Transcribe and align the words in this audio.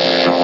chez 0.00 0.37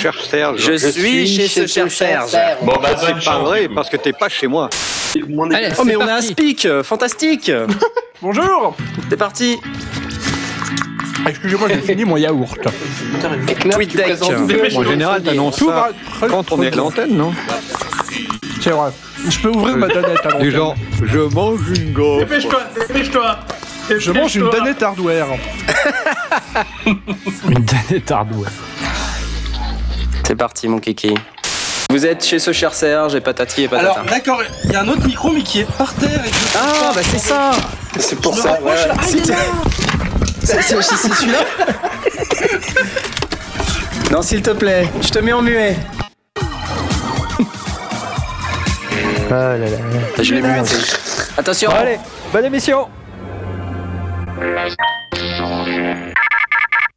cher 0.00 0.14
Serge. 0.14 0.60
Je, 0.60 0.76
suis 0.76 1.26
chez 1.26 1.48
ce 1.48 1.66
cher 1.66 1.90
Serge. 1.90 2.32
Bon, 2.62 2.72
bah, 2.82 2.90
c'est 2.96 3.24
pas 3.24 3.38
vrai, 3.38 3.68
parce 3.68 3.90
que 3.90 3.96
t'es 3.96 4.12
pas 4.12 4.28
chez 4.28 4.46
moi. 4.46 4.70
Allez, 5.52 5.68
oh, 5.78 5.84
mais 5.84 5.96
on 5.96 6.06
a 6.06 6.14
un 6.14 6.20
speak, 6.22 6.64
euh, 6.64 6.82
fantastique. 6.82 7.50
Bonjour 8.22 8.76
C'est 9.08 9.16
parti. 9.16 9.58
Excusez-moi, 11.26 11.68
j'ai 11.68 11.80
fini 11.80 12.04
mon 12.04 12.16
yaourt. 12.16 12.58
Tweet 13.70 13.96
deck. 13.96 14.22
En 14.76 14.84
général, 14.84 15.22
t'annonces 15.22 15.58
ça 15.58 15.90
quand 16.28 16.50
on 16.52 16.62
est 16.62 16.72
à 16.72 16.76
l'antenne, 16.76 17.16
non 17.16 17.32
C'est 18.60 18.70
vrai. 18.70 18.90
Je 19.28 19.38
peux 19.38 19.48
ouvrir 19.48 19.76
ma 19.76 19.88
danette 19.88 20.24
à 20.24 20.32
Du 20.38 20.50
genre, 20.50 20.74
je 21.04 21.18
mange 21.18 21.60
une 21.76 21.92
gaufre. 21.92 22.20
Dépêche-toi, 22.20 22.60
dépêche-toi. 22.88 23.38
Je 23.98 24.12
mange 24.12 24.34
une 24.36 24.48
danette 24.48 24.82
hardware. 24.82 25.26
Une 26.86 27.64
danette 27.64 28.10
hardware. 28.10 28.50
C'est 30.30 30.36
parti, 30.36 30.68
mon 30.68 30.78
kiki. 30.78 31.12
Vous 31.90 32.06
êtes 32.06 32.24
chez 32.24 32.38
ce 32.38 32.52
cher 32.52 32.72
Serge 32.72 33.16
et 33.16 33.20
patati 33.20 33.64
et 33.64 33.68
patata. 33.68 33.94
Alors, 33.94 34.04
d'accord, 34.04 34.40
il 34.64 34.70
y 34.70 34.76
a 34.76 34.82
un 34.82 34.86
autre 34.86 35.04
micro, 35.04 35.32
mais 35.32 35.42
qui 35.42 35.58
est 35.58 35.76
par 35.76 35.92
terre. 35.94 36.24
Et 36.24 36.30
ah, 36.54 36.58
pas- 36.60 36.92
bah 36.94 37.00
c'est 37.02 37.18
ça. 37.18 37.50
C'est 37.98 38.20
pour 38.20 38.38
ça. 38.38 38.60
ouais. 38.62 38.76
Si 39.02 39.22
t'es- 39.22 39.34
C'est 40.44 40.62
celui-là 40.62 41.40
Non, 44.12 44.22
s'il 44.22 44.40
te 44.40 44.50
plaît, 44.50 44.88
je 45.02 45.08
te 45.08 45.18
mets 45.18 45.32
en 45.32 45.42
muet. 45.42 45.76
Ah 49.32 49.56
là 49.56 49.58
là. 49.58 49.66
Je 50.22 50.32
l'ai 50.32 50.42
muté. 50.42 50.76
Attention. 51.36 51.72
Allez, 51.72 51.98
bonne 52.32 52.44
émission 52.44 52.86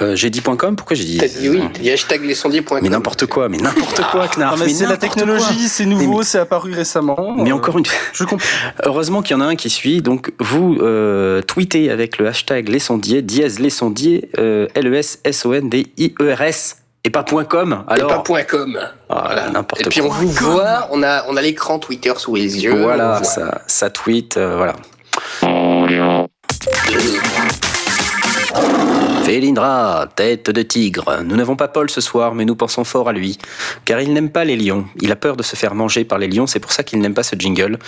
Euh, 0.00 0.14
j'ai 0.14 0.30
dit 0.30 0.40
.com, 0.40 0.76
pourquoi 0.76 0.94
j'ai 0.94 1.02
dit 1.04 1.18
T'as 1.18 1.26
dit 1.26 1.48
oui, 1.48 1.60
t'as 1.72 1.80
dit 1.80 1.90
hashtag 1.90 2.24
lescendiers.com. 2.24 2.78
Mais 2.80 2.88
n'importe 2.88 3.26
quoi, 3.26 3.48
mais 3.48 3.58
n'importe 3.58 4.00
quoi, 4.12 4.28
Knarf. 4.28 4.56
Non, 4.56 4.64
mais 4.64 4.72
c'est 4.72 4.84
la 4.84 4.90
quoi. 4.90 4.98
technologie, 4.98 5.66
c'est 5.68 5.84
nouveau, 5.84 6.22
c'est 6.22 6.38
apparu 6.38 6.72
récemment. 6.74 7.34
Mais 7.36 7.50
Euh, 7.50 7.54
encore 7.56 7.76
une 7.76 7.84
fois, 7.86 7.98
Je 8.12 8.22
comprends. 8.22 8.46
heureusement 8.84 9.20
qu'il 9.20 9.36
y 9.36 9.40
en 9.40 9.42
a 9.42 9.46
un 9.46 9.56
qui 9.56 9.68
suit. 9.68 10.00
Donc, 10.00 10.30
vous 10.38 10.78
euh, 10.80 11.42
tweetez 11.42 11.90
avec 11.90 12.18
le 12.18 12.28
hashtag 12.28 12.68
les 12.68 12.78
sondiers, 12.78 13.20
dièse 13.20 13.58
les 13.58 13.70
sondiers, 13.70 14.30
euh, 14.38 14.68
L-E-S-S-O-N-D-I-E-R-S, 14.76 16.76
et 17.02 17.10
pas 17.10 17.24
.com. 17.24 17.84
Et 17.88 17.92
Alors, 17.92 18.22
pas 18.22 18.42
.com. 18.44 18.78
Ah, 19.08 19.32
là, 19.34 19.50
n'importe 19.50 19.82
Et 19.82 19.88
puis 19.88 20.02
on 20.02 20.08
quoi. 20.08 20.16
vous 20.18 20.28
voit, 20.28 20.88
on 20.92 21.02
a, 21.02 21.24
on 21.28 21.36
a 21.36 21.42
l'écran 21.42 21.78
Twitter 21.78 22.12
sous 22.16 22.34
les 22.36 22.62
yeux. 22.62 22.80
Voilà, 22.80 23.24
ça, 23.24 23.62
ça 23.66 23.90
tweet, 23.90 24.36
euh, 24.36 24.56
voilà. 24.56 24.74
Félindra, 29.24 30.08
tête 30.14 30.50
de 30.50 30.62
tigre. 30.62 31.20
Nous 31.24 31.36
n'avons 31.36 31.56
pas 31.56 31.68
Paul 31.68 31.88
ce 31.90 32.00
soir, 32.00 32.34
mais 32.34 32.44
nous 32.44 32.56
pensons 32.56 32.84
fort 32.84 33.08
à 33.08 33.12
lui. 33.12 33.38
Car 33.84 34.00
il 34.00 34.12
n'aime 34.12 34.30
pas 34.30 34.44
les 34.44 34.56
lions. 34.56 34.86
Il 35.00 35.12
a 35.12 35.16
peur 35.16 35.36
de 35.36 35.42
se 35.42 35.56
faire 35.56 35.74
manger 35.74 36.04
par 36.04 36.18
les 36.18 36.26
lions, 36.28 36.46
c'est 36.46 36.58
pour 36.60 36.72
ça 36.72 36.82
qu'il 36.82 37.00
n'aime 37.00 37.14
pas 37.14 37.22
ce 37.22 37.36
jingle. 37.38 37.78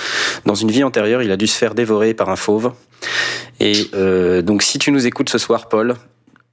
Dans 0.46 0.54
une 0.54 0.70
vie 0.70 0.84
antérieure, 0.84 1.22
il 1.22 1.30
a 1.32 1.36
dû 1.36 1.46
se 1.46 1.58
faire 1.58 1.74
dévorer 1.74 2.14
par 2.14 2.28
un 2.30 2.36
fauve. 2.36 2.72
Et 3.60 3.88
euh, 3.94 4.42
donc, 4.42 4.62
si 4.62 4.78
tu 4.78 4.92
nous 4.92 5.06
écoutes 5.06 5.30
ce 5.30 5.38
soir, 5.38 5.68
Paul, 5.68 5.94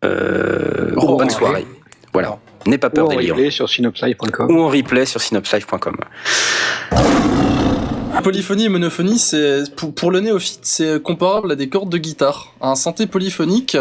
euh, 0.04 0.92
Oh, 0.98 1.18
bonne 1.18 1.30
soirée. 1.30 1.66
Voilà. 2.14 2.38
N'aie 2.66 2.78
pas 2.78 2.88
Ou 2.88 2.92
peur 2.92 3.06
en 3.06 3.10
des 3.16 3.22
lions. 3.28 3.36
replay 3.36 3.52
sur 3.52 3.70
synopslive.com. 3.70 4.48
Ou 4.50 4.62
en 4.62 4.68
replay 4.70 5.06
sur 5.06 5.22
synopslive.com. 5.22 5.98
Polyphonie 8.24 8.66
et 8.66 8.70
monophonie, 8.70 9.18
c'est 9.18 9.74
pour, 9.76 9.94
pour 9.94 10.12
le 10.12 10.20
néophyte, 10.20 10.60
c'est 10.64 11.02
comparable 11.02 11.52
à 11.52 11.56
des 11.56 11.70
cordes 11.70 11.90
de 11.90 11.98
guitare. 11.98 12.54
Un 12.62 12.76
synthé 12.76 13.08
polyphonique, 13.08 13.78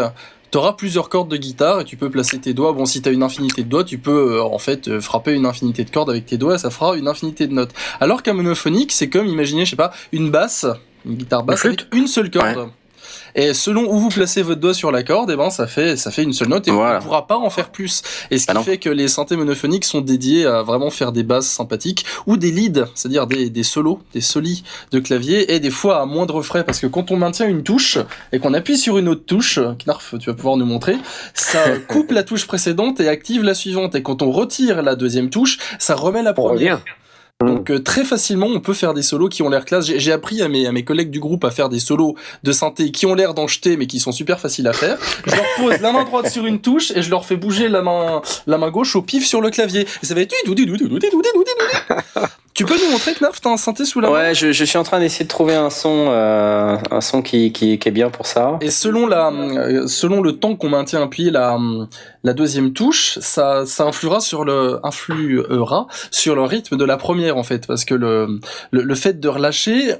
t'auras 0.49 0.73
plusieurs 0.73 1.09
cordes 1.09 1.29
de 1.29 1.37
guitare 1.37 1.81
et 1.81 1.85
tu 1.85 1.97
peux 1.97 2.09
placer 2.09 2.39
tes 2.39 2.53
doigts. 2.53 2.73
Bon, 2.73 2.85
si 2.85 3.01
t'as 3.01 3.11
une 3.11 3.23
infinité 3.23 3.63
de 3.63 3.69
doigts, 3.69 3.83
tu 3.83 3.97
peux 3.97 4.37
euh, 4.37 4.43
en 4.43 4.57
fait 4.57 4.87
euh, 4.87 5.01
frapper 5.01 5.33
une 5.33 5.45
infinité 5.45 5.83
de 5.83 5.89
cordes 5.89 6.09
avec 6.09 6.25
tes 6.25 6.37
doigts, 6.37 6.55
et 6.55 6.57
ça 6.57 6.69
fera 6.69 6.95
une 6.95 7.07
infinité 7.07 7.47
de 7.47 7.53
notes. 7.53 7.71
Alors 7.99 8.23
qu'un 8.23 8.33
monophonique, 8.33 8.91
c'est 8.91 9.09
comme 9.09 9.27
imaginer, 9.27 9.65
je 9.65 9.71
sais 9.71 9.75
pas, 9.75 9.91
une 10.11 10.31
basse, 10.31 10.65
une 11.05 11.15
guitare 11.15 11.43
basse 11.43 11.65
avec 11.65 11.85
une 11.93 12.07
seule 12.07 12.31
corde. 12.31 12.69
Et 13.35 13.53
selon 13.53 13.83
où 13.91 13.99
vous 13.99 14.09
placez 14.09 14.41
votre 14.41 14.59
doigt 14.61 14.73
sur 14.73 14.91
la 14.91 15.03
corde, 15.03 15.31
et 15.31 15.35
ben 15.35 15.49
ça 15.49 15.67
fait 15.67 15.95
ça 15.97 16.11
fait 16.11 16.23
une 16.23 16.33
seule 16.33 16.49
note 16.49 16.67
et 16.67 16.71
Voilà. 16.71 16.95
on 16.95 16.99
ne 16.99 17.03
pourra 17.03 17.27
pas 17.27 17.37
en 17.37 17.49
faire 17.49 17.69
plus. 17.69 18.01
Et 18.31 18.37
ce 18.37 18.47
Bah 18.47 18.53
qui 18.53 18.57
non. 18.59 18.63
fait 18.63 18.77
que 18.77 18.89
les 18.89 19.07
synthés 19.07 19.35
monophoniques 19.35 19.85
sont 19.85 20.01
dédiés 20.01 20.45
à 20.45 20.61
vraiment 20.63 20.89
faire 20.89 21.11
des 21.11 21.23
basses 21.23 21.47
sympathiques 21.47 22.05
ou 22.27 22.37
des 22.37 22.51
leads, 22.51 22.85
c'est-à-dire 22.95 23.27
des, 23.27 23.49
des 23.49 23.63
solos, 23.63 23.99
des 24.13 24.21
solis 24.21 24.63
de 24.91 24.99
clavier 24.99 25.53
et 25.53 25.59
des 25.59 25.69
fois 25.69 26.01
à 26.01 26.05
moindre 26.05 26.41
frais 26.41 26.63
parce 26.63 26.79
que 26.79 26.87
quand 26.87 27.11
on 27.11 27.17
maintient 27.17 27.47
une 27.47 27.63
touche 27.63 27.97
et 28.31 28.39
qu'on 28.39 28.53
appuie 28.53 28.77
sur 28.77 28.97
une 28.97 29.07
autre 29.09 29.25
touche, 29.25 29.59
Knarf, 29.85 30.15
tu 30.19 30.29
vas 30.29 30.35
pouvoir 30.35 30.57
nous 30.57 30.65
montrer, 30.65 30.97
ça 31.33 31.59
coupe 31.87 32.11
la 32.11 32.23
touche 32.23 32.47
précédente 32.47 32.99
et 32.99 33.07
active 33.07 33.43
la 33.43 33.53
suivante. 33.53 33.95
Et 33.95 34.01
quand 34.03 34.21
on 34.21 34.31
retire 34.31 34.81
la 34.81 34.95
deuxième 34.95 35.29
touche, 35.29 35.57
ça 35.79 35.95
remet 35.95 36.23
la 36.23 36.33
première. 36.33 36.81
Donc 37.45 37.71
euh, 37.71 37.79
très 37.81 38.03
facilement, 38.03 38.47
on 38.47 38.59
peut 38.59 38.73
faire 38.73 38.93
des 38.93 39.01
solos 39.01 39.29
qui 39.29 39.43
ont 39.43 39.49
l'air 39.49 39.63
classe. 39.63 39.85
J'ai 39.85 40.11
appris 40.11 40.41
à 40.41 40.49
mes, 40.49 40.67
à 40.67 40.73
mes 40.73 40.83
collègues 40.83 41.09
du 41.09 41.21
groupe 41.21 41.45
à 41.45 41.51
faire 41.51 41.69
des 41.69 41.79
solos 41.79 42.15
de 42.43 42.51
synthé 42.51 42.91
qui 42.91 43.05
ont 43.05 43.13
l'air 43.15 43.33
d'en 43.33 43.47
jeter, 43.47 43.77
mais 43.77 43.87
qui 43.87 44.01
sont 44.01 44.11
super 44.11 44.41
faciles 44.41 44.67
à 44.67 44.73
faire. 44.73 44.97
Je 45.25 45.33
leur 45.33 45.45
pose 45.57 45.79
la 45.79 45.93
main 45.93 46.03
droite 46.03 46.29
sur 46.29 46.45
une 46.45 46.59
touche 46.59 46.91
et 46.91 47.01
je 47.01 47.09
leur 47.09 47.25
fais 47.25 47.37
bouger 47.37 47.69
la 47.69 47.81
main, 47.81 48.21
la 48.45 48.57
main 48.57 48.69
gauche 48.71 48.97
au 48.97 49.01
pif 49.01 49.25
sur 49.25 49.39
le 49.39 49.51
clavier. 49.51 49.87
Et 50.03 50.05
ça 50.05 50.15
va 50.15 50.21
être... 50.21 50.35
Tu 52.59 52.65
peux 52.65 52.75
nous 52.77 52.91
montrer, 52.91 53.13
Knarf, 53.13 53.39
t'as 53.39 53.51
un 53.51 53.55
synthé 53.55 53.85
sous 53.85 54.01
la 54.01 54.09
main 54.09 54.13
Ouais, 54.15 54.35
je, 54.35 54.51
je 54.51 54.65
suis 54.65 54.77
en 54.77 54.83
train 54.83 54.99
d'essayer 54.99 55.23
de 55.23 55.29
trouver 55.29 55.55
un 55.55 55.69
son, 55.69 56.07
euh, 56.09 56.75
un 56.91 56.99
son 56.99 57.21
qui, 57.21 57.53
qui, 57.53 57.79
qui 57.79 57.87
est 57.87 57.91
bien 57.93 58.09
pour 58.09 58.25
ça. 58.25 58.57
Et 58.59 58.69
selon 58.69 59.07
la, 59.07 59.29
euh, 59.29 59.87
selon 59.87 60.21
le 60.21 60.33
temps 60.33 60.57
qu'on 60.57 60.67
maintient 60.67 61.01
appuyé 61.01 61.31
la, 61.31 61.57
la 62.25 62.33
deuxième 62.33 62.73
touche, 62.73 63.17
ça, 63.19 63.65
ça 63.65 63.85
influera 63.85 64.19
sur 64.19 64.43
le, 64.43 64.81
influera 64.83 65.87
sur 66.11 66.35
le 66.35 66.41
rythme 66.41 66.75
de 66.75 66.83
la 66.83 66.97
première 66.97 67.37
en 67.37 67.43
fait, 67.43 67.65
parce 67.65 67.85
que 67.85 67.95
le, 67.95 68.41
le, 68.71 68.81
le 68.81 68.95
fait 68.95 69.21
de 69.21 69.29
relâcher 69.29 69.95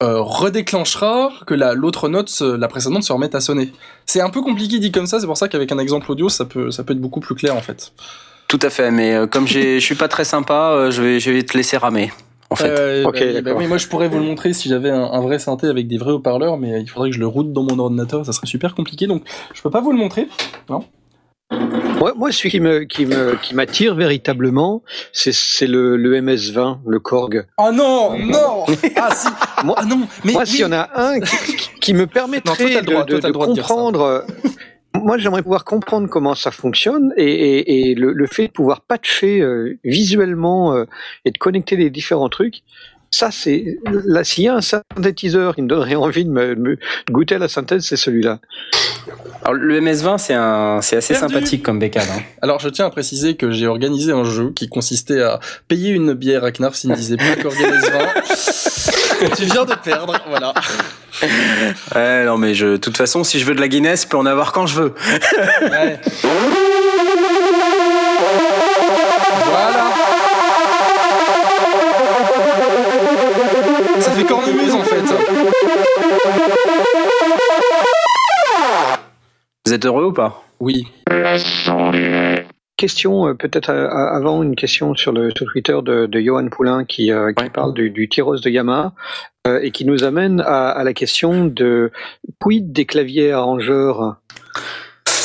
euh, 0.00 0.20
redéclenchera 0.20 1.32
que 1.44 1.54
la, 1.54 1.74
l'autre 1.74 2.08
note, 2.08 2.30
la 2.40 2.68
précédente, 2.68 3.02
se 3.02 3.12
remette 3.12 3.34
à 3.34 3.40
sonner. 3.40 3.72
C'est 4.06 4.20
un 4.20 4.30
peu 4.30 4.42
compliqué 4.42 4.78
dit 4.78 4.92
comme 4.92 5.06
ça, 5.06 5.18
c'est 5.18 5.26
pour 5.26 5.36
ça 5.36 5.48
qu'avec 5.48 5.72
un 5.72 5.78
exemple 5.80 6.12
audio, 6.12 6.28
ça 6.28 6.44
peut, 6.44 6.70
ça 6.70 6.84
peut 6.84 6.92
être 6.92 7.00
beaucoup 7.00 7.18
plus 7.18 7.34
clair 7.34 7.56
en 7.56 7.62
fait. 7.62 7.92
Tout 8.50 8.58
à 8.62 8.68
fait, 8.70 8.90
mais 8.90 9.14
euh, 9.14 9.26
comme 9.28 9.46
je 9.46 9.78
suis 9.78 9.94
pas 9.94 10.08
très 10.08 10.24
sympa, 10.24 10.72
euh, 10.72 10.90
je 10.90 11.00
vais, 11.00 11.20
je 11.20 11.30
vais 11.30 11.42
te 11.44 11.56
laisser 11.56 11.76
ramer. 11.76 12.10
En 12.50 12.56
fait. 12.56 12.68
Euh, 12.68 13.04
Ok, 13.04 13.22
bah 13.34 13.40
bah 13.42 13.52
oui, 13.56 13.68
moi 13.68 13.78
je 13.78 13.86
pourrais 13.86 14.08
vous 14.08 14.18
le 14.18 14.24
montrer 14.24 14.52
si 14.52 14.68
j'avais 14.68 14.90
un, 14.90 15.04
un 15.04 15.20
vrai 15.20 15.38
synthé 15.38 15.68
avec 15.68 15.86
des 15.86 15.98
vrais 15.98 16.10
haut-parleurs, 16.10 16.58
mais 16.58 16.80
il 16.80 16.88
faudrait 16.90 17.10
que 17.10 17.14
je 17.14 17.20
le 17.20 17.28
route 17.28 17.52
dans 17.52 17.62
mon 17.62 17.78
ordinateur, 17.78 18.26
ça 18.26 18.32
serait 18.32 18.48
super 18.48 18.74
compliqué, 18.74 19.06
donc 19.06 19.22
je 19.54 19.62
peux 19.62 19.70
pas 19.70 19.80
vous 19.80 19.92
le 19.92 19.98
montrer. 19.98 20.26
Moi, 22.00 22.12
moi, 22.16 22.32
celui 22.32 22.50
qui 22.50 22.58
me, 22.60 22.80
qui 22.80 23.06
me, 23.06 23.36
qui 23.40 23.54
m'attire 23.54 23.94
véritablement, 23.94 24.82
c'est, 25.12 25.66
le, 25.66 25.96
le 25.96 26.20
MS-20, 26.20 26.78
le 26.86 26.98
Korg. 26.98 27.46
Oh 27.58 27.70
non, 27.72 28.16
non 28.18 28.64
Ah 28.96 29.10
si 29.14 29.28
Moi- 29.64 29.74
Ah 29.78 29.84
non, 29.84 30.00
mais 30.24 30.32
moi, 30.32 30.42
oui. 30.42 30.48
s'il 30.48 30.60
y 30.60 30.64
en 30.64 30.72
a 30.72 30.88
un 30.94 31.20
qui, 31.80 31.92
me 31.92 32.00
Non, 32.00 32.06
toi, 32.06 32.12
permettrait 32.14 32.82
droit, 32.82 33.04
de, 33.04 33.14
de- 33.18 33.20
de 33.20 33.30
comprendre. 33.32 34.24
Moi, 34.94 35.18
j'aimerais 35.18 35.42
pouvoir 35.42 35.64
comprendre 35.64 36.08
comment 36.08 36.34
ça 36.34 36.50
fonctionne 36.50 37.12
et 37.16 37.94
le, 37.94 38.12
le 38.12 38.26
fait 38.26 38.48
de 38.48 38.52
pouvoir 38.52 38.80
patcher 38.80 39.40
euh, 39.40 39.78
visuellement 39.84 40.74
euh, 40.74 40.84
et 41.24 41.30
de 41.30 41.38
connecter 41.38 41.76
les 41.76 41.90
différents 41.90 42.28
trucs, 42.28 42.62
Ça, 43.12 43.30
c'est 43.32 43.78
là. 44.06 44.22
S'il 44.24 44.44
y 44.44 44.48
a 44.48 44.54
un 44.54 44.60
synthétiseur 44.60 45.54
qui 45.54 45.62
me 45.62 45.68
donnerait 45.68 45.96
envie 45.96 46.24
de 46.24 46.30
me, 46.30 46.54
de 46.54 46.60
me 46.60 46.78
goûter 47.10 47.34
à 47.34 47.38
la 47.38 47.48
synthèse, 47.48 47.84
c'est 47.84 47.96
celui-là. 47.96 48.38
Alors, 49.42 49.54
le 49.54 49.80
MS20, 49.80 50.18
c'est 50.18 50.34
un, 50.34 50.80
c'est 50.80 50.96
assez 50.96 51.14
Perdu. 51.14 51.34
sympathique 51.34 51.62
comme 51.62 51.78
bécane. 51.78 52.06
hein. 52.10 52.20
Alors 52.40 52.60
je 52.60 52.68
tiens 52.68 52.86
à 52.86 52.90
préciser 52.90 53.34
que 53.36 53.50
j'ai 53.50 53.66
organisé 53.66 54.12
un 54.12 54.24
jeu 54.24 54.52
qui 54.54 54.68
consistait 54.68 55.22
à 55.22 55.40
payer 55.68 55.90
une 55.90 56.12
bière 56.14 56.44
à 56.44 56.52
Knarf 56.52 56.74
s'il 56.76 56.90
ne 56.90 56.94
disait 56.96 57.16
pas 57.16 57.34
qu'Organise 57.40 57.90
20. 57.90 59.30
tu 59.36 59.44
viens 59.44 59.64
de 59.64 59.74
perdre, 59.82 60.14
voilà. 60.28 60.54
Ouais, 61.94 62.24
non, 62.24 62.38
mais 62.38 62.54
je, 62.54 62.66
de 62.66 62.76
toute 62.76 62.96
façon, 62.96 63.24
si 63.24 63.40
je 63.40 63.44
veux 63.44 63.54
de 63.54 63.60
la 63.60 63.68
Guinness, 63.68 64.02
je 64.04 64.08
peux 64.08 64.16
en 64.16 64.26
avoir 64.26 64.52
quand 64.52 64.66
je 64.66 64.76
veux. 64.82 64.94
Ouais. 65.62 65.98
Vous 79.70 79.74
êtes 79.76 79.86
heureux 79.86 80.06
ou 80.06 80.12
pas? 80.12 80.42
Oui. 80.58 80.88
Question, 82.76 83.28
euh, 83.28 83.34
peut-être 83.34 83.70
euh, 83.70 83.86
avant 83.88 84.42
une 84.42 84.56
question 84.56 84.96
sur 84.96 85.12
le 85.12 85.30
sur 85.30 85.46
Twitter 85.46 85.78
de, 85.80 86.06
de 86.06 86.20
Johan 86.20 86.48
Poulain 86.48 86.84
qui, 86.84 87.12
euh, 87.12 87.32
qui 87.32 87.44
Ouais. 87.44 87.50
parle 87.50 87.72
du, 87.74 87.88
du 87.90 88.08
Tyros 88.08 88.40
de 88.40 88.50
Yamaha 88.50 88.94
euh, 89.46 89.60
et 89.62 89.70
qui 89.70 89.84
nous 89.84 90.02
amène 90.02 90.40
à, 90.40 90.70
à 90.70 90.82
la 90.82 90.92
question 90.92 91.44
de 91.44 91.92
quid 92.40 92.72
des 92.72 92.84
claviers 92.84 93.30
arrangeurs 93.30 94.16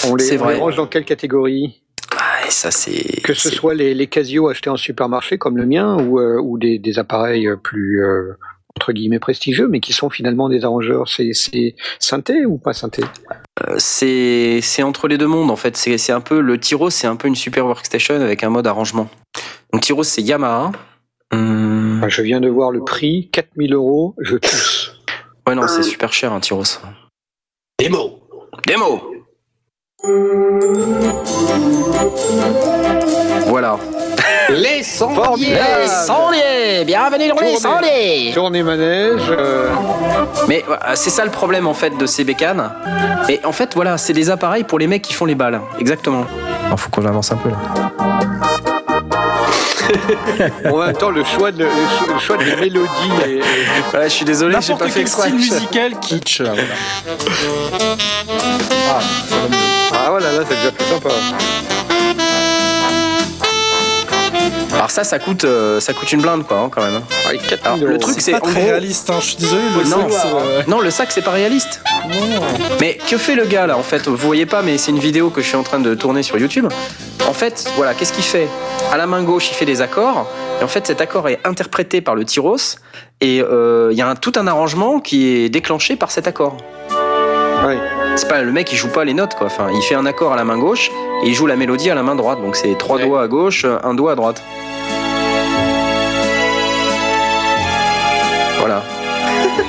On 0.07 0.13
les, 0.13 0.39
on 0.39 0.47
les 0.47 0.57
range 0.59 0.75
dans 0.75 0.85
quelle 0.85 1.05
catégorie? 1.05 1.81
Ah, 2.15 2.45
et 2.45 2.51
ça, 2.51 2.69
c'est. 2.69 3.21
Que 3.23 3.33
ce 3.33 3.49
soit 3.49 3.73
les, 3.73 3.95
les 3.95 4.05
Casio 4.05 4.47
achetés 4.49 4.69
en 4.69 4.77
supermarché 4.77 5.39
comme 5.39 5.57
le 5.57 5.65
mien 5.65 5.97
ou, 5.99 6.19
euh, 6.19 6.39
ou 6.39 6.59
des, 6.59 6.77
des 6.77 6.99
appareils 6.99 7.49
plus 7.63 8.03
euh, 8.03 8.33
entre 8.77 8.91
guillemets 8.91 9.19
prestigieux 9.19 9.67
mais 9.67 9.79
qui 9.79 9.93
sont 9.93 10.09
finalement 10.09 10.49
des 10.49 10.65
arrangeurs, 10.65 11.07
c'est 11.07 11.31
c'est 11.33 11.75
synthé 11.99 12.45
ou 12.45 12.57
pas 12.57 12.73
synthé? 12.73 13.03
Euh, 13.67 13.75
c'est 13.77 14.59
c'est 14.61 14.83
entre 14.83 15.07
les 15.07 15.17
deux 15.17 15.27
mondes 15.27 15.49
en 15.51 15.55
fait. 15.55 15.77
C'est 15.77 15.97
c'est 15.97 16.11
un 16.11 16.21
peu 16.21 16.41
le 16.41 16.59
Tyros, 16.59 16.89
c'est 16.89 17.07
un 17.07 17.15
peu 17.15 17.27
une 17.27 17.35
super 17.35 17.65
workstation 17.65 18.15
avec 18.15 18.43
un 18.43 18.49
mode 18.49 18.67
arrangement. 18.67 19.07
Donc 19.71 19.81
Tyros, 19.81 20.03
c'est 20.03 20.21
Yamaha. 20.21 20.71
Hum, 21.33 21.97
Enfin, 21.99 22.09
Je 22.09 22.21
viens 22.21 22.41
de 22.41 22.49
voir 22.49 22.71
le 22.71 22.83
prix, 22.83 23.29
4000 23.31 23.73
euros, 23.73 24.15
je 24.19 24.35
tousse. 24.37 24.91
Ouais, 25.47 25.55
non, 25.55 25.67
c'est 25.67 25.83
super 25.83 26.11
cher 26.11 26.33
un 26.33 26.39
Tyros. 26.39 26.63
Démo. 27.79 28.19
Démo. 28.67 29.11
Voilà. 33.47 33.79
Les 34.49 34.83
sondiers. 34.83 35.57
sondiers 36.05 36.83
Bienvenue 36.85 37.27
dans 37.29 37.39
les 37.41 37.57
sondiers 37.57 38.31
Tournée 38.33 38.63
manège, 38.63 39.21
euh, 39.29 39.69
Mais 40.47 40.63
voilà, 40.67 40.95
c'est 40.95 41.09
ça 41.09 41.23
le 41.25 41.31
problème 41.31 41.67
en 41.67 41.73
fait 41.73 41.97
de 41.97 42.05
ces 42.05 42.23
bécanes. 42.23 42.71
Et 43.29 43.39
en 43.43 43.51
fait, 43.51 43.71
voilà, 43.75 43.97
c'est 43.97 44.13
des 44.13 44.29
appareils 44.29 44.63
pour 44.63 44.77
les 44.79 44.87
mecs 44.87 45.01
qui 45.01 45.13
font 45.13 45.25
les 45.25 45.35
balles. 45.35 45.61
Exactement. 45.79 46.25
Il 46.71 46.77
faut 46.77 46.89
qu'on 46.89 47.05
avance 47.05 47.31
un 47.31 47.37
peu 47.37 47.49
là. 47.49 47.57
en 50.71 50.77
même 50.77 50.93
temps 50.97 51.11
le 51.11 51.23
choix 51.23 51.51
de, 51.51 51.63
le 51.63 51.69
cho- 51.69 52.13
le 52.13 52.19
choix 52.19 52.37
des 52.37 52.55
mélodies 52.55 52.89
Ouais, 53.93 54.03
je 54.05 54.09
suis 54.09 54.25
désolé, 54.25 54.57
j'ai 54.59 54.73
pas 54.73 54.87
fait 54.87 55.01
quel 55.01 55.07
style 55.07 55.35
musical 55.35 55.99
kitsch. 55.99 56.41
Voilà. 56.41 56.63
Ah 59.93 60.09
voilà, 60.09 60.31
là 60.31 60.39
c'est 60.49 60.55
déjà 60.55 60.71
plus 60.71 60.85
sympa. 60.85 61.09
Alors 64.75 64.91
ça, 64.91 65.03
ça 65.05 65.19
coûte, 65.19 65.45
euh, 65.45 65.79
ça 65.79 65.93
coûte 65.93 66.11
une 66.11 66.21
blinde 66.21 66.45
quoi, 66.45 66.57
hein, 66.59 66.69
quand 66.69 66.81
même. 66.83 67.01
Avec 67.27 67.41
4000 67.47 67.81
Alors, 67.83 67.93
le 67.93 67.97
truc, 67.97 68.15
C'est 68.15 68.21
c'est 68.21 68.31
pas 68.33 68.37
en 68.39 68.41
très 68.41 68.59
gros- 68.61 68.69
réaliste, 68.71 69.09
hein. 69.09 69.15
je 69.21 69.25
suis 69.25 69.35
désolé. 69.37 69.61
Le 69.83 69.89
Non. 69.89 70.07
c'est, 70.09 70.27
euh, 70.27 70.61
Non, 70.67 70.81
le 70.81 70.91
sac 70.91 71.11
c'est 71.11 71.21
pas 71.23 71.31
réaliste. 71.31 71.81
Mais 72.81 72.97
que 73.09 73.17
fait 73.17 73.35
le 73.35 73.45
gars 73.45 73.67
là 73.67 73.77
en 73.77 73.83
fait? 73.83 74.07
Vous 74.07 74.15
voyez 74.17 74.45
pas, 74.45 74.61
mais 74.61 74.77
c'est 74.77 74.91
une 74.91 74.99
vidéo 74.99 75.29
que 75.29 75.41
je 75.41 75.47
suis 75.47 75.55
en 75.57 75.63
train 75.63 75.79
de 75.79 75.95
tourner 75.95 76.23
sur 76.23 76.37
YouTube. 76.37 76.67
En 77.27 77.33
fait, 77.33 77.65
voilà, 77.77 77.93
qu'est-ce 77.93 78.13
qu'il 78.13 78.23
fait? 78.23 78.47
À 78.91 78.97
la 78.97 79.07
main 79.07 79.23
gauche, 79.23 79.49
il 79.49 79.55
fait 79.55 79.65
des 79.65 79.81
accords. 79.81 80.27
Et 80.59 80.63
en 80.63 80.67
fait, 80.67 80.85
cet 80.87 81.01
accord 81.01 81.27
est 81.29 81.39
interprété 81.45 82.01
par 82.01 82.13
le 82.15 82.23
tyros. 82.25 82.77
Et 83.21 83.41
euh, 83.41 83.89
il 83.91 83.97
y 83.97 84.01
a 84.01 84.07
un- 84.07 84.15
tout 84.15 84.33
un 84.35 84.45
arrangement 84.45 84.99
qui 84.99 85.27
est 85.27 85.49
déclenché 85.49 85.95
par 85.95 86.11
cet 86.11 86.27
accord. 86.27 86.57
Ouais. 87.65 87.79
C'est 88.17 88.27
pas 88.29 88.41
le 88.41 88.51
mec, 88.51 88.71
il 88.71 88.75
joue 88.77 88.87
pas 88.89 89.03
les 89.03 89.13
notes 89.13 89.35
quoi. 89.35 89.47
Enfin, 89.47 89.67
il 89.73 89.81
fait 89.81 89.95
un 89.95 90.05
accord 90.05 90.31
à 90.33 90.35
la 90.35 90.43
main 90.45 90.57
gauche 90.57 90.89
et 91.23 91.27
il 91.27 91.33
joue 91.33 91.47
la 91.47 91.55
mélodie 91.55 91.89
à 91.89 91.95
la 91.95 92.03
main 92.03 92.15
droite. 92.15 92.41
Donc 92.41 92.55
c'est 92.55 92.77
trois 92.77 92.97
Ouais. 92.97 93.05
doigts 93.05 93.21
à 93.23 93.27
gauche, 93.27 93.65
un 93.83 93.93
doigt 93.93 94.13
à 94.13 94.15
droite. 94.15 94.41
Voilà, 98.59 98.81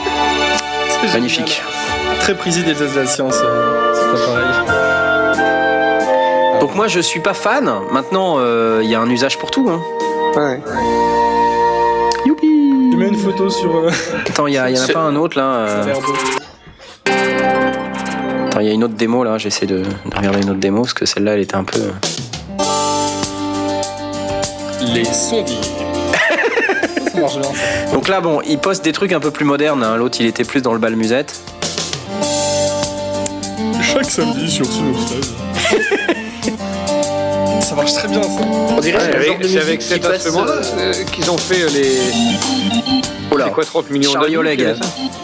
c'est 1.03 1.13
magnifique. 1.13 1.49
génial. 1.49 2.21
Très 2.21 2.35
prisé 2.35 2.63
des 2.63 2.81
Alsaciens, 2.81 3.31
ce- 3.31 3.39
cet 3.95 4.15
appareil. 4.15 4.47
Donc 6.61 6.75
moi 6.75 6.87
je 6.89 7.01
suis 7.01 7.21
pas 7.21 7.35
fan. 7.35 7.71
Maintenant 7.91 8.37
euh, 8.39 8.81
il 8.83 8.89
y 8.91 8.95
a 8.95 9.01
un 9.01 9.11
usage 9.11 9.39
pour 9.39 9.51
tout. 9.51 9.69
Hein. 9.69 9.81
Ouais. 10.37 10.61
Youpi 12.25 12.47
Tu 12.91 12.97
mets 12.97 13.09
une 13.09 13.17
photo 13.19 13.51
sur. 13.51 13.77
euh, 13.77 13.91
Attends, 14.31 14.47
il 14.47 14.55
y, 14.55 14.61
en 14.61 14.65
a 14.65 14.75
C'est- 14.77 14.93
pas 14.95 15.01
un 15.01 15.17
autre 15.17 15.37
là. 15.37 15.67
Attends, 18.57 18.65
il 18.65 18.69
y 18.69 18.71
a 18.71 18.75
une 18.75 18.85
autre 18.85 18.95
démo 18.95 19.23
là. 19.23 19.37
J'essaie 19.37 19.67
de, 19.67 19.83
de 19.83 20.17
regarder 20.17 20.41
une 20.41 20.49
autre 20.49 20.61
démo 20.61 20.81
parce 20.81 20.95
que 20.95 21.05
celle-là 21.05 21.35
elle 21.35 21.41
était 21.41 21.57
un 21.57 21.65
peu. 21.65 21.79
Les 24.95 25.05
sondiers. 25.05 25.57
ça 27.13 27.21
marche 27.21 27.39
bien. 27.39 27.51
ça. 27.53 27.93
Donc 27.93 28.09
là 28.09 28.23
bon, 28.23 28.41
il 28.49 28.57
poste 28.57 28.83
des 28.83 28.93
trucs 28.93 29.13
un 29.13 29.21
peu 29.21 29.31
plus 29.31 29.45
modernes. 29.45 29.83
hein. 29.85 29.97
L'autre 29.99 30.17
il 30.21 30.27
était 30.27 30.45
plus 30.45 30.63
dans 30.63 30.73
le 30.73 30.79
bal 30.79 30.97
musette. 30.97 31.39
Chaque 33.83 34.11
samedi 34.11 34.51
sur 34.51 34.65
Synopstage. 34.65 35.35
ça 37.61 37.75
marche 37.75 37.93
très 37.93 38.09
bien 38.09 38.23
ça. 38.23 38.41
On 38.75 38.81
dirait 38.81 39.37
de 39.39 39.47
c'est 39.49 39.61
avec 39.61 39.83
cet 39.83 40.03
euh, 40.03 40.17
euh, 40.79 40.93
qu'ils 41.13 41.31
ont 41.31 41.37
fait 41.37 41.61
euh, 41.61 41.69
les. 41.75 43.16
Oh 43.37 43.39
là. 43.39 43.45
C'est 43.49 43.53
quoi 43.53 43.65
30 43.67 43.91
millions 43.91 44.13
Charlie 44.13 44.35
d'années 44.35 44.39
Oleg. 44.39 44.77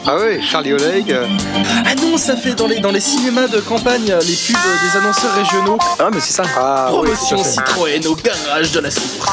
Ah 0.07 0.17
ouais, 0.17 0.41
Charlie 0.43 0.75
Oleg. 0.75 1.17
Ah 1.87 1.95
non, 1.95 2.19
ça 2.19 2.37
fait 2.37 2.55
dans 2.55 2.67
les, 2.67 2.79
dans 2.79 2.91
les 2.91 3.01
cinémas 3.01 3.49
de 3.49 3.59
campagne 3.61 4.05
les 4.05 4.35
pubs 4.37 4.57
des 4.83 4.99
annonceurs 4.99 5.35
régionaux. 5.35 5.79
Ah 5.99 6.11
mais 6.13 6.21
c'est 6.21 6.35
ça. 6.35 6.43
Ah 6.55 6.89
Promotion. 6.91 7.43
Citroën 7.43 8.07
au 8.07 8.15
garage 8.15 8.71
de 8.73 8.81
la 8.81 8.91
source. 8.91 9.31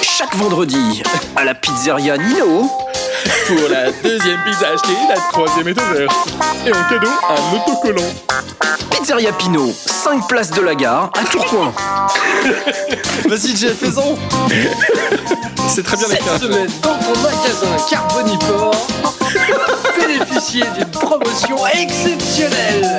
Chaque 0.00 0.34
vendredi 0.36 1.02
à 1.36 1.44
la 1.44 1.54
pizzeria 1.54 2.16
Nino. 2.16 2.70
Pour 3.46 3.68
la 3.68 3.92
deuxième 4.02 4.42
pizza 4.44 4.68
achetée, 4.68 4.96
la 5.10 5.20
troisième 5.30 5.68
est 5.68 5.78
ouverte. 5.78 6.16
Et 6.66 6.72
en 6.72 6.84
cadeau, 6.88 7.10
un 7.28 7.56
autocollant. 7.56 8.08
Pizzeria 8.90 9.32
Pinot, 9.32 9.72
5 9.74 10.26
places 10.26 10.52
de 10.52 10.62
la 10.62 10.74
gare 10.74 11.10
à 11.20 11.24
Tourcoing. 11.24 11.74
Vas-y, 13.28 13.56
Jeff, 13.56 13.76
fais-en 13.78 14.16
C'est 15.74 15.82
très 15.82 15.96
bien 15.96 16.06
Cette 16.08 16.40
semaine, 16.40 16.70
dans 16.82 16.96
ton 16.98 17.20
magasin 17.20 17.76
Carboniport, 17.90 18.86
bénéficiez 20.00 20.62
d'une 20.76 20.86
promotion 20.90 21.56
exceptionnelle. 21.66 22.98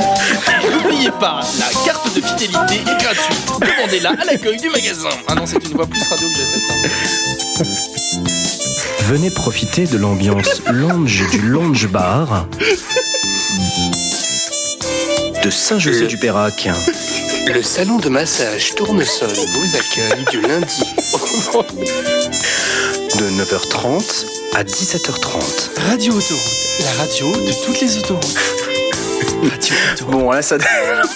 N'oubliez 0.71 1.11
pas, 1.11 1.41
la 1.59 1.65
carte 1.85 2.07
de 2.15 2.21
fidélité 2.21 2.81
est 2.89 3.01
gratuite. 3.03 3.45
Demandez-la 3.59 4.09
à 4.11 4.25
l'accueil 4.25 4.57
du 4.57 4.69
magasin. 4.69 5.09
Ah 5.27 5.35
non, 5.35 5.45
c'est 5.45 5.63
une 5.65 5.75
voix 5.75 5.87
plus 5.87 6.01
radio 6.09 6.27
que 6.27 6.35
j'ai 6.35 6.45
faite. 6.45 7.63
hein. 8.15 8.23
Venez 9.07 9.31
profiter 9.31 9.85
de 9.85 9.97
l'ambiance 9.97 10.61
lounge 10.71 11.27
du 11.31 11.41
lounge 11.41 11.87
bar 11.87 12.45
de 15.43 15.49
Saint-José-du-Pérac. 15.49 16.69
Le 17.53 17.61
salon 17.63 17.97
de 17.97 18.09
massage 18.09 18.75
Tournesol 18.75 19.29
vous 19.29 19.75
accueille 19.75 20.25
du 20.31 20.41
lundi 20.41 20.83
au 21.53 21.63
De 23.17 23.29
9h30 23.43 24.25
à 24.55 24.63
17h30. 24.63 25.79
Radio 25.89 26.13
Autoroute, 26.13 26.41
la 26.83 26.91
radio 27.03 27.31
de 27.31 27.65
toutes 27.65 27.81
les 27.81 27.97
autoroutes. 27.97 28.23
Radio 29.41 29.75
Autoroute. 29.97 30.11
Bon, 30.11 30.31
là, 30.31 30.41
ça. 30.41 30.57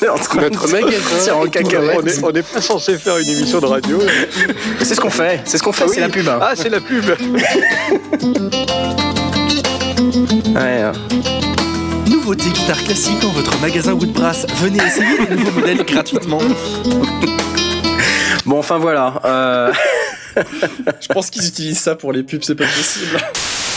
on 0.01 0.05
est 0.05 0.09
en 0.09 0.15
train 0.17 0.41
Notre 0.41 0.67
de 0.67 0.71
magasin 0.71 1.33
en 1.35 1.45
cacahuète. 1.47 1.99
On 2.01 2.05
est, 2.07 2.23
on 2.23 2.31
est 2.31 2.43
pas 2.43 2.61
censé 2.61 2.97
faire 2.97 3.17
une 3.17 3.29
émission 3.29 3.59
de 3.59 3.65
radio. 3.67 3.99
C'est 4.81 4.95
ce 4.95 5.01
qu'on 5.01 5.09
fait. 5.09 5.41
C'est 5.45 5.57
ce 5.57 5.63
qu'on 5.63 5.71
fait, 5.73 5.85
Ah 5.87 5.91
c'est 5.93 5.99
la 6.01 6.09
pub. 6.09 6.27
hein. 6.27 6.39
Ah, 6.41 6.53
c'est 6.55 6.69
la 6.69 6.79
pub. 6.81 7.05
Ouais, 10.55 10.83
euh. 10.83 10.93
Nouveauté 12.09 12.49
guitare 12.49 12.83
classique 12.83 13.19
dans 13.21 13.29
votre 13.29 13.59
magasin 13.61 13.93
Woodbrass. 13.93 14.45
Venez 14.57 14.83
essayer 14.83 15.17
les 15.29 15.35
nouveaux 15.35 15.59
modèles 15.59 15.83
gratuitement. 15.85 16.39
Bon, 18.45 18.59
enfin 18.59 18.77
voilà. 18.77 19.21
euh, 19.25 19.73
Je 20.99 21.07
pense 21.07 21.29
qu'ils 21.29 21.47
utilisent 21.47 21.79
ça 21.79 21.95
pour 21.95 22.11
les 22.11 22.23
pubs, 22.23 22.43
c'est 22.43 22.55
pas 22.55 22.65
possible. 22.65 23.17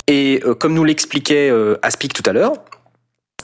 Et 0.08 0.40
euh, 0.44 0.54
comme 0.54 0.74
nous 0.74 0.84
l'expliquait 0.84 1.50
euh, 1.50 1.78
Aspic 1.82 2.12
tout 2.12 2.28
à 2.28 2.32
l'heure, 2.32 2.54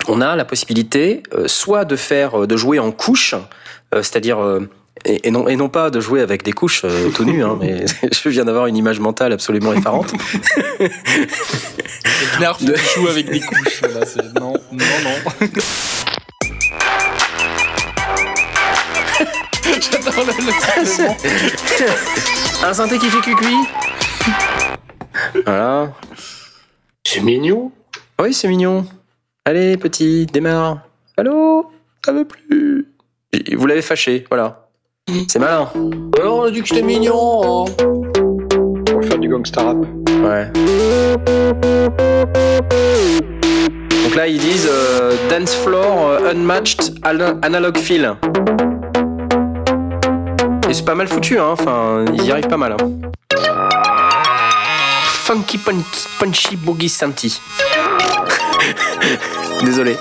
on 0.09 0.21
a 0.21 0.35
la 0.35 0.45
possibilité 0.45 1.23
soit 1.47 1.85
de 1.85 1.95
faire, 1.97 2.47
de 2.47 2.57
jouer 2.57 2.81
en 2.81 2.91
couche, 2.91 3.37
c'est-à-dire 3.93 4.39
Et, 5.04 5.26
et 5.28 5.30
non, 5.30 5.49
et 5.49 5.56
non 5.56 5.68
pas 5.68 5.90
de 5.90 5.99
jouer 6.00 6.21
avec 6.21 6.44
des 6.44 6.52
couches 6.52 6.82
euh, 6.85 7.11
tout 7.11 7.25
nu, 7.25 7.42
hein, 7.42 7.59
mais 7.61 7.85
je 8.12 8.28
viens 8.28 8.44
d'avoir 8.44 8.66
une 8.66 8.76
image 8.76 9.00
mentale 9.00 9.32
absolument 9.32 9.73
effarante. 9.73 10.12
Knarf 12.38 12.59
qui 12.59 12.73
joue 12.94 13.09
avec 13.09 13.28
des 13.30 13.40
couches. 13.40 13.82
Là, 13.82 14.06
c'est... 14.06 14.23
Non, 14.38 14.52
non, 14.71 14.85
non. 15.04 15.16
J'adore 19.80 20.25
le, 20.25 20.32
le. 20.44 20.52
Un 22.64 22.75
synthé 22.75 22.99
qui 22.99 23.09
fait 23.09 23.21
cuicui. 23.21 23.56
Voilà. 25.44 25.92
C'est 27.04 27.21
mignon. 27.21 27.73
Oui, 28.21 28.32
c'est 28.32 28.49
mignon. 28.49 28.87
Allez, 29.44 29.76
petit, 29.76 30.26
démarre. 30.26 30.80
Allô? 31.16 31.73
Ça 32.04 32.12
veut 32.12 32.25
plus. 32.25 32.87
Vous 33.56 33.66
l'avez 33.66 33.82
fâché, 33.82 34.25
voilà. 34.28 34.62
C'est 35.28 35.38
malin. 35.38 35.69
Alors, 36.21 36.38
on 36.38 36.42
a 36.45 36.50
dit 36.50 36.61
que 36.62 36.69
c'était 36.69 36.83
mignon. 36.83 37.66
hein. 37.66 37.73
On 38.95 39.00
va 39.00 39.07
faire 39.07 39.19
du 39.19 39.28
gangsta 39.28 39.62
rap. 39.62 39.76
Ouais. 40.25 40.50
Donc 44.04 44.14
là, 44.16 44.26
ils 44.26 44.38
disent 44.38 44.69
euh, 44.71 45.12
Dance 45.31 45.54
Floor 45.57 46.09
euh, 46.09 46.31
Unmatched 46.33 46.95
ana- 47.02 47.37
Analog 47.42 47.76
Feel. 47.78 48.14
Et 50.69 50.75
c'est 50.75 50.85
pas 50.85 50.95
mal 50.95 51.09
foutu, 51.09 51.38
hein. 51.38 51.49
Enfin, 51.52 52.04
ils 52.14 52.25
y 52.25 52.33
arrivent 52.33 52.49
pas 52.49 52.57
mal. 52.57 52.73
hein. 52.73 52.76
Funky 55.07 55.57
Punchy, 55.59 56.09
punchy 56.19 56.57
Boogie 56.57 56.88
Santi. 56.88 57.40
Désolé. 59.64 59.97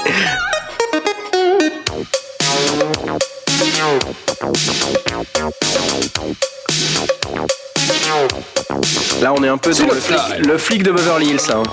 Là, 9.21 9.33
on 9.37 9.43
est 9.43 9.47
un 9.47 9.57
peu 9.57 9.71
dans 9.73 9.85
le 9.87 9.93
le 9.93 9.99
flic, 9.99 10.19
le 10.45 10.57
flic 10.57 10.83
de 10.83 10.91
Beverly 10.91 11.27
Hills. 11.29 11.51
hein. 11.53 11.63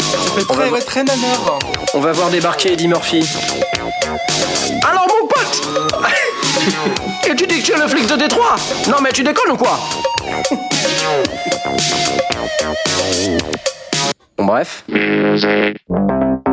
Ça 0.00 0.32
fait 0.34 0.44
très, 0.44 0.70
ouais, 0.70 0.80
très 0.80 1.02
naneur. 1.04 1.58
On 1.94 2.00
va 2.00 2.12
voir 2.12 2.30
débarquer 2.30 2.72
Eddie 2.74 2.88
Murphy. 2.88 3.26
Alors 4.88 5.06
mon 5.08 5.26
pote 5.26 5.62
Et 7.30 7.34
tu 7.34 7.46
dis 7.46 7.60
que 7.60 7.66
tu 7.66 7.72
es 7.72 7.76
le 7.78 7.88
flic 7.88 8.06
de 8.06 8.16
Détroit 8.16 8.56
Non 8.88 8.98
mais 9.02 9.10
tu 9.10 9.22
déconnes 9.22 9.52
ou 9.52 9.56
quoi 9.56 9.78
Bon 14.38 14.44
bref. 14.46 14.84
Donc 14.88 16.51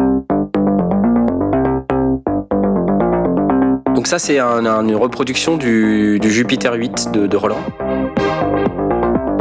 ça 4.09 4.17
c'est 4.17 4.39
un- 4.39 4.65
un- 4.65 4.87
une 4.87 4.95
reproduction 4.95 5.55
du, 5.55 6.17
du 6.19 6.31
Jupiter 6.31 6.73
8 6.73 7.11
de, 7.11 7.27
de 7.27 7.37
Roland. 7.37 7.61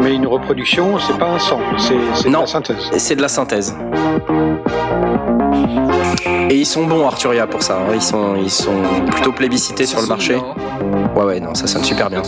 Mais 0.03 0.15
une 0.15 0.27
reproduction, 0.27 0.99
c'est 0.99 1.17
pas 1.19 1.31
un 1.31 1.39
son, 1.39 1.59
c'est 1.79 1.95
de 2.29 2.33
la 2.35 2.47
synthèse. 2.47 2.77
Et 2.93 2.99
c'est 2.99 3.17
de 3.17 3.23
la 3.23 3.29
synthèse. 3.29 3.75
Et 6.51 6.55
ils 6.55 6.67
sont 6.67 6.87
bons 6.87 7.07
Arturia 7.07 7.47
pour 7.47 7.63
ça, 7.63 7.79
hein. 7.79 7.93
ils, 7.95 8.03
sont, 8.03 8.37
ils 8.37 8.51
sont 8.51 8.83
plutôt 9.11 9.33
plébiscités 9.33 9.87
sur 9.87 10.03
le 10.03 10.07
marché. 10.07 10.35
Bien. 10.35 10.55
Ouais 11.17 11.25
ouais 11.25 11.41
non 11.41 11.55
ça 11.55 11.67
sonne 11.67 11.83
super 11.85 12.11
bien. 12.11 12.23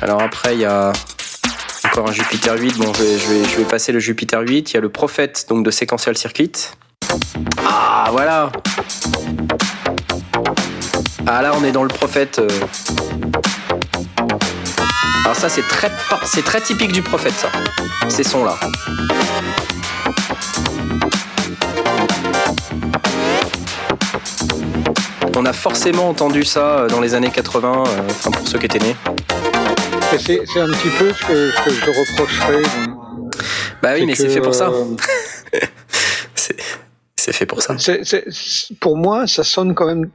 Alors 0.00 0.22
après 0.22 0.54
il 0.54 0.60
y 0.60 0.64
a 0.64 0.92
encore 1.84 2.08
un 2.08 2.12
Jupiter 2.12 2.56
8, 2.58 2.78
bon 2.78 2.92
je 2.94 3.02
vais, 3.02 3.18
je 3.18 3.28
vais, 3.28 3.44
je 3.44 3.56
vais 3.56 3.64
passer 3.64 3.92
le 3.92 4.00
Jupiter 4.00 4.40
8, 4.40 4.70
il 4.70 4.74
y 4.74 4.76
a 4.76 4.80
le 4.80 4.88
Prophète 4.88 5.46
donc 5.48 5.64
de 5.64 5.70
Sequential 5.70 6.16
Circuit. 6.16 6.52
Ah 7.66 8.08
voilà 8.10 8.50
Ah 11.26 11.42
là 11.42 11.52
on 11.58 11.64
est 11.64 11.72
dans 11.72 11.82
le 11.82 11.88
Prophète. 11.88 12.38
euh. 12.38 12.48
Alors 15.24 15.36
ça 15.36 15.48
c'est 15.48 15.66
très, 15.66 15.90
par- 16.08 16.26
c'est 16.26 16.44
très 16.44 16.60
typique 16.60 16.92
du 16.92 17.02
Prophète 17.02 17.34
ça, 17.34 17.48
ces 18.08 18.24
sons 18.24 18.44
là. 18.44 18.56
On 25.36 25.46
a 25.46 25.52
forcément 25.52 26.08
entendu 26.08 26.44
ça 26.44 26.60
euh, 26.80 26.88
dans 26.88 27.00
les 27.00 27.14
années 27.14 27.30
80, 27.30 27.84
euh, 27.86 28.00
enfin 28.10 28.30
pour 28.30 28.46
ceux 28.46 28.58
qui 28.58 28.66
étaient 28.66 28.78
nés. 28.78 28.96
C'est 30.18 30.40
un 30.60 30.68
petit 30.68 30.90
peu 30.98 31.10
ce 31.12 31.24
que, 31.26 31.50
ce 31.50 31.62
que 31.64 31.70
je 31.70 31.86
reprocherais. 31.86 32.62
Bah 33.82 33.90
oui, 33.94 34.04
mais 34.06 34.14
c'est 34.14 34.28
fait 34.28 34.40
pour 34.40 34.54
ça. 34.54 34.68
euh, 34.68 35.60
c'est 37.22 37.32
fait 37.32 37.46
pour 37.46 37.62
ça. 37.62 37.78
c'est- 37.78 38.74
pour 38.80 38.96
moi, 38.96 39.26
ça 39.26 39.44
sonne 39.44 39.74
quand 39.74 39.86
même 39.86 40.10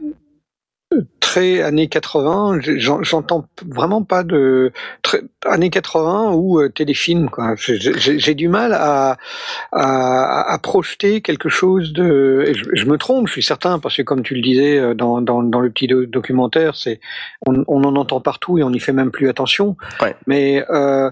très 1.20 1.62
années 1.62 1.90
80. 1.90 2.60
J'en- 2.62 3.04
J'entends 3.04 3.46
vraiment 3.68 4.04
pas 4.04 4.24
de 4.24 4.72
très, 5.02 5.20
années 5.46 5.70
80 5.70 6.32
ou 6.32 6.62
euh, 6.62 6.70
téléfilm. 6.70 7.30
J'ai- 7.58 8.34
du 8.36 8.48
mal 8.48 8.72
à, 8.74 9.18
à, 9.74 10.54
à 10.54 10.58
projeter 10.60 11.22
quelque 11.22 11.50
chose 11.50 11.92
de. 11.92 12.46
et 12.48 12.54
Je, 12.54 12.64
je 12.74 12.86
me 12.86 12.98
trompe, 12.98 13.28
je 13.28 13.34
suis 13.34 13.44
certain, 13.44 13.80
parce 13.80 13.98
que 13.98 14.02
comme 14.02 14.24
tu 14.24 14.34
le 14.36 14.42
disais 14.42 14.78
euh, 14.80 14.94
dans, 14.94 15.22
dans, 15.22 15.44
dans 15.44 15.60
le 15.60 15.70
petit 15.70 15.88
do- 15.88 16.06
documentaire, 16.06 16.76
c'est 16.76 17.00
on, 17.46 17.64
on 17.68 17.84
en 17.84 17.96
entend 17.98 18.22
partout 18.22 18.58
et 18.58 18.64
on 18.64 18.70
n'y 18.70 18.80
fait 18.80 18.94
même 18.94 19.12
plus 19.12 19.28
attention. 19.30 19.76
Ouais. 20.02 20.16
Mais 20.26 20.64
euh, 20.70 21.12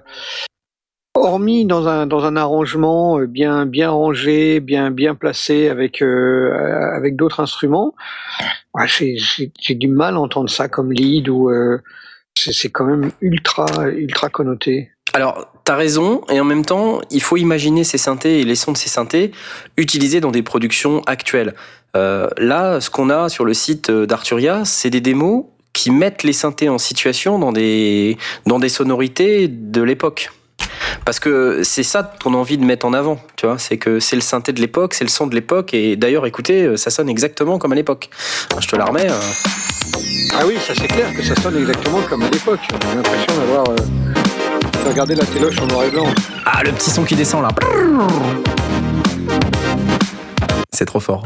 hormis 1.16 1.66
dans 1.66 1.88
un 1.88 2.06
dans 2.06 2.26
un 2.26 2.36
arrangement 2.36 3.20
euh, 3.20 3.26
bien 3.26 3.66
bien 3.66 3.90
rangé, 3.90 4.60
bien 4.60 4.92
bien 4.92 5.16
placé 5.16 5.70
avec 5.70 6.02
euh, 6.02 6.54
avec 6.96 7.16
d'autres 7.16 7.40
instruments, 7.40 7.96
j'ai 8.86 9.76
du 9.76 9.88
mal 9.88 10.16
à 10.16 10.20
entendre 10.20 10.50
ça 10.50 10.68
comme 10.68 10.92
lead 10.92 11.30
ou 11.30 11.50
euh, 11.50 11.80
c'est 12.36 12.70
quand 12.70 12.86
même 12.86 13.12
ultra 13.22 13.66
ultra 13.96 14.30
connoté. 14.30 14.92
Alors, 15.14 15.48
t'as 15.64 15.76
raison, 15.76 16.22
et 16.30 16.42
en 16.42 16.44
même 16.44 16.66
temps, 16.66 17.00
il 17.10 17.22
faut 17.22 17.38
imaginer 17.38 17.86
ces 17.86 17.98
synthés 17.98 18.42
et 18.42 18.44
les 18.44 18.56
sons 18.56 18.74
de 18.74 18.78
ces 18.78 18.90
synthés 18.90 19.32
utilisés 19.78 20.20
dans 20.20 20.32
des 20.32 20.44
productions 20.44 21.02
actuelles. 21.06 21.54
Là, 21.94 22.82
ce 22.82 22.90
qu'on 22.90 23.10
a 23.10 23.30
sur 23.30 23.46
le 23.46 23.54
site 23.54 23.90
d'Arturia, 23.90 24.66
c'est 24.66 24.90
des 24.90 25.00
démos 25.00 25.46
qui 25.72 25.92
mettent 25.92 26.24
les 26.24 26.34
synthés 26.34 26.68
en 26.68 26.78
situation 26.78 27.40
dans 27.40 27.54
des, 27.54 28.18
dans 28.46 28.60
des 28.60 28.68
sonorités 28.68 29.48
de 29.48 29.82
l'époque. 29.82 30.32
Parce 31.06 31.20
que 31.20 31.62
c'est 31.64 31.84
ça 31.84 32.12
qu'on 32.24 32.34
a 32.34 32.38
envie 32.38 32.58
de 32.58 32.66
mettre 32.66 32.86
en 32.86 32.94
avant, 32.94 33.20
tu 33.36 33.46
vois. 33.46 33.58
C'est 33.60 33.78
que 33.78 34.00
c'est 34.00 34.16
le 34.16 34.22
synthé 34.22 34.54
de 34.54 34.62
l'époque, 34.62 34.94
c'est 34.94 35.04
le 35.04 35.10
son 35.10 35.28
de 35.28 35.36
l'époque, 35.36 35.74
et 35.74 35.96
d'ailleurs, 35.96 36.26
écoutez, 36.26 36.64
euh, 36.64 36.78
ça 36.78 36.90
sonne 36.90 37.10
exactement 37.10 37.58
comme 37.60 37.72
à 37.72 37.76
l'époque. 37.76 38.10
Je 38.60 38.68
te 38.68 38.76
la 38.76 38.86
remets. 38.86 39.10
euh. 39.10 39.20
Ah 40.38 40.44
oui, 40.46 40.56
ça 40.66 40.74
c'est 40.76 40.88
clair 40.88 41.08
que 41.16 41.24
ça 41.24 41.36
sonne 41.42 41.58
exactement 41.58 42.02
comme 42.10 42.24
à 42.24 42.30
l'époque. 42.30 42.60
J'ai 42.70 42.96
l'impression 42.96 43.34
d'avoir 43.40 43.70
euh, 43.70 43.76
regardé 44.88 45.16
la 45.16 45.26
téloche 45.26 45.60
en 45.62 45.68
noir 45.68 45.86
et 45.86 45.92
blanc. 45.92 46.08
Ah, 46.46 46.64
le 46.64 46.72
petit 46.72 46.90
son 46.90 47.04
qui 47.04 47.16
descend 47.16 47.42
là. 47.44 47.50
C'est 50.74 50.86
trop 50.86 51.00
fort. 51.00 51.24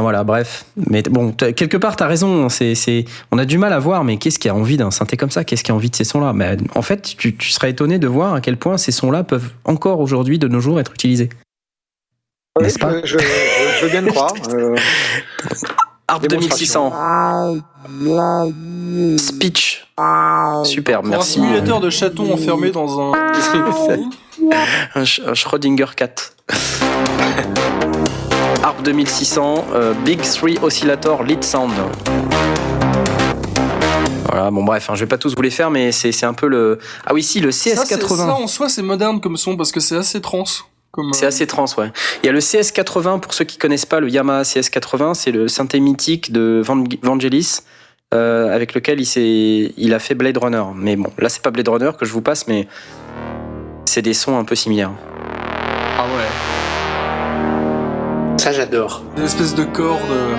Enfin, 0.00 0.04
voilà, 0.04 0.24
bref. 0.24 0.64
Mais 0.88 1.02
bon, 1.02 1.32
quelque 1.32 1.76
part, 1.76 1.94
t'as 1.94 2.06
raison. 2.06 2.48
C'est, 2.48 2.74
c'est, 2.74 3.04
on 3.32 3.38
a 3.38 3.44
du 3.44 3.58
mal 3.58 3.74
à 3.74 3.78
voir, 3.78 4.02
mais 4.02 4.16
qu'est-ce 4.16 4.38
qui 4.38 4.48
a 4.48 4.54
envie 4.54 4.78
d'un 4.78 4.90
synthé 4.90 5.18
comme 5.18 5.30
ça? 5.30 5.44
Qu'est-ce 5.44 5.62
qui 5.62 5.72
a 5.72 5.74
envie 5.74 5.90
de 5.90 5.96
ces 5.96 6.04
sons-là? 6.04 6.32
Mais 6.32 6.56
en 6.74 6.80
fait, 6.80 7.14
tu, 7.18 7.36
tu 7.36 7.50
serais 7.50 7.68
étonné 7.70 7.98
de 7.98 8.08
voir 8.08 8.32
à 8.32 8.40
quel 8.40 8.56
point 8.56 8.78
ces 8.78 8.92
sons-là 8.92 9.24
peuvent 9.24 9.50
encore 9.66 10.00
aujourd'hui, 10.00 10.38
de 10.38 10.48
nos 10.48 10.60
jours, 10.60 10.80
être 10.80 10.94
utilisés. 10.94 11.28
Ouais, 12.56 12.62
N'est-ce 12.64 12.78
pas? 12.78 12.92
je, 13.04 13.06
je, 13.06 13.18
je- 13.18 13.24
je 13.80 13.84
veux 13.84 13.90
bien 13.90 14.00
le 14.00 14.10
croire. 14.10 14.32
euh, 14.54 14.74
Démonstration. 16.28 16.90
2600. 16.90 16.92
Speech. 19.18 19.86
Super, 20.64 21.00
Pour 21.02 21.08
un 21.08 21.10
merci. 21.10 21.32
simulateur 21.34 21.80
de 21.80 21.90
chaton 21.90 22.32
enfermé 22.32 22.70
dans 22.70 23.00
un. 23.00 23.12
Un 24.94 25.04
Schrödinger 25.34 25.84
4. 25.94 26.32
Harp 28.70 28.82
2600, 28.84 29.64
euh, 29.74 29.94
Big 30.04 30.20
3 30.22 30.62
Oscillator 30.62 31.24
Lead 31.24 31.42
Sound. 31.42 31.72
Voilà, 34.28 34.52
bon 34.52 34.62
bref, 34.62 34.88
hein, 34.88 34.94
je 34.94 35.00
vais 35.00 35.08
pas 35.08 35.18
tous 35.18 35.34
vous 35.34 35.42
les 35.42 35.50
faire, 35.50 35.72
mais 35.72 35.90
c'est 35.90 36.12
c'est 36.12 36.24
un 36.26 36.34
peu 36.34 36.46
le... 36.46 36.78
Ah 37.04 37.12
oui, 37.12 37.24
si, 37.24 37.40
le 37.40 37.50
Ça, 37.50 37.74
c'est- 37.74 37.74
ça, 37.74 37.96
CS80. 37.96 38.30
en 38.30 38.46
soi, 38.46 38.68
c'est 38.68 38.82
moderne 38.82 39.20
comme 39.20 39.36
son 39.36 39.56
parce 39.56 39.72
que 39.72 39.80
c'est 39.80 39.96
assez 39.96 40.20
trans. 40.20 40.44
Comme, 40.92 41.12
C'est 41.14 41.24
euh, 41.24 41.28
assez 41.28 41.48
trans, 41.48 41.64
ouais. 41.78 41.90
Il 42.22 42.26
y 42.26 42.28
a 42.28 42.32
le 42.32 42.38
CS80, 42.38 43.18
pour 43.18 43.34
ceux 43.34 43.44
qui 43.44 43.58
connaissent 43.58 43.86
pas, 43.86 43.98
le 43.98 44.08
Yamaha 44.08 44.42
CS80, 44.42 45.14
c'est 45.14 45.32
le 45.32 45.48
synthé 45.48 45.80
mythique 45.80 46.30
de 46.30 46.62
Van- 46.64 46.84
Vangelis, 47.02 47.58
euh, 48.14 48.54
avec 48.54 48.72
lequel 48.74 49.00
il, 49.00 49.06
s'est- 49.06 49.72
il 49.76 49.92
a 49.94 49.98
fait 49.98 50.14
Blade 50.14 50.36
Runner. 50.38 50.62
Mais 50.76 50.94
bon, 50.94 51.10
là, 51.18 51.28
c'est 51.28 51.42
pas 51.42 51.50
Blade 51.50 51.68
Runner 51.68 51.90
que 51.98 52.04
je 52.06 52.12
vous 52.12 52.22
passe, 52.22 52.46
mais 52.46 52.68
c'est 53.84 54.02
des 54.02 54.14
sons 54.14 54.38
un 54.38 54.44
peu 54.44 54.54
similaires. 54.54 54.92
Ah 55.98 56.04
ouais. 56.04 56.49
Ça, 58.40 58.52
j'adore. 58.52 59.02
Des 59.16 59.24
espèces 59.24 59.54
de 59.54 59.64
cordes. 59.64 60.00
euh, 60.10 60.34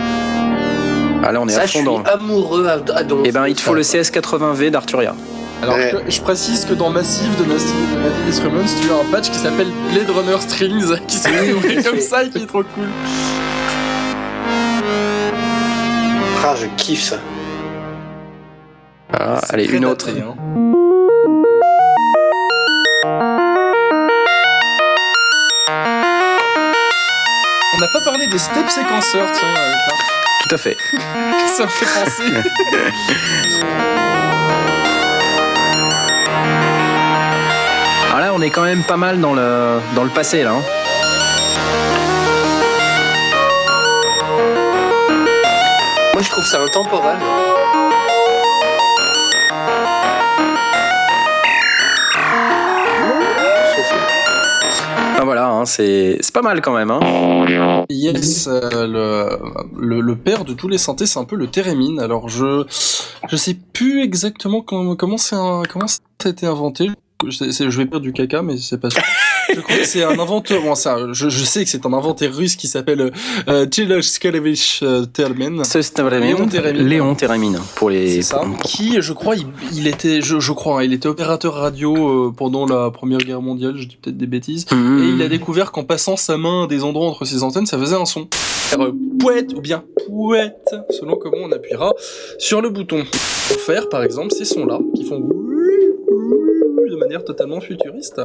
Ah 1.23 1.31
là, 1.31 1.39
on 1.39 1.47
est 1.47 1.51
Ça, 1.51 1.61
à 1.61 1.65
je 1.67 1.71
fond 1.73 1.77
suis 1.79 1.85
dans... 1.85 2.01
amoureux 2.01 2.65
à, 2.67 2.79
à 2.97 3.03
donf. 3.03 3.21
Eh 3.25 3.31
ben, 3.31 3.47
il 3.47 3.53
te 3.55 3.61
faut 3.61 3.75
le 3.75 3.83
CS80V 3.83 4.71
d'Arturia. 4.71 5.13
Alors 5.61 5.75
Ouais. 5.75 5.93
je 6.07 6.19
précise 6.21 6.65
que 6.65 6.73
dans 6.73 6.89
Massive 6.89 7.37
de 7.37 7.43
Massive 7.43 7.75
de 7.93 7.99
Massive 7.99 8.27
Instruments, 8.27 8.81
tu 8.81 8.89
as 8.91 8.95
un 8.95 9.11
patch 9.11 9.29
qui 9.29 9.37
s'appelle 9.37 9.67
Blade 9.93 10.09
Runner 10.09 10.37
Strings 10.41 10.97
qui 11.07 11.17
s'est 11.17 11.29
découvert 11.45 11.83
comme 11.83 11.99
ça 11.99 12.23
et 12.23 12.29
qui 12.31 12.39
est 12.39 12.47
trop 12.47 12.63
cool. 12.63 12.87
Ah, 16.43 16.55
je 16.59 16.65
kiffe 16.75 17.03
ça. 17.03 17.17
Ah, 19.13 19.39
allez, 19.49 19.65
une 19.65 19.85
autre. 19.85 20.07
daté, 20.07 20.21
hein. 20.21 20.33
N'a 27.81 27.87
pas 27.87 28.01
parlé 28.01 28.27
des 28.27 28.37
step 28.37 28.69
séquenceurs, 28.69 29.31
tiens, 29.33 29.51
Marc. 29.53 29.79
Tout 30.47 30.55
à 30.55 30.57
fait. 30.57 30.77
ça 31.57 31.63
me 31.63 31.69
fait 31.69 31.85
penser. 31.85 32.31
Alors 38.07 38.19
là, 38.19 38.33
on 38.33 38.41
est 38.41 38.49
quand 38.49 38.63
même 38.63 38.83
pas 38.83 38.97
mal 38.97 39.19
dans 39.19 39.33
le, 39.33 39.79
dans 39.95 40.03
le 40.03 40.09
passé, 40.09 40.43
là. 40.43 40.51
hein. 40.51 40.61
Moi, 46.13 46.21
je 46.21 46.29
trouve 46.29 46.45
ça 46.45 46.59
intemporel. 46.61 47.17
Ah 55.21 55.23
voilà, 55.23 55.49
hein, 55.51 55.65
c'est 55.65 56.19
pas 56.33 56.41
mal 56.41 56.61
quand 56.61 56.73
même. 56.73 56.89
Hein. 56.89 57.85
Yes, 57.91 58.47
euh, 58.47 58.87
le, 59.77 60.15
père 60.15 60.45
de 60.45 60.53
tous 60.53 60.67
les 60.67 60.79
synthés, 60.79 61.05
c'est 61.05 61.19
un 61.19 61.25
peu 61.25 61.35
le 61.35 61.45
Térémine. 61.45 61.99
Alors 61.99 62.27
je 62.27 62.65
je 63.29 63.35
sais 63.35 63.53
plus 63.53 64.01
exactement 64.01 64.61
comment 64.63 64.95
comment 64.95 65.17
un- 65.33 65.61
comment 65.71 65.85
ça 65.85 65.99
a 66.25 66.29
été 66.29 66.47
inventé. 66.47 66.89
Je, 67.23 67.51
je 67.51 67.77
vais 67.77 67.85
perdre 67.85 68.03
du 68.03 68.13
caca, 68.13 68.41
mais 68.41 68.57
c'est 68.57 68.79
pas 68.79 68.89
sûr. 68.89 69.03
Je 69.55 69.59
crois 69.61 69.77
que 69.77 69.85
c'est 69.85 70.03
un 70.03 70.17
inventeur. 70.19 70.61
Bon, 70.61 70.75
ça, 70.75 70.97
je, 71.11 71.29
je 71.29 71.43
sais 71.43 71.63
que 71.63 71.69
c'est 71.69 71.85
un 71.85 71.93
inventeur 71.93 72.33
russe 72.33 72.55
qui 72.55 72.67
s'appelle 72.67 73.11
euh, 73.47 73.65
Tchilosh 73.65 74.05
Skalevich 74.05 74.79
euh, 74.83 75.05
vraiment- 75.97 76.25
Léon 76.87 77.15
Térémine, 77.15 77.59
pour 77.75 77.89
les. 77.89 78.21
Ça. 78.21 78.41
Qui, 78.63 79.01
je 79.01 79.13
crois, 79.13 79.35
il, 79.35 79.45
il 79.73 79.87
était, 79.87 80.21
je, 80.21 80.39
je 80.39 80.51
crois, 80.51 80.79
hein, 80.79 80.83
il 80.83 80.93
était 80.93 81.07
opérateur 81.07 81.53
radio 81.55 82.27
euh, 82.27 82.31
pendant 82.35 82.65
la 82.65 82.91
Première 82.91 83.19
Guerre 83.19 83.41
mondiale. 83.41 83.75
Je 83.77 83.87
dis 83.87 83.97
peut-être 84.01 84.17
des 84.17 84.27
bêtises. 84.27 84.65
Mmh. 84.71 85.03
Et 85.03 85.07
il 85.15 85.21
a 85.21 85.27
découvert 85.27 85.71
qu'en 85.71 85.83
passant 85.83 86.15
sa 86.17 86.37
main 86.37 86.67
des 86.67 86.83
endroits 86.83 87.07
entre 87.07 87.25
ses 87.25 87.43
antennes, 87.43 87.65
ça 87.65 87.77
faisait 87.77 87.95
un 87.95 88.05
son. 88.05 88.27
Faire, 88.31 88.81
euh, 88.83 88.91
Pouette 89.19 89.53
ou 89.55 89.61
bien 89.61 89.83
pouette, 90.07 90.73
selon 90.89 91.15
comment 91.15 91.37
on 91.43 91.51
appuiera 91.51 91.93
sur 92.39 92.61
le 92.61 92.69
bouton. 92.69 93.03
Pour 93.47 93.57
faire, 93.57 93.87
par 93.89 94.03
exemple, 94.03 94.31
ces 94.31 94.45
sons-là, 94.45 94.79
qui 94.95 95.03
font 95.05 95.19
de 96.89 96.95
manière 96.95 97.23
totalement 97.23 97.61
futuriste. 97.61 98.21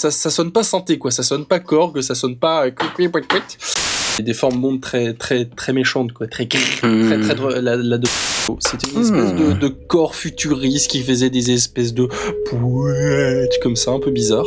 Ça, 0.00 0.10
ça 0.10 0.30
sonne 0.30 0.50
pas 0.50 0.62
synthé, 0.62 0.96
quoi. 0.98 1.10
Ça 1.10 1.22
sonne 1.22 1.44
pas 1.44 1.58
Korg, 1.60 2.00
ça 2.00 2.14
sonne 2.14 2.36
pas. 2.36 2.64
euh. 2.66 2.70
Et 4.18 4.22
des 4.22 4.32
formes 4.32 4.60
d'ondes 4.62 4.80
très, 4.80 5.12
très, 5.12 5.44
très 5.44 5.74
méchantes, 5.74 6.12
quoi. 6.14 6.26
Très, 6.26 6.46
très, 6.46 6.58
Mmh. 6.88 7.20
très, 7.22 7.34
de- 7.34 7.60
la, 7.60 7.76
la 7.76 7.98
de- 7.98 8.08
C'était 8.60 8.86
une 8.94 9.02
espèce 9.02 9.34
de, 9.34 9.52
de 9.52 9.68
corps 9.68 10.14
futuriste 10.14 10.90
qui 10.90 11.02
faisait 11.02 11.28
des 11.28 11.50
espèces 11.50 11.92
de 11.92 12.08
pouettes 12.46 13.58
comme 13.62 13.76
ça, 13.76 13.90
un 13.92 14.00
peu 14.00 14.10
bizarre. 14.10 14.46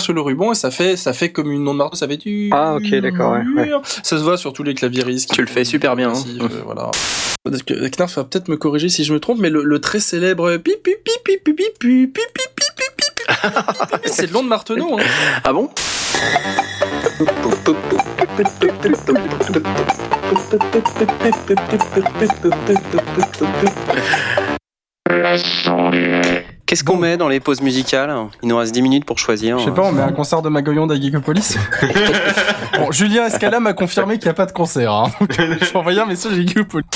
Sur 0.00 0.12
le 0.12 0.20
ruban 0.20 0.52
et 0.52 0.54
ça 0.54 0.70
fait, 0.70 0.96
ça 0.96 1.12
fait 1.12 1.30
comme 1.32 1.50
une 1.52 1.66
onde 1.66 1.76
marteau, 1.76 1.96
ça 1.96 2.06
fait 2.08 2.16
du. 2.16 2.50
Ah, 2.52 2.74
ok, 2.76 2.88
d'accord, 3.00 3.32
ouais, 3.32 3.62
ouais. 3.62 3.70
Ça 4.02 4.18
se 4.18 4.22
voit 4.22 4.36
sur 4.36 4.52
tous 4.52 4.62
les 4.62 4.74
claviéristes. 4.74 5.28
qui 5.30 5.36
Tu 5.36 5.40
le 5.40 5.46
fais 5.48 5.64
super 5.64 5.94
bien, 5.96 6.10
hein. 6.12 6.24
euh, 6.40 6.48
voilà. 6.64 6.90
Peut-être 7.44 7.64
que 7.64 7.74
Knarf 7.88 8.16
va 8.16 8.24
peut-être 8.24 8.48
me 8.48 8.56
corriger 8.56 8.88
si 8.88 9.04
je 9.04 9.12
me 9.12 9.20
trompe, 9.20 9.38
mais 9.38 9.50
le, 9.50 9.62
le 9.64 9.80
très 9.80 10.00
célèbre 10.00 10.56
pip 10.58 10.82
pip 10.82 10.98
pip 11.04 11.24
pip 11.24 11.44
pip 11.44 11.56
pip 11.56 11.78
pip 11.78 12.12
pip 12.12 12.34
pip 12.34 13.17
pip 13.28 13.52
pip 13.52 14.00
pip 14.00 14.00
c'est 14.06 14.32
de 14.32 14.38
Marteneau. 14.40 14.98
Hein. 14.98 15.02
Ah 15.44 15.52
bon? 15.52 15.70
Qu'est-ce 26.66 26.84
qu'on 26.84 26.96
met 26.96 27.16
dans 27.16 27.28
les 27.28 27.40
pauses 27.40 27.60
musicales? 27.60 28.14
Il 28.42 28.48
nous 28.48 28.56
reste 28.56 28.74
10 28.74 28.82
minutes 28.82 29.04
pour 29.04 29.18
choisir. 29.18 29.58
Je 29.58 29.64
sais 29.64 29.70
pas, 29.70 29.82
on 29.82 29.92
met 29.92 30.02
un 30.02 30.12
concert 30.12 30.42
de 30.42 30.48
Magoyon 30.48 30.86
d'Ageekopolis. 30.86 31.56
bon, 32.78 32.92
Julien 32.92 33.26
Escala 33.26 33.60
m'a 33.60 33.72
confirmé 33.72 34.18
qu'il 34.18 34.26
n'y 34.26 34.32
a 34.32 34.34
pas 34.34 34.46
de 34.46 34.52
concert. 34.52 34.92
Hein. 34.92 35.10
Donc, 35.20 35.32
je 35.38 35.64
vais 35.72 35.76
envoyer 35.76 36.00
un 36.00 36.06
message 36.06 36.32
à 36.32 36.36
Ageekopolis. 36.36 36.86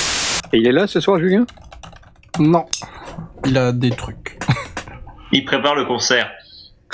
Et 0.53 0.57
il 0.59 0.67
est 0.67 0.71
là 0.71 0.87
ce 0.87 0.99
soir, 0.99 1.19
Julien? 1.19 1.45
Non. 2.39 2.65
Il 3.45 3.57
a 3.57 3.71
des 3.71 3.91
trucs. 3.91 4.39
Il 5.33 5.43
prépare 5.45 5.75
le 5.75 5.85
concert. 5.85 6.29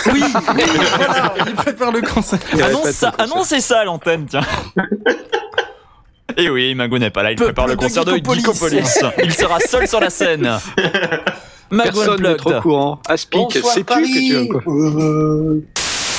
Oui, 0.08 0.13
oui, 0.15 0.23
voilà, 0.97 1.34
il 1.45 1.54
prépare 1.56 1.91
le 1.91 2.02
concert. 2.02 2.39
Annonce 2.54 2.91
ça, 2.91 3.13
annonce 3.17 3.54
ça 3.60 3.80
à 3.82 3.84
l'antenne, 3.84 4.25
tiens. 4.30 4.41
Et 6.38 6.49
oui, 6.49 6.73
Mago 6.73 6.97
n'est 6.97 7.10
pas 7.10 7.21
là, 7.23 7.32
il 7.32 7.36
Peuple 7.36 7.49
prépare 7.54 7.67
le 7.67 7.75
concert 7.75 8.06
de. 8.06 8.13
Geekopolis. 8.15 8.99
Il 9.23 9.34
sera 9.34 9.60
seul 9.60 9.88
sur 9.88 9.99
la 9.99 10.10
scène. 10.10 10.49
Mago 11.71 11.91
Personne 11.91 12.21
n'est 12.23 12.36
trop 12.38 12.62
courant. 12.62 13.02
Aspic, 13.08 13.39
Bonsoir, 13.41 13.73
sais-tu 13.73 13.86
que 13.86 14.28
tu 14.28 14.38
as 14.38 14.47
quoi 14.47 14.62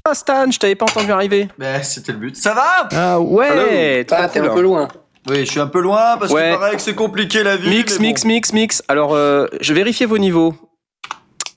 Ah 0.04 0.14
Stan, 0.14 0.50
je 0.50 0.59
t'avais 0.59 0.74
pas 0.76 0.85
entendu 0.85 1.11
arriver. 1.11 1.48
Ben, 1.59 1.83
c'était 1.83 2.12
le 2.12 2.18
but. 2.18 2.37
Ça 2.37 2.54
va? 2.54 2.88
Ah 2.92 3.18
ouais, 3.20 4.06
Ah, 4.12 4.28
t'es 4.28 4.40
cool. 4.40 4.48
un 4.50 4.54
peu 4.54 4.61
loin. 4.62 4.88
Oui, 5.28 5.44
je 5.44 5.50
suis 5.50 5.61
un 5.61 5.66
peu 5.66 5.80
loin 5.80 6.16
parce 6.18 6.33
Ouais. 6.33 6.50
paraît 6.52 6.76
que 6.76 6.83
c'est 6.83 6.94
compliqué 6.94 7.42
la 7.42 7.56
vie. 7.56 7.68
Mix, 7.68 7.98
mix, 7.98 8.22
bon. 8.22 8.28
mix, 8.28 8.52
mix. 8.52 8.83
Alors, 8.88 9.14
euh, 9.14 9.46
je 9.61 9.72
vérifie 9.74 10.04
vos 10.04 10.18
niveaux. 10.18 10.54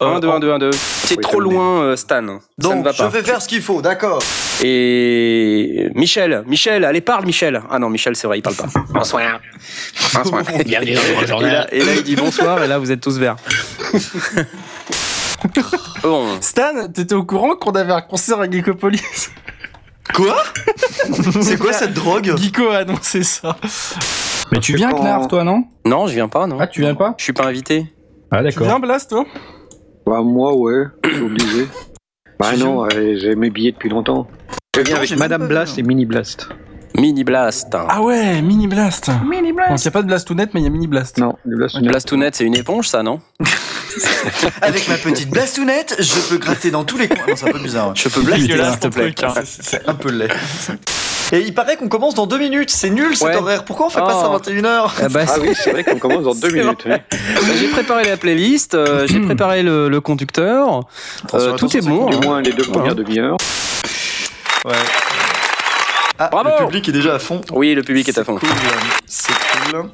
1, 0.05 0.19
2, 0.19 0.29
1, 0.29 0.39
2, 0.39 0.51
1, 0.53 0.59
2. 0.59 0.69
T'es 0.71 0.77
Oui, 1.15 1.21
trop 1.21 1.39
loin, 1.39 1.83
euh, 1.83 1.95
Stan. 1.95 2.15
ça 2.15 2.21
ne 2.21 2.37
Donc, 2.57 2.83
va 2.85 2.91
je 2.91 2.97
pas. 2.99 3.07
vais 3.09 3.23
faire 3.23 3.41
ce 3.41 3.47
qu'il 3.47 3.61
faut, 3.61 3.81
d'accord. 3.81 4.21
Et 4.63 5.89
Michel, 5.95 6.43
Michel, 6.47 6.85
allez 6.85 7.01
parle 7.01 7.25
Michel. 7.25 7.61
Ah 7.69 7.79
non, 7.79 7.89
Michel, 7.89 8.15
c'est 8.15 8.27
vrai, 8.27 8.39
il 8.39 8.41
parle 8.41 8.55
pas. 8.55 8.67
Bonsoir. 8.93 9.39
Bonsoir. 10.13 10.43
Bienvenue 10.65 10.93
dans 10.93 11.01
le 11.01 11.13
grand 11.13 11.23
Et 11.23 11.27
journal. 11.27 11.51
là, 11.51 11.67
et 11.73 11.83
là, 11.83 11.93
il 11.95 12.03
dit 12.03 12.15
bonsoir, 12.15 12.63
et 12.63 12.67
là, 12.67 12.77
vous 12.77 12.91
êtes 12.91 13.01
tous 13.01 13.17
verts. 13.17 13.35
bon, 16.03 16.27
Stan, 16.41 16.87
t'étais 16.93 17.15
au 17.15 17.23
courant 17.23 17.55
qu'on 17.55 17.71
avait 17.71 17.93
un 17.93 18.01
concert 18.01 18.39
à 18.39 18.49
Geekopolis? 18.49 19.01
Quoi? 20.13 20.35
C'est 21.41 21.57
quoi 21.57 21.73
cette 21.73 21.93
drogue? 21.93 22.35
Geeko 22.37 22.69
a 22.69 22.77
annoncé 22.79 23.23
ça. 23.23 23.55
Mais 24.51 24.59
tu 24.59 24.73
C'est 24.73 24.77
viens, 24.77 24.91
Knarf, 24.91 25.27
toi, 25.27 25.43
non? 25.43 25.63
Non, 25.85 26.07
je 26.07 26.13
viens 26.13 26.27
pas, 26.27 26.45
non. 26.45 26.57
Ah, 26.59 26.67
tu 26.67 26.81
viens 26.81 26.95
pas? 26.95 27.15
Je 27.17 27.23
suis 27.23 27.33
pas 27.33 27.45
invité. 27.45 27.85
Ah, 28.29 28.37
Tu 28.39 28.43
d'accord. 28.43 28.67
viens, 28.67 28.79
Blast, 28.79 29.09
toi? 29.09 29.25
Bah, 30.05 30.21
moi, 30.21 30.55
ouais, 30.55 30.85
obligé. 31.21 31.67
Bah 32.39 32.57
non, 32.57 32.85
euh, 32.85 33.15
j'ai 33.17 33.35
mes 33.35 33.49
billets 33.49 33.71
depuis 33.71 33.89
longtemps. 33.89 34.27
Je 34.75 34.81
viens 34.81 34.97
avec 34.97 35.15
Madame 35.17 35.47
Blast 35.47 35.77
et 35.77 35.83
Mini 35.83 36.05
Blast. 36.05 36.49
Mini 36.97 37.23
Blast. 37.23 37.69
Ah 37.73 38.01
ouais, 38.01 38.41
Mini 38.41 38.67
Blast. 38.67 39.09
Mini 39.27 39.51
Blast. 39.53 39.69
Donc, 39.71 39.79
il 39.79 39.83
n'y 39.83 39.87
a 39.87 39.91
pas 39.91 40.01
de 40.01 40.07
Blastounet, 40.07 40.47
mais 40.53 40.59
il 40.61 40.63
y 40.63 40.67
a 40.67 40.69
Mini 40.69 40.87
Blast. 40.87 41.17
Non, 41.17 41.35
le 41.45 41.57
Blast, 41.57 41.79
Blastounette, 41.81 42.35
c'est 42.35 42.43
une 42.43 42.55
éponge, 42.55 42.87
ça, 42.87 43.01
non? 43.01 43.19
Avec 44.61 44.87
ma 44.89 44.97
petite 44.97 45.29
blastounette, 45.29 45.95
je 45.99 46.19
peux 46.29 46.37
gratter 46.37 46.71
dans 46.71 46.83
tous 46.83 46.97
les 46.97 47.07
coins. 47.07 47.17
Non, 47.27 47.35
c'est 47.35 47.47
un 47.49 47.51
peu 47.51 47.59
bizarre. 47.59 47.87
ouais. 47.89 47.93
Je 47.95 48.09
peux 48.09 48.21
blaster, 48.21 48.47
s'il 48.47 48.79
te 48.79 48.87
plaît. 48.87 49.15
hein. 49.23 49.33
C'est 49.43 49.87
un 49.87 49.93
peu 49.93 50.09
laid. 50.11 50.29
Et 51.33 51.39
il 51.41 51.53
paraît 51.53 51.75
qu'on 51.77 51.89
commence 51.89 52.13
dans 52.13 52.27
deux 52.27 52.37
minutes. 52.37 52.69
C'est 52.69 52.89
nul 52.91 53.17
cet 53.17 53.27
Ouais. 53.27 53.35
horaire. 53.35 53.65
Pourquoi 53.65 53.87
on 53.87 53.89
fait 53.89 53.99
pas 53.99 54.13
ça 54.13 54.25
à 54.27 54.29
Oh. 54.29 54.37
21h 54.37 54.91
Ah 55.01 55.09
bah, 55.09 55.21
Ah 55.27 55.35
oui, 55.41 55.49
c'est 55.55 55.71
vrai 55.71 55.83
qu'on 55.83 55.97
commence 55.97 56.23
dans 56.23 56.35
deux 56.35 56.49
minutes. 56.53 56.85
oui. 56.85 56.93
j'ai 57.59 57.67
préparé 57.69 58.03
la 58.05 58.17
playlist, 58.17 58.75
euh, 58.75 59.07
j'ai 59.07 59.19
préparé 59.25 59.63
le, 59.63 59.89
le 59.89 59.99
conducteur. 60.01 60.81
Euh, 61.33 61.53
tout 61.57 61.75
est 61.75 61.81
bon. 61.81 62.05
Du 62.05 62.15
hein. 62.15 62.19
moins 62.23 62.41
les 62.41 62.53
deux 62.53 62.63
premières 62.63 62.95
demi-heures. 62.95 63.37
Ouais. 64.65 64.71
Ah, 66.19 66.29
Bravo 66.31 66.49
le 66.59 66.65
public 66.67 66.87
est 66.89 66.91
déjà 66.91 67.15
à 67.15 67.19
fond. 67.19 67.41
Oui, 67.51 67.73
le 67.73 67.81
public 67.81 68.07
est 68.07 68.17
à 68.17 68.23
fond. 68.23 68.37
Cool. 68.37 68.49
C'est 69.07 69.33
cool. 69.71 69.89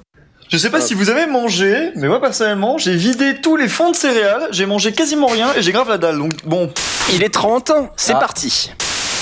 Je 0.52 0.58
sais 0.58 0.70
pas 0.72 0.82
si 0.82 0.94
vous 0.96 1.10
avez 1.10 1.26
mangé, 1.28 1.92
mais 1.96 2.08
moi 2.08 2.20
personnellement, 2.20 2.78
j'ai 2.80 2.96
vidé 2.96 3.40
tous 3.42 3.56
les 3.56 3.68
fonds 3.68 3.92
de 3.92 3.96
céréales, 3.96 4.48
j'ai 4.52 4.66
mangé 4.66 4.92
quasiment 4.92 5.28
rien 5.28 5.54
et 5.56 5.62
j'ai 5.62 5.72
grave 5.72 5.88
la 5.90 5.98
dalle. 6.00 6.18
Donc 6.18 6.34
bon, 6.46 6.72
Il 7.14 7.24
est 7.24 7.30
30, 7.34 7.72
c'est 7.96 8.14
Ah. 8.14 8.20
parti. 8.20 8.72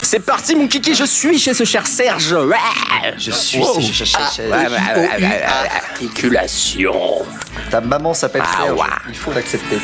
C'est 0.10 0.22
parti, 0.22 0.56
mon 0.56 0.70
kiki, 0.70 0.96
je 0.96 1.04
suis 1.04 1.38
chez 1.38 1.54
ce 1.54 1.66
cher 1.66 1.86
Serge. 1.86 2.34
Je 3.18 3.30
suis. 3.32 3.60
Ouais, 3.60 3.66
ouais, 3.68 4.70
ouais, 4.70 5.20
ouais. 5.20 5.42
Articulation. 5.44 7.26
Ta 7.70 7.82
maman 7.82 8.14
s'appelle 8.14 8.44
Ah, 8.46 8.64
Serge. 8.64 8.80
ouais. 8.80 8.86
Il 9.10 9.16
faut 9.18 9.34
l'accepter. 9.34 9.80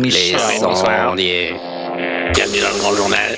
Les 0.00 0.34
sondiers. 0.58 1.54
Bienvenue 2.32 2.60
dans 2.60 2.70
le 2.70 2.78
grand 2.78 2.94
journal. 2.94 3.36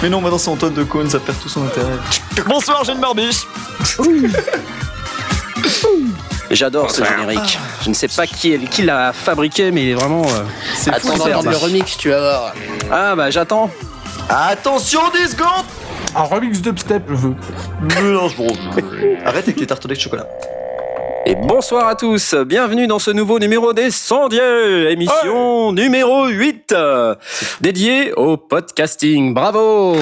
Mais 0.00 0.08
non, 0.08 0.20
maintenant 0.20 0.38
c'est 0.38 0.50
Antoine 0.50 0.74
de 0.74 0.84
Caunes, 0.84 1.10
ça 1.10 1.18
perd 1.18 1.40
tout 1.40 1.48
son 1.48 1.64
intérêt. 1.66 1.98
Bonsoir, 2.46 2.84
j'ai 2.84 2.92
une 2.92 3.00
barbiche. 3.00 3.42
J'adore 6.52 6.90
ce 6.90 7.02
générique. 7.02 7.58
Je 7.82 7.88
ne 7.88 7.94
sais 7.94 8.08
pas 8.08 8.26
qui, 8.26 8.56
l'a 8.82 9.12
fabriqué, 9.12 9.70
mais 9.70 9.84
il 9.84 9.88
est 9.90 9.94
vraiment. 9.94 10.22
euh, 10.22 10.44
C'est. 10.74 10.94
Attends 10.94 11.16
d'entendre 11.16 11.50
le 11.50 11.56
remix, 11.56 11.96
tu 11.96 12.10
vas 12.10 12.20
voir. 12.20 12.54
Ah 12.90 13.16
bah 13.16 13.30
j'attends. 13.30 13.70
Attention, 14.28 15.00
10 15.14 15.32
secondes 15.32 15.64
Un 16.14 16.22
remix 16.22 16.60
dubstep, 16.60 17.02
je 17.08 17.14
veux. 17.14 17.34
Mélange, 17.80 18.36
bro. 18.36 18.48
Arrête 19.24 19.44
avec 19.44 19.56
tes 19.56 19.66
tartelets 19.66 19.94
de 19.94 20.00
chocolat. 20.00 20.26
Et 21.24 21.36
bonsoir 21.36 21.86
à 21.86 21.94
tous, 21.94 22.34
bienvenue 22.34 22.88
dans 22.88 22.98
ce 22.98 23.12
nouveau 23.12 23.38
numéro 23.38 23.72
des 23.72 23.92
Sondiers, 23.92 24.90
émission 24.90 25.70
numéro 25.72 26.26
8, 26.26 26.72
euh, 26.72 27.14
dédiée 27.60 28.12
au 28.14 28.36
podcasting. 28.36 29.32
Bravo 29.32 29.96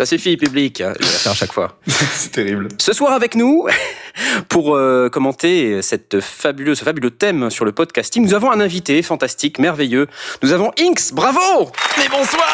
Ça 0.00 0.06
suffit, 0.06 0.38
public, 0.38 0.80
hein, 0.80 0.94
je 0.98 1.04
vais 1.04 1.12
faire 1.12 1.32
à 1.32 1.34
chaque 1.34 1.52
fois. 1.52 1.78
C'est 1.86 2.32
terrible. 2.32 2.68
Ce 2.78 2.94
soir 2.94 3.12
avec 3.12 3.34
nous, 3.34 3.66
pour 4.48 4.74
euh, 4.74 5.10
commenter 5.10 5.82
cette 5.82 6.20
fabuleuse, 6.22 6.78
ce 6.78 6.84
fabuleux 6.84 7.10
thème 7.10 7.50
sur 7.50 7.66
le 7.66 7.72
podcasting, 7.72 8.24
nous 8.24 8.32
avons 8.32 8.50
un 8.50 8.60
invité 8.60 9.02
fantastique, 9.02 9.58
merveilleux. 9.58 10.06
Nous 10.42 10.52
avons 10.52 10.72
Inks, 10.80 11.12
bravo 11.12 11.70
Mais 11.98 12.08
bonsoir 12.08 12.48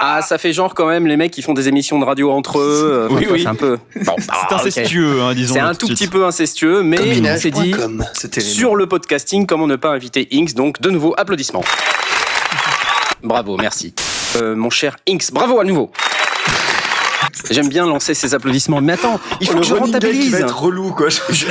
Ah, 0.00 0.22
ça 0.22 0.38
fait 0.38 0.54
genre 0.54 0.72
quand 0.72 0.86
même 0.86 1.06
les 1.06 1.18
mecs 1.18 1.30
qui 1.30 1.42
font 1.42 1.52
des 1.52 1.68
émissions 1.68 1.98
de 1.98 2.06
radio 2.06 2.30
entre 2.30 2.58
eux. 2.58 3.08
euh, 3.10 3.14
Oui, 3.14 3.26
oui. 3.30 3.42
C'est 3.42 3.48
un 3.48 3.54
peu... 3.54 3.76
Bon, 3.96 4.14
C'est 4.18 4.30
ah, 4.30 4.46
ok. 4.52 4.66
incestueux, 4.66 5.20
hein, 5.20 5.34
disons. 5.34 5.56
C'est 5.56 5.60
un 5.60 5.74
tout 5.74 5.88
petit 5.88 6.08
peu 6.08 6.24
incestueux, 6.24 6.82
mais 6.82 7.20
on 7.20 7.36
s'est 7.36 7.50
dit 7.50 7.74
sur 8.38 8.76
le 8.76 8.86
podcasting 8.86 9.44
comment 9.44 9.66
ne 9.66 9.76
pas 9.76 9.90
inviter 9.90 10.26
Inks. 10.32 10.54
Donc 10.54 10.80
de 10.80 10.88
nouveau 10.88 11.12
applaudissements. 11.18 11.64
Bravo, 13.22 13.58
merci. 13.58 13.92
Euh, 14.36 14.54
mon 14.54 14.70
cher 14.70 14.96
Inks, 15.08 15.32
bravo 15.32 15.58
à 15.60 15.64
nouveau. 15.64 15.90
J'aime 17.50 17.68
bien 17.68 17.86
lancer 17.86 18.14
ces 18.14 18.34
applaudissements, 18.34 18.80
mais 18.80 18.94
attends, 18.94 19.18
il 19.40 19.46
faut 19.46 19.54
le 19.54 19.60
que 19.60 19.66
je 19.66 19.74
rentabilise. 19.74 20.32
va 20.32 20.40
être 20.40 20.60
relou, 20.62 20.90
quoi. 20.92 21.08
Je, 21.08 21.20
je. 21.30 21.46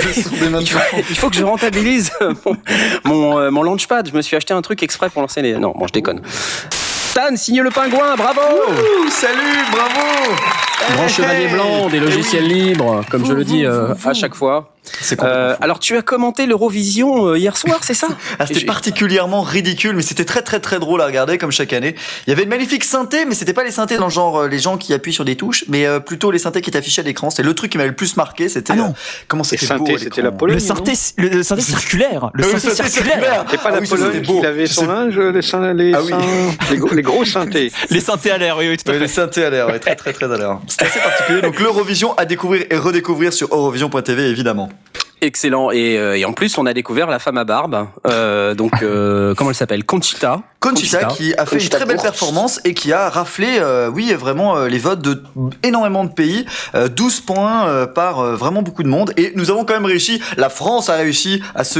Il 1.10 1.16
faut 1.16 1.30
que 1.30 1.36
je 1.36 1.44
rentabilise 1.44 2.12
mon, 2.46 2.58
mon, 3.06 3.40
euh, 3.40 3.52
mon 3.52 3.64
launchpad. 3.64 4.10
Je 4.10 4.14
me 4.16 4.22
suis 4.22 4.36
acheté 4.36 4.54
un 4.54 4.62
truc 4.62 4.84
exprès 4.84 5.10
pour 5.10 5.22
lancer 5.22 5.42
les. 5.42 5.54
Non, 5.58 5.74
bon, 5.76 5.88
je 5.88 5.94
déconne. 5.94 6.22
Stan, 6.72 7.36
signe 7.36 7.62
le 7.62 7.70
pingouin, 7.72 8.16
bravo 8.16 8.40
Ouh, 8.42 9.10
salut, 9.10 9.58
bravo 9.72 10.36
Grand 10.94 11.04
Hey, 11.04 11.10
chevalier 11.10 11.46
hey. 11.46 11.54
blanc, 11.54 11.90
des 11.90 11.98
Eh 11.98 12.02
logiciels 12.02 12.44
oui. 12.44 12.50
libres, 12.54 13.04
comme 13.10 13.26
je 13.26 13.34
le 13.34 13.44
dis 13.44 13.66
euh, 13.66 13.94
à 14.06 14.14
chaque 14.14 14.36
fois. 14.36 14.74
Euh, 15.22 15.56
alors, 15.62 15.80
tu 15.80 15.98
as 15.98 16.02
commenté 16.02 16.46
l'Eurovision 16.46 17.28
euh, 17.30 17.38
hier 17.38 17.56
soir, 17.58 17.80
c'est 17.84 17.94
ça 17.94 18.08
Ah, 18.40 18.46
c'était 18.46 18.66
particulièrement 18.66 19.42
ridicule, 19.42 19.96
mais 19.96 20.02
c'était 20.02 20.26
très 20.26 20.42
très 20.42 20.60
très 20.60 20.80
drôle 20.80 21.02
à 21.02 21.06
regarder 21.06 21.38
comme 21.38 21.52
chaque 21.52 21.74
année. 21.74 21.96
Il 22.28 22.30
y 22.30 22.34
avait 22.34 22.44
une 22.44 22.50
magnifique 22.50 22.84
synthé, 22.84 23.26
mais 23.26 23.36
c'était 23.36 23.54
pas 23.54 23.64
les 23.64 23.72
synthés 23.72 23.98
dans 23.98 24.06
le 24.06 24.12
genre 24.12 24.42
euh, 24.42 24.48
les 24.48 24.60
gens 24.60 24.78
qui 24.78 24.94
appuient 24.94 25.14
sur 25.14 25.26
des 25.26 25.36
touches, 25.36 25.66
mais 25.68 25.86
euh, 25.86 26.00
plutôt 26.00 26.32
les 26.32 26.40
synthés 26.40 26.62
qui 26.62 26.70
étaient 26.70 26.80
affichés 26.80 27.02
à 27.02 27.06
l'écran. 27.06 27.30
C'est 27.30 27.44
le 27.44 27.54
truc 27.54 27.72
qui 27.72 27.78
m'avait 27.78 27.90
le 27.90 27.96
plus 27.96 28.16
marqué, 28.18 28.50
c'était 28.50 28.74
Ah 28.74 28.78
non. 28.78 28.90
euh, 28.90 29.24
comment 29.28 29.44
Et 29.44 29.58
c'était 29.58 29.76
beau. 29.78 29.86
c'était 29.98 30.22
la 30.22 30.32
Pologne. 30.32 30.56
Le 30.56 30.60
synthé, 30.60 30.94
le 31.18 31.44
synthé 31.44 31.62
circulaire. 31.62 32.30
Le 32.34 32.44
Ah 32.44 32.48
oui, 32.54 32.60
synthé 32.60 32.76
circulaire. 32.90 33.46
C'est 33.50 33.58
pas 33.58 33.64
Ah 33.66 33.72
la 33.72 33.80
oui, 33.80 33.88
Pologne 33.88 34.06
c'était 34.14 34.22
qui 34.26 34.32
beau. 34.34 34.46
avait 34.46 34.68
son 34.68 34.88
linge, 34.88 35.18
les, 35.20 35.94
Ah 35.94 36.00
oui. 36.04 36.12
les, 36.72 36.78
gros- 36.78 36.94
les 36.94 37.02
gros 37.02 37.26
synthés. 37.26 37.72
Les 37.90 38.00
synthés 38.02 38.32
à 38.32 38.38
l'air, 38.38 38.58
oui, 38.58 38.70
oui, 38.70 38.78
tout 38.78 38.90
à 38.90 38.94
fait. 38.94 39.00
les 39.00 39.08
synthés 39.08 39.44
à 39.44 39.50
l'air, 39.50 39.68
ouais, 39.68 39.80
très 39.80 39.96
très 39.96 40.14
très 40.14 40.32
à 40.32 40.38
l'air. 40.38 40.60
C'était 40.68 40.86
assez 40.86 41.00
particulier. 41.00 41.42
Donc 41.42 41.60
l'Eurovision 41.60 42.14
à 42.18 42.26
découvrir 42.26 42.66
et 42.70 42.78
redécouvrir 42.78 43.34
sur 43.34 43.48
Eurovision.tv 43.54 44.30
évidemment. 44.30 44.70
Excellent. 45.22 45.72
Et, 45.72 45.98
euh, 45.98 46.18
et 46.18 46.26
en 46.26 46.34
plus, 46.34 46.58
on 46.58 46.66
a 46.66 46.74
découvert 46.74 47.08
la 47.08 47.20
femme 47.20 47.38
à 47.38 47.44
barbe. 47.44 47.88
Euh, 48.08 48.54
donc, 48.56 48.82
euh, 48.82 49.34
comment 49.36 49.50
elle 49.50 49.56
s'appelle? 49.56 49.84
Conchita. 49.84 50.42
Conchita, 50.60 51.06
qui 51.06 51.34
a 51.36 51.46
fait 51.46 51.56
Conchita 51.56 51.78
une 51.78 51.84
très 51.84 51.94
belle 51.94 52.02
performance 52.02 52.60
et 52.66 52.74
qui 52.74 52.92
a 52.92 53.08
raflé, 53.10 53.48
euh, 53.60 53.90
oui, 53.90 54.14
vraiment 54.14 54.58
euh, 54.58 54.68
les 54.68 54.78
votes 54.78 55.02
de 55.02 55.24
énormément 55.64 56.04
de 56.04 56.12
pays, 56.12 56.46
euh, 56.76 56.90
12 56.90 57.22
points 57.22 57.66
euh, 57.68 57.86
par 57.88 58.20
euh, 58.20 58.36
vraiment 58.36 58.62
beaucoup 58.62 58.84
de 58.84 58.90
monde. 58.90 59.14
Et 59.16 59.32
nous 59.36 59.50
avons 59.52 59.64
quand 59.64 59.74
même 59.74 59.86
réussi, 59.86 60.22
la 60.36 60.50
France 60.50 60.90
a 60.90 60.96
réussi 60.96 61.42
à 61.56 61.64
se 61.64 61.80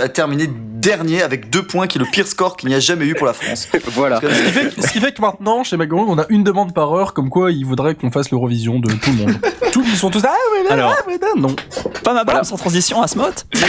à 0.00 0.08
terminer 0.08 0.48
dernier 0.48 1.22
avec 1.22 1.50
deux 1.50 1.62
points, 1.62 1.86
qui 1.88 1.98
est 1.98 2.00
le 2.00 2.06
pire 2.06 2.26
score 2.26 2.56
qu'il 2.56 2.68
n'y 2.70 2.74
a 2.74 2.80
jamais 2.80 3.04
eu 3.04 3.14
pour 3.14 3.26
la 3.26 3.32
France. 3.34 3.68
Voilà. 3.88 4.20
Que- 4.20 4.32
Ce 4.32 4.42
qui, 4.44 4.50
fait, 4.52 4.70
ce 4.80 4.92
qui 4.92 5.00
fait 5.00 5.12
que 5.12 5.20
maintenant, 5.20 5.62
chez 5.64 5.76
McGonagall, 5.76 6.08
on 6.10 6.18
a 6.18 6.26
une 6.30 6.44
demande 6.44 6.72
par 6.72 6.92
heure, 6.94 7.12
comme 7.12 7.28
quoi 7.30 7.50
ils 7.50 7.66
voudraient 7.66 7.94
qu'on 7.96 8.10
fasse 8.12 8.30
l'Eurovision 8.30 8.78
de 8.78 8.90
tout 8.92 9.10
le 9.10 9.16
monde. 9.26 9.36
Tous, 9.72 9.84
ils 9.86 9.96
sont 9.96 10.10
tous 10.10 10.24
ah 10.24 10.34
ouais, 10.52 10.64
là, 10.64 10.72
Alors. 10.72 10.96
ah, 10.98 11.04
là, 11.08 11.16
non. 11.36 11.54
Pas 12.02 12.12
ma 12.12 12.24
barbe 12.24 12.44
sans 12.44 12.56
transition, 12.56 13.00
Asmoth. 13.02 13.46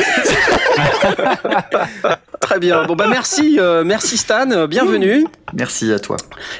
Très 2.39 2.59
bien. 2.59 2.85
Bon, 2.85 2.95
bah, 2.95 3.05
merci, 3.07 3.59
merci 3.85 4.17
Stan. 4.17 4.49
Euh, 4.51 4.67
Bienvenue. 4.67 5.25
Merci 5.53 5.91
à 5.91 5.99
toi. 5.99 6.17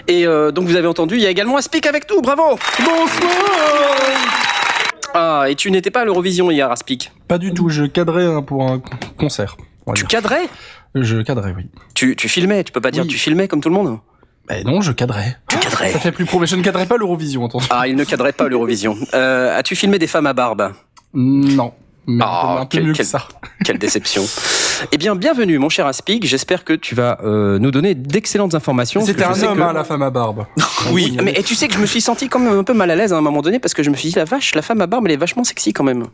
Et 0.07 0.25
euh, 0.27 0.51
donc, 0.51 0.65
vous 0.67 0.75
avez 0.75 0.87
entendu, 0.87 1.15
il 1.15 1.21
y 1.21 1.25
a 1.25 1.29
également 1.29 1.57
un 1.57 1.61
speak 1.61 1.85
avec 1.85 2.09
nous. 2.09 2.21
Bravo. 2.21 2.57
Bonsoir. 2.79 3.31
Ah, 5.13 5.45
et 5.49 5.55
tu 5.55 5.71
n'étais 5.71 5.91
pas 5.91 6.01
à 6.01 6.05
l'Eurovision 6.05 6.49
hier, 6.51 6.71
Aspic. 6.71 7.11
Pas 7.27 7.37
du 7.37 7.53
tout, 7.53 7.69
je 7.69 7.83
cadrais 7.83 8.25
hein, 8.25 8.41
pour 8.41 8.63
un 8.69 8.81
concert. 9.17 9.57
on 9.85 9.91
va 9.91 9.95
Tu 9.95 10.03
dire. 10.03 10.09
cadrais? 10.09 10.47
Je 10.95 11.21
cadrais, 11.21 11.53
oui. 11.55 11.67
tu, 11.93 12.15
tu 12.15 12.27
filmais, 12.29 12.63
tu 12.63 12.71
peux 12.71 12.81
pas 12.81 12.91
dire 12.91 13.03
Oui. 13.03 13.09
tu 13.09 13.17
filmais 13.17 13.47
comme 13.47 13.61
tout 13.61 13.69
le 13.69 13.75
monde? 13.75 13.99
Eh 14.49 14.63
non, 14.63 14.81
je 14.81 14.91
cadrais. 14.91 15.37
Tu 15.47 15.57
cadrais. 15.57 15.91
Ça 15.93 15.99
fait 15.99 16.11
plus 16.11 16.25
pro, 16.25 16.39
mais 16.39 16.47
je 16.47 16.55
ne 16.55 16.61
cadrais 16.61 16.85
pas 16.85 16.97
l'Eurovision, 16.97 17.45
attention. 17.45 17.69
Ah, 17.71 17.87
il 17.87 17.95
ne 17.95 18.03
cadrait 18.03 18.33
pas 18.33 18.47
l'Eurovision. 18.49 18.97
Euh, 19.13 19.57
As-tu 19.57 19.75
filmé 19.75 19.99
des 19.99 20.07
femmes 20.07 20.27
à 20.27 20.33
barbe? 20.33 20.71
Non. 21.13 21.73
Mais 22.07 22.23
Ah, 22.27 22.41
un 22.41 22.41
peu, 22.55 22.61
un 22.61 22.61
peu 22.61 22.67
quel- 22.71 22.83
mieux 22.87 22.93
quel- 22.93 23.05
que 23.05 23.11
ça. 23.11 23.27
Quelle 23.63 23.77
déception. 23.79 24.23
eh 24.91 24.97
bien, 24.97 25.15
bienvenue, 25.15 25.59
mon 25.59 25.69
cher 25.69 25.85
Aspic. 25.85 26.25
J'espère 26.25 26.63
que 26.65 26.73
tu 26.73 26.95
vas 26.95 27.19
euh, 27.23 27.59
nous 27.59 27.69
donner 27.71 27.93
d'excellentes 27.93 28.55
informations. 28.55 29.05
C'était 29.05 29.23
un 29.23 29.31
homme, 29.43 29.57
que- 29.57 29.61
hein, 29.61 29.73
la 29.73 29.83
femme 29.83 30.01
à 30.01 30.09
barbe. 30.09 30.45
Oui, 30.91 31.15
mais 31.23 31.33
et 31.37 31.43
tu 31.43 31.53
sais 31.53 31.67
que 31.67 31.75
je 31.75 31.79
me 31.79 31.85
suis 31.85 32.01
senti 32.01 32.27
quand 32.27 32.39
même 32.39 32.57
un 32.57 32.63
peu 32.63 32.73
mal 32.73 32.89
à 32.89 32.95
l'aise 32.95 33.13
à 33.13 33.17
un 33.17 33.21
moment 33.21 33.41
donné 33.41 33.59
parce 33.59 33.75
que 33.75 33.83
je 33.83 33.91
me 33.91 33.95
suis 33.95 34.09
dit 34.09 34.15
la 34.15 34.25
vache, 34.25 34.55
la 34.55 34.63
femme 34.63 34.81
à 34.81 34.87
barbe 34.87 35.05
elle 35.05 35.11
est 35.13 35.17
vachement 35.17 35.43
sexy 35.43 35.73
quand 35.73 35.83
même. 35.83 36.07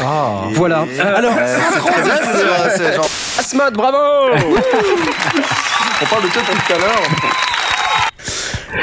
Ah. 0.00 0.42
Voilà. 0.52 0.82
Euh, 0.88 1.16
alors, 1.16 1.34
Euh, 1.36 1.58
c'est 2.76 2.94
genre, 2.94 3.04
Asmod, 3.38 3.74
bravo. 3.74 3.98
on 6.00 6.06
parle 6.06 6.22
de 6.22 6.28
toi 6.28 6.42
depuis 6.48 6.62
tout 6.66 6.72
à 6.74 6.78
l'heure. 6.78 7.02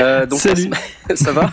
Euh, 0.01 0.25
donc, 0.25 0.39
Salut. 0.39 0.69
Ça 1.15 1.31
va? 1.31 1.49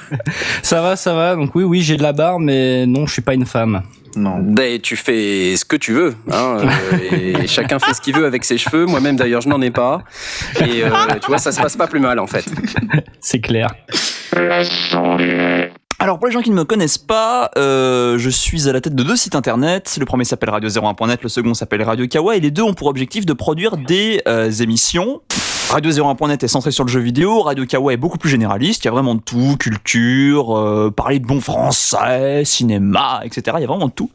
Ça 0.62 0.82
va, 0.82 0.96
ça 0.96 1.14
va. 1.14 1.36
Donc 1.36 1.54
oui, 1.54 1.64
oui, 1.64 1.82
j'ai 1.82 1.96
de 1.96 2.02
la 2.02 2.12
barbe, 2.12 2.42
mais 2.42 2.84
non, 2.84 3.06
je 3.06 3.12
suis 3.12 3.22
pas 3.22 3.32
une 3.34 3.46
femme. 3.46 3.82
Non. 4.16 4.38
Ben, 4.40 4.80
tu 4.80 4.96
fais 4.96 5.56
ce 5.56 5.64
que 5.64 5.76
tu 5.76 5.92
veux, 5.92 6.14
hein, 6.32 6.58
euh, 6.62 7.08
et 7.12 7.46
chacun 7.46 7.78
fait 7.78 7.94
ce 7.94 8.00
qu'il 8.00 8.14
veut 8.14 8.24
avec 8.24 8.44
ses 8.44 8.58
cheveux. 8.58 8.86
Moi-même, 8.86 9.16
d'ailleurs, 9.16 9.42
je 9.42 9.48
n'en 9.48 9.60
ai 9.60 9.70
pas. 9.70 10.02
Et 10.60 10.82
euh, 10.82 10.90
tu 11.20 11.28
vois, 11.28 11.38
ça 11.38 11.52
se 11.52 11.60
passe 11.60 11.76
pas 11.76 11.86
plus 11.86 12.00
mal, 12.00 12.18
en 12.18 12.26
fait. 12.26 12.46
C'est 13.20 13.40
clair. 13.40 13.74
Alors 15.98 16.18
pour 16.18 16.26
les 16.26 16.32
gens 16.32 16.42
qui 16.42 16.50
ne 16.50 16.54
me 16.54 16.64
connaissent 16.64 16.98
pas, 16.98 17.50
euh, 17.56 18.18
je 18.18 18.28
suis 18.28 18.68
à 18.68 18.72
la 18.72 18.82
tête 18.82 18.94
de 18.94 19.02
deux 19.02 19.16
sites 19.16 19.34
internet. 19.34 19.96
Le 19.98 20.04
premier 20.04 20.24
s'appelle 20.24 20.50
radio01.net, 20.50 21.22
le 21.22 21.28
second 21.30 21.54
s'appelle 21.54 21.82
Radio 21.82 22.06
Kawa 22.06 22.36
et 22.36 22.40
les 22.40 22.50
deux 22.50 22.62
ont 22.62 22.74
pour 22.74 22.88
objectif 22.88 23.24
de 23.24 23.32
produire 23.32 23.78
des 23.78 24.20
euh, 24.28 24.50
émissions. 25.74 25.76
Radio01.net 25.76 26.42
est 26.42 26.48
centré 26.48 26.70
sur 26.70 26.84
le 26.84 26.90
jeu 26.90 27.00
vidéo, 27.00 27.42
Radio 27.42 27.66
Kawa 27.66 27.92
est 27.92 27.96
beaucoup 27.96 28.18
plus 28.18 28.30
généraliste, 28.30 28.84
il 28.84 28.86
y 28.86 28.88
a 28.88 28.92
vraiment 28.92 29.14
de 29.14 29.20
tout, 29.20 29.56
culture, 29.58 30.56
euh, 30.56 30.90
parler 30.90 31.18
de 31.18 31.26
bon 31.26 31.40
français, 31.40 32.44
cinéma, 32.44 33.20
etc. 33.24 33.56
Il 33.58 33.62
y 33.62 33.64
a 33.64 33.66
vraiment 33.66 33.86
de 33.86 33.92
tout. 33.92 34.10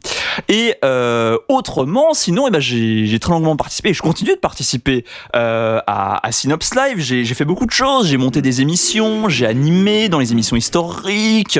Et 0.48 0.74
euh, 0.84 1.36
autrement, 1.48 2.14
sinon, 2.14 2.48
eh 2.48 2.50
ben, 2.50 2.60
j'ai 2.60 3.06
j'ai 3.06 3.18
très 3.18 3.32
longuement 3.32 3.56
participé 3.56 3.90
et 3.90 3.94
je 3.94 4.02
continue 4.02 4.32
de 4.32 4.40
participer 4.40 5.04
euh, 5.36 5.80
à, 5.86 6.26
à 6.26 6.32
Synops 6.32 6.74
Live. 6.74 6.98
J'ai 6.98 7.24
j'ai 7.24 7.34
fait 7.34 7.44
beaucoup 7.44 7.66
de 7.66 7.72
choses, 7.72 8.08
j'ai 8.08 8.16
monté 8.16 8.42
des 8.42 8.60
émissions, 8.60 9.28
j'ai 9.28 9.46
animé 9.46 10.08
dans 10.08 10.18
les 10.18 10.32
émissions 10.32 10.56
historiques. 10.56 11.58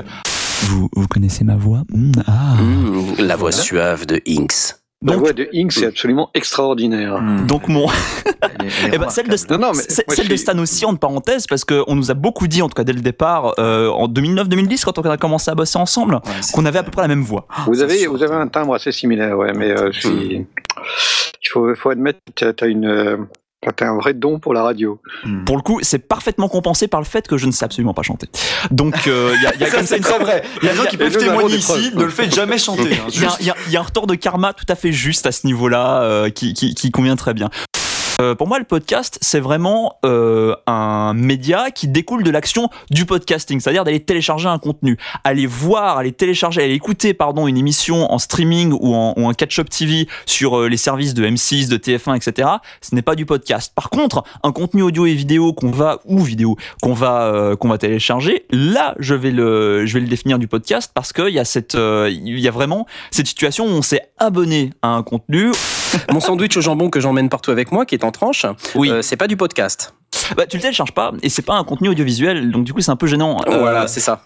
Vous, 0.63 0.89
vous 0.95 1.09
connaissez 1.09 1.45
ma 1.45 1.57
voix? 1.57 1.83
Hmm, 1.93 2.13
ah. 2.27 2.55
Mmh, 2.61 3.15
la 3.19 3.37
voix 3.37 3.53
suave 3.53 4.07
de 4.07 4.21
Inks. 4.29 4.82
La 5.05 5.13
Donc- 5.15 5.21
voix 5.21 5.33
de 5.33 5.49
Inks 5.55 5.79
est 5.79 5.87
absolument 5.87 6.31
extraordinaire. 6.35 7.21
Donc 7.49 7.67
mon, 7.69 7.89
est 7.89 7.91
eh 8.93 8.99
ben, 8.99 9.09
celle 9.09 9.27
de, 9.29 9.53
Non, 9.53 9.59
non, 9.59 9.75
c'est- 9.75 10.05
celle 10.09 10.29
de 10.29 10.37
suis- 10.37 10.39
Stan 10.39 10.57
aussi 10.59 10.85
entre 10.85 11.01
parenthèses 11.01 11.47
parce 11.49 11.65
qu'on 11.65 11.95
nous 11.97 12.11
a 12.11 12.15
beaucoup 12.15 12.47
dit 12.47 12.63
en 12.63 12.69
tout 12.69 12.75
cas 12.75 12.85
dès 12.85 12.93
le 12.93 13.01
départ 13.01 13.55
euh, 13.59 13.89
en 13.89 14.07
2009-2010 14.09 14.85
quand 14.85 14.99
on 14.99 15.03
a 15.03 15.17
commencé 15.17 15.51
à 15.51 15.55
bosser 15.57 15.79
ensemble 15.79 16.15
Ouais, 16.15 16.21
c'est- 16.41 16.55
qu'on 16.55 16.65
avait 16.67 16.79
à 16.79 16.83
peu 16.85 16.91
près 16.93 17.03
la 17.03 17.09
même 17.09 17.23
voix. 17.23 17.47
Vous 17.67 17.75
c'est 17.75 17.83
avez, 17.83 18.07
vous 18.07 18.23
avez 18.23 18.35
un 18.35 18.47
timbre 18.49 18.75
assez 18.75 18.93
similaire, 18.93 19.37
ouais, 19.37 19.53
mais 19.55 19.71
euh, 19.71 19.91
je 19.91 20.01
suis- 20.01 20.47
il 21.45 21.49
faut, 21.51 21.75
faut 21.75 21.91
admettre 21.91 22.21
que 22.37 22.51
tu 22.53 22.65
as 22.65 22.67
une, 22.69 22.87
euh, 22.87 23.17
t'as 23.71 23.87
un 23.89 23.97
vrai 23.97 24.13
don 24.15 24.41
pour 24.41 24.55
la 24.55 24.63
radio. 24.65 25.01
Hmm. 25.25 25.45
Pour 25.45 25.57
le 25.57 25.63
coup, 25.63 25.79
c'est 25.83 26.01
parfaitement 26.01 26.49
compensé 26.49 26.89
par 26.89 27.01
le 27.01 27.07
fait 27.07 27.29
que 27.29 27.37
je 27.39 27.47
ne 27.47 27.53
sais 27.53 27.65
absolument 27.65 27.95
pas 27.95 28.03
chanter. 28.03 28.29
Donc 28.73 29.07
euh, 29.07 29.33
il 29.37 29.43
y 29.43 29.47
a, 29.47 29.55
y 29.57 29.65
a 29.65 29.67
Ça, 29.67 29.77
comme 29.77 29.87
ça 29.87 29.87
c'est 29.87 29.97
une 29.99 30.03
très 30.03 30.19
vrai. 30.19 30.43
Il 30.63 30.67
y 30.67 30.69
a 30.69 30.73
des 30.73 30.79
gens 30.79 30.85
qui 30.87 30.95
y 30.97 30.99
peuvent 30.99 31.17
témoigner 31.17 31.55
ici, 31.57 31.93
ne 31.95 32.03
le 32.03 32.11
faites 32.11 32.35
jamais 32.35 32.59
chanter. 32.59 32.95
hein, 32.95 33.07
Il 33.13 33.21
y, 33.23 33.27
il 33.41 33.47
y 33.47 33.51
a- 33.51 33.57
il 33.69 33.73
y 33.73 33.77
a 33.77 33.81
un 33.81 33.85
retour 33.85 34.07
de 34.07 34.15
karma 34.17 34.53
tout 34.53 34.65
à 34.69 34.75
fait 34.75 34.93
juste 34.93 35.27
à 35.27 35.33
ce 35.33 35.47
niveau-là 35.47 36.03
euh, 36.03 36.31
qui, 36.31 36.55
qui, 36.55 36.75
qui 36.75 36.91
convient 36.91 37.17
très 37.17 37.35
bien. 37.35 37.51
Euh, 38.23 38.35
pour 38.37 38.47
moi, 38.47 38.59
le 38.59 38.65
podcast, 38.65 39.19
c'est 39.21 39.41
vraiment 39.41 39.99
euh, 40.05 40.55
un 40.69 41.13
média 41.13 41.73
qui 41.73 41.89
découle 41.89 42.23
de 42.23 42.31
l'action 42.31 42.69
du 42.91 43.05
podcasting, 43.05 43.59
c'est-à-dire 43.59 43.83
d'aller 43.83 44.01
télécharger 44.01 44.49
un 44.49 44.59
contenu, 44.59 44.97
aller 45.25 45.47
voir, 45.47 45.99
aller 45.99 46.13
télécharger, 46.13 46.63
aller 46.63 46.75
écouter 46.75 47.15
pardon 47.15 47.49
une 47.49 47.57
émission 47.57 48.13
en 48.13 48.19
streaming 48.19 48.73
ou 48.81 48.95
en, 48.95 49.33
catch-up 49.33 49.69
TV 49.71 50.07
sur 50.27 50.61
euh, 50.61 50.69
les 50.69 50.77
services 50.77 51.15
de 51.15 51.27
M6, 51.27 51.69
de 51.69 51.77
TF1, 51.77 52.17
etc. 52.17 52.49
Ce 52.81 52.95
n'est 52.95 53.03
pas 53.03 53.17
du 53.17 53.27
podcast. 53.27 53.73
Par 53.75 53.91
contre, 53.91 54.23
un 54.45 54.53
contenu 54.53 54.83
audio 54.83 55.05
et 55.07 55.15
vidéo 55.15 55.53
qu'on 55.53 55.71
va 55.71 55.99
ou 56.05 56.21
vidéo 56.21 56.57
qu'on 56.81 56.93
va 56.93 57.57
qu'on 57.59 57.69
va 57.69 57.79
télécharger, 57.79 58.45
là, 58.51 58.95
je 58.99 59.15
vais 59.15 59.31
le 59.31 59.85
je 59.87 59.95
vais 59.95 60.01
le 60.01 60.07
définir 60.07 60.39
du 60.39 60.47
podcast 60.47 60.93
parce 60.95 61.13
qu'il 61.13 61.31
y 61.31 61.39
a 61.39 61.45
cette 61.45 61.75
il 61.75 62.39
y 62.39 62.49
a 62.49 62.51
vraiment 62.51 62.87
cette 63.11 63.27
situation 63.27 63.67
où 63.67 63.71
on 63.71 63.83
s'est 63.83 64.03
abonné 64.19 64.71
à 64.83 64.89
un 64.89 65.03
contenu. 65.03 65.51
Mon 66.13 66.21
sandwich 66.21 66.57
au 66.57 66.61
jambon 66.61 66.91
que 66.91 67.01
j'emmène 67.01 67.29
partout 67.29 67.51
avec 67.51 67.73
moi, 67.73 67.85
qui 67.87 67.95
est 67.95 68.05
en 68.05 68.13
tranche, 68.13 68.47
Oui. 68.75 68.91
euh, 68.91 69.03
c'est 69.03 69.17
pas 69.17 69.27
du 69.29 69.37
podcast. 69.37 69.95
Bah, 70.37 70.47
tu 70.47 70.57
le 70.57 70.63
télécharges 70.63 70.93
pas 70.93 71.13
et 71.23 71.29
c'est 71.29 71.43
pas 71.43 71.55
un 71.55 71.65
contenu 71.65 71.89
audiovisuel, 71.89 72.51
donc 72.51 72.65
du 72.65 72.73
coup 72.73 72.81
c'est 72.81 72.91
un 72.91 72.97
peu 72.97 73.07
gênant. 73.07 73.39
Euh, 73.49 73.59
voilà, 73.59 73.87
c'est 73.89 74.01
ça. 74.01 74.23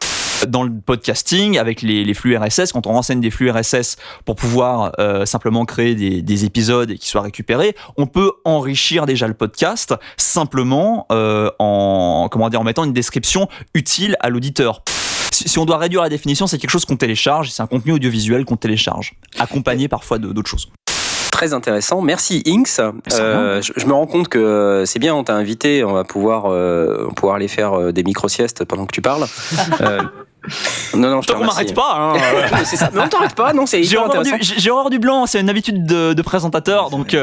dans 0.48 0.62
le 0.64 0.70
podcasting, 0.84 1.58
avec 1.58 1.80
les, 1.82 2.04
les 2.04 2.14
flux 2.14 2.36
RSS, 2.36 2.72
quand 2.72 2.86
on 2.86 2.92
renseigne 2.92 3.20
des 3.20 3.30
flux 3.30 3.50
RSS 3.50 3.96
pour 4.24 4.34
pouvoir 4.36 4.92
euh, 4.98 5.24
simplement 5.26 5.64
créer 5.64 5.94
des, 5.94 6.22
des 6.22 6.44
épisodes 6.44 6.90
et 6.90 6.98
qu'ils 6.98 7.08
soient 7.08 7.22
récupérés, 7.22 7.74
on 7.96 8.06
peut 8.06 8.32
enrichir 8.44 9.06
déjà 9.06 9.26
le 9.28 9.34
podcast 9.34 9.94
simplement 10.16 11.06
euh, 11.12 11.50
en 11.58 12.28
comment 12.30 12.50
dire 12.50 12.60
en 12.60 12.64
mettant 12.64 12.84
une 12.84 12.92
description 12.92 13.48
utile 13.74 14.16
à 14.20 14.28
l'auditeur. 14.28 14.82
Si 15.32 15.58
on 15.58 15.64
doit 15.64 15.78
réduire 15.78 16.02
la 16.02 16.08
définition, 16.08 16.46
c'est 16.46 16.58
quelque 16.58 16.70
chose 16.70 16.84
qu'on 16.84 16.96
télécharge, 16.96 17.50
c'est 17.50 17.62
un 17.62 17.66
contenu 17.66 17.92
audiovisuel 17.92 18.44
qu'on 18.44 18.56
télécharge, 18.56 19.14
accompagné 19.38 19.88
parfois 19.88 20.18
de- 20.18 20.32
d'autres 20.32 20.48
choses. 20.50 20.68
Très 21.36 21.52
intéressant. 21.52 22.00
Merci 22.00 22.42
Inks. 22.46 22.80
Euh, 23.12 23.60
je, 23.60 23.74
je 23.76 23.84
me 23.84 23.92
rends 23.92 24.06
compte 24.06 24.28
que 24.28 24.38
euh, 24.38 24.86
c'est 24.86 24.98
bien, 24.98 25.14
on 25.14 25.22
t'a 25.22 25.34
invité, 25.34 25.84
on 25.84 25.92
va 25.92 26.02
pouvoir, 26.02 26.46
euh, 26.46 27.08
pouvoir 27.14 27.36
aller 27.36 27.46
faire 27.46 27.74
euh, 27.74 27.92
des 27.92 28.04
micro-siestes 28.04 28.64
pendant 28.64 28.86
que 28.86 28.92
tu 28.92 29.02
parles. 29.02 29.26
Euh, 29.82 30.00
non, 30.94 31.10
non, 31.10 31.22
je 31.22 31.26
Donc 31.28 31.38
on 31.40 31.44
m'arrête 31.44 31.74
pas. 31.74 31.96
Hein. 31.98 32.18
Mais 32.52 32.64
c'est 32.64 32.76
ça. 32.76 32.88
Mais 32.94 33.00
on 33.00 33.08
t'arrête 33.08 33.34
pas, 33.34 33.52
non, 33.52 33.66
c'est 33.66 33.82
J'ai 33.82 33.98
horreur, 33.98 34.90
du, 34.90 34.98
blanc, 35.00 35.26
c'est 35.26 35.40
une 35.40 35.50
habitude 35.50 35.84
de, 35.84 36.12
de 36.12 36.22
présentateur, 36.22 36.88
donc 36.88 37.16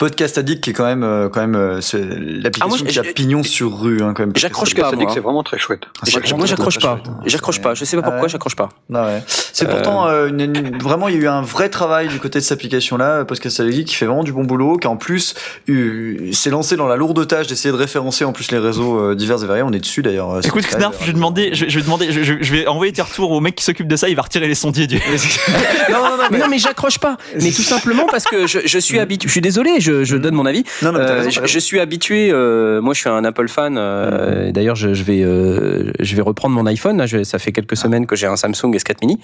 Podcast 0.00 0.38
Addict 0.38 0.64
qui 0.64 0.70
est 0.70 0.72
quand 0.72 0.86
même, 0.86 1.04
euh, 1.04 1.28
quand 1.28 1.40
même 1.40 1.54
euh, 1.54 1.80
c'est 1.80 2.00
l'application 2.00 2.76
Ah, 2.80 2.82
moi, 2.82 2.90
qui 2.90 2.98
a 2.98 3.02
pignon 3.02 3.42
sur 3.42 3.78
rue. 3.78 4.02
Hein, 4.02 4.14
quand 4.16 4.22
même. 4.24 4.32
J'accroche 4.34 4.74
pas, 4.74 4.88
Addict, 4.88 5.02
moi. 5.02 5.12
c'est 5.12 5.20
vraiment 5.20 5.42
très 5.42 5.58
chouette. 5.58 5.82
J'ac- 6.06 6.32
Moi, 6.36 6.46
j'accroche 6.46 6.78
pas. 6.78 6.98
J'accroche 7.26 7.60
pas. 7.60 7.74
Je 7.74 7.84
sais 7.84 7.96
pas 7.96 8.02
pourquoi, 8.02 8.20
Ah 8.20 8.22
ouais. 8.24 8.28
j'accroche 8.30 8.56
pas. 8.56 8.70
Ah 8.94 9.04
ouais. 9.04 9.22
C'est 9.26 9.68
pourtant 9.68 10.08
euh, 10.08 10.28
une- 10.28 10.40
une- 10.40 10.78
vraiment 10.78 11.08
il 11.08 11.16
y 11.16 11.18
a 11.18 11.20
eu 11.20 11.28
un 11.28 11.42
vrai 11.42 11.68
travail 11.68 12.08
du 12.08 12.18
côté 12.18 12.38
de 12.38 12.44
cette 12.44 12.52
application 12.52 12.96
là 12.96 13.26
Podcast 13.26 13.60
Addict 13.60 13.88
qui 13.88 13.94
fait 13.94 14.06
vraiment 14.06 14.24
du 14.24 14.32
bon 14.32 14.44
boulot 14.44 14.78
qui 14.78 14.86
en 14.86 14.96
plus 14.96 15.34
euh, 15.68 16.32
s'est 16.32 16.48
lancé 16.48 16.76
dans 16.76 16.86
la 16.86 16.96
lourde 16.96 17.26
tâche 17.26 17.46
d'essayer 17.46 17.70
de 17.70 17.76
référencer 17.76 18.24
en 18.24 18.32
plus 18.32 18.50
les 18.52 18.58
réseaux 18.58 18.98
euh, 18.98 19.14
divers 19.14 19.42
et 19.42 19.46
variés 19.46 19.62
on 19.62 19.72
est 19.72 19.80
dessus 19.80 20.00
d'ailleurs 20.00 20.44
écoute 20.46 20.66
Knarf, 20.78 20.96
je 21.02 21.06
vais 21.08 21.12
demander, 21.12 21.50
je, 21.52 21.68
je 21.68 21.78
vais 21.78 21.84
demander, 21.84 22.10
je, 22.10 22.52
vais 22.52 22.66
envoyer 22.66 22.92
tes 22.92 23.02
retours 23.02 23.30
au 23.32 23.40
mec 23.40 23.54
qui 23.54 23.64
s'occupe 23.64 23.86
de 23.88 23.96
ça, 23.96 24.08
il 24.08 24.16
va 24.16 24.22
retirer 24.22 24.48
les 24.48 24.54
sondiers 24.54 24.86
du. 24.86 24.96
non 25.90 25.98
non 25.98 26.16
non 26.16 26.22
Mais 26.30 26.38
non, 26.38 26.46
mais 26.48 26.58
j'accroche 26.58 26.98
pas. 26.98 27.16
Mais 27.34 27.50
tout 27.50 27.62
simplement 27.62 28.06
parce 28.10 28.24
que 28.24 28.46
je, 28.46 28.60
je 28.64 28.78
suis 28.78 28.98
habitué. 28.98 29.26
Je 29.28 29.32
suis 29.32 29.40
désolé, 29.40 29.80
je, 29.80 29.89
je 30.04 30.16
donne 30.16 30.34
mon 30.34 30.46
avis. 30.46 30.64
non, 30.82 30.92
non, 30.92 30.98
mais 30.98 31.06
t'as 31.06 31.12
Euh, 31.12 31.22
raison, 31.22 31.40
je, 31.44 31.58
suis 31.58 31.80
habitué. 31.80 32.30
euh, 32.32 32.80
moi, 32.80 32.94
je 32.94 33.00
suis 33.00 33.08
un 33.08 33.24
Apple 33.24 33.48
fan. 33.48 33.76
euh, 33.78 34.48
et 34.48 34.52
D'ailleurs, 34.52 34.76
je, 34.76 34.94
je 34.94 35.02
vais, 35.04 35.20
je 35.22 36.16
vais 36.16 36.22
reprendre 36.22 36.54
mon 36.54 36.66
iPhone. 36.66 36.98
Là, 36.98 37.06
ça 37.24 37.38
fait 37.38 37.52
quelques 37.52 37.76
semaines 37.76 38.06
que 38.06 38.16
j'ai 38.16 38.26
un 38.26 38.36
Samsung 38.36 38.72
S4 38.74 38.96
Mini. 39.02 39.18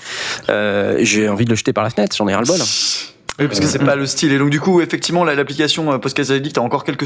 J'ai 1.05 1.29
envie 1.29 1.45
de 1.45 1.51
le 1.51 1.57
jeter 1.57 1.73
par 1.73 1.85
la 1.85 1.91
fenêtre. 1.91 2.15
J'en 2.17 2.29
ai 2.29 2.35
ras 2.35 2.41
le 2.41 2.47
bol. 2.47 2.57
Oui, 3.39 3.47
parce 3.49 3.61
que 3.61 3.67
c'est 3.67 3.79
pas 3.85 3.97
le 3.97 4.07
style. 4.07 4.33
Et 4.33 4.39
donc, 4.39 4.51
du 4.51 4.61
coup, 4.61 4.81
effectivement, 4.81 5.23
la- 5.25 5.35
l'application 5.35 5.93
euh, 5.93 5.99
Podcast 5.99 6.31
Addict 6.31 6.57
a 6.57 6.63
encore 6.63 6.85
quelques, 6.85 7.05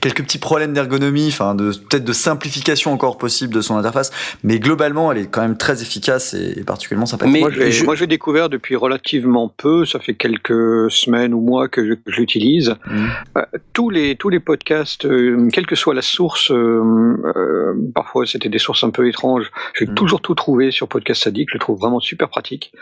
quelques 0.00 0.22
petits 0.22 0.38
problèmes 0.38 0.72
d'ergonomie, 0.74 1.28
enfin, 1.28 1.54
de, 1.54 1.70
peut-être 1.72 2.04
de 2.04 2.12
simplification 2.12 2.92
encore 2.92 3.16
possible 3.16 3.54
de 3.54 3.60
son 3.62 3.76
interface. 3.76 4.10
Mais 4.44 4.58
globalement, 4.58 5.10
elle 5.12 5.18
est 5.18 5.26
quand 5.30 5.40
même 5.40 5.56
très 5.56 5.80
efficace 5.82 6.34
et, 6.34 6.62
particulièrement 6.64 7.06
sympathique. 7.06 7.32
Mais 7.32 7.40
Moi, 7.40 7.50
je 7.50 7.84
moi, 7.84 7.94
j'ai 7.94 8.06
découvert 8.06 8.48
depuis 8.50 8.76
relativement 8.76 9.48
peu, 9.48 9.86
ça 9.86 9.98
fait 9.98 10.14
quelques 10.14 10.90
semaines 10.90 11.32
ou 11.32 11.40
mois 11.40 11.68
que 11.68 11.86
je, 11.86 11.94
que 11.94 12.10
je 12.12 12.20
l'utilise. 12.20 12.74
Mhm. 12.90 13.08
Euh, 13.38 13.42
tous 13.72 13.88
les 13.88 14.16
tous 14.16 14.28
les 14.28 14.40
podcasts, 14.40 15.06
euh, 15.06 15.48
quelle 15.52 15.66
que 15.66 15.74
soit 15.76 15.94
la 15.94 16.02
source, 16.02 16.50
euh, 16.50 17.16
euh, 17.36 17.72
parfois 17.94 18.26
c'était 18.26 18.48
des 18.50 18.58
sources 18.58 18.84
un 18.84 18.90
peu 18.90 19.08
étranges. 19.08 19.50
J'ai 19.78 19.86
Mhm. 19.86 19.94
toujours 19.94 20.20
tout 20.20 20.34
trouvé 20.34 20.70
sur 20.70 20.86
Podcast 20.88 21.26
Addict. 21.26 21.48
Je 21.50 21.54
le 21.56 21.60
trouve 21.60 21.78
vraiment 21.78 22.00
super 22.00 22.28
pratique. 22.28 22.72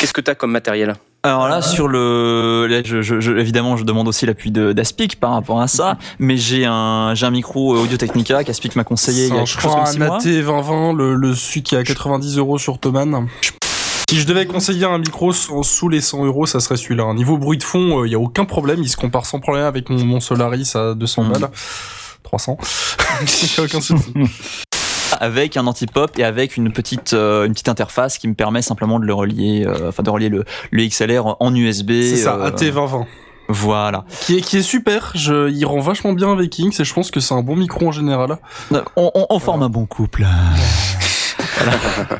Qu'est-ce 0.00 0.12
que 0.12 0.20
t'as 0.20 0.34
comme 0.36 0.52
matériel? 0.52 0.94
Alors 1.26 1.48
là, 1.48 1.60
sur 1.62 1.88
le, 1.88 2.66
là, 2.68 2.82
je, 2.84 3.02
je- 3.02 3.20
je- 3.20 3.32
évidemment, 3.32 3.76
je 3.76 3.84
demande 3.84 4.06
aussi 4.08 4.26
l'appui 4.26 4.50
de- 4.50 4.72
d'Aspic 4.72 5.18
par 5.18 5.32
rapport 5.32 5.60
à 5.60 5.66
ça, 5.68 5.98
mais 6.18 6.36
j'ai 6.36 6.64
un, 6.64 7.14
j'ai 7.14 7.26
un 7.26 7.30
micro 7.30 7.76
Audio 7.76 7.96
Technica 7.96 8.44
qu'Aspic 8.44 8.76
m'a 8.76 8.84
conseillé 8.84 9.26
il 9.26 9.34
y 9.34 9.38
a 9.38 9.44
je 9.44 9.56
crois 9.56 9.88
un. 9.88 10.00
AT 10.00 10.18
2020, 10.24 10.92
le, 10.92 11.14
le 11.14 11.34
celui 11.34 11.62
qui 11.62 11.74
est 11.74 11.78
à 11.78 11.82
90 11.84 12.38
euros 12.38 12.58
sur 12.58 12.78
Thomann. 12.78 13.26
Si 14.08 14.20
je 14.20 14.26
devais 14.26 14.46
conseiller 14.46 14.84
un 14.84 14.98
micro 14.98 15.32
sous 15.32 15.64
sous 15.64 15.88
les 15.88 16.00
100 16.00 16.24
euros, 16.26 16.46
ça 16.46 16.60
serait 16.60 16.76
celui-là. 16.76 17.12
Niveau 17.14 17.38
bruit 17.38 17.58
de 17.58 17.64
fond, 17.64 18.04
il 18.04 18.12
y 18.12 18.14
a 18.14 18.18
aucun 18.20 18.44
problème. 18.44 18.78
Il 18.82 18.88
se 18.88 18.96
compare 18.96 19.26
sans 19.26 19.40
problème 19.40 19.64
avec 19.64 19.90
mon, 19.90 20.04
mon 20.04 20.20
Solaris 20.20 20.72
à 20.76 20.94
200 20.94 21.24
Mhm. 21.24 21.32
balles. 21.32 21.50
300. 22.22 22.56
Il 23.22 23.48
y 23.56 23.60
a 23.60 23.64
aucun 23.64 23.80
souci. 23.80 24.04
avec 25.20 25.56
un 25.56 25.66
anti-pop 25.66 26.10
et 26.18 26.24
avec 26.24 26.56
une 26.56 26.72
petite, 26.72 27.12
euh, 27.12 27.46
une 27.46 27.52
petite 27.52 27.68
interface 27.68 28.18
qui 28.18 28.28
me 28.28 28.34
permet 28.34 28.62
simplement 28.62 28.98
de 28.98 29.04
le 29.04 29.14
relier, 29.14 29.64
euh, 29.66 29.88
enfin 29.88 30.02
de 30.02 30.10
relier 30.10 30.28
le, 30.28 30.44
le 30.70 30.86
XLR 30.86 31.36
en 31.40 31.54
USB. 31.54 31.90
C'est 32.02 32.16
ça, 32.16 32.34
euh, 32.36 32.46
AT 32.46 32.52
2020. 32.60 33.06
Voilà. 33.48 34.04
Qui 34.22 34.38
est, 34.38 34.40
qui 34.40 34.56
est 34.56 34.62
super. 34.62 35.12
Je, 35.14 35.48
il 35.50 35.64
rend 35.66 35.78
vachement 35.80 36.12
bien 36.12 36.32
avec 36.32 36.58
Inks 36.58 36.80
et 36.80 36.84
je 36.84 36.92
pense 36.92 37.10
que 37.12 37.20
c'est 37.20 37.34
un 37.34 37.42
bon 37.42 37.54
micro 37.56 37.86
en 37.88 37.92
général. 37.92 38.38
On, 38.72 38.82
on- 39.14 39.26
on 39.30 39.38
forme 39.38 39.62
un 39.62 39.68
bon 39.68 39.86
couple. 39.86 40.26
Voilà. 41.58 41.78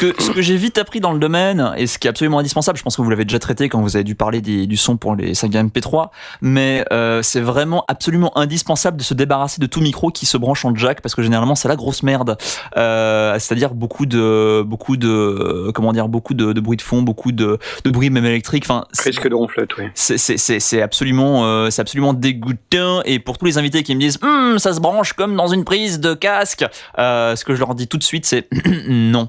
Ce 0.00 0.06
que, 0.12 0.22
ce 0.22 0.30
que 0.30 0.42
j'ai 0.42 0.56
vite 0.56 0.78
appris 0.78 1.00
dans 1.00 1.10
le 1.12 1.18
domaine, 1.18 1.72
et 1.76 1.88
ce 1.88 1.98
qui 1.98 2.06
est 2.06 2.10
absolument 2.10 2.38
indispensable, 2.38 2.78
je 2.78 2.84
pense 2.84 2.96
que 2.96 3.02
vous 3.02 3.10
l'avez 3.10 3.24
déjà 3.24 3.40
traité 3.40 3.68
quand 3.68 3.80
vous 3.82 3.96
avez 3.96 4.04
dû 4.04 4.14
parler 4.14 4.40
des- 4.40 4.68
du 4.68 4.76
son 4.76 4.96
pour 4.96 5.16
les 5.16 5.34
sagas 5.34 5.64
MP3, 5.64 6.10
mais 6.40 6.84
euh, 6.92 7.20
c'est 7.22 7.40
vraiment 7.40 7.84
absolument 7.88 8.36
indispensable 8.38 8.96
de 8.98 9.02
se 9.02 9.12
débarrasser 9.12 9.60
de 9.60 9.66
tout 9.66 9.80
micro 9.80 10.10
qui 10.12 10.24
se 10.24 10.36
branche 10.36 10.64
en 10.64 10.72
jack, 10.72 11.00
parce 11.00 11.16
que 11.16 11.22
généralement 11.22 11.56
c'est 11.56 11.66
la 11.66 11.74
grosse 11.74 12.04
merde. 12.04 12.36
Euh, 12.76 13.36
C'est-à-dire 13.40 13.74
beaucoup 13.74 14.06
de, 14.06 14.62
beaucoup 14.64 14.96
de, 14.96 15.72
comment 15.74 15.92
dire, 15.92 16.06
beaucoup 16.06 16.34
de, 16.34 16.52
de 16.52 16.60
bruit 16.60 16.76
de 16.76 16.82
fond, 16.82 17.02
beaucoup 17.02 17.32
de, 17.32 17.58
de 17.82 17.90
bruit 17.90 18.10
même 18.10 18.24
électrique. 18.24 18.66
Enfin, 18.66 18.84
Risque 19.04 19.28
de 19.28 19.34
ronflette, 19.34 19.76
oui. 19.78 19.86
c'est- 19.94 20.80
absolument, 20.80 21.44
euh, 21.44 21.70
c'est 21.70 21.82
absolument 21.82 22.12
dégoûtant. 22.14 23.02
Et 23.04 23.18
pour 23.18 23.36
tous 23.36 23.46
les 23.46 23.58
invités 23.58 23.82
qui 23.82 23.96
me 23.96 24.00
disent, 24.00 24.18
Hum, 24.22 24.60
ça 24.60 24.72
se 24.74 24.78
branche 24.80 25.14
comme 25.14 25.34
dans 25.34 25.48
une 25.48 25.64
prise 25.64 25.98
de 25.98 26.14
casque, 26.14 26.64
euh, 27.00 27.34
ce 27.34 27.44
que 27.44 27.56
je 27.56 27.58
leur 27.58 27.74
dis 27.74 27.88
tout 27.88 27.98
de 27.98 28.04
suite, 28.04 28.26
c'est 28.26 28.46
non. 28.88 29.28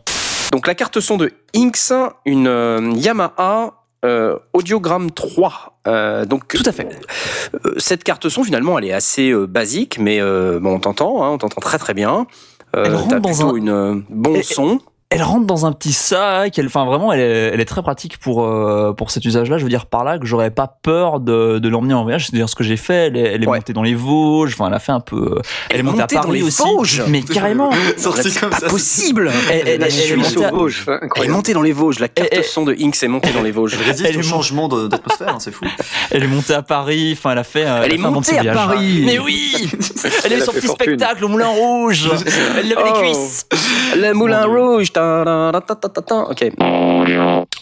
Donc 0.52 0.68
la 0.68 0.76
carte 0.76 1.00
son 1.00 1.18
de 1.18 1.32
Inks, 1.56 1.92
une 2.26 2.48
euh, 2.48 2.92
Yamaha 2.96 3.74
euh, 4.06 4.38
Audiogram 4.54 5.12
3. 5.12 5.80
Euh, 5.88 6.26
donc 6.26 6.48
Tout 6.48 6.64
à 6.66 6.72
fait. 6.72 6.88
Euh, 7.66 7.74
cette 7.78 8.04
carte 8.04 8.30
son 8.30 8.44
finalement 8.44 8.78
elle 8.80 8.86
est 8.86 8.94
assez 8.94 9.32
euh, 9.32 9.46
basique 9.48 9.98
mais 10.00 10.20
euh, 10.22 10.60
bon 10.60 10.76
on 10.76 10.80
t'entend 10.80 11.24
hein, 11.24 11.30
on 11.32 11.38
t'entend 11.38 11.62
très 11.62 11.78
très 11.78 11.94
bien 11.94 12.26
euh, 12.76 12.84
Elle 12.86 12.96
rentre 12.96 13.20
dans 13.20 13.30
plutôt 13.30 13.50
un- 13.50 13.56
une 13.56 13.70
euh, 13.70 13.96
bon 14.10 14.36
Et- 14.36 14.44
son 14.44 14.80
Elle 15.12 15.24
rentre 15.24 15.48
dans 15.48 15.65
un 15.65 15.72
petit 15.72 15.91
sac. 15.91 16.60
Elle, 16.60 16.67
enfin, 16.67 16.86
vraiment, 16.86 17.12
elle 17.12 17.19
est, 17.19 17.50
elle 17.52 17.60
est 17.60 17.65
très 17.65 17.82
pratique 17.82 18.19
pour 18.19 18.43
euh, 18.45 18.93
pour 18.93 19.10
cet 19.10 19.26
usage-là. 19.26 19.58
Je 19.58 19.63
veux 19.63 19.69
dire 19.69 19.88
par 19.88 20.04
là 20.04 20.19
que 20.19 20.28
j'aurais 20.28 20.52
pas 20.52 20.67
peur 20.84 21.19
de, 21.19 21.58
de 21.58 21.67
l'emmener 21.67 21.95
en 21.95 22.04
voyage. 22.04 22.28
C'est 22.28 22.34
d'ailleurs 22.34 22.48
ce 22.50 22.54
que 22.56 22.63
j'ai 22.63 22.78
fait. 22.78 23.08
Elle 23.08 23.17
est, 23.17 23.22
elle 23.34 23.43
est 23.43 23.48
Ouais. 23.48 23.58
montée 23.58 23.74
dans 23.74 23.82
les 23.82 23.95
Vosges. 23.95 24.54
Enfin, 24.54 24.67
elle 24.67 24.76
a 24.76 24.80
fait 24.80 24.91
un 24.91 25.00
peu. 25.00 25.41
Elle 25.72 25.80
est 25.80 25.84
montée 25.84 25.98
à 25.98 26.02
montée 26.04 26.15
dans 26.15 26.22
Paris 26.22 26.39
les 26.41 26.45
aussi. 26.45 26.62
Vosges 26.62 27.04
Mais 27.08 27.24
carrément. 27.24 27.72
C'est 27.98 28.39
comme 28.39 28.52
pas 28.52 28.60
ça. 28.60 28.67
possible 28.67 29.32
Elle, 29.50 29.62
elle- 29.62 29.67
elle- 29.67 29.80
La 29.82 29.88
elle 29.88 30.12
est 30.12 30.15
montée 30.15 30.45
à- 30.45 30.52
Vosges, 30.52 30.84
elle 30.88 30.93
est 30.93 31.04
incroyable. 31.06 31.36
montée 31.36 31.54
dans 31.54 31.62
les 31.63 31.72
Vosges 31.72 31.98
la 32.00 32.08
carte 32.08 32.43
son 32.43 32.65
de 32.65 32.76
Inks 32.80 33.02
est 33.02 33.08
montée 33.08 33.32
dans 33.32 33.41
les 33.41 33.52
Vosges 33.52 33.74
Elle 33.80 33.88
résiste 33.88 34.08
Elle 34.08 34.17
au 34.17 34.19
est 34.19 34.24
changement 34.24 34.67
d'atmosphère, 34.67 35.30
hein, 35.30 35.38
c'est 35.39 35.52
fou. 35.52 35.65
Elle 36.12 36.24
est 36.24 36.28
montée 36.28 36.54
à 36.54 36.62
Paris. 36.62 37.15
Enfin, 37.17 37.32
elle 37.32 37.38
a 37.39 37.43
fait. 37.43 37.65
euh, 37.65 37.82
Elle 37.84 37.93
est 37.93 37.98
montée 37.98 38.38
à 38.38 38.41
voyage. 38.43 38.56
Paris. 38.56 39.04
Mais 39.08 39.17
oui. 39.17 39.72
Elle 40.24 40.34
est 40.34 40.39
fortune. 40.41 40.69
spectacle 40.69 41.26
au 41.26 41.28
Moulin 41.30 41.48
Rouge. 41.48 42.10
Elle 42.60 42.67
lève 42.67 42.78
Oh. 42.80 42.86
les 42.86 43.02
cuisses. 43.08 43.48
Le 43.95 44.13
Moulin 44.13 44.45
Rouge. 44.45 44.91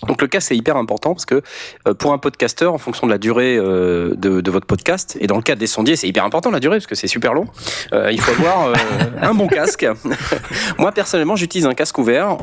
Donc 0.07 0.21
le 0.21 0.27
casque 0.27 0.49
c'est 0.49 0.57
hyper 0.57 0.77
important 0.77 1.13
parce 1.13 1.25
que 1.25 1.41
euh, 1.87 1.93
pour 1.93 2.13
un 2.13 2.17
podcasteur, 2.17 2.73
en 2.73 2.77
fonction 2.77 3.07
de 3.07 3.11
la 3.11 3.17
durée 3.17 3.57
euh, 3.57 4.15
de, 4.15 4.51
votre 4.51 4.65
podcast, 4.65 5.17
et 5.19 5.27
dans 5.27 5.35
le 5.35 5.41
cas 5.41 5.55
des 5.55 5.67
sondiers, 5.67 5.95
c'est 5.95 6.07
hyper 6.07 6.23
important 6.23 6.51
la 6.51 6.59
durée 6.59 6.77
parce 6.77 6.87
que 6.87 6.95
c'est 6.95 7.07
super 7.07 7.33
long. 7.33 7.45
euh, 7.93 8.11
il 8.11 8.19
faut 8.19 8.31
avoir 8.31 8.73
un 9.21 9.33
bon 9.33 9.47
casque. 9.47 9.85
Moi 10.77 10.91
personnellement, 10.91 11.35
j'utilise 11.35 11.65
un 11.65 11.73
casque 11.73 11.97
ouvert. 11.97 12.37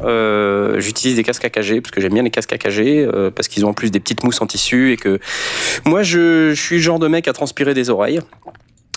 j'utilise 0.78 1.16
des 1.16 1.22
casques 1.22 1.44
AKG 1.44 1.80
parce 1.80 1.90
que 1.90 2.00
j'aime 2.00 2.14
bien 2.14 2.22
les 2.22 2.30
casques 2.30 2.52
AKG 2.52 2.80
euh, 2.80 3.30
parce 3.30 3.48
qu'ils 3.48 3.64
ont 3.66 3.70
en 3.70 3.74
plus 3.74 3.90
des 3.90 4.00
petites 4.00 4.24
mousses 4.24 4.40
en 4.40 4.46
tissu 4.46 4.92
et 4.92 4.96
que 4.96 5.18
moi 5.84 6.02
je, 6.02 6.50
je 6.54 6.60
suis 6.60 6.76
le 6.76 6.82
genre 6.82 6.98
de 6.98 7.08
mec 7.08 7.28
à 7.28 7.32
transpirer 7.32 7.74
des 7.74 7.90
oreilles. 7.90 8.20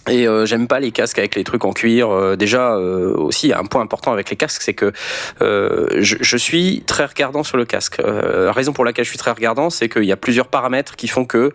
Et 0.09 0.27
euh, 0.27 0.45
j'aime 0.45 0.67
pas 0.67 0.79
les 0.79 0.91
casques 0.91 1.19
avec 1.19 1.35
les 1.35 1.43
trucs 1.43 1.65
en 1.65 1.73
cuir. 1.73 2.09
Euh, 2.09 2.35
déjà, 2.37 2.75
euh, 2.75 3.13
aussi, 3.15 3.51
un 3.53 3.65
point 3.65 3.81
important 3.81 4.13
avec 4.13 4.29
les 4.29 4.35
casques, 4.37 4.61
c'est 4.61 4.73
que 4.73 4.93
euh, 5.41 5.87
je, 5.99 6.15
je 6.21 6.37
suis 6.37 6.83
très 6.87 7.05
regardant 7.05 7.43
sur 7.43 7.57
le 7.57 7.65
casque. 7.65 7.99
Euh, 7.99 8.45
la 8.45 8.51
raison 8.53 8.71
pour 8.71 8.85
laquelle 8.85 9.03
je 9.05 9.09
suis 9.09 9.17
très 9.17 9.31
regardant, 9.31 9.69
c'est 9.69 9.89
qu'il 9.89 10.05
y 10.05 10.11
a 10.11 10.17
plusieurs 10.17 10.47
paramètres 10.47 10.95
qui 10.95 11.07
font 11.09 11.25
que 11.25 11.51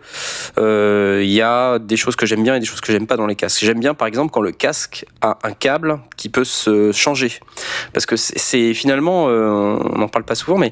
euh, 0.59 1.21
il 1.23 1.31
y 1.31 1.41
a 1.41 1.79
des 1.79 1.97
choses 1.97 2.15
que 2.15 2.25
j'aime 2.25 2.43
bien 2.43 2.55
et 2.55 2.59
des 2.59 2.65
choses 2.65 2.81
que 2.81 2.91
j'aime 2.91 3.07
pas 3.07 3.17
dans 3.17 3.25
les 3.27 3.35
casques. 3.35 3.63
J'aime 3.63 3.79
bien, 3.79 3.93
par 3.95 4.07
exemple, 4.07 4.31
quand 4.31 4.41
le 4.41 4.51
casque 4.51 5.05
a 5.21 5.39
un 5.43 5.51
câble 5.53 5.99
qui 6.15 6.29
peut 6.29 6.43
se 6.45 6.91
changer, 6.91 7.31
parce 7.91 8.05
que 8.05 8.15
c'est- 8.15 8.73
finalement, 8.75 9.25
on 9.25 9.97
n'en 9.97 10.07
parle 10.07 10.25
pas 10.25 10.35
souvent, 10.35 10.57
mais 10.57 10.71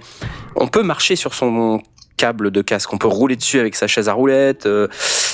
on 0.55 0.67
peut 0.67 0.83
marcher 0.83 1.15
sur 1.15 1.33
son 1.33 1.81
câble 2.17 2.51
de 2.51 2.61
casque. 2.61 2.93
On 2.93 2.97
peut 2.99 3.07
rouler 3.07 3.35
dessus 3.35 3.59
avec 3.59 3.75
sa 3.75 3.87
chaise 3.87 4.07
à 4.07 4.13
roulettes. 4.13 4.67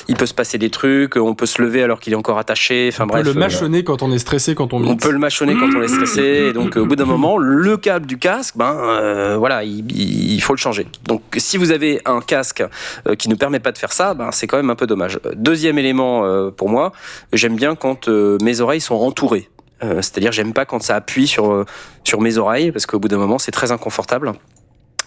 Il 0.08 0.15
peut 0.15 0.26
se 0.26 0.34
passer 0.34 0.58
des 0.58 0.70
trucs. 0.70 1.15
On 1.15 1.36
peut 1.36 1.46
se 1.46 1.62
lever 1.62 1.84
alors 1.84 2.00
qu'il 2.00 2.13
est 2.13 2.15
encore 2.15 2.38
attaché. 2.38 2.89
Enfin 2.91 3.04
On 3.04 3.08
bref. 3.08 3.24
peut 3.24 3.30
le 3.32 3.36
euh, 3.36 3.39
mâchonner 3.39 3.84
quand 3.84 4.02
on 4.04 4.12
est 4.12 4.20
stressé, 4.20 4.56
quand 4.56 4.74
on 4.74 4.78
on 4.78 4.91
mixe. 4.91 5.04
peut 5.04 5.12
le 5.12 5.20
mâchonner 5.20 5.56
quand 5.56 5.70
on 5.76 5.82
est 5.82 5.88
stressé. 5.88 6.22
Et 6.50 6.54
donc, 6.54 6.76
au 6.78 6.86
bout 6.86 6.96
d'un 6.96 7.06
moment, 7.06 7.38
le 7.38 7.78
câble 7.78 8.06
du 8.06 8.17
casque, 8.17 8.56
ben 8.58 8.74
euh, 8.76 9.36
voilà, 9.38 9.63
il, 9.63 9.91
il- 9.91 10.41
faut 10.41 10.54
le 10.54 10.58
changer. 10.60 10.88
Donc, 11.06 11.22
si 11.38 11.58
vous 11.58 11.72
avez 11.72 12.00
un 12.06 12.22
casque 12.22 12.63
euh, 13.08 13.15
qui 13.15 13.28
ne 13.30 13.36
permet 13.36 13.60
pas 13.60 13.72
de 13.72 13.78
faire 13.78 13.91
ça, 13.91 14.13
ben 14.13 14.30
c'est 14.32 14.48
quand 14.48 14.58
même 14.58 14.70
un 14.70 14.76
peu 14.76 14.88
dommage. 14.88 15.20
Deuxième 15.36 15.78
élément 15.78 16.26
euh, 16.26 16.52
pour 16.52 16.70
moi, 16.70 16.91
j'aime 17.34 17.56
bien 17.56 17.76
quand 17.76 18.08
euh, 18.08 18.38
mes 18.41 18.62
oreilles 18.62 18.82
sont 18.82 18.96
entourées. 18.96 19.50
Euh, 19.84 19.96
C'est-à-dire, 20.02 20.32
j'aime 20.32 20.54
pas 20.54 20.65
quand 20.65 20.82
ça 20.82 20.96
appuie 20.96 21.28
sur, 21.28 21.65
sur 22.04 22.22
mes 22.22 22.38
oreilles, 22.38 22.72
parce 22.72 22.86
qu'au 22.86 22.98
bout 23.00 23.10
d'un 23.10 23.17
moment, 23.17 23.38
c'est 23.38 23.52
très 23.52 23.72
inconfortable. 23.72 24.32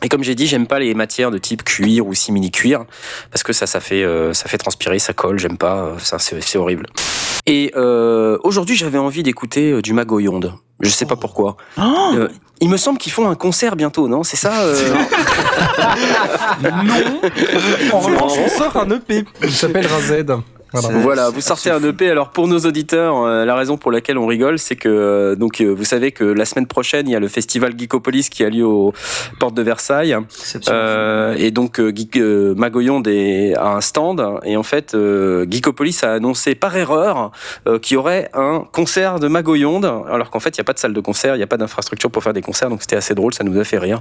Et 0.02 0.08
comme 0.08 0.22
j'ai 0.22 0.34
dit, 0.34 0.46
j'aime 0.46 0.66
pas 0.66 0.78
les 0.78 0.94
matières 0.94 1.30
de 1.30 1.38
type 1.38 1.62
cuir 1.62 2.06
ou 2.06 2.14
simili-cuir, 2.14 2.84
parce 3.30 3.42
que 3.42 3.52
ça, 3.52 3.66
ça 3.66 3.80
fait, 3.80 4.02
euh, 4.02 4.32
ça 4.32 4.48
fait 4.48 4.58
transpirer, 4.58 4.98
ça 4.98 5.12
colle, 5.12 5.38
j'aime 5.38 5.58
pas, 5.58 5.76
euh, 5.76 5.98
ça, 5.98 6.18
c'est 6.18 6.40
c'est 6.42 6.58
horrible. 6.58 6.86
Et 7.46 7.72
euh, 7.76 8.38
aujourd'hui, 8.44 8.76
j'avais 8.76 8.98
envie 8.98 9.22
d'écouter 9.22 9.72
euh, 9.72 9.82
du 9.82 9.92
Magoyonde. 9.92 10.54
Je 10.80 10.88
sais 10.88 11.04
pas 11.04 11.16
pourquoi. 11.16 11.56
Euh, 11.78 12.28
il 12.60 12.70
me 12.70 12.76
semble 12.78 12.98
qu'ils 12.98 13.12
font 13.12 13.28
un 13.28 13.34
concert 13.34 13.76
bientôt, 13.76 14.08
non? 14.08 14.22
C'est 14.22 14.36
ça 14.38 14.62
euh 14.62 14.94
Non? 16.62 17.20
En 17.92 17.98
revanche, 17.98 18.32
on 18.38 18.48
sort 18.48 18.76
un 18.76 18.90
EP. 18.90 19.24
Il 19.42 19.52
s'appelle 19.52 19.86
Razed. 19.86 20.32
Voilà. 20.72 20.98
Voilà, 20.98 21.30
vous 21.30 21.40
sortez 21.40 21.70
un 21.70 21.82
EP. 21.82 22.10
Alors 22.10 22.30
pour 22.30 22.46
nos 22.48 22.58
auditeurs, 22.60 23.22
euh, 23.24 23.44
la 23.44 23.54
raison 23.54 23.76
pour 23.76 23.90
laquelle 23.90 24.18
on 24.18 24.26
rigole, 24.26 24.58
c'est 24.58 24.76
que 24.76 24.88
euh, 24.88 25.34
donc 25.34 25.60
euh, 25.60 25.68
vous 25.68 25.84
savez 25.84 26.12
que 26.12 26.24
la 26.24 26.44
semaine 26.44 26.66
prochaine, 26.66 27.08
il 27.08 27.12
y 27.12 27.16
a 27.16 27.20
le 27.20 27.28
festival 27.28 27.72
Geekopolis 27.78 28.28
qui 28.30 28.44
a 28.44 28.50
lieu 28.50 28.64
aux 28.66 28.92
portes 29.38 29.54
de 29.54 29.62
Versailles. 29.62 30.16
Euh, 30.68 31.34
et 31.38 31.50
donc 31.50 31.80
euh, 31.80 31.92
Geek, 31.94 32.16
euh, 32.16 32.54
Magoyonde 32.54 33.08
est 33.08 33.54
à 33.56 33.68
un 33.68 33.80
stand 33.80 34.22
et 34.44 34.56
en 34.56 34.62
fait 34.62 34.94
euh, 34.94 35.46
Geekopolis 35.50 35.98
a 36.02 36.12
annoncé 36.12 36.54
par 36.54 36.76
erreur 36.76 37.30
euh, 37.66 37.78
qu'il 37.78 37.94
y 37.94 37.96
aurait 37.96 38.30
un 38.34 38.64
concert 38.72 39.18
de 39.20 39.28
Magoyonde 39.28 39.84
alors 39.84 40.30
qu'en 40.30 40.40
fait 40.40 40.50
il 40.56 40.60
n'y 40.60 40.62
a 40.62 40.64
pas 40.64 40.72
de 40.72 40.78
salle 40.78 40.94
de 40.94 41.00
concert, 41.00 41.34
il 41.34 41.38
n'y 41.38 41.44
a 41.44 41.48
pas 41.48 41.56
d'infrastructure 41.56 42.10
pour 42.10 42.22
faire 42.22 42.32
des 42.32 42.42
concerts 42.42 42.68
donc 42.70 42.80
c'était 42.82 42.96
assez 42.96 43.14
drôle, 43.14 43.34
ça 43.34 43.44
nous 43.44 43.58
a 43.58 43.64
fait 43.64 43.78
rire. 43.78 44.00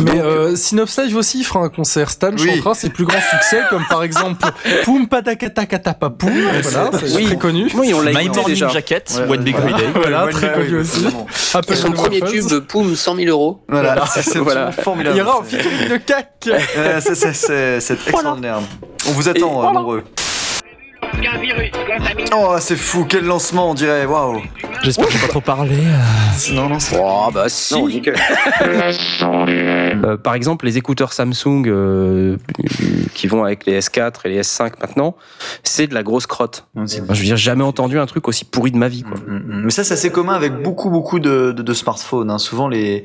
Mais 0.00 0.20
euh, 0.20 0.56
Synops 0.56 0.98
Live 0.98 1.16
aussi 1.16 1.44
fera 1.44 1.60
un 1.60 1.68
concert. 1.68 2.10
Stan 2.10 2.30
Oui. 2.32 2.50
chantera 2.56 2.74
ses 2.74 2.90
plus 2.90 3.04
grands 3.04 3.20
succès, 3.30 3.60
comme 3.70 3.84
par 3.88 4.02
exemple 4.02 4.46
Poum 4.84 5.06
Patakata 5.08 5.66
Papoum. 5.94 6.30
Voilà, 6.62 6.90
c'est 6.98 7.14
Oui. 7.16 7.24
très 7.26 7.36
connu. 7.36 7.68
Oui, 7.74 7.92
on 7.94 8.00
l'a 8.00 8.10
My 8.12 8.22
écouté 8.24 8.36
Morning 8.40 8.54
déjà. 8.54 8.68
Jacket, 8.68 9.12
Ouais, 9.16 9.34
One 9.36 9.42
Big 9.42 9.56
voilà. 9.56 9.76
Holiday. 9.76 9.90
Voilà, 9.94 10.24
Ouais, 10.26 10.32
très 10.32 10.48
ouais, 10.48 10.64
connu 10.64 10.78
aussi. 10.80 11.06
Apple 11.54 11.76
son 11.76 11.92
premier 11.92 12.20
tube, 12.20 12.60
poum, 12.68 12.94
100 12.96 13.16
000 13.16 13.28
euros. 13.28 13.60
Voilà, 13.68 14.04
c'est 14.06 14.38
Voilà. 14.38 14.72
formidable. 14.72 15.16
Il 15.16 15.18
y 15.18 15.22
aura 15.22 15.42
featuring 15.44 15.88
de 15.88 15.96
cac. 15.98 16.48
C'est- 17.00 17.92
extraordinaire. 18.08 18.60
On 19.08 19.12
vous 19.12 19.28
attend, 19.28 19.72
euh. 21.14 22.28
Oh, 22.34 22.56
c'est 22.58 22.76
fou, 22.76 23.04
quel 23.08 23.24
lancement, 23.24 23.70
on 23.70 23.74
dirait. 23.74 24.04
Waouh. 24.06 24.40
J'espère 24.82 25.06
que 25.06 25.12
j'ai 25.12 25.18
pas 25.18 25.28
trop 25.28 25.40
parlé. 25.40 25.76
Non, 26.52 26.68
non, 26.68 26.78
c'est. 26.80 26.98
Oh 27.00 27.28
bah 27.32 27.44
si. 27.48 27.74
Non, 27.74 27.88
nickel. 27.88 28.14
Euh, 30.04 30.16
par 30.16 30.34
exemple, 30.34 30.64
les 30.66 30.78
écouteurs 30.78 31.12
Samsung 31.12 31.64
euh, 31.66 32.36
qui 33.14 33.26
vont 33.28 33.44
avec 33.44 33.66
les 33.66 33.78
S4 33.78 34.12
et 34.24 34.28
les 34.30 34.40
S5 34.40 34.72
maintenant, 34.80 35.16
c'est 35.62 35.86
de 35.86 35.94
la 35.94 36.02
grosse 36.02 36.26
crotte. 36.26 36.66
Non, 36.74 36.86
c'est- 36.86 37.00
Moi, 37.02 37.14
je 37.14 37.20
veux 37.20 37.26
dire, 37.26 37.36
jamais 37.36 37.62
entendu 37.62 37.98
un 37.98 38.06
truc 38.06 38.26
aussi 38.26 38.44
pourri 38.44 38.70
de 38.72 38.76
ma 38.78 38.88
vie, 38.88 39.02
quoi. 39.02 39.16
Mm, 39.18 39.34
mm. 39.36 39.62
Mais 39.64 39.70
ça, 39.70 39.84
c'est 39.84 39.94
assez 39.94 40.10
commun 40.10 40.34
avec 40.34 40.60
beaucoup, 40.62 40.90
beaucoup 40.90 41.20
de, 41.20 41.52
de, 41.52 41.62
de 41.62 41.74
smartphones. 41.74 42.30
hein. 42.30 42.38
Souvent, 42.38 42.68
les, 42.68 43.04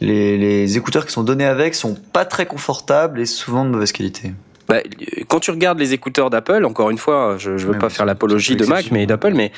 les, 0.00 0.38
les 0.38 0.76
écouteurs 0.78 1.04
qui 1.06 1.12
sont 1.12 1.22
donnés 1.24 1.44
avec 1.44 1.74
sont 1.74 1.96
pas 2.12 2.24
très 2.24 2.46
confortables 2.46 3.20
et 3.20 3.26
souvent 3.26 3.64
de 3.64 3.70
mauvaise 3.70 3.92
qualité. 3.92 4.32
Bah, 4.68 4.80
quand 5.28 5.40
tu 5.40 5.50
regardes 5.50 5.78
les 5.78 5.94
écouteurs 5.94 6.28
d'Apple, 6.28 6.64
encore 6.66 6.90
une 6.90 6.98
fois, 6.98 7.36
je, 7.38 7.56
je 7.56 7.66
veux 7.66 7.78
pas 7.78 7.88
faire 7.88 8.04
l'apologie 8.04 8.54
de 8.56 8.66
Mac, 8.66 8.90
mais 8.90 9.06
d'Apple, 9.06 9.32
mais 9.34 9.50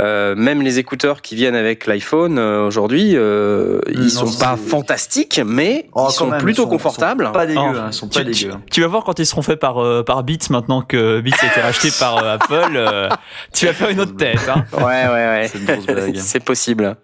euh, 0.00 0.34
même 0.36 0.62
les 0.62 0.78
écouteurs 0.78 1.20
qui 1.20 1.34
viennent 1.34 1.54
avec 1.54 1.86
l'iPhone 1.86 2.38
euh, 2.38 2.66
aujourd'hui, 2.66 3.12
euh, 3.14 3.80
ils 3.88 4.00
non, 4.14 4.26
sont 4.26 4.38
pas 4.38 4.56
fantastiques, 4.56 5.40
mais 5.44 5.86
Oh, 5.92 6.06
ils 6.08 6.12
sont 6.12 6.28
même, 6.28 6.40
plutôt 6.40 6.62
ils 6.62 6.64
sont- 6.64 6.70
confortables. 6.70 7.26
Sont 7.26 7.32
pas 7.32 7.46
dégueux, 7.46 7.60
Oh. 7.62 7.76
hein, 7.76 7.84
ils 7.88 7.92
sont 7.92 8.08
pas 8.08 8.24
Tu, 8.24 8.30
tu- 8.32 8.44
dégueux. 8.46 8.56
tu 8.70 8.80
vas 8.80 8.86
voir 8.86 9.04
quand 9.04 9.18
ils 9.18 9.26
seront 9.26 9.42
faits 9.42 9.60
par, 9.60 9.82
euh, 9.84 10.02
par 10.02 10.22
Beats 10.24 10.48
maintenant 10.50 10.80
que 10.82 11.20
Beats 11.20 11.36
a 11.42 11.46
été 11.46 11.60
racheté 11.60 11.90
par 11.98 12.16
euh, 12.18 12.34
Apple. 12.36 12.72
euh, 12.76 13.08
tu 13.52 13.66
vas 13.66 13.72
faire 13.74 13.90
une 13.90 14.00
autre 14.00 14.16
tête. 14.16 14.40
Hein. 14.48 14.64
Ouais, 14.72 14.82
ouais, 14.84 15.08
ouais. 15.10 15.50
C'est 15.52 15.58
une 15.58 15.64
grosse 15.66 15.86
blague. 15.86 16.16
C'est 16.22 16.42
possible. 16.44 16.96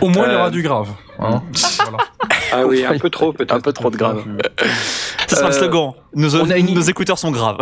Au 0.00 0.08
moins, 0.08 0.26
il 0.26 0.32
y 0.32 0.36
aura 0.36 0.50
du 0.50 0.62
grave. 0.62 0.88
Hein. 1.24 1.42
Voilà. 1.82 1.98
Ah 2.52 2.66
oui, 2.66 2.84
un 2.84 2.98
peu 2.98 3.10
trop 3.10 3.32
peut-être. 3.32 3.54
Un 3.54 3.60
peu 3.60 3.72
trop 3.72 3.90
de 3.90 3.96
grave. 3.96 4.22
Ça 5.26 5.36
sera 5.36 5.48
le 5.48 5.54
slogan. 5.54 5.92
Nos, 6.14 6.44
une- 6.44 6.74
nos 6.74 6.80
écouteurs 6.82 7.18
sont 7.18 7.30
graves. 7.30 7.58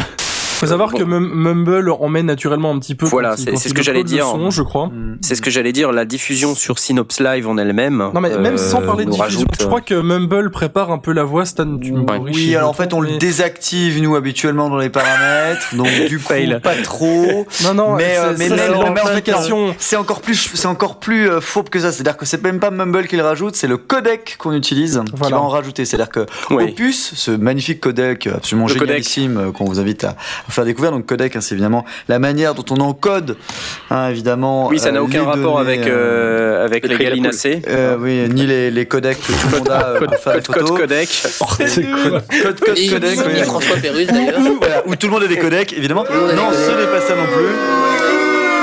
Faut 0.61 0.67
savoir 0.67 0.91
Bon. 0.91 0.99
que 0.99 1.03
Mum- 1.05 1.31
Mumble 1.33 1.91
emmène 1.91 2.27
naturellement 2.27 2.71
un 2.71 2.79
petit 2.79 2.95
peu. 2.95 3.07
Voilà, 3.07 3.37
c'est- 3.37 3.57
ce 3.57 3.73
que 3.75 3.83
j'allais 3.83 4.05
dire. 4.05 4.27
son, 4.27 4.51
je 4.51 4.63
crois. 4.63 4.89
Mm. 4.89 5.19
C'est 5.23 5.35
ce 5.35 5.43
que 5.43 5.51
j'allais 5.51 5.73
dire, 5.73 5.91
la 5.93 6.05
diffusion 6.05 6.55
sur 6.55 6.79
Synops 6.79 7.19
Live 7.21 7.49
en 7.49 7.57
elle-même. 7.57 7.97
Non 8.15 8.21
mais 8.21 8.37
même 8.39 8.55
euh, 8.55 8.57
sans 8.59 8.83
parler 8.83 9.05
de 9.07 9.11
diffusion, 9.11 9.25
rajoute, 9.41 9.49
je 9.61 9.67
crois 9.67 9.81
que 9.81 9.95
Mumble 9.95 10.51
prépare 10.51 10.91
un 10.91 10.99
peu 10.99 11.13
la 11.13 11.25
voix. 11.25 11.45
Stan, 11.47 11.79
tu 11.79 11.93
me 11.93 12.01
Ouais. 12.01 12.19
Oui, 12.19 12.55
alors 12.57 12.71
en 12.71 12.73
fait, 12.75 12.93
on 12.93 13.01
le 13.01 13.17
désactive, 13.19 14.03
nous, 14.03 14.17
habituellement, 14.17 14.69
dans 14.69 14.79
les 14.79 14.91
paramètres. 14.91 15.69
Donc, 15.77 15.87
du 16.09 16.19
coup, 16.19 16.25
Fail. 16.29 16.61
pas 16.63 16.75
trop. 16.83 17.47
Non 17.65 17.75
non, 17.75 17.95
Mais, 17.97 18.17
euh, 18.19 18.35
c'est- 18.37 18.49
mais, 18.51 18.57
c'est 18.57 19.97
en 19.97 20.01
encore 20.01 20.21
plus, 20.21 20.51
c'est 20.55 20.67
encore 20.67 20.99
plus 20.99 21.29
euh, 21.29 21.41
fourbe 21.41 21.69
que 21.69 21.79
ça. 21.81 21.93
C'est-à-dire 21.93 22.17
que 22.17 22.27
c'est 22.27 22.43
même 22.43 22.59
pas 22.61 22.71
Mumble 22.71 23.07
qui 23.07 23.17
le 23.17 23.23
rajoute, 23.23 23.55
c'est 23.57 23.67
le 23.67 23.77
codec 23.77 24.37
qu'on 24.39 24.53
utilise 24.53 25.01
qui 25.07 25.13
Voilà. 25.17 25.37
va 25.37 25.43
en 25.43 25.49
rajouter. 25.49 25.85
C'est-à-dire 25.85 26.11
que 26.11 26.27
Oui. 26.51 26.65
Opus, 26.65 27.13
ce 27.15 27.31
magnifique 27.31 27.81
codec 27.81 28.27
absolument 28.27 28.67
génialissime 28.69 29.37
euh, 29.39 29.53
qu'on 29.53 29.65
vous 29.65 29.81
invite 29.81 30.05
à, 30.05 30.17
à 30.51 30.55
faire 30.55 30.65
découvrir. 30.65 30.93
Donc 30.93 31.07
codec, 31.07 31.37
hein, 31.37 31.41
c'est 31.41 31.55
évidemment 31.55 31.85
la 32.09 32.19
manière 32.19 32.55
dont 32.55 32.65
on 32.71 32.81
encode, 32.81 33.37
hein, 33.91 34.09
évidemment. 34.09 34.69
Oui, 34.69 34.79
ça 34.79 34.89
euh, 34.89 34.93
n'a 34.93 35.03
aucun 35.03 35.25
rapport 35.25 35.59
données, 35.59 35.75
avec, 35.75 35.87
euh, 35.87 36.63
euh, 36.63 36.65
avec 36.65 36.87
le 36.87 36.97
les 36.97 37.65
euh, 37.69 37.97
oui, 37.99 38.29
ni 38.29 38.47
les, 38.47 38.71
les 38.71 38.87
codecs 38.87 39.19
que 39.19 39.33
tout 39.33 39.49
le 39.53 39.59
monde 39.59 39.71
a 39.71 39.95
pour 39.99 40.17
faire 40.17 40.35
des 40.35 40.43
Code, 40.43 40.69
codec. 40.77 41.09
Code, 41.39 42.61
code, 42.61 42.79
Et, 42.79 42.89
codec, 42.89 43.19
oui. 43.27 43.39
et 43.39 43.43
François 43.45 43.77
Pérus 43.77 44.07
d'ailleurs. 44.13 44.41
Où, 44.41 44.59
voilà, 44.61 44.83
où 44.87 44.97
tout 44.97 45.07
le 45.07 45.13
monde 45.13 45.23
a 45.23 45.29
des 45.29 45.39
codecs, 45.39 45.73
évidemment. 45.73 46.05
Non, 46.11 46.51
ce 46.53 46.71
n'est 46.71 46.91
pas 46.91 47.01
ça 47.01 47.15
non 47.15 47.27
plus. 47.27 48.01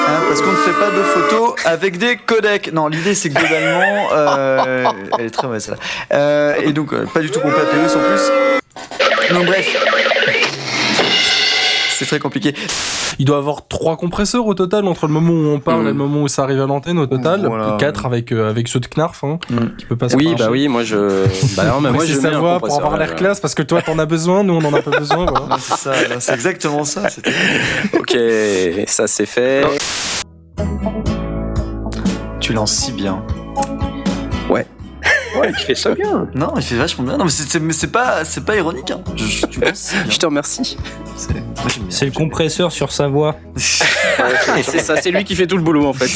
Hein, 0.08 0.21
parce 0.30 0.41
qu'on 0.41 0.52
ne 0.52 0.56
fait 0.56 0.80
pas 0.80 0.89
de 0.89 1.04
photos 1.04 1.56
avec 1.65 1.97
des 1.97 2.15
codecs. 2.15 2.71
Non, 2.71 2.88
l'idée 2.88 3.13
c'est 3.13 3.30
que 3.30 3.39
globalement, 3.39 4.08
euh, 4.13 4.86
elle 5.19 5.26
est 5.26 5.30
très 5.30 5.47
mauvaise 5.47 5.65
celle-là. 5.65 5.80
Euh, 6.13 6.56
et 6.63 6.71
donc 6.71 6.93
euh, 6.93 7.06
pas 7.13 7.19
du 7.19 7.30
tout 7.30 7.41
Pérus 7.41 7.95
en 7.95 8.00
plus. 8.00 9.34
Donc 9.34 9.45
bref, 9.47 9.76
c'est 11.98 12.06
très 12.06 12.20
compliqué. 12.20 12.54
Il 13.20 13.26
doit 13.26 13.38
avoir 13.38 13.68
trois 13.68 13.98
compresseurs 13.98 14.46
au 14.46 14.54
total 14.54 14.86
entre 14.88 15.08
le 15.08 15.14
moment 15.14 15.32
où 15.34 15.54
on 15.56 15.60
parle 15.60 15.84
Mm. 15.84 15.86
et 15.88 15.90
le 15.90 15.94
moment 15.96 16.22
où 16.22 16.28
ça 16.28 16.44
arrive 16.44 16.62
à 16.62 16.66
l'antenne 16.68 16.98
au 17.00 17.06
total. 17.08 17.46
Voilà. 17.46 17.76
Quatre 17.80 18.06
avec 18.06 18.32
euh, 18.32 18.50
avec 18.50 18.68
ceux 18.68 18.80
de 18.80 18.88
Knarf, 18.88 19.24
hein, 19.24 19.40
Mm. 19.50 19.56
qui 19.78 19.86
peut 19.86 19.96
pas 19.96 20.08
Oui, 20.16 20.36
bah 20.38 20.48
oui, 20.52 20.68
moi 20.68 20.84
je. 20.84 21.26
Bah 21.58 21.66
non, 21.66 21.82
mais 21.82 21.92
moi 21.92 22.06
je 22.06 22.14
sa 22.14 22.30
mets 22.30 22.36
un 22.36 22.40
voix 22.40 22.60
pour 22.60 22.74
avoir 22.78 22.98
l'air 22.98 23.10
là. 23.10 23.16
classe 23.16 23.40
parce 23.40 23.56
que 23.56 23.64
toi 23.64 23.82
t'en 23.82 23.98
as 24.00 24.06
besoin, 24.06 24.44
nous 24.44 24.54
on 24.54 24.64
en 24.66 24.74
a 24.74 24.82
pas 24.82 24.98
besoin. 24.98 25.26
voilà. 25.26 25.58
C'est 25.60 25.76
ça, 25.78 25.92
là, 26.08 26.20
c'est 26.20 26.34
exactement 26.34 26.84
ça. 26.84 27.04
Ok, 28.00 28.18
ça 28.88 29.08
c'est 29.08 29.26
fait. 29.26 29.64
Tu 32.40 32.54
lances 32.54 32.72
si 32.74 32.92
bien. 32.92 33.22
Ouais, 34.50 34.66
tu 35.58 35.65
fais 35.65 35.76
ça 35.76 35.93
bien. 35.95 36.28
Non, 36.36 36.54
il 36.56 36.62
fait 36.63 36.76
vachement 36.76 37.04
bien. 37.06 37.17
Non, 37.17 37.26
mais 37.26 37.30
c'est- 37.32 37.50
c'est 37.50 37.60
mais 37.60 37.73
c'est 37.73 37.91
pas, 37.91 38.23
c'est 38.26 38.43
pas 38.45 38.56
ironique. 38.56 38.91
Hein. 38.91 39.02
Je, 39.15 39.45
tu 39.45 40.17
te 40.17 40.26
remercie. 40.26 40.78
C'est 41.15 41.34
moi, 41.34 41.43
j'aime 41.67 41.84
bien. 41.84 41.91
C'est 41.97 42.06
le 42.06 42.12
compresseur 42.12 42.71
sur 42.71 42.91
sa 42.91 43.08
voix. 43.08 43.36
C'est 44.63 44.80
ça, 44.80 44.97
c'est 44.97 45.12
lui 45.12 45.23
qui 45.23 45.36
fait 45.36 45.45
tout 45.47 45.58
le 45.58 45.63
boulot 45.63 45.86
en 45.86 45.93
fait. 45.93 46.10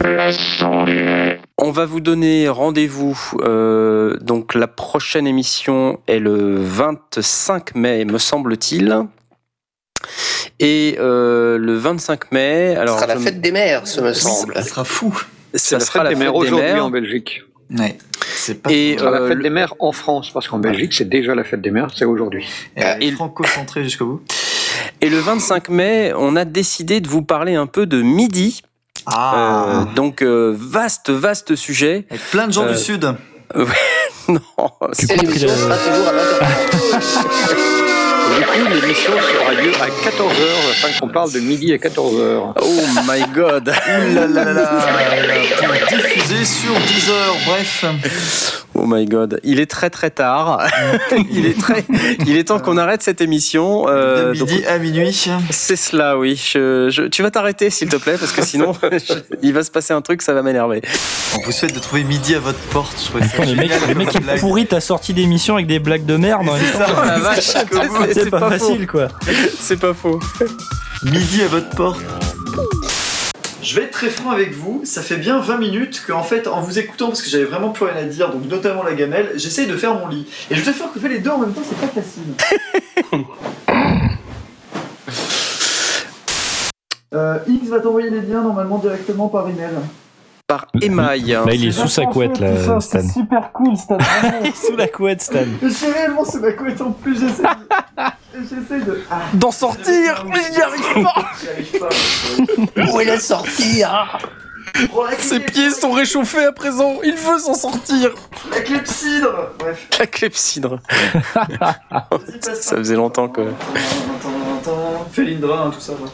On 1.58 1.70
va 1.72 1.84
vous 1.86 2.00
donner 2.00 2.48
rendez-vous. 2.48 3.18
euh, 3.42 4.16
donc 4.20 4.54
la 4.54 4.66
prochaine 4.68 5.26
émission 5.26 6.00
est 6.06 6.18
le 6.18 6.56
25 6.58 7.74
mai, 7.74 8.04
me 8.04 8.18
semble-t-il. 8.18 9.04
Et 10.60 10.96
euh, 10.98 11.58
le 11.58 11.74
25 11.74 12.32
mai, 12.32 12.72
Ce 12.74 12.80
alors 12.80 12.96
sera 13.00 13.06
la 13.14 13.20
fête 13.20 13.40
des 13.40 13.52
mères, 13.52 13.86
ce 13.86 14.00
me 14.00 14.12
semble. 14.12 14.54
Ça 14.54 14.62
sera 14.62 14.84
fou. 14.84 15.18
C'est 15.52 15.58
ça 15.58 15.78
la 15.78 15.84
sera 15.84 16.00
fête 16.00 16.08
des 16.10 16.14
mères 16.16 16.34
aujourd'hui 16.34 16.64
mères. 16.72 16.84
en 16.84 16.90
Belgique. 16.90 17.42
Ouais. 17.76 17.96
C'est 18.34 18.62
pas. 18.62 18.70
Et 18.70 18.96
la 18.96 19.02
euh, 19.04 19.28
fête 19.28 19.36
le- 19.38 19.42
des 19.42 19.50
mères 19.50 19.74
en 19.78 19.92
France, 19.92 20.30
parce 20.32 20.48
qu'en 20.48 20.58
Belgique, 20.58 20.92
c'est 20.94 21.08
déjà 21.08 21.34
la 21.34 21.44
fête 21.44 21.60
des 21.60 21.70
mères, 21.70 21.88
c'est 21.94 22.04
aujourd'hui. 22.04 22.46
Et- 23.00 23.12
franco-centrée 23.12 23.84
jusqu'au 23.84 24.06
bout. 24.06 24.22
Et 25.00 25.08
le 25.08 25.18
25 25.18 25.68
mai, 25.68 26.12
on 26.16 26.36
a 26.36 26.44
décidé 26.44 27.00
de 27.00 27.08
vous 27.08 27.22
parler 27.22 27.54
un 27.54 27.66
peu 27.66 27.86
de 27.86 28.02
midi. 28.02 28.62
Ah. 29.06 29.84
Euh, 29.88 29.94
donc 29.94 30.22
euh, 30.22 30.54
vaste, 30.58 31.10
vaste 31.10 31.54
sujet. 31.56 32.06
Avec 32.10 32.22
plein 32.30 32.46
de 32.46 32.52
gens 32.52 32.64
Euh, 32.64 32.72
du 32.72 32.78
sud. 32.78 33.14
Non, 34.28 34.38
sera 35.56 35.76
toujours 35.76 36.08
à 36.08 36.12
20h. 36.12 37.76
Du 38.36 38.44
coup, 38.46 38.68
l'émission 38.82 39.12
sera 39.12 39.54
lieu 39.54 39.72
à 39.80 39.86
14h, 39.88 40.70
afin 40.70 40.88
qu'on 41.00 41.08
parle 41.08 41.32
de 41.32 41.40
midi 41.40 41.72
à 41.72 41.76
14h. 41.76 42.52
Oh 42.60 42.64
my 43.08 43.22
god. 43.34 43.66
Là 43.66 44.26
là 44.26 44.52
là 44.52 44.66
pour 45.58 45.98
diffuser 45.98 46.44
sur 46.44 46.72
10 46.74 47.10
heures, 47.10 47.36
bref. 47.46 47.84
Oh 48.74 48.84
my 48.86 49.04
god. 49.04 49.40
Il 49.42 49.58
est 49.60 49.70
très 49.70 49.90
très 49.90 50.10
tard. 50.10 50.64
il 51.32 51.44
est 51.46 51.60
très. 51.60 51.84
Il 52.26 52.36
est 52.36 52.44
temps 52.44 52.60
qu'on 52.60 52.78
arrête 52.78 53.02
cette 53.02 53.20
émission. 53.20 53.86
Euh, 53.88 54.32
de 54.32 54.38
donc, 54.38 54.48
midi 54.50 54.64
à 54.64 54.78
minuit. 54.78 55.26
c'est 55.50 55.76
cela, 55.76 56.16
oui. 56.16 56.40
Je, 56.52 56.88
je- 56.88 57.02
tu 57.02 57.22
vas 57.22 57.30
t'arrêter 57.30 57.68
s'il 57.68 57.88
te 57.88 57.96
plaît 57.96 58.16
parce 58.18 58.32
que 58.32 58.42
sinon 58.42 58.72
je- 58.82 59.14
il 59.42 59.52
va 59.52 59.64
se 59.64 59.70
passer 59.70 59.92
un 59.92 60.00
truc, 60.00 60.22
ça 60.22 60.32
va 60.32 60.42
m'énerver. 60.42 60.80
On 61.36 61.40
vous 61.44 61.52
souhaite 61.52 61.74
de 61.74 61.80
trouver 61.80 62.04
midi 62.04 62.34
à 62.34 62.38
votre 62.38 62.58
porte. 62.70 62.96
Je 62.98 63.04
trouvais 63.10 63.24
ça 63.26 63.44
le 63.44 63.54
mec, 63.56 63.70
le 63.88 63.94
mec 63.94 64.22
blague. 64.22 64.40
pourrit 64.40 64.66
ta 64.66 64.80
sortie 64.80 65.12
d'émission 65.14 65.54
avec 65.54 65.66
des 65.66 65.78
blagues 65.80 66.06
de 66.06 66.16
merde. 66.16 66.44
même 66.44 66.54
C'est 66.58 66.78
ça. 66.78 66.86
Oh 66.90 67.04
la 67.04 67.18
vache. 67.18 67.54
C'est- 68.24 68.30
pas 68.30 68.50
facile 68.50 68.86
quoi. 68.86 69.08
C'est 69.60 69.78
pas 69.78 69.94
faux. 69.94 70.18
Midi 71.04 71.42
à 71.42 71.48
votre 71.48 71.70
porte. 71.70 72.00
Je 73.62 73.76
vais 73.76 73.82
être 73.84 73.90
très 73.92 74.08
franc 74.08 74.30
avec 74.30 74.54
vous, 74.54 74.80
ça 74.84 75.02
fait 75.02 75.16
bien 75.18 75.38
20 75.38 75.58
minutes 75.58 76.02
qu'en 76.06 76.22
fait, 76.22 76.46
en 76.48 76.60
vous 76.62 76.78
écoutant, 76.78 77.08
parce 77.08 77.20
que 77.20 77.28
j'avais 77.28 77.44
vraiment 77.44 77.68
plus 77.70 77.84
rien 77.84 77.96
à 77.96 78.04
dire, 78.04 78.30
donc 78.32 78.46
notamment 78.48 78.82
la 78.82 78.94
gamelle, 78.94 79.32
j'essaye 79.36 79.66
de 79.66 79.76
faire 79.76 79.94
mon 79.94 80.08
lit. 80.08 80.26
Et 80.50 80.54
je 80.54 80.64
dois 80.64 80.72
faire 80.72 80.90
que 80.92 80.98
faire 80.98 81.10
les 81.10 81.18
deux 81.18 81.30
en 81.30 81.38
même 81.38 81.52
temps, 81.52 81.60
c'est 81.68 81.78
pas 81.78 81.88
facile. 81.88 82.34
euh, 87.14 87.38
X 87.48 87.68
va 87.68 87.80
t'envoyer 87.80 88.08
les 88.10 88.22
liens 88.22 88.42
normalement 88.42 88.78
directement 88.78 89.28
par 89.28 89.48
email. 89.48 89.70
Par. 90.50 90.66
Là, 90.74 91.14
il 91.16 91.68
est 91.68 91.70
sous 91.70 91.86
sa 91.86 92.06
couette, 92.06 92.40
là, 92.40 92.80
Stan. 92.80 93.08
super 93.08 93.52
cool, 93.52 93.76
Stan. 93.76 93.98
Il 94.42 94.48
est 94.48 94.56
sous 94.56 94.74
la 94.74 94.88
couette, 94.88 95.22
Stan. 95.22 95.44
Je 95.62 95.68
suis 95.68 95.86
réellement 95.86 96.24
sous 96.24 96.40
ma 96.40 96.50
couette 96.50 96.80
en 96.80 96.90
plus, 96.90 97.20
j'essaie 97.20 97.44
de... 97.44 97.48
J'essaie 98.34 98.80
de... 98.84 99.00
Ah, 99.08 99.20
D'en 99.34 99.52
sortir 99.52 100.24
Mais 100.26 100.40
j'y 100.52 100.60
arrive 100.60 101.04
pas 101.04 101.14
pas. 101.78 101.88
Où 102.92 103.00
est 103.00 103.04
la 103.04 103.20
sortie 103.20 103.84
hein 103.84 104.06
Ses 105.20 105.38
pieds 105.38 105.70
sont 105.70 105.92
réchauffés 105.92 106.46
à 106.46 106.52
présent, 106.52 106.96
il 107.04 107.14
veut 107.14 107.38
s'en 107.38 107.54
sortir 107.54 108.10
La 108.50 108.60
clepsydre 108.60 109.50
Bref. 109.56 109.86
La 110.00 110.06
clepsydre. 110.08 110.80
Ça 112.54 112.76
faisait 112.76 112.96
longtemps 112.96 113.28
que. 113.28 113.52
Felindra, 115.12 115.66
hein, 115.66 115.70
tout 115.70 115.80
ça, 115.80 115.92
ouais. 115.92 116.10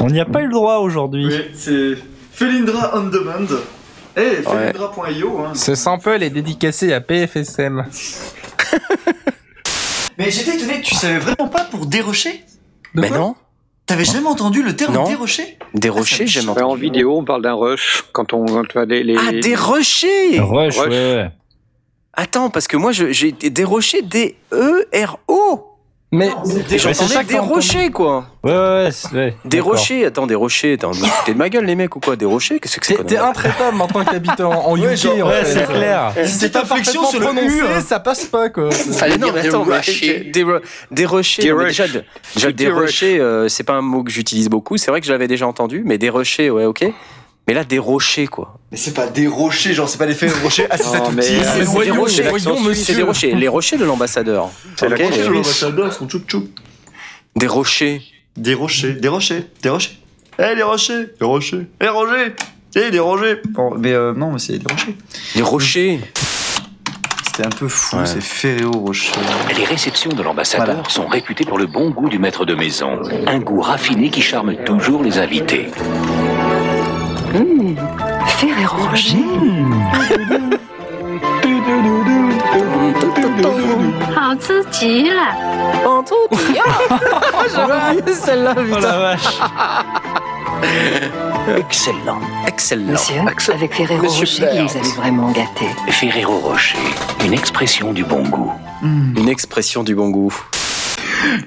On 0.00 0.06
n'y 0.08 0.20
a 0.20 0.24
pas 0.24 0.42
eu 0.42 0.46
le 0.46 0.52
droit 0.52 0.76
aujourd'hui. 0.78 1.26
Oui, 1.26 1.44
c'est 1.52 1.94
Felindra 2.32 2.92
on 2.94 3.04
demand. 3.08 3.46
Eh, 4.16 4.42
felindra.io. 4.42 5.38
Hein. 5.40 5.52
C'est 5.54 5.76
sympa, 5.76 6.16
elle 6.16 6.22
est 6.22 6.30
dédicacée 6.30 6.92
à 6.92 7.00
PFSM. 7.00 7.84
Mais 10.18 10.30
j'étais 10.30 10.56
étonné, 10.56 10.80
tu 10.82 10.94
savais 10.94 11.18
vraiment 11.18 11.48
pas 11.48 11.64
pour 11.64 11.86
dérocher 11.86 12.44
De 12.94 13.00
Mais 13.00 13.10
non, 13.10 13.34
T'avais 13.86 14.04
jamais 14.04 14.28
entendu 14.28 14.62
le 14.62 14.76
terme 14.76 14.94
Non. 14.94 15.04
dérocher 15.04 15.58
des 15.74 15.88
rochers, 15.88 16.26
j'aime 16.26 16.50
Ouais, 16.50 16.62
en 16.62 16.74
vidéo, 16.74 17.18
on 17.18 17.24
parle 17.24 17.42
d'un 17.42 17.54
rush 17.54 18.04
quand 18.12 18.32
on 18.32 18.44
quand 18.64 18.82
les, 18.86 19.02
les... 19.02 19.16
Ah, 19.16 19.32
des 19.32 19.54
rochers 19.54 20.38
Rush, 20.40 20.78
Rush. 20.78 20.88
ouais. 20.88 21.30
Attends, 22.12 22.50
parce 22.50 22.68
que 22.68 22.76
moi, 22.76 22.92
j'ai 22.92 23.32
des 23.32 23.64
rochers, 23.64 24.02
des 24.02 24.36
E-R-O 24.52 25.69
Mais 26.12 26.28
j'entendais 26.76 26.94
ça 26.94 27.22
que 27.22 27.28
des 27.28 27.38
rochers, 27.38 27.90
quoi 27.90 28.26
Ouais, 28.42 28.50
ouais, 28.52 28.88
c'est- 28.90 29.12
ouais. 29.14 29.36
Des 29.44 29.60
rochers, 29.60 30.06
attends, 30.06 30.26
des 30.26 30.34
rochers, 30.34 30.76
foutez 30.80 31.34
de 31.34 31.38
ma 31.38 31.48
gueule, 31.48 31.64
les 31.66 31.76
mecs, 31.76 31.94
ou 31.94 32.00
quoi 32.00 32.16
Des 32.16 32.24
rochers 32.24 32.58
Qu'est-ce 32.58 32.80
que 32.80 32.86
c'est 32.86 32.96
t'es 32.96 33.04
t'es 33.04 33.16
intraitable 33.16 33.76
maintenant 33.76 34.04
que 34.04 34.10
t'habites 34.10 34.40
en, 34.40 34.76
UK, 34.76 34.82
Ouais, 34.82 35.44
fait. 35.44 35.44
c'est 35.44 35.66
clair. 35.72 36.12
Si 36.16 36.20
c'est 36.32 36.38
Cette 36.38 36.52
pas 36.52 36.64
parfaitement 36.64 37.04
sur 37.04 37.20
le 37.20 37.26
prononcé, 37.26 37.80
ça 37.86 38.00
passe 38.00 38.24
pas, 38.24 38.48
quoi. 38.48 38.64
Non, 38.64 38.70
mais 39.00 39.18
dire 39.18 39.36
attends, 39.36 39.64
des 39.64 39.72
rochers. 39.76 40.18
des, 40.24 40.30
des, 40.30 40.42
ro- 40.42 40.58
des 40.90 41.06
rochers, 41.06 41.42
Des 41.42 41.48
déjà, 41.48 42.72
rush. 42.74 42.80
rochers, 42.80 43.20
euh, 43.20 43.48
c'est 43.48 43.62
pas 43.64 43.74
un 43.74 43.80
mot 43.82 44.02
que 44.02 44.10
j'utilise 44.10 44.48
beaucoup, 44.48 44.78
c'est 44.78 44.90
vrai 44.90 45.00
que 45.00 45.06
je 45.06 45.12
l'avais 45.12 45.28
déjà 45.28 45.46
entendu, 45.46 45.82
mais 45.84 45.96
des 45.96 46.08
rochers, 46.10 46.50
ouais, 46.50 46.64
ok. 46.64 46.86
Mais 47.50 47.54
là, 47.54 47.64
des 47.64 47.80
rochers, 47.80 48.28
quoi. 48.28 48.60
Mais 48.70 48.76
c'est 48.76 48.94
pas 48.94 49.08
des 49.08 49.26
rochers, 49.26 49.74
genre 49.74 49.88
c'est 49.88 49.98
pas 49.98 50.06
l'effet 50.06 50.28
rocher. 50.44 50.68
Ah, 50.70 50.76
c'est 50.76 50.84
ça 50.84 51.00
tout 51.00 51.10
petit. 51.10 51.34
Ah, 51.40 51.52
C'est 51.54 51.58
des 51.84 51.90
rochers, 51.90 52.74
c'est 52.76 52.94
des 52.94 53.02
rochers. 53.02 53.34
Les 53.34 53.48
rochers 53.48 53.76
de 53.76 53.84
l'ambassadeur. 53.84 54.50
C'est 54.76 54.88
la 54.88 54.94
Ok, 54.94 55.02
rocher 55.02 55.16
les- 55.18 55.24
de 55.26 55.32
l'ambassadeur, 55.32 55.92
son 55.92 56.06
tchoup 56.06 56.20
tchoup. 56.28 56.44
Des 57.34 57.48
rochers. 57.48 58.02
Des 58.36 58.54
rochers, 58.54 58.92
des 58.92 59.08
rochers, 59.08 59.46
des 59.64 59.68
rochers. 59.68 59.98
Eh, 60.38 60.54
les 60.54 60.62
rochers, 60.62 61.06
les 61.20 61.26
rochers. 61.26 61.66
Eh, 61.82 61.88
Roger 61.88 62.34
Eh, 62.76 62.90
des 62.92 63.00
rochers. 63.00 63.42
Bon, 63.48 63.74
mais 63.76 63.94
euh, 63.94 64.14
non, 64.14 64.30
mais 64.30 64.38
c'est 64.38 64.56
des 64.58 64.72
rochers. 64.72 64.94
Des 65.34 65.42
rochers. 65.42 66.00
C'était 67.26 67.46
un 67.46 67.50
peu 67.50 67.66
fou, 67.66 67.96
Ouais. 67.96 68.06
c'est 68.06 68.20
Ferréo 68.22 68.70
Rocher. 68.70 69.10
Les 69.58 69.64
réceptions 69.64 70.10
de 70.12 70.22
l'ambassadeur 70.22 70.66
Voilà. 70.76 70.88
sont 70.88 71.08
réputées 71.08 71.44
pour 71.44 71.58
le 71.58 71.66
bon 71.66 71.90
goût 71.90 72.08
du 72.08 72.20
maître 72.20 72.44
de 72.44 72.54
maison. 72.54 73.00
Un 73.26 73.40
goût 73.40 73.60
raffiné 73.60 74.08
qui 74.10 74.22
charme 74.22 74.54
toujours 74.64 75.02
les 75.02 75.18
invités. 75.18 75.66
Mmh. 77.32 77.76
Faire 78.26 78.58
et 78.58 78.66
ranger. 78.66 79.16
Mmh. 79.16 80.50
En 85.86 86.02
tout 86.02 86.14
oh 86.30 86.36
Excellent. 91.56 92.20
Excellent. 92.46 92.92
Monsieur, 92.92 93.20
avec 93.54 93.74
Ferrero 93.74 94.06
Rocher, 94.08 94.46
vous 94.62 94.76
avez 94.76 94.92
vraiment 94.96 95.30
gâté. 95.30 95.66
Ferrero 95.88 96.38
Rocher, 96.38 96.78
une 97.24 97.32
expression 97.32 97.92
du 97.92 98.04
bon 98.04 98.22
goût. 98.28 98.52
Mmh. 98.82 99.18
Une 99.18 99.28
expression 99.28 99.82
du 99.82 99.94
bon 99.94 100.10
goût. 100.10 100.34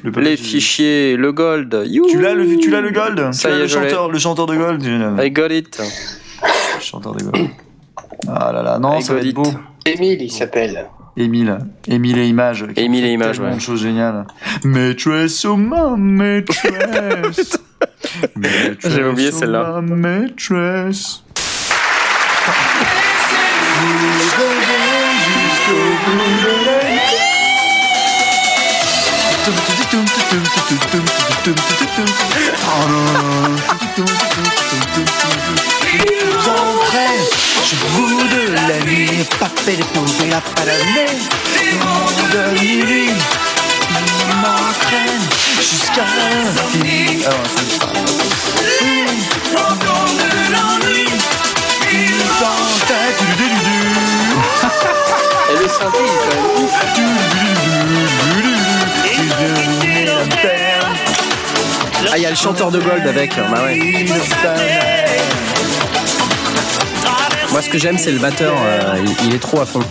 Le 0.04 0.12
Les 0.22 0.38
fichiers, 0.38 1.16
le 1.16 1.32
gold. 1.32 1.84
You. 1.86 2.06
Tu 2.10 2.22
l'as 2.22 2.34
le, 2.34 2.58
tu 2.58 2.70
l'as 2.70 2.82
le 2.82 2.92
gold 2.92 3.34
Ça 3.34 3.50
Tu 3.50 3.56
y 3.56 3.58
est, 3.58 3.62
le 3.62 3.68
chanteur, 3.68 4.10
le 4.10 4.20
chanteur 4.20 4.46
de 4.46 4.56
gold 4.56 4.84
I 5.24 5.32
got 5.32 5.48
it. 5.50 5.80
Le 6.76 6.82
chanteur 6.82 7.14
de 7.16 7.24
gold. 7.24 7.50
Ah 8.28 8.52
là 8.54 8.64
là, 8.64 8.80
non, 8.80 9.00
I 9.00 9.04
ça 9.04 9.14
va 9.14 9.20
être 9.20 9.34
beau. 9.34 9.44
Émile, 9.86 10.22
il 10.22 10.32
s'appelle. 10.32 10.88
Émile, 11.16 11.58
Émile 11.88 12.18
et 12.18 12.28
Images. 12.28 12.66
Émile 12.76 13.06
et 13.06 13.12
Images, 13.12 13.40
ouais. 13.40 13.54
de 13.54 13.60
choses 13.60 13.82
géniales. 13.82 14.26
Maîtresse, 14.64 15.46
oh 15.46 15.56
ma 15.58 15.96
maîtresse. 15.96 17.60
Maîtresse, 18.36 18.78
J'avais 18.92 19.10
oublié 19.10 19.32
celle-là. 19.32 19.82
ma 19.82 19.96
maîtresse. 19.96 21.24
J'entraîne, 36.44 37.26
je 37.64 37.76
bout 37.94 38.24
de 38.28 38.44
la 38.54 38.80
nuit, 38.86 39.24
papé 39.40 39.74
de 39.76 39.84
la 40.32 40.42
de 42.34 42.42
minuit, 42.60 43.12
m'entraîne 44.42 45.24
jusqu'à 45.60 46.06
l'infini. 46.18 47.18
Non, 47.18 47.42
c'est 47.56 47.80
pas. 47.80 47.92
Et 55.50 55.56
le 55.56 55.68
synthé, 55.70 56.00
il 56.00 56.06
est 56.06 56.20
quand 56.26 56.36
même 56.36 56.48
ouf. 56.64 58.53
Ah, 62.12 62.18
il 62.18 62.24
y 62.24 62.26
a 62.26 62.30
le 62.30 62.36
chanteur 62.36 62.72
de 62.72 62.80
gold 62.80 63.08
avec. 63.08 63.36
Bah 63.36 63.64
ouais. 63.66 64.06
Moi, 67.52 67.62
ce 67.62 67.70
que 67.70 67.78
j'aime, 67.78 67.98
c'est 67.98 68.12
le 68.12 68.20
batteur. 68.20 68.54
euh, 68.66 68.98
il, 69.04 69.28
il 69.30 69.36
est 69.36 69.40
trop 69.40 69.62
à 69.62 69.66
fond. 69.66 69.82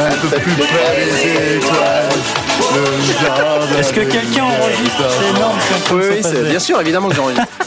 Un 0.00 0.28
peu 0.28 0.38
plus 0.38 0.52
près 0.54 1.04
des 1.04 1.56
étoiles, 1.56 2.08
Est-ce 3.78 3.92
que 3.92 4.00
quelqu'un 4.02 4.44
enregistre 4.44 5.04
C'est 5.18 5.28
énorme 5.36 5.58
Oui, 5.92 6.02
oui, 6.10 6.18
c'est- 6.22 6.42
bien 6.48 6.58
sûr, 6.58 6.80
évidemment 6.80 7.08
que 7.08 7.14
j'enregistre. 7.16 7.46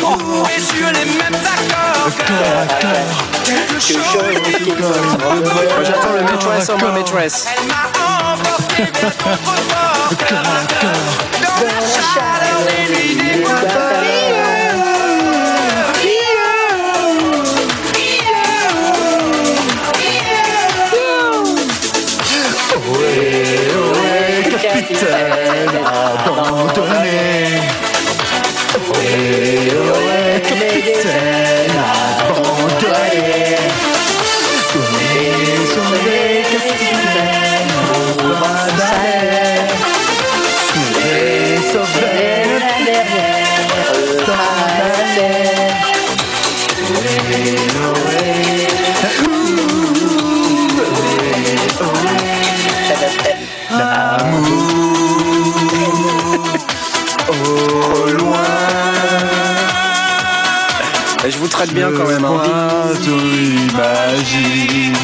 On 0.00 0.44
est 0.46 0.60
sur 0.60 0.86
j'attends 5.84 6.12
le 6.14 6.22
maîtresse 6.22 6.70
en 6.70 6.78
ma 6.78 6.92
maîtresse. 6.92 7.48
Capitaine 24.62 25.84
abandonné 25.84 27.11
Traite 61.64 61.74
bien 61.76 61.92
quand 61.92 62.08
même. 62.08 62.24
Hein. 62.24 62.92
imagine 63.70 64.94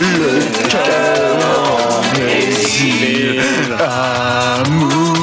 le 0.00 0.40
cœur 0.70 1.36
en 1.66 2.16
exil, 2.26 3.42
amour. 3.78 5.17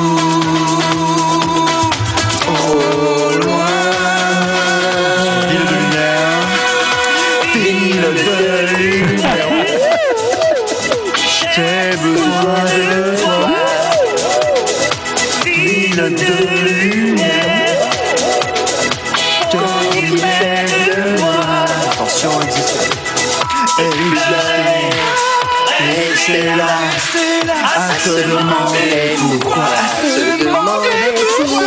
Se 28.06 28.12
demander 28.12 29.16
pourquoi. 29.18 29.64
À 29.64 29.88
se 30.00 30.44
demander 30.44 30.90
pourquoi. 31.38 31.62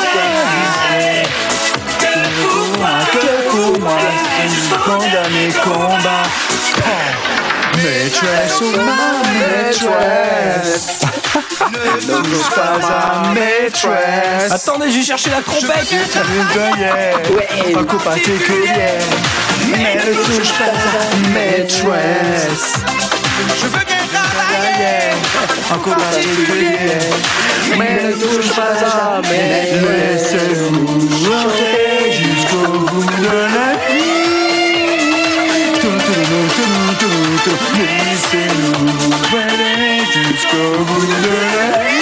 Que 3.12 3.48
pour 3.48 3.80
moi, 3.80 3.98
c'est 4.36 4.78
dans 4.86 5.30
mes 5.30 5.52
combats. 5.64 6.28
Maîtresse 7.82 8.60
ou 8.60 8.70
ma 8.76 9.22
maîtresse 9.32 11.00
Ne 12.08 12.22
touche 12.22 12.50
pas 12.50 12.78
à 12.88 13.32
maîtresse 13.34 14.50
Attendez, 14.50 14.90
j'ai 14.90 15.02
cherché 15.02 15.30
la 15.30 15.42
trompette. 15.42 15.92
Ouais. 17.30 17.74
Un 17.76 17.84
coup 17.84 17.98
particulier 17.98 18.98
Mais 19.70 19.94
ne 19.94 20.12
touche 20.12 20.52
pas 20.54 20.64
à 20.64 21.28
maîtresse 21.30 22.74
Je 23.60 23.66
veux 23.66 23.84
bien 23.86 23.97
particulier 25.84 26.98
Mais 27.78 28.02
ne 28.04 28.12
touche 28.12 28.50
pas 28.54 28.76
à 28.86 29.20
maîtresse 29.22 30.34
Laissez-nous 30.34 30.70
monter 30.80 32.12
jusqu'au 32.12 32.78
bout 32.78 33.04
de 33.04 33.26
la 33.26 33.72
nuit 33.92 34.18
Laissez-nous 37.78 39.36
aller 39.36 39.98
jusqu'au 40.12 40.84
bout 40.84 41.06
de 41.06 41.34
la 41.56 41.84
nuit 41.84 41.97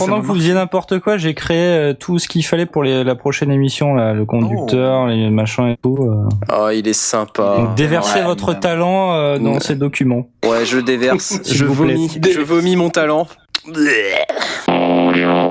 Pendant 0.00 0.20
que 0.20 0.26
vous 0.26 0.34
faisiez 0.34 0.54
n'importe 0.54 0.98
quoi, 0.98 1.16
j'ai 1.16 1.34
créé 1.34 1.58
euh, 1.58 1.92
tout 1.94 2.18
ce 2.18 2.26
qu'il 2.28 2.44
fallait 2.44 2.66
pour 2.66 2.82
les- 2.82 3.04
la 3.04 3.14
prochaine 3.14 3.50
émission, 3.50 3.94
là, 3.94 4.12
le 4.12 4.24
conducteur, 4.24 5.06
les 5.06 5.30
machins 5.30 5.68
et 5.68 5.76
tout. 5.82 5.96
euh. 6.00 6.28
Oh, 6.52 6.68
il 6.72 6.86
est 6.88 6.92
sympa. 6.92 7.56
Donc, 7.58 7.74
déversez 7.76 8.20
Ouais. 8.20 8.24
votre 8.24 8.52
talent 8.54 9.14
euh, 9.14 9.38
dans 9.38 9.60
ces 9.60 9.74
documents. 9.76 10.28
Ouais, 10.44 10.64
je 10.64 10.78
déverse. 10.78 11.40
Je 11.50 11.64
vous 11.64 11.84
plaît. 11.84 11.94
vomis. 11.94 12.10
Je 12.32 12.40
vomis 12.40 12.76
mon 12.76 12.90
talent. 12.90 13.26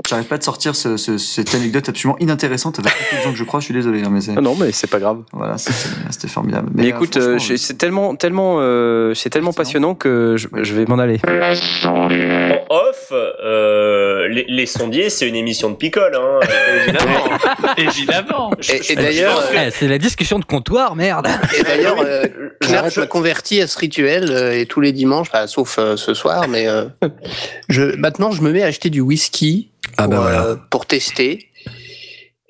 J'arrête 0.08 0.28
pas 0.28 0.38
de 0.39 0.43
sortir 0.43 0.76
ce- 0.76 0.97
ce- 0.97 1.18
cette 1.20 1.54
anecdote 1.54 1.88
absolument 1.89 2.18
inintéressante 2.20 2.80
avec 2.80 2.91
beaucoup 2.91 3.16
de 3.18 3.22
gens 3.26 3.32
que 3.32 3.38
je 3.38 3.43
crois, 3.43 3.60
je 3.60 3.66
suis 3.66 3.74
désolé. 3.76 4.02
hein, 4.04 4.10
mais 4.12 4.20
Ah 4.36 4.41
non, 4.41 4.56
mais 4.60 4.72
c'est 4.72 4.89
pas 4.89 4.97
grave. 5.00 5.20
Voilà, 5.34 5.58
c'était 5.58 6.28
formidable. 6.28 6.70
Mais, 6.74 6.88
écoute, 6.88 7.18
euh, 7.18 7.38
c'est 7.38 7.78
tellement, 7.78 8.16
tellement, 8.16 8.56
euh, 8.60 9.14
c'est 9.14 9.30
tellement 9.30 9.54
passionnant 9.54 9.93
que 9.93 10.36
je, 10.38 10.47
je 10.64 10.74
vais 10.74 10.86
m'en 10.88 10.97
aller. 10.97 11.20
En 11.86 12.08
off, 12.70 13.12
euh, 13.12 13.99
les, 14.30 14.46
les 14.48 14.66
sondiers, 14.66 15.10
c'est 15.10 15.28
une 15.28 15.36
émission 15.36 15.70
de 15.70 15.76
picole. 15.76 16.16
Hein, 16.16 16.40
euh, 16.50 16.84
évidemment. 16.88 17.30
Évidemment. 17.78 18.52
Et, 18.70 18.92
et 18.92 18.96
d'ailleurs, 18.96 19.44
Eh, 19.54 19.72
c'est 19.72 19.88
la 19.88 19.98
discussion 19.98 20.40
de 20.40 20.46
comptoir, 20.46 20.96
merde. 20.96 21.28
Et 21.58 21.64
d'ailleurs, 21.64 21.98
euh, 22.04 22.26
Knarf 22.68 22.98
m'a 22.98 23.08
converti 23.08 23.62
à 23.62 23.68
ce 23.68 23.78
rituel 23.78 24.30
euh, 24.32 24.58
et 24.60 24.66
tous 24.66 24.82
les 24.82 24.92
dimanches, 24.92 25.28
enfin, 25.32 25.48
sauf 25.48 25.78
euh, 25.80 25.96
ce 25.98 26.14
soir, 26.14 26.48
mais 26.48 26.68
euh, 26.68 26.86
je, 27.70 27.96
maintenant 27.96 28.32
je 28.32 28.42
me 28.42 28.52
mets 28.52 28.64
à 28.64 28.68
acheter 28.68 28.90
du 28.90 29.02
whisky 29.02 29.70
Ah 29.98 30.04
pour, 30.04 30.12
bah 30.14 30.20
voilà. 30.22 30.44
euh, 30.46 30.56
pour 30.70 30.86
tester. 30.86 31.49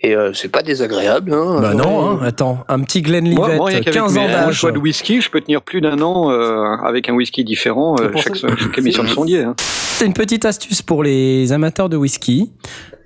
Et 0.01 0.15
euh, 0.15 0.31
c'est 0.33 0.47
pas 0.49 0.61
désagréable. 0.61 1.33
Hein, 1.33 1.59
Bah 1.61 1.73
non, 1.73 2.11
hein, 2.11 2.19
attends, 2.23 2.63
un 2.69 2.79
petit 2.81 3.01
Glenlivet, 3.01 3.35
moi, 3.35 3.65
rien 3.67 3.81
qu'avec 3.81 3.93
15 3.99 4.17
ans 4.17 4.27
d'âge. 4.27 4.55
choix 4.55 4.71
de 4.71 4.77
whisky, 4.79 5.19
je 5.19 5.29
peux 5.29 5.41
tenir 5.41 5.61
plus 5.61 5.81
d'un 5.81 6.01
an 6.01 6.31
euh, 6.31 6.77
avec 6.85 7.09
un 7.09 7.13
whisky 7.13 7.43
différent 7.43 7.95
euh, 7.99 8.09
chaque, 8.15 8.35
chaque 8.35 8.77
émission 8.77 9.03
de 9.03 9.09
sondier. 9.09 9.43
hein. 9.43 9.55
C'est 9.57 10.05
une 10.05 10.13
petite 10.13 10.45
astuce 10.45 10.81
pour 10.81 11.03
les 11.03 11.51
amateurs 11.51 11.89
de 11.89 11.97
whisky. 11.97 12.53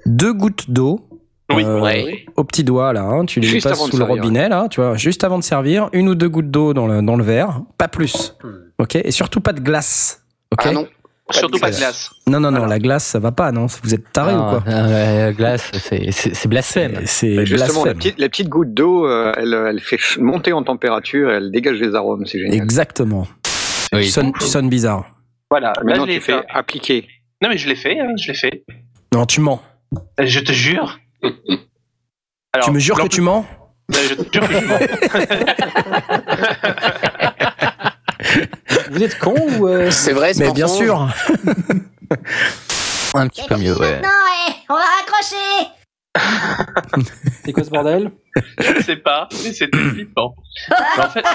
Deux 0.05 0.33
gouttes 0.33 0.69
d'eau. 0.69 0.99
euh, 1.51 1.81
Au 2.35 2.43
petit 2.43 2.63
doigt, 2.63 2.93
là, 2.93 3.01
hein, 3.03 3.25
tu 3.25 3.39
les 3.39 3.47
Juste 3.47 3.67
passes 3.67 3.79
sous 3.79 3.91
le 3.97 3.97
servir, 4.05 4.15
robinet, 4.23 4.47
là, 4.49 4.67
tu 4.69 4.79
vois, 4.79 4.95
juste 4.95 5.23
avant 5.23 5.39
de 5.39 5.43
servir, 5.43 5.89
une 5.93 6.09
ou 6.09 6.15
deux 6.15 6.29
gouttes 6.29 6.51
d'eau 6.51 6.73
dans 6.73 6.85
le, 6.87 7.01
dans 7.01 7.15
le 7.15 7.23
verre, 7.23 7.61
pas 7.77 7.87
plus. 7.87 8.35
Ok 8.79 8.95
Et 8.97 9.11
surtout 9.11 9.39
pas 9.41 9.53
de 9.53 9.59
glace. 9.61 10.21
Ok 10.51 10.61
Ah 10.65 10.71
non. 10.71 10.87
Surtout 11.33 11.59
pas 11.59 11.71
de 11.71 11.75
glace. 11.77 12.09
Non, 12.27 12.39
non, 12.39 12.51
non, 12.51 12.65
la 12.65 12.79
glace, 12.79 13.05
ça 13.05 13.19
va 13.19 13.31
pas, 13.31 13.51
non 13.51 13.67
Vous 13.83 13.93
êtes 13.93 14.11
taré 14.11 14.33
ou 14.33 14.37
quoi 14.37 14.63
La 14.67 15.31
glace, 15.33 15.71
c'est- 15.73 16.47
blasphème. 16.47 17.01
C'est 17.05 17.35
Bah, 17.35 17.45
Justement, 17.45 17.85
la 17.85 17.93
petite, 17.93 18.19
la 18.19 18.29
petite 18.29 18.49
goutte 18.49 18.73
d'eau, 18.73 19.05
euh, 19.07 19.31
elle, 19.37 19.53
elle 19.53 19.79
fait 19.79 19.99
monter 20.19 20.53
en 20.53 20.63
température, 20.63 21.29
elle 21.31 21.51
dégage 21.51 21.79
les 21.79 21.95
arômes, 21.95 22.25
c'est 22.25 22.39
génial. 22.39 22.55
Exactement. 22.63 23.27
Tu, 23.93 24.03
sonnes, 24.05 24.31
tu 24.39 24.45
sonnes 24.45 24.69
bizarre. 24.69 25.05
Voilà, 25.51 25.73
là 25.77 25.83
Maintenant, 25.83 26.05
je 26.05 26.09
l'ai 26.11 26.15
tu 26.15 26.21
fais 26.21 26.33
fait. 26.33 26.45
appliquer. 26.49 27.07
Non 27.41 27.49
mais 27.49 27.57
je 27.57 27.67
l'ai 27.67 27.75
fait, 27.75 27.99
hein, 27.99 28.07
je 28.17 28.27
l'ai 28.29 28.33
fait. 28.37 28.63
Non, 29.13 29.25
tu 29.25 29.39
mens. 29.41 29.61
Euh, 30.19 30.25
Je 30.25 30.39
te 30.39 30.51
jure. 30.51 30.97
Alors, 32.53 32.65
tu 32.65 32.71
me 32.71 32.79
jures 32.79 32.97
que 32.99 33.07
tu 33.07 33.21
mens 33.21 33.45
Euh, 33.93 33.95
Je 34.09 34.13
te 34.15 34.33
jure 34.33 34.47
que 34.47 34.53
je 34.55 34.65
Vous 38.93 39.01
êtes 39.01 39.17
con 39.17 39.33
ou 39.57 39.67
euh, 39.67 39.89
C'est 39.91 40.13
vrai, 40.13 40.35
ce 40.35 40.39
Mais 40.39 40.51
bien 40.51 40.67
sûr. 40.67 40.95
Un 43.15 43.27
petit 43.27 43.41
peu 43.47 43.57
mieux, 43.57 43.75
ouais. 43.75 44.01
Non, 44.01 44.09
eh, 44.47 44.51
on 44.69 44.75
va 44.75 44.81
raccrocher 44.99 45.71
C'est 47.43 47.51
quoi 47.53 47.63
ce 47.63 47.71
bordel? 47.71 48.11
Je 48.59 48.83
sais 48.83 48.97
pas, 48.97 49.27
mais 49.31 49.51
c'était 49.51 49.77
flippant. 49.77 50.35
Mais 50.69 51.03
en 51.03 51.09
fait, 51.09 51.25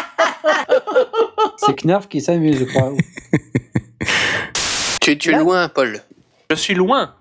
C'est 1.57 1.75
Knarf 1.85 2.09
qui 2.09 2.21
s'amuse, 2.21 2.61
je 2.61 2.65
crois. 2.65 2.93
Tu, 5.01 5.19
tu 5.19 5.33
es 5.33 5.39
loin, 5.39 5.69
Paul. 5.69 6.01
je 6.51 6.55
suis 6.55 6.75
loin. 6.75 7.17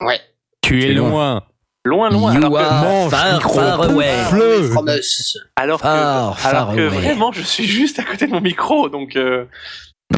Ouais. 0.00 0.20
Tu 0.62 0.84
es 0.84 0.94
loin. 0.94 1.42
Loin, 1.84 2.10
loin. 2.10 2.32
You 2.34 2.38
alors 2.38 2.52
que, 2.52 3.10
far, 3.10 3.42
far 3.52 3.82
away. 3.82 4.22
From 4.70 4.88
us. 4.88 5.36
alors 5.56 5.78
que, 5.80 5.82
Far, 5.82 6.38
far 6.38 6.50
alors 6.54 6.74
que 6.76 6.80
away. 6.80 6.88
vraiment, 6.96 7.32
je 7.32 7.42
suis 7.42 7.66
juste 7.66 7.98
à 7.98 8.04
côté 8.04 8.26
de 8.28 8.32
mon 8.32 8.40
micro, 8.40 8.88
donc. 8.88 9.16
euh, 9.16 9.46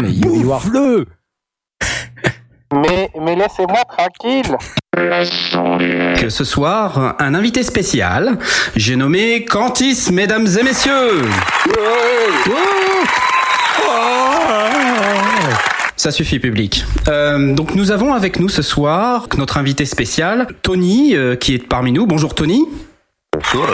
mais 0.00 0.10
you, 0.10 0.34
you 0.42 0.52
are 0.52 0.60
fleu. 0.62 1.06
Mais, 2.72 3.08
mais 3.20 3.36
laissez-moi 3.36 3.82
tranquille. 3.84 4.56
Que 4.96 6.28
ce 6.28 6.42
soir, 6.42 7.14
un 7.20 7.34
invité 7.36 7.62
spécial, 7.62 8.36
j'ai 8.74 8.96
nommé 8.96 9.44
Cantis, 9.44 10.08
mesdames 10.10 10.48
et 10.58 10.62
messieurs. 10.64 11.22
Ça 15.96 16.10
suffit, 16.10 16.38
public. 16.40 16.84
Euh, 17.08 17.54
donc, 17.54 17.74
nous 17.74 17.90
avons 17.92 18.14
avec 18.14 18.40
nous 18.40 18.48
ce 18.48 18.62
soir 18.62 19.28
notre 19.38 19.58
invité 19.58 19.84
spécial, 19.84 20.48
Tony, 20.62 21.14
euh, 21.14 21.36
qui 21.36 21.54
est 21.54 21.58
parmi 21.66 21.92
nous. 21.92 22.06
Bonjour, 22.06 22.34
Tony. 22.34 22.64
Bonjour. 23.32 23.66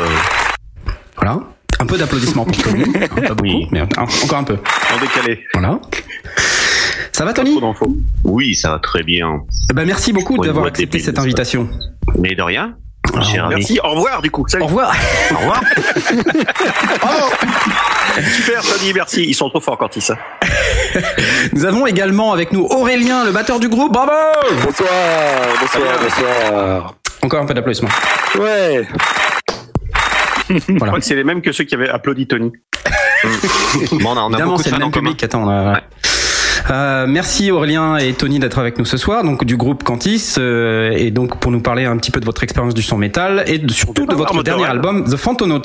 Voilà. 1.17 1.41
Un 1.81 1.87
peu 1.87 1.97
d'applaudissements 1.97 2.45
pour 2.45 2.57
Tony. 2.63 2.85
Hein, 2.85 3.23
Pas 3.29 3.35
beaucoup, 3.35 3.67
mais 3.73 3.81
un- 3.81 3.89
encore 4.25 4.39
un 4.39 4.45
peu. 4.45 4.55
En 4.95 5.01
décalé. 5.01 5.41
Voilà. 5.55 5.81
Ça 7.13 7.25
va, 7.25 7.33
Tony? 7.33 7.59
Oui, 8.25 8.55
ça 8.55 8.71
va 8.71 8.79
très 8.79 9.03
bien. 9.03 9.41
Eh 9.71 9.75
ben, 9.75 9.87
merci 9.87 10.13
beaucoup 10.13 10.39
d'avoir 10.39 10.67
accepté 10.67 10.99
cette 10.99 11.19
invitation. 11.19 11.69
Mais 12.19 12.35
de 12.35 12.43
rien. 12.43 12.77
Ami. 13.15 13.55
merci. 13.57 13.81
Au 13.83 13.91
revoir, 13.91 14.23
du 14.23 14.31
coup. 14.31 14.45
Salut. 14.49 14.65
Au 14.65 14.67
revoir. 14.67 14.95
Au 15.33 15.37
revoir. 15.39 15.61
Super, 18.37 18.63
Tony, 18.63 18.93
merci. 18.95 19.25
Ils 19.25 19.35
sont 19.35 19.49
trop 19.49 19.61
forts 19.61 19.79
quand 19.79 19.95
ils 19.97 20.03
ça. 20.03 20.17
Nous 21.53 21.65
avons 21.65 21.87
également 21.87 22.33
avec 22.33 22.53
nous 22.53 22.65
Aurélien, 22.65 23.25
le 23.25 23.33
batteur 23.33 23.61
du 23.61 23.69
groupe. 23.69 23.93
Bravo 23.93 24.13
Bonsoir, 24.65 24.89
bonsoir, 25.61 25.99
bonsoir. 26.03 26.95
Encore 27.23 27.43
un 27.43 27.47
peu 27.47 27.55
d'applaudissements. 27.55 27.89
Ouais. 28.39 28.87
Je 30.49 30.77
crois 30.79 30.99
que 30.99 31.05
c'est 31.05 31.15
les 31.15 31.25
mêmes 31.25 31.43
que 31.43 31.53
ceux 31.53 31.65
qui 31.65 31.75
avaient 31.75 31.89
applaudi 31.89 32.27
Tony. 32.27 32.53
bon, 33.93 34.11
on 34.11 34.17
a, 34.17 34.21
on 34.21 34.25
a 34.25 34.29
Évidemment, 34.29 34.51
beaucoup 34.53 34.63
c'est 34.63 34.71
de 34.71 34.75
le 34.77 34.81
fans 34.81 34.87
en 34.87 34.87
même 34.87 34.91
commun. 34.93 35.11
public. 35.11 35.25
Attends, 35.25 35.45
on 35.45 35.51
a- 35.51 35.81
Euh, 36.71 37.07
merci 37.09 37.51
Aurélien 37.51 37.97
et 37.97 38.13
Tony 38.13 38.39
d'être 38.39 38.59
avec 38.59 38.79
nous 38.79 38.85
ce 38.85 38.97
soir, 38.97 39.25
donc 39.25 39.45
du 39.45 39.57
groupe 39.57 39.83
Cantis, 39.83 40.35
euh, 40.39 40.93
et 40.93 41.11
donc 41.11 41.41
pour 41.41 41.51
nous 41.51 41.61
parler 41.61 41.85
un 41.85 41.97
petit 41.97 42.13
peu 42.13 42.21
de 42.21 42.25
votre 42.25 42.45
expérience 42.45 42.75
du 42.75 42.83
son 42.83 42.97
métal 42.97 43.43
et 43.49 43.59
de- 43.59 43.73
surtout 43.73 44.07
de 44.07 44.15
votre 44.15 44.43
dernier 44.45 44.67
album 44.67 45.05
The 45.05 45.17
Phantonauts. 45.17 45.63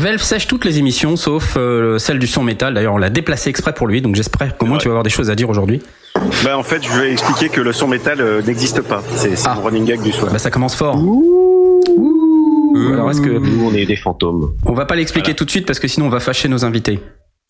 Velf 0.00 0.22
sèche 0.22 0.46
toutes 0.46 0.64
les 0.64 0.78
émissions 0.78 1.16
sauf 1.16 1.54
euh, 1.56 1.98
celle 1.98 2.18
du 2.20 2.26
son 2.28 2.42
métal. 2.44 2.74
D'ailleurs, 2.74 2.94
on 2.94 2.98
l'a 2.98 3.10
déplacé 3.10 3.50
exprès 3.50 3.72
pour 3.72 3.86
lui, 3.88 4.00
donc 4.00 4.14
j'espère 4.14 4.56
qu'au 4.56 4.66
moins 4.66 4.78
tu 4.78 4.86
vas 4.88 4.92
avoir 4.92 5.02
des 5.02 5.10
choses 5.10 5.28
à 5.30 5.34
dire 5.34 5.50
aujourd'hui. 5.50 5.82
Bah, 6.44 6.56
en 6.56 6.62
fait, 6.62 6.82
je 6.84 6.92
vais 7.00 7.10
expliquer 7.12 7.48
que 7.48 7.60
le 7.60 7.72
son 7.72 7.88
métal 7.88 8.20
euh, 8.20 8.42
n'existe 8.42 8.80
pas. 8.82 9.02
C'est 9.16 9.36
c'est 9.36 9.48
Ah. 9.48 9.56
le 9.58 9.62
running 9.64 9.84
gag 9.84 10.02
du 10.02 10.12
soir. 10.12 10.30
Bah, 10.32 10.38
ça 10.38 10.50
commence 10.50 10.76
fort. 10.76 10.96
Alors, 12.92 13.10
est-ce 13.10 13.20
que 13.20 13.28
Nous, 13.30 13.64
on 13.68 13.74
est 13.74 13.86
des 13.86 13.96
fantômes. 13.96 14.52
on 14.66 14.72
va 14.72 14.86
pas 14.86 14.94
l'expliquer 14.94 15.34
tout 15.34 15.44
de 15.44 15.50
suite 15.50 15.66
parce 15.66 15.78
que 15.80 15.88
sinon 15.88 16.06
on 16.06 16.10
va 16.10 16.20
fâcher 16.20 16.48
nos 16.48 16.64
invités. 16.64 17.00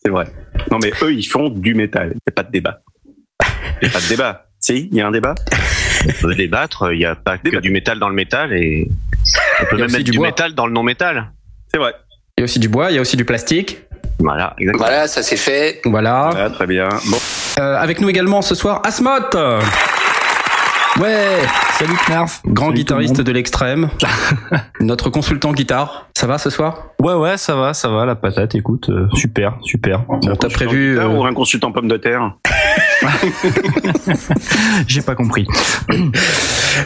C'est 0.05 0.11
vrai. 0.11 0.25
Non, 0.71 0.79
mais 0.81 0.91
eux, 1.01 1.13
ils 1.13 1.23
font 1.23 1.49
du 1.49 1.73
métal. 1.75 2.09
Il 2.13 2.15
n'y 2.15 2.19
a 2.29 2.31
pas 2.35 2.43
de 2.43 2.51
débat. 2.51 2.81
Il 3.81 3.87
n'y 3.87 3.89
a 3.89 3.91
pas 3.91 4.01
de 4.01 4.09
débat. 4.09 4.45
Si, 4.63 4.87
il 4.93 4.97
y 4.97 5.01
a 5.01 5.07
un 5.07 5.11
débat. 5.11 5.35
On 6.07 6.11
peut 6.21 6.35
débattre, 6.35 6.93
il 6.93 6.99
n'y 6.99 7.05
a 7.05 7.15
pas 7.15 7.37
que 7.37 7.57
du 7.57 7.69
métal 7.69 7.99
dans 7.99 8.07
le 8.07 8.15
métal 8.15 8.53
et 8.53 8.87
on 9.59 9.65
peut 9.65 9.75
Il 9.75 9.79
y 9.79 9.81
a 9.81 9.85
même 9.87 9.91
mettre 9.91 10.05
du 10.05 10.11
du, 10.11 10.17
bois. 10.19 10.27
métal 10.27 10.53
dans 10.53 10.67
le 10.67 10.71
non-métal. 10.71 11.31
C'est 11.69 11.77
vrai. 11.77 11.93
Il 12.37 12.41
y 12.41 12.43
a 12.43 12.45
aussi 12.45 12.59
du 12.59 12.69
bois, 12.69 12.89
il 12.89 12.95
y 12.95 12.97
a 12.97 13.01
aussi 13.01 13.17
du 13.17 13.25
plastique. 13.25 13.81
Voilà, 14.19 14.55
exactement. 14.57 14.85
Voilà, 14.87 15.07
ça 15.09 15.21
c'est 15.21 15.35
fait. 15.35 15.81
Voilà. 15.83 16.49
Très 16.53 16.65
bien. 16.65 16.87
Bon. 16.87 17.17
Euh, 17.59 17.75
avec 17.75 17.99
nous 17.99 18.07
également 18.07 18.41
ce 18.41 18.55
soir, 18.55 18.81
Asmoth 18.85 19.35
Ouais, 20.99 21.39
salut 21.73 21.95
Knarf. 22.07 22.41
Grand 22.45 22.65
Salut 22.67 22.77
guitariste 22.77 23.21
de 23.21 23.31
l'extrême. 23.31 23.89
Notre 24.79 25.09
consultant 25.09 25.51
guitare. 25.51 26.07
Ça 26.15 26.27
va 26.27 26.37
ce 26.37 26.49
soir? 26.51 26.89
Ouais, 26.99 27.15
ouais, 27.15 27.37
ça 27.37 27.55
va, 27.55 27.73
ça 27.73 27.89
va, 27.89 28.05
la 28.05 28.15
patate, 28.15 28.53
écoute, 28.53 28.89
euh, 28.89 29.07
super, 29.15 29.55
super. 29.63 30.03
Bon, 30.03 30.19
t'as 30.19 30.29
Consultant 30.35 30.47
prévu. 30.49 30.99
euh, 30.99 31.07
Ou 31.07 31.25
un 31.25 31.33
consultant 31.33 31.71
pomme 31.71 31.87
de 31.87 31.97
terre? 31.97 32.33
J'ai 34.87 35.01
pas 35.01 35.15
compris. 35.15 35.47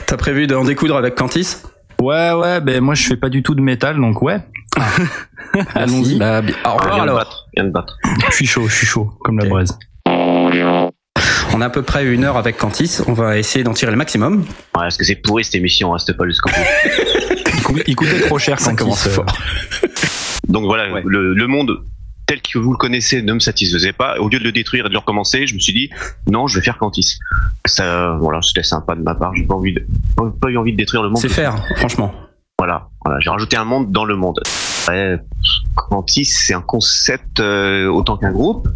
T'as 0.05 0.17
prévu 0.17 0.47
d'en 0.47 0.63
découdre 0.63 0.95
avec 0.95 1.15
Cantis? 1.15 1.57
Ouais, 2.01 2.31
ouais, 2.31 2.61
ben 2.61 2.79
moi 2.81 2.93
je 2.95 3.03
fais 3.07 3.17
pas 3.17 3.29
du 3.29 3.43
tout 3.43 3.55
de 3.55 3.61
métal, 3.61 3.97
donc 3.99 4.21
ouais. 4.21 4.39
Allons-y. 5.75 6.17
Bah, 6.17 6.41
au 6.41 6.43
Ah, 6.63 6.69
revoir 6.71 6.93
viens 6.95 6.97
de 6.97 7.01
alors. 7.09 7.17
battre, 7.17 7.45
viens 7.55 7.65
de 7.65 7.71
battre. 7.71 7.97
Je 8.29 8.35
suis 8.35 8.45
chaud, 8.47 8.67
je 8.67 8.73
suis 8.75 8.87
chaud, 8.87 9.11
comme 9.23 9.37
la 9.39 9.49
braise. 9.49 9.77
On 11.57 11.61
a 11.61 11.65
à 11.65 11.69
peu 11.71 11.81
près 11.81 12.05
une 12.05 12.23
heure 12.23 12.37
avec 12.37 12.57
Cantis. 12.57 12.99
On 13.07 13.13
va 13.13 13.35
essayer 13.39 13.63
d'en 13.63 13.73
tirer 13.73 13.89
le 13.89 13.97
maximum. 13.97 14.41
Ouais, 14.41 14.45
parce 14.75 14.95
que 14.95 15.03
c'est 15.03 15.15
pourri 15.15 15.43
cette 15.43 15.55
émission, 15.55 15.89
reste 15.89 16.13
pas 16.15 16.25
jusqu'au 16.27 16.51
bout. 16.51 17.35
Il 17.55 17.63
cou- 17.63 17.79
Il 17.87 17.95
coûtait 17.95 18.19
trop 18.27 18.37
cher 18.37 18.59
Ça 18.59 18.73
commence 18.75 19.01
se- 19.01 19.09
fort. 19.09 19.25
Donc 20.47 20.65
voilà, 20.65 21.01
le, 21.03 21.33
le 21.33 21.47
monde 21.47 21.83
tel 22.27 22.41
que 22.43 22.59
vous 22.59 22.73
le 22.73 22.77
connaissez 22.77 23.23
ne 23.23 23.33
me 23.33 23.39
satisfaisait 23.39 23.91
pas. 23.91 24.19
Au 24.19 24.29
lieu 24.29 24.37
de 24.37 24.43
le 24.43 24.51
détruire 24.51 24.85
et 24.85 24.89
de 24.89 24.93
le 24.93 24.99
recommencer, 24.99 25.47
je 25.47 25.55
me 25.55 25.59
suis 25.59 25.73
dit 25.73 25.89
non, 26.29 26.45
je 26.45 26.59
vais 26.59 26.63
faire 26.63 26.77
Cantis. 26.77 27.17
Ça, 27.65 28.15
voilà, 28.21 28.39
c'était 28.43 28.61
sympa 28.61 28.93
de 28.93 29.01
ma 29.01 29.15
part. 29.15 29.33
J'ai 29.35 29.41
pas 29.41 29.55
envie, 29.55 29.73
de, 29.73 29.83
pas, 30.15 30.31
pas 30.39 30.49
eu 30.49 30.57
envie 30.57 30.73
de 30.73 30.77
détruire 30.77 31.01
le 31.01 31.09
monde. 31.09 31.17
C'est 31.17 31.27
faire, 31.27 31.55
franchement. 31.77 32.13
Voilà, 32.59 32.89
voilà 33.05 33.19
j'ai 33.19 33.29
rajouté 33.29 33.55
un 33.55 33.65
monde 33.65 33.91
dans 33.91 34.03
le 34.03 34.15
monde. 34.15 34.39
Ouais, 34.87 35.19
Quantis, 35.75 36.25
c'est 36.25 36.55
un 36.55 36.61
concept 36.61 37.39
euh, 37.39 37.85
autant 37.85 38.17
qu'un 38.17 38.31
groupe. 38.31 38.67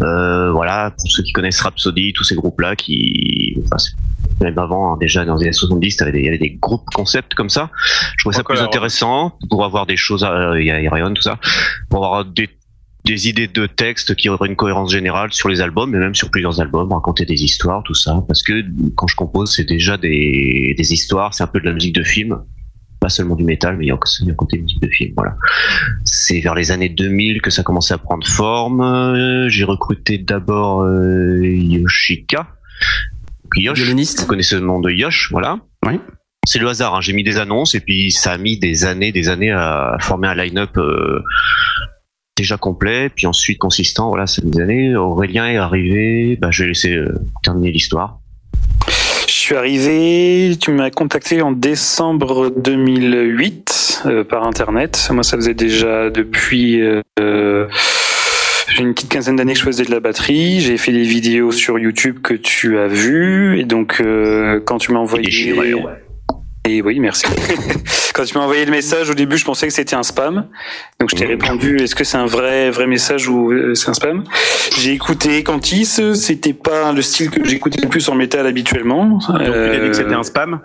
Euh, 0.00 0.50
voilà, 0.50 0.90
pour 0.90 1.08
ceux 1.08 1.22
qui 1.22 1.30
connaissent 1.32 1.60
Rhapsody, 1.60 2.12
tous 2.14 2.24
ces 2.24 2.34
groupes-là 2.34 2.74
qui, 2.74 3.56
enfin, 3.64 3.76
même 4.40 4.58
avant, 4.58 4.92
hein, 4.94 4.96
déjà 5.00 5.24
dans 5.24 5.36
les 5.36 5.44
années 5.44 5.52
70, 5.52 5.96
t'avais 5.98 6.10
des- 6.10 6.18
il 6.18 6.24
y 6.24 6.28
avait 6.28 6.38
des 6.38 6.50
groupes 6.60 6.84
concepts 6.92 7.34
comme 7.34 7.48
ça. 7.48 7.70
Je 8.16 8.24
trouvais 8.24 8.34
ça 8.34 8.42
plus 8.42 8.58
intéressant 8.60 9.38
pour 9.50 9.64
avoir 9.64 9.86
des 9.86 9.96
choses, 9.96 10.24
à- 10.24 10.58
il 10.58 10.66
y 10.66 10.72
a 10.72 10.80
Irion, 10.80 11.14
tout 11.14 11.22
ça, 11.22 11.38
pour 11.88 12.04
avoir 12.04 12.24
des 12.24 12.48
des 13.04 13.28
idées 13.28 13.46
de 13.46 13.66
texte 13.66 14.16
qui 14.16 14.28
auraient 14.28 14.48
une 14.48 14.56
cohérence 14.56 14.90
générale 14.90 15.32
sur 15.32 15.48
les 15.48 15.60
albums, 15.60 15.88
mais 15.92 15.98
même 15.98 16.16
sur 16.16 16.28
plusieurs 16.28 16.60
albums, 16.60 16.92
raconter 16.92 17.24
des 17.24 17.44
histoires, 17.44 17.84
tout 17.84 17.94
ça. 17.94 18.20
Parce 18.26 18.42
que 18.42 18.64
quand 18.96 19.06
je 19.06 19.14
compose, 19.14 19.54
c'est 19.54 19.62
déjà 19.64 19.96
des, 19.96 20.74
des 20.76 20.92
histoires, 20.92 21.32
c'est 21.32 21.44
un 21.44 21.46
peu 21.46 21.60
de 21.60 21.66
la 21.66 21.72
musique 21.72 21.94
de 21.94 22.02
film 22.02 22.42
pas 23.06 23.10
seulement 23.10 23.36
du 23.36 23.44
métal, 23.44 23.76
mais 23.76 23.84
il 23.84 23.88
y 23.88 23.92
a 23.92 23.98
aussi 24.02 24.28
un 24.28 24.34
côté 24.34 24.58
musique 24.58 24.80
de 24.82 24.88
film. 24.88 25.12
Voilà. 25.16 25.36
C'est 26.04 26.40
vers 26.40 26.56
les 26.56 26.72
années 26.72 26.88
2000 26.88 27.40
que 27.40 27.50
ça 27.50 27.62
commençait 27.62 27.94
à 27.94 27.98
prendre 27.98 28.26
forme. 28.26 28.80
Euh, 28.80 29.48
J'ai 29.48 29.62
recruté 29.62 30.18
d'abord 30.18 30.82
euh, 30.82 31.40
Yoshika. 31.44 32.48
Yosh, 33.54 33.80
vous 33.80 34.26
connaissez 34.26 34.56
le 34.56 34.62
nom 34.62 34.80
de 34.80 34.90
Yosh, 34.90 35.28
voilà. 35.30 35.60
Oui. 35.86 36.00
C'est 36.44 36.58
le 36.58 36.68
hasard. 36.68 36.96
hein. 36.96 37.00
J'ai 37.00 37.12
mis 37.12 37.22
des 37.22 37.38
annonces 37.38 37.76
et 37.76 37.80
puis 37.80 38.10
ça 38.10 38.32
a 38.32 38.38
mis 38.38 38.58
des 38.58 38.84
années, 38.84 39.12
des 39.12 39.28
années 39.28 39.52
à 39.52 39.96
former 40.00 40.26
un 40.26 40.34
line-up 40.34 40.76
euh, 40.78 41.22
déjà 42.36 42.56
complet, 42.56 43.08
puis 43.08 43.28
ensuite 43.28 43.58
consistant. 43.58 44.08
Voilà, 44.08 44.26
c'est 44.26 44.44
des 44.44 44.60
années. 44.60 44.96
Aurélien 44.96 45.46
est 45.46 45.58
arrivé. 45.58 46.36
Bah, 46.40 46.48
je 46.50 46.64
vais 46.64 46.68
laisser 46.70 46.92
euh, 46.96 47.14
terminer 47.44 47.70
l'histoire. 47.70 48.18
Suis 49.46 49.54
arrivé, 49.54 50.56
tu 50.60 50.72
m'as 50.72 50.90
contacté 50.90 51.40
en 51.40 51.52
décembre 51.52 52.50
2008 52.50 54.02
euh, 54.06 54.24
par 54.24 54.44
internet. 54.44 55.08
Moi, 55.12 55.22
ça 55.22 55.36
faisait 55.36 55.54
déjà 55.54 56.10
depuis 56.10 56.82
euh, 56.82 57.68
j'ai 58.66 58.82
une 58.82 58.92
petite 58.92 59.08
quinzaine 59.08 59.36
d'années 59.36 59.52
que 59.52 59.60
je 59.60 59.64
faisais 59.64 59.84
de 59.84 59.92
la 59.92 60.00
batterie. 60.00 60.58
J'ai 60.58 60.76
fait 60.76 60.90
des 60.90 61.04
vidéos 61.04 61.52
sur 61.52 61.78
YouTube 61.78 62.18
que 62.24 62.34
tu 62.34 62.76
as 62.76 62.88
vues 62.88 63.60
et 63.60 63.64
donc 63.64 64.00
euh, 64.00 64.58
quand 64.64 64.78
tu 64.78 64.90
m'as 64.90 64.98
envoyé 64.98 65.30
et 66.66 66.82
oui, 66.82 66.98
merci. 67.00 67.24
Quand 68.14 68.24
tu 68.24 68.36
m'as 68.38 68.44
envoyé 68.44 68.64
le 68.64 68.70
message 68.70 69.10
au 69.10 69.14
début, 69.14 69.36
je 69.36 69.44
pensais 69.44 69.66
que 69.66 69.72
c'était 69.72 69.94
un 69.94 70.02
spam. 70.02 70.46
Donc 70.98 71.10
je 71.10 71.16
t'ai 71.16 71.26
répondu 71.26 71.76
est-ce 71.82 71.94
que 71.94 72.02
c'est 72.04 72.16
un 72.16 72.24
vrai 72.26 72.70
vrai 72.70 72.86
message 72.86 73.28
ou 73.28 73.52
euh, 73.52 73.74
c'est 73.74 73.90
un 73.90 73.94
spam? 73.94 74.24
J'ai 74.78 74.92
écouté 74.92 75.42
Cantis, 75.42 75.84
c'était 76.14 76.54
pas 76.54 76.92
le 76.92 77.02
style 77.02 77.30
que 77.30 77.44
j'écoutais 77.44 77.80
le 77.82 77.88
plus 77.88 78.08
en 78.08 78.14
métal 78.14 78.46
habituellement. 78.46 79.04
Donc, 79.06 79.22
il 79.28 79.36
a 79.36 79.78
dit 79.78 79.88
que 79.88 79.92
c'était 79.94 80.14
Euh, 80.14 80.18
un 80.18 80.22
spam? 80.22 80.60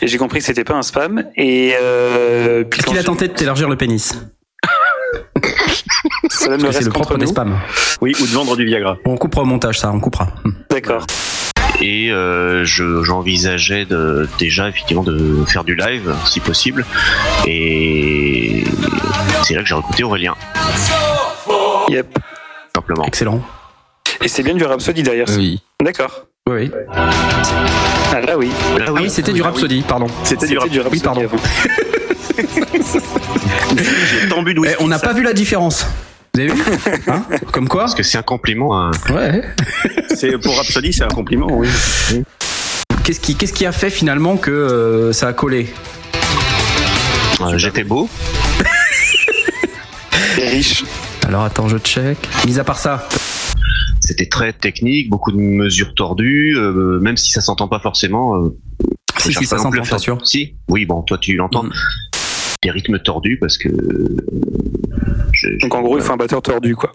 Et 0.00 0.06
j'ai 0.06 0.16
compris 0.16 0.38
que 0.38 0.44
c'était 0.44 0.64
pas 0.64 0.74
un 0.74 0.82
spam. 0.82 1.24
Et 1.36 1.74
euh, 1.80 2.62
puis 2.64 2.78
Est-ce 2.80 2.86
qu'il 2.86 2.98
a 2.98 3.02
tenté 3.02 3.28
de 3.28 3.32
t'élargir 3.34 3.68
le 3.68 3.76
pénis? 3.76 4.14
Ça 6.28 6.48
Parce 6.48 6.48
me 6.50 6.56
que 6.58 6.66
reste 6.66 6.78
c'est 6.78 6.84
le 6.84 6.90
contre 6.92 7.08
propre 7.08 7.18
des 7.18 7.26
spams. 7.26 7.58
Oui, 8.00 8.12
ou 8.20 8.26
de 8.26 8.32
vendre 8.32 8.56
du 8.56 8.64
Viagra. 8.64 8.96
On 9.04 9.16
coupera 9.16 9.42
au 9.42 9.44
montage 9.46 9.78
ça, 9.80 9.90
on 9.92 10.00
coupera. 10.00 10.28
D'accord. 10.70 11.04
Et 11.80 12.10
euh, 12.10 12.64
je- 12.64 13.02
j'envisageais 13.02 13.84
de, 13.86 14.28
déjà 14.38 14.68
effectivement 14.68 15.02
de 15.02 15.44
faire 15.46 15.64
du 15.64 15.74
live 15.74 16.14
si 16.26 16.40
possible. 16.40 16.84
Et 17.46 18.64
c'est 19.44 19.54
là 19.54 19.62
que 19.62 19.66
j'ai 19.68 19.74
recruté 19.74 20.04
Aurélien. 20.04 20.34
Yep. 21.88 22.18
Simplement. 22.76 23.04
Excellent. 23.04 23.40
Et 24.22 24.28
c'est 24.28 24.42
bien 24.42 24.54
du 24.54 24.64
Rhapsody 24.64 25.02
derrière. 25.02 25.28
ça. 25.28 25.36
Oui. 25.38 25.62
D'accord. 25.82 26.26
Oui. 26.48 26.70
Ah 28.12 28.20
là 28.20 28.36
oui. 28.36 28.50
Ah 28.86 28.92
oui, 28.92 29.08
c'était 29.08 29.32
du 29.32 29.40
Rhapsody, 29.42 29.82
pardon. 29.86 30.06
C'était 30.24 30.46
du 30.46 30.58
Rhapsody. 30.58 30.80
Oui, 30.92 31.00
pardon. 31.00 31.22
J'ai 31.22 32.46
Eh, 33.72 34.48
whisky, 34.48 34.76
on 34.80 34.88
n'a 34.88 34.98
pas 34.98 35.12
vu 35.12 35.22
la 35.22 35.32
différence. 35.32 35.86
Vous 36.34 36.40
avez 36.40 36.52
vu 36.52 36.62
Hein 37.08 37.24
Comme 37.52 37.68
quoi 37.68 37.82
Parce 37.82 37.94
que 37.94 38.02
c'est 38.02 38.18
un 38.18 38.22
compliment. 38.22 38.78
hein. 38.80 38.90
Ouais. 39.10 39.42
C'est 40.14 40.38
pour 40.38 40.56
Rhapsody, 40.56 40.92
c'est 40.92 41.04
un 41.04 41.08
compliment, 41.08 41.48
oui. 41.50 41.68
Qu'est-ce 43.04 43.20
qui, 43.20 43.34
qu'est-ce 43.34 43.52
qui 43.52 43.66
a 43.66 43.72
fait 43.72 43.90
finalement 43.90 44.36
que 44.36 44.50
euh, 44.50 45.12
ça 45.12 45.28
a 45.28 45.32
collé 45.32 45.68
Euh, 47.40 47.56
J'étais 47.58 47.84
beau. 47.84 48.08
riche. 50.36 50.84
Alors 51.26 51.42
attends, 51.42 51.68
je 51.68 51.78
check. 51.78 52.18
Mis 52.46 52.58
à 52.58 52.64
part 52.64 52.78
ça, 52.78 53.08
C'était 54.00 54.26
très 54.28 54.52
technique, 54.52 55.10
beaucoup 55.10 55.32
de 55.32 55.36
mesures 55.38 55.94
tordues, 55.94 56.56
euh, 56.56 56.98
même 57.00 57.16
si 57.16 57.30
ça 57.30 57.40
s'entend 57.40 57.68
pas 57.68 57.80
forcément. 57.80 58.36
euh, 58.36 58.56
Si, 59.18 59.32
si, 59.34 59.46
ça 59.46 59.58
s'entend, 59.58 59.82
t'es 59.82 59.98
sûr 59.98 60.18
Si, 60.26 60.56
oui, 60.68 60.86
bon, 60.86 61.02
toi 61.02 61.18
tu 61.18 61.34
l'entends. 61.34 61.64
Mm. 61.64 61.70
Des 62.62 62.70
rythmes 62.70 62.98
tordus 62.98 63.38
parce 63.38 63.56
que. 63.58 63.68
je- 65.32 65.48
je- 65.52 65.58
Donc 65.62 65.74
en 65.74 65.82
gros, 65.82 65.96
il 65.98 66.02
faut 66.04 66.12
un 66.12 66.16
batteur 66.16 66.42
tordu 66.42 66.76
quoi. 66.76 66.92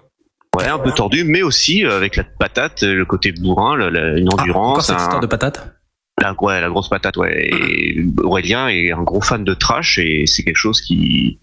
Ouais, 0.57 0.67
un 0.67 0.79
peu 0.79 0.91
tordu, 0.91 1.23
mais 1.25 1.41
aussi 1.41 1.83
euh, 1.85 1.97
avec 1.97 2.15
la 2.15 2.23
patate, 2.23 2.83
euh, 2.83 2.93
le 2.95 3.05
côté 3.05 3.31
bourrin, 3.33 3.75
la- 3.75 3.89
la- 3.89 4.17
une 4.17 4.27
ah, 4.29 4.33
encore 4.33 4.41
endurance. 4.41 4.87
cette 4.87 4.95
un- 4.95 4.99
histoire 4.99 5.19
de 5.19 5.27
patate? 5.27 5.75
La, 6.21 6.33
ouais, 6.41 6.61
la 6.61 6.69
grosse 6.69 6.87
patate, 6.87 7.17
ouais. 7.17 7.49
Et 7.51 8.05
Aurélien 8.23 8.69
est 8.69 8.91
un 8.93 9.01
gros 9.03 9.19
fan 9.21 9.43
de 9.43 9.53
trash 9.53 9.97
et 9.97 10.25
c'est 10.27 10.43
quelque 10.43 10.55
chose 10.55 10.79
qui, 10.79 11.39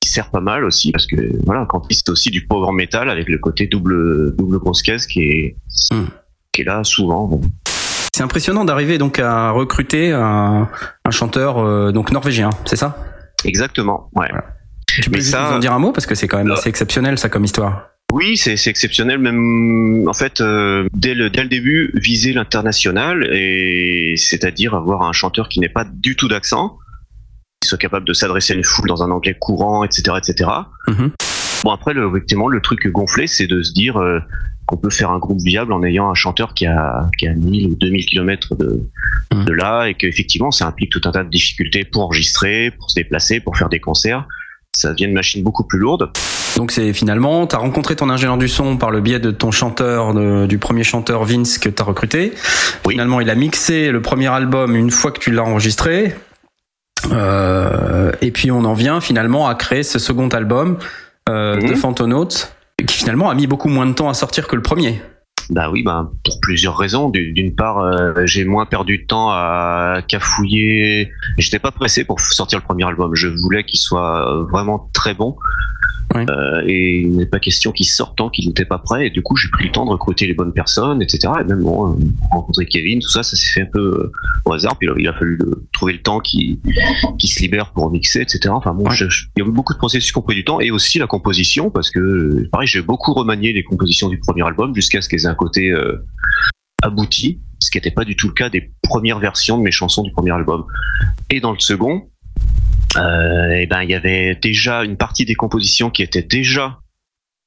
qui 0.00 0.08
sert 0.08 0.30
pas 0.30 0.40
mal 0.40 0.64
aussi 0.64 0.92
parce 0.92 1.06
que 1.06 1.16
voilà, 1.44 1.66
quand 1.68 1.82
il 1.90 1.96
c'est 1.96 2.08
aussi 2.10 2.30
du 2.30 2.46
power 2.46 2.70
metal 2.72 3.10
avec 3.10 3.28
le 3.28 3.38
côté 3.38 3.66
double 3.66 4.36
double 4.36 4.58
grosse 4.60 4.82
caisse 4.82 5.06
qui 5.06 5.22
est 5.22 5.56
Hmm. 5.92 6.04
qui 6.52 6.60
est 6.60 6.64
là 6.64 6.84
souvent. 6.84 7.40
C'est 8.14 8.22
impressionnant 8.22 8.64
d'arriver 8.64 8.98
donc 8.98 9.18
à 9.18 9.50
recruter 9.50 10.12
un, 10.12 10.68
un 11.04 11.10
chanteur 11.10 11.58
euh, 11.58 11.90
donc 11.90 12.12
norvégien, 12.12 12.50
c'est 12.66 12.76
ça? 12.76 12.96
Exactement, 13.44 14.10
ouais. 14.14 14.28
Tu 14.86 15.10
peux 15.10 15.20
ça- 15.20 15.48
nous 15.50 15.56
en 15.56 15.58
dire 15.58 15.72
un 15.72 15.78
mot 15.78 15.92
parce 15.92 16.06
que 16.06 16.14
c'est 16.14 16.26
quand 16.28 16.38
même 16.38 16.50
assez 16.50 16.68
exceptionnel 16.68 17.18
ça 17.18 17.28
comme 17.28 17.44
histoire. 17.44 17.88
Oui, 18.12 18.36
c'est 18.38 18.54
exceptionnel. 18.66 19.18
Même 19.18 20.08
en 20.08 20.12
fait, 20.14 20.40
euh, 20.40 20.86
dès 20.94 21.14
le 21.14 21.28
dès 21.30 21.42
le 21.42 21.48
début, 21.48 21.90
viser 21.94 22.32
l'international 22.32 23.28
et 23.32 24.14
c'est-à-dire 24.16 24.74
avoir 24.74 25.02
un 25.02 25.12
chanteur 25.12 25.48
qui 25.48 25.60
n'est 25.60 25.68
pas 25.68 25.84
du 25.84 26.16
tout 26.16 26.26
d'accent, 26.26 26.78
qui 27.60 27.68
soit 27.68 27.78
capable 27.78 28.06
de 28.06 28.14
s'adresser 28.14 28.54
à 28.54 28.56
une 28.56 28.64
foule 28.64 28.88
dans 28.88 29.02
un 29.02 29.10
anglais 29.10 29.36
courant, 29.38 29.84
etc., 29.84 30.16
etc. 30.16 30.50
Mhm. 30.88 31.12
Bon 31.64 31.70
après, 31.70 31.92
le, 31.92 32.08
effectivement, 32.08 32.48
le 32.48 32.60
truc 32.60 32.88
gonflé, 32.88 33.26
c'est 33.26 33.46
de 33.46 33.62
se 33.62 33.72
dire 33.72 33.98
euh, 33.98 34.20
qu'on 34.68 34.76
peut 34.76 34.90
faire 34.90 35.10
un 35.10 35.18
groupe 35.18 35.40
viable 35.40 35.72
en 35.72 35.82
ayant 35.82 36.08
un 36.10 36.14
chanteur 36.14 36.54
qui 36.54 36.66
a 36.66 37.08
qui 37.18 37.26
a 37.26 37.32
1000 37.34 37.66
ou 37.68 37.74
2000 37.74 38.06
kilomètres 38.06 38.54
de 38.54 38.82
Mhm. 39.34 39.44
de 39.44 39.52
là 39.52 39.86
et 39.88 39.94
qu'effectivement, 39.94 40.50
ça 40.50 40.66
implique 40.66 40.90
tout 40.90 41.00
un 41.04 41.10
tas 41.10 41.24
de 41.24 41.28
difficultés 41.30 41.84
pour 41.84 42.02
enregistrer, 42.04 42.70
pour 42.78 42.88
se 42.90 42.94
déplacer, 42.94 43.40
pour 43.40 43.56
faire 43.56 43.68
des 43.68 43.80
concerts. 43.80 44.24
ça 44.70 44.90
devient 44.92 45.06
une 45.06 45.14
machine 45.14 45.42
beaucoup 45.42 45.64
plus 45.64 45.78
lourde. 45.78 46.10
Donc 46.56 46.70
c'est 46.70 46.92
finalement, 46.92 47.46
t'as 47.48 47.56
rencontré 47.56 47.96
ton 47.96 48.10
ingénieur 48.10 48.36
du 48.38 48.46
son 48.48 48.76
par 48.76 48.90
le 48.92 49.00
biais 49.00 49.18
de 49.18 49.30
ton 49.32 49.50
chanteur, 49.50 50.14
de- 50.14 50.46
du 50.46 50.58
premier 50.58 50.84
chanteur 50.84 51.24
Vince 51.24 51.58
que 51.58 51.68
t'as 51.70 51.82
recruté. 51.84 52.32
Finalement, 52.88 53.20
il 53.20 53.28
a 53.30 53.34
mixé 53.34 53.90
le 53.90 54.00
premier 54.02 54.28
album 54.28 54.76
une 54.76 54.90
fois 54.92 55.10
que 55.10 55.18
tu 55.18 55.32
l'as 55.32 55.42
enregistré. 55.42 56.14
Euh, 57.12 58.12
et 58.20 58.30
puis 58.30 58.50
on 58.50 58.64
en 58.64 58.74
vient 58.74 59.00
finalement 59.00 59.48
à 59.48 59.54
créer 59.54 59.82
ce 59.82 59.98
second 59.98 60.28
album 60.28 60.78
euh, 61.28 61.56
de 61.60 61.74
Phantonauts, 61.74 62.28
qui 62.86 62.96
finalement 62.96 63.28
a 63.30 63.34
mis 63.34 63.46
beaucoup 63.46 63.68
moins 63.68 63.86
de 63.86 63.92
temps 63.92 64.08
à 64.08 64.14
sortir 64.14 64.46
que 64.46 64.56
le 64.56 64.62
premier. 64.62 65.00
Bah 65.50 65.70
oui, 65.70 65.82
bah, 65.82 66.10
pour 66.24 66.40
plusieurs 66.40 66.76
raisons. 66.76 67.08
D'une 67.08 67.54
part, 67.54 67.78
euh, 67.78 68.12
j'ai 68.26 68.44
moins 68.44 68.66
perdu 68.66 68.98
de 68.98 69.06
temps 69.06 69.30
à 69.30 70.00
cafouiller. 70.06 71.10
J'étais 71.38 71.58
pas 71.58 71.70
pressé 71.70 72.04
pour 72.04 72.20
sortir 72.20 72.58
le 72.58 72.64
premier 72.64 72.84
album. 72.84 73.14
Je 73.14 73.28
voulais 73.28 73.64
qu'il 73.64 73.78
soit 73.78 74.30
euh, 74.30 74.44
vraiment 74.44 74.90
très 74.92 75.14
bon. 75.14 75.36
Euh, 76.30 76.62
et 76.66 77.00
il 77.02 77.16
n'est 77.16 77.26
pas 77.26 77.38
question 77.38 77.70
qu'il 77.70 77.84
sorte 77.86 78.16
tant 78.16 78.30
qu'il 78.30 78.46
n'était 78.48 78.64
pas 78.64 78.78
prêt. 78.78 79.08
Et 79.08 79.10
du 79.10 79.20
coup, 79.22 79.36
j'ai 79.36 79.48
pris 79.50 79.64
le 79.66 79.72
temps 79.72 79.84
de 79.84 79.90
recruter 79.90 80.26
les 80.26 80.32
bonnes 80.34 80.52
personnes, 80.54 81.02
etc. 81.02 81.32
Et 81.40 81.44
même 81.44 81.62
bon, 81.62 81.92
euh, 81.92 81.96
rencontrer 82.30 82.64
Kevin, 82.66 83.00
tout 83.00 83.10
ça, 83.10 83.22
ça 83.22 83.36
s'est 83.36 83.46
fait 83.52 83.62
un 83.62 83.70
peu 83.70 83.78
euh, 83.80 84.12
au 84.46 84.52
hasard. 84.54 84.76
Puis 84.78 84.88
il 84.98 85.06
a 85.06 85.12
fallu 85.12 85.38
trouver 85.72 85.92
le 85.92 86.00
temps 86.02 86.20
qui, 86.20 86.60
qui 87.18 87.28
se 87.28 87.40
libère 87.40 87.72
pour 87.72 87.90
mixer, 87.90 88.20
etc. 88.22 88.40
Enfin 88.50 88.72
bon, 88.72 88.88
je- 88.90 89.08
je- 89.08 89.26
il 89.36 89.42
y 89.42 89.46
a 89.46 89.48
eu 89.48 89.52
beaucoup 89.52 89.74
de 89.74 89.78
processus 89.78 90.10
qui 90.10 90.18
ont 90.18 90.22
pris 90.22 90.34
du 90.34 90.44
temps 90.44 90.60
et 90.60 90.70
aussi 90.70 90.98
la 90.98 91.06
composition 91.06 91.70
parce 91.70 91.90
que 91.90 92.48
pareil, 92.50 92.66
j'ai 92.66 92.80
beaucoup 92.82 93.12
remanié 93.12 93.52
les 93.52 93.62
compositions 93.62 94.08
du 94.08 94.18
premier 94.18 94.42
album 94.46 94.74
jusqu'à 94.74 95.00
ce 95.02 95.08
qu'elles 95.10 95.24
aient 95.24 95.26
un 95.26 95.34
côté 95.34 95.70
euh, 95.70 96.04
abouti, 96.82 97.40
ce 97.62 97.70
qui 97.70 97.76
n'était 97.76 97.90
pas 97.90 98.04
du 98.04 98.16
tout 98.16 98.28
le 98.28 98.34
cas 98.34 98.48
des 98.48 98.70
premières 98.82 99.18
versions 99.18 99.58
de 99.58 99.62
mes 99.62 99.70
chansons 99.72 100.02
du 100.02 100.12
premier 100.12 100.30
album. 100.30 100.64
Et 101.28 101.40
dans 101.40 101.52
le 101.52 101.58
second, 101.58 102.08
euh, 102.96 103.50
eh 103.52 103.66
ben 103.66 103.82
il 103.82 103.90
y 103.90 103.94
avait 103.94 104.34
déjà 104.34 104.82
une 104.82 104.96
partie 104.96 105.24
des 105.24 105.34
compositions 105.34 105.90
qui 105.90 106.02
étaient 106.02 106.22
déjà 106.22 106.80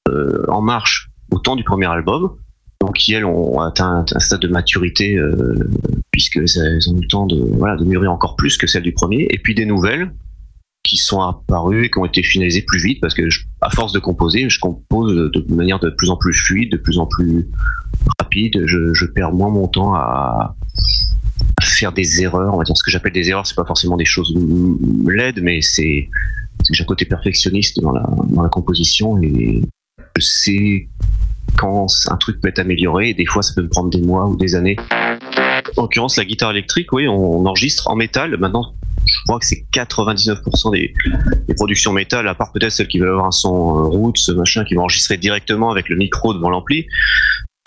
euh, 0.08 0.46
en 0.50 0.62
marche 0.62 1.10
au 1.32 1.40
temps 1.40 1.56
du 1.56 1.64
premier 1.64 1.88
album, 1.88 2.36
donc 2.80 2.96
qui 2.96 3.14
elles 3.14 3.26
ont 3.26 3.60
atteint 3.60 4.06
un 4.14 4.20
stade 4.20 4.42
de 4.42 4.48
maturité 4.48 5.16
euh, 5.16 5.70
puisque 6.12 6.38
elles 6.38 6.90
ont 6.90 6.98
eu 6.98 7.02
le 7.02 7.08
temps 7.08 7.26
de 7.26 7.38
voilà 7.58 7.76
de 7.76 7.86
mûrir 7.86 8.12
encore 8.12 8.36
plus 8.36 8.58
que 8.58 8.68
celles 8.68 8.84
du 8.84 8.94
premier, 8.94 9.28
et 9.30 9.40
puis 9.40 9.56
des 9.56 9.66
nouvelles 9.66 10.12
qui 10.84 10.98
sont 10.98 11.22
apparues 11.22 11.86
et 11.86 11.92
qui 11.92 12.00
ont 12.00 12.06
été 12.06 12.24
finalisées 12.24 12.64
plus 12.64 12.84
vite 12.84 13.00
parce 13.02 13.14
que 13.14 13.28
à 13.62 13.70
force 13.70 13.94
de 13.94 14.00
composer, 14.00 14.50
je 14.50 14.60
compose 14.60 15.14
de, 15.32 15.54
manière 15.54 15.80
de 15.80 15.90
plus 15.90 16.10
en 16.10 16.18
plus 16.18 16.34
fluide, 16.34 16.72
de 16.72 16.78
plus 16.78 16.98
en 16.98 17.06
plus 17.06 17.48
rapide. 18.20 18.64
Je, 18.66 18.94
je 18.94 19.06
perds 19.06 19.32
moins 19.32 19.50
mon 19.50 19.68
temps 19.68 19.94
à 19.94 20.56
faire 21.62 21.92
des 21.92 22.22
erreurs. 22.22 22.54
On 22.54 22.58
va 22.58 22.64
dire 22.64 22.78
ce 22.78 22.84
que 22.84 22.92
j'appelle 22.92 23.14
des 23.14 23.30
erreurs, 23.30 23.46
c'est 23.46 23.56
pas 23.56 23.66
forcément 23.66 23.98
des 23.98 24.06
choses 24.06 24.34
laides, 25.08 25.40
mais 25.42 25.62
c'est 25.62 26.10
que 26.68 26.74
j'ai 26.74 26.84
un 26.84 26.86
côté 26.86 27.06
perfectionniste 27.06 27.80
dans 27.82 27.92
la, 27.92 28.50
composition 28.50 29.22
et 29.22 29.62
je 30.18 30.22
sais 30.22 30.88
quand 31.58 31.88
un 32.10 32.18
truc 32.18 32.40
peut 32.42 32.50
être 32.50 32.60
amélioré 32.60 33.10
et 33.10 33.14
des 33.14 33.26
fois 33.26 33.42
ça 33.42 33.54
peut 33.56 33.64
me 33.64 33.70
prendre 33.70 33.90
des 33.90 34.02
mois 34.02 34.28
ou 34.28 34.36
des 34.36 34.56
années. 34.56 34.76
En 35.78 35.84
l'occurrence, 35.84 36.18
la 36.18 36.26
guitare 36.26 36.52
électrique, 36.52 36.92
oui, 36.92 37.08
on 37.08 37.46
enregistre 37.46 37.90
en 37.90 37.96
métal. 37.96 38.36
Maintenant, 38.38 38.74
je 39.06 39.16
crois 39.26 39.40
que 39.40 39.46
c'est 39.46 39.66
99% 39.74 40.72
des, 40.72 40.94
des 41.48 41.54
productions 41.54 41.94
métal, 41.94 42.28
à 42.28 42.36
part 42.36 42.52
peut-être 42.52 42.72
celles 42.72 42.88
qui 42.88 43.00
veulent 43.00 43.10
avoir 43.10 43.26
un 43.26 43.32
son 43.32 43.78
euh, 43.78 43.84
roots, 43.84 44.30
machin, 44.36 44.64
qui 44.64 44.76
vont 44.76 44.82
enregistrer 44.82 45.18
directement 45.18 45.72
avec 45.72 45.90
le 45.90 45.96
micro 45.96 46.34
devant 46.34 46.50
l'ampli. 46.50 46.88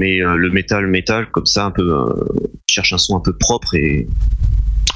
Mais 0.05 0.21
euh, 0.21 0.37
le 0.37 0.51
métal, 0.51 0.87
métal, 0.87 1.31
comme 1.31 1.47
ça, 1.47 1.65
un 1.65 1.71
peu, 1.71 1.81
euh, 1.81 2.27
cherche 2.69 2.93
un 2.93 2.99
son 2.99 3.17
un 3.17 3.21
peu 3.21 3.35
propre 3.35 3.75
et 3.75 4.07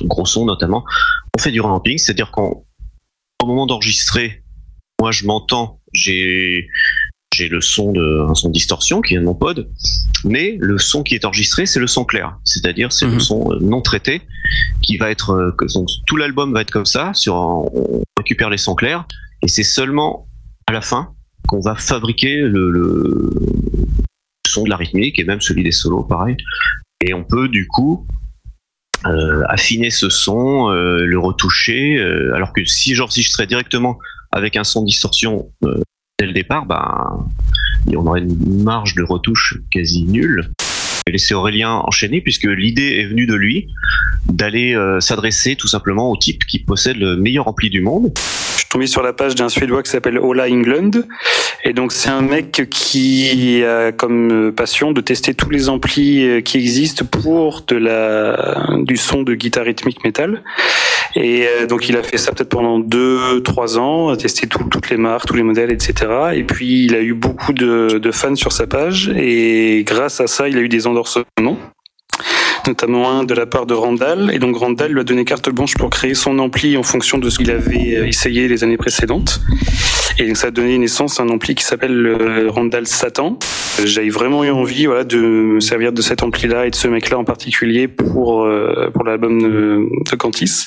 gros 0.02 0.26
son 0.26 0.44
notamment. 0.44 0.84
On 1.34 1.40
fait 1.40 1.50
du 1.50 1.62
revamping, 1.62 1.96
c'est-à-dire 1.96 2.30
qu'au 2.30 2.66
moment 3.42 3.64
d'enregistrer, 3.64 4.42
moi 5.00 5.10
je 5.10 5.24
m'entends, 5.24 5.80
j'ai 5.94 6.68
j'ai 7.34 7.48
le 7.48 7.62
son 7.62 7.92
de 7.92 8.28
un 8.28 8.34
son 8.34 8.48
de 8.48 8.52
distorsion 8.52 9.00
qui 9.00 9.14
vient 9.14 9.22
de 9.22 9.26
mon 9.26 9.34
pod, 9.34 9.70
mais 10.24 10.58
le 10.60 10.76
son 10.76 11.02
qui 11.02 11.14
est 11.14 11.24
enregistré 11.24 11.64
c'est 11.64 11.80
le 11.80 11.86
son 11.86 12.04
clair, 12.04 12.36
c'est-à-dire 12.44 12.92
c'est 12.92 13.06
le 13.06 13.18
son 13.18 13.50
euh, 13.50 13.58
non 13.62 13.80
traité 13.80 14.20
qui 14.82 14.98
va 14.98 15.10
être 15.10 15.54
que 15.56 15.64
donc, 15.72 15.88
tout 16.06 16.16
l'album 16.16 16.52
va 16.52 16.60
être 16.60 16.70
comme 16.70 16.86
ça, 16.86 17.14
sur 17.14 17.34
on 17.34 18.02
récupère 18.18 18.50
les 18.50 18.58
sons 18.58 18.74
clairs 18.74 19.06
et 19.42 19.48
c'est 19.48 19.62
seulement 19.62 20.28
à 20.66 20.72
la 20.72 20.82
fin 20.82 21.14
qu'on 21.46 21.60
va 21.60 21.76
fabriquer 21.76 22.36
le, 22.36 22.70
le 22.70 23.30
de 24.64 24.70
la 24.70 24.76
rythmique 24.76 25.18
et 25.18 25.24
même 25.24 25.40
celui 25.40 25.62
des 25.62 25.72
solos 25.72 26.04
pareil 26.04 26.36
et 27.00 27.14
on 27.14 27.24
peut 27.24 27.48
du 27.48 27.66
coup 27.66 28.06
euh, 29.06 29.44
affiner 29.48 29.90
ce 29.90 30.10
son, 30.10 30.70
euh, 30.70 31.04
le 31.06 31.18
retoucher, 31.18 31.98
euh, 31.98 32.34
alors 32.34 32.52
que 32.52 32.64
si 32.64 32.94
j'enregistrais 32.94 33.46
directement 33.46 33.98
avec 34.32 34.56
un 34.56 34.64
son 34.64 34.82
de 34.82 34.86
distorsion 34.86 35.50
dès 36.18 36.26
le 36.26 36.32
départ, 36.32 36.66
ben, 36.66 37.26
on 37.86 38.06
aurait 38.06 38.20
une 38.20 38.62
marge 38.64 38.94
de 38.94 39.02
retouche 39.04 39.56
quasi 39.70 40.02
nulle. 40.02 40.50
Vais 41.06 41.12
laisser 41.12 41.32
Aurélien 41.32 41.70
enchaîner 41.70 42.20
puisque 42.20 42.44
l'idée 42.44 42.98
est 42.98 43.06
venue 43.06 43.26
de 43.26 43.34
lui 43.34 43.68
d'aller 44.28 44.76
s'adresser 45.00 45.56
tout 45.56 45.68
simplement 45.68 46.10
au 46.10 46.16
type 46.16 46.44
qui 46.44 46.58
possède 46.58 46.98
le 46.98 47.16
meilleur 47.16 47.48
ampli 47.48 47.70
du 47.70 47.80
monde. 47.80 48.12
Suis 48.68 48.72
tombé 48.74 48.86
sur 48.86 49.02
la 49.02 49.14
page 49.14 49.34
d'un 49.34 49.48
Suédois 49.48 49.82
qui 49.82 49.90
s'appelle 49.90 50.18
Ola 50.18 50.44
England. 50.46 50.90
Et 51.64 51.72
donc, 51.72 51.90
c'est 51.90 52.10
un 52.10 52.20
mec 52.20 52.68
qui 52.68 53.64
a 53.64 53.92
comme 53.92 54.48
euh, 54.48 54.52
passion 54.52 54.92
de 54.92 55.00
tester 55.00 55.32
tous 55.32 55.48
les 55.48 55.70
amplis 55.70 56.22
euh, 56.22 56.40
qui 56.42 56.58
existent 56.58 57.06
pour 57.06 57.62
de 57.66 57.76
la, 57.76 58.66
du 58.80 58.98
son 58.98 59.22
de 59.22 59.34
guitare 59.34 59.64
rythmique 59.64 60.04
métal. 60.04 60.42
Et 61.16 61.46
euh, 61.46 61.66
donc, 61.66 61.88
il 61.88 61.96
a 61.96 62.02
fait 62.02 62.18
ça 62.18 62.30
peut-être 62.32 62.50
pendant 62.50 62.78
deux, 62.78 63.40
trois 63.42 63.78
ans, 63.78 64.10
a 64.10 64.18
testé 64.18 64.46
tout- 64.46 64.64
toutes 64.70 64.90
les 64.90 64.98
marques, 64.98 65.26
tous 65.26 65.36
les 65.36 65.42
modèles, 65.42 65.72
etc. 65.72 65.94
Et 66.34 66.44
puis, 66.44 66.84
il 66.84 66.94
a 66.94 67.00
eu 67.00 67.14
beaucoup 67.14 67.54
de 67.54 68.10
fans 68.12 68.34
sur 68.34 68.52
sa 68.52 68.66
page. 68.66 69.10
Et 69.16 69.82
grâce 69.86 70.20
à 70.20 70.26
ça, 70.26 70.46
il 70.46 70.58
a 70.58 70.60
eu 70.60 70.68
des 70.68 70.86
endorsements 70.86 71.24
notamment 72.68 73.10
un 73.10 73.24
de 73.24 73.34
la 73.34 73.46
part 73.46 73.66
de 73.66 73.74
Randall. 73.74 74.30
Et 74.32 74.38
donc 74.38 74.56
Randall 74.56 74.92
lui 74.92 75.00
a 75.00 75.04
donné 75.04 75.24
carte 75.24 75.50
blanche 75.50 75.74
pour 75.74 75.90
créer 75.90 76.14
son 76.14 76.38
ampli 76.38 76.76
en 76.76 76.82
fonction 76.82 77.18
de 77.18 77.28
ce 77.30 77.38
qu'il 77.38 77.50
avait 77.50 77.96
euh, 77.96 78.06
essayé 78.06 78.46
les 78.46 78.62
années 78.62 78.76
précédentes. 78.76 79.40
Et 80.18 80.26
donc 80.26 80.36
ça 80.36 80.48
a 80.48 80.50
donné 80.50 80.78
naissance 80.78 81.18
à 81.18 81.22
un 81.22 81.28
ampli 81.28 81.54
qui 81.54 81.64
s'appelle 81.64 81.94
le 81.94 82.48
Randall 82.48 82.86
Satan. 82.86 83.38
J'avais 83.84 84.10
vraiment 84.10 84.44
eu 84.44 84.50
envie 84.50 84.86
voilà, 84.86 85.04
de 85.04 85.18
me 85.18 85.60
servir 85.60 85.92
de 85.92 86.02
cet 86.02 86.22
ampli-là 86.22 86.66
et 86.66 86.70
de 86.70 86.74
ce 86.74 86.88
mec-là 86.88 87.18
en 87.18 87.24
particulier 87.24 87.88
pour, 87.88 88.44
euh, 88.44 88.90
pour 88.92 89.04
l'album 89.04 89.40
de, 89.40 89.88
de 90.10 90.16
Cantis. 90.16 90.66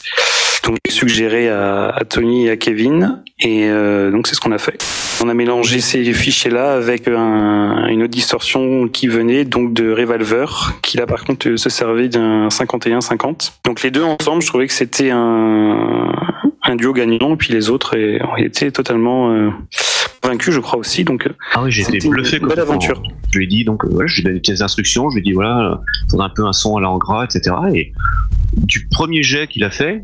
Donc 0.65 0.77
suggéré 0.89 1.49
à, 1.49 1.87
à 1.89 2.03
Tony 2.05 2.45
et 2.45 2.51
à 2.51 2.57
Kevin 2.57 3.23
et 3.39 3.67
euh, 3.67 4.11
donc 4.11 4.27
c'est 4.27 4.35
ce 4.35 4.39
qu'on 4.41 4.51
a 4.51 4.59
fait. 4.59 4.77
On 5.23 5.27
a 5.29 5.33
mélangé 5.33 5.81
ces 5.81 6.03
fichiers-là 6.13 6.73
avec 6.73 7.07
un- 7.07 7.87
une 7.87 8.03
autre 8.03 8.11
distorsion 8.11 8.87
qui 8.87 9.07
venait 9.07 9.43
donc 9.43 9.73
de 9.73 9.91
Revolver, 9.91 10.77
qui 10.83 10.97
là 10.97 11.07
par 11.07 11.23
contre 11.23 11.55
se 11.55 11.69
servait 11.69 12.09
d'un 12.09 12.49
51-50. 12.49 13.53
Donc 13.65 13.81
les 13.81 13.89
deux 13.89 14.03
ensemble, 14.03 14.41
je 14.43 14.47
trouvais 14.47 14.67
que 14.67 14.73
c'était 14.73 15.09
un, 15.09 16.11
un 16.63 16.75
duo 16.75 16.93
gagnant, 16.93 17.33
et 17.33 17.37
puis 17.37 17.53
les 17.53 17.69
autres 17.71 17.97
euh, 17.97 18.19
ont 18.31 18.35
été 18.37 18.71
totalement 18.71 19.31
euh, 19.33 19.49
vaincus, 20.23 20.53
je 20.53 20.59
crois 20.59 20.77
aussi. 20.77 21.03
Donc 21.03 21.25
euh, 21.25 21.31
Ah 21.55 21.63
oui, 21.63 21.73
c'était 21.73 22.07
bluffé. 22.07 22.37
une 22.37 22.47
belle 22.47 22.59
aventure. 22.59 23.01
Je 23.33 23.37
lui 23.39 23.45
ai 23.45 23.47
dit 23.47 23.63
donc, 23.65 23.83
euh, 23.83 23.89
voilà, 23.91 24.05
je 24.07 24.15
lui 24.15 24.21
ai 24.21 24.23
donné 24.25 24.39
des 24.39 24.61
instructions. 24.61 25.09
Je 25.09 25.15
lui 25.15 25.21
ai 25.21 25.23
dit 25.23 25.33
voilà, 25.33 25.71
euh, 25.71 25.75
faudrait 26.11 26.27
un 26.27 26.33
peu 26.35 26.45
un 26.45 26.53
son 26.53 26.77
à 26.77 26.81
la 26.81 26.89
en 26.89 26.97
gras, 26.99 27.25
etc. 27.25 27.55
Et 27.73 27.91
du 28.53 28.87
premier 28.91 29.23
jet 29.23 29.47
qu'il 29.47 29.63
a 29.63 29.71
fait, 29.71 30.01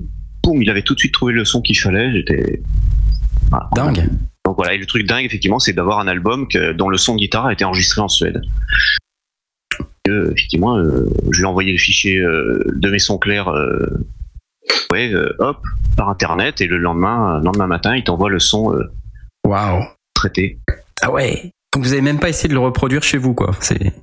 boum, 0.47 0.61
il 0.61 0.69
avait 0.69 0.81
tout 0.81 0.93
de 0.93 0.99
suite 0.99 1.13
trouvé 1.13 1.33
le 1.33 1.43
son 1.45 1.61
qu'il 1.61 1.77
fallait. 1.77 2.11
J'étais 2.13 2.61
dingue. 3.75 4.07
Donc 4.45 4.55
voilà, 4.57 4.73
et 4.73 4.77
le 4.77 4.85
truc 4.85 5.05
dingue 5.05 5.25
effectivement, 5.25 5.59
c'est 5.59 5.73
d'avoir 5.73 5.99
un 5.99 6.07
album 6.07 6.47
que- 6.47 6.71
dont 6.71 6.87
le 6.89 6.97
son 6.97 7.15
de 7.15 7.19
guitare 7.19 7.47
a 7.47 7.53
été 7.53 7.65
enregistré 7.65 7.99
en 8.01 8.07
Suède. 8.07 8.41
Euh, 10.07 10.31
effectivement, 10.31 10.77
euh, 10.77 11.09
je 11.31 11.37
lui 11.39 11.43
ai 11.43 11.45
envoyé 11.45 11.71
le 11.73 11.77
fichier 11.77 12.17
euh, 12.19 12.63
de 12.73 12.89
mes 12.89 12.99
sons 12.99 13.17
clairs, 13.17 13.49
euh, 13.49 13.85
ouais, 14.91 15.11
euh, 15.13 15.35
hop, 15.39 15.61
par 15.97 16.07
internet, 16.09 16.61
et 16.61 16.67
le 16.67 16.77
lendemain, 16.77 17.35
euh, 17.37 17.43
lendemain 17.43 17.67
matin, 17.67 17.95
il 17.95 18.05
t'envoie 18.05 18.29
le 18.29 18.39
son 18.39 18.73
euh, 18.73 18.89
Waouh. 19.45 19.83
traité. 20.13 20.59
Ah 21.01 21.11
ouais. 21.11 21.51
Donc 21.73 21.83
vous 21.83 21.91
avez 21.91 22.01
même 22.01 22.19
pas 22.19 22.29
essayé 22.29 22.47
de 22.47 22.53
le 22.53 22.61
reproduire 22.61 23.03
chez 23.03 23.17
vous, 23.17 23.33
quoi. 23.33 23.51
C'est. 23.59 23.93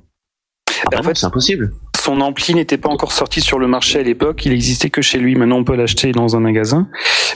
en 0.95 1.01
fait, 1.03 1.17
c'est 1.17 1.25
impossible. 1.25 1.73
Son 2.05 2.21
ampli 2.21 2.53
n'était 2.53 2.77
pas 2.77 2.89
encore 2.89 3.11
sorti 3.11 3.41
sur 3.41 3.57
le 3.57 3.65
marché 3.65 3.97
à 3.97 4.03
l'époque, 4.03 4.45
il 4.45 4.51
existait 4.51 4.91
que 4.91 5.01
chez 5.01 5.17
lui. 5.17 5.33
Maintenant, 5.33 5.57
on 5.57 5.63
peut 5.63 5.75
l'acheter 5.75 6.11
dans 6.11 6.35
un 6.35 6.39
magasin, 6.39 6.87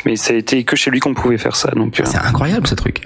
mais 0.05 0.15
ça 0.15 0.31
a 0.31 0.37
été 0.37 0.63
que 0.63 0.75
chez 0.75 0.91
lui 0.91 0.99
qu'on 0.99 1.15
pouvait 1.15 1.39
faire 1.39 1.55
ça. 1.55 1.71
Donc, 1.71 1.99
c'est 2.03 2.19
incroyable 2.19 2.67
ce 2.67 2.75
truc. 2.75 3.01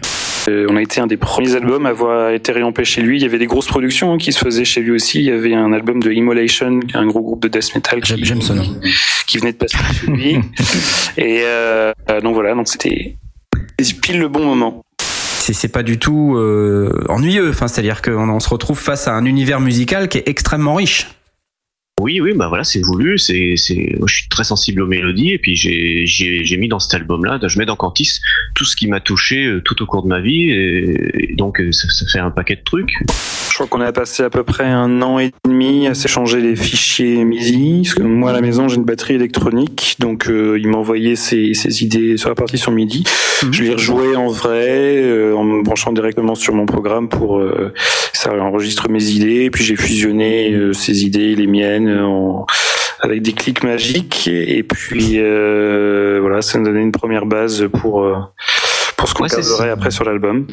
Euh, 0.49 0.68
on 0.70 0.76
a 0.76 0.82
été 0.82 0.99
un 0.99 1.07
des 1.07 1.16
premiers 1.16 1.55
albums 1.55 1.86
à 1.86 1.91
avoir 1.91 2.32
été 2.32 2.51
réampé 2.51 2.84
chez 2.84 3.01
lui. 3.01 3.18
Il 3.18 3.24
y 3.24 3.26
avait 3.26 3.38
des 3.38 3.45
grosses 3.45 3.68
productions 3.68 4.11
hein, 4.11 4.18
qui 4.18 4.34
se 4.34 4.39
faisaient 4.39 4.66
chez 4.66 4.82
lui 4.82 4.91
aussi. 4.91 5.20
Il 5.20 5.26
y 5.28 5.32
avait 5.32 5.53
un 5.53 5.72
album 5.72 6.03
de 6.03 6.11
Immolation, 6.11 6.82
un 6.95 7.05
gros 7.05 7.22
groupe 7.22 7.41
de 7.43 7.47
death 7.47 7.74
metal 7.76 8.01
qui, 8.01 8.22
qui 9.26 9.38
venait 9.38 9.53
de 9.53 9.57
passer 9.57 9.78
chez 10.01 10.07
lui. 10.07 10.39
Et 11.18 11.43
euh, 11.43 11.93
donc 12.22 12.34
voilà, 12.34 12.55
donc 12.55 12.68
c'était 12.68 13.16
pile 14.01 14.20
le 14.20 14.28
bon 14.28 14.43
moment. 14.43 14.84
C'est 14.99 15.53
c'est 15.53 15.70
pas 15.70 15.84
du 15.84 15.97
tout 15.97 16.36
euh, 16.36 17.05
ennuyeux. 17.07 17.51
Enfin, 17.51 17.70
c'est-à-dire 17.70 18.01
qu'on 18.01 18.28
on 18.28 18.41
se 18.41 18.49
retrouve 18.49 18.78
face 18.78 19.07
à 19.07 19.14
un 19.14 19.24
univers 19.24 19.61
musical 19.61 20.09
qui 20.09 20.18
est 20.18 20.28
extrêmement 20.28 20.76
riche. 20.76 21.07
Oui, 22.01 22.19
oui, 22.19 22.33
bah 22.35 22.47
voilà, 22.47 22.63
c'est 22.63 22.81
voulu. 22.81 23.17
C'est, 23.17 23.53
c'est, 23.55 23.95
moi, 23.97 24.07
je 24.07 24.15
suis 24.15 24.27
très 24.29 24.43
sensible 24.43 24.81
aux 24.81 24.87
mélodies 24.87 25.31
et 25.31 25.37
puis 25.37 25.55
j'ai, 25.55 26.05
j'ai, 26.05 26.43
j'ai 26.43 26.57
mis 26.57 26.67
dans 26.67 26.79
cet 26.79 26.95
album-là, 26.95 27.39
je 27.45 27.59
mets 27.59 27.65
dans 27.65 27.75
Cantis 27.75 28.19
tout 28.55 28.65
ce 28.65 28.75
qui 28.75 28.87
m'a 28.87 28.99
touché 28.99 29.45
euh, 29.45 29.61
tout 29.61 29.81
au 29.81 29.85
cours 29.85 30.03
de 30.03 30.07
ma 30.07 30.19
vie 30.19 30.49
et, 30.49 31.31
et 31.31 31.35
donc 31.35 31.61
euh, 31.61 31.71
ça, 31.71 31.87
ça 31.89 32.05
fait 32.11 32.19
un 32.19 32.31
paquet 32.31 32.55
de 32.55 32.63
trucs. 32.63 32.93
Je 33.49 33.53
crois 33.53 33.67
qu'on 33.67 33.81
a 33.81 33.91
passé 33.91 34.23
à 34.23 34.31
peu 34.31 34.43
près 34.43 34.65
un 34.65 35.01
an 35.03 35.19
et 35.19 35.31
demi 35.45 35.87
à 35.87 35.93
s'échanger 35.93 36.41
les 36.41 36.55
fichiers 36.55 37.23
MIDI. 37.23 37.83
Parce 37.83 37.93
que 37.93 38.01
moi, 38.03 38.31
à 38.31 38.33
la 38.33 38.41
maison, 38.41 38.67
j'ai 38.67 38.77
une 38.77 38.83
batterie 38.83 39.13
électronique. 39.13 39.95
Donc, 39.99 40.27
euh, 40.27 40.57
il 40.59 40.67
m'a 40.67 40.77
envoyé 40.77 41.15
ses, 41.15 41.53
ses 41.53 41.83
idées 41.83 42.17
sur 42.17 42.29
la 42.29 42.35
partition 42.35 42.71
MIDI. 42.71 43.03
Je 43.51 43.61
l'ai 43.63 43.73
rejoué 43.73 44.15
en 44.15 44.29
vrai, 44.29 45.03
euh, 45.03 45.35
en 45.35 45.43
me 45.43 45.61
branchant 45.61 45.93
directement 45.93 46.33
sur 46.33 46.55
mon 46.55 46.65
programme 46.65 47.07
pour... 47.09 47.37
euh, 47.37 47.71
ça 48.24 48.34
enregistre 48.34 48.89
mes 48.89 49.03
idées. 49.11 49.49
Puis, 49.49 49.63
j'ai 49.63 49.76
fusionné 49.76 50.51
euh, 50.53 50.74
ses 50.74 51.03
idées, 51.05 51.36
les 51.36 51.47
miennes, 51.47 51.99
en- 51.99 52.45
avec 53.01 53.21
des 53.21 53.34
clics 53.34 53.63
magiques. 53.63 54.28
Et, 54.28 54.57
et 54.59 54.63
puis, 54.63 55.15
euh, 55.17 56.19
voilà, 56.21 56.41
ça 56.41 56.57
me 56.59 56.65
donnait 56.65 56.82
une 56.82 56.91
première 56.91 57.26
base 57.26 57.67
pour... 57.80 58.03
euh, 58.03 58.15
pour 58.97 59.09
ce 59.09 59.13
qu'on 59.15 59.24
Ouais, 59.26 59.69
après 59.69 59.91
sur 59.91 60.05
l'album. 60.05 60.47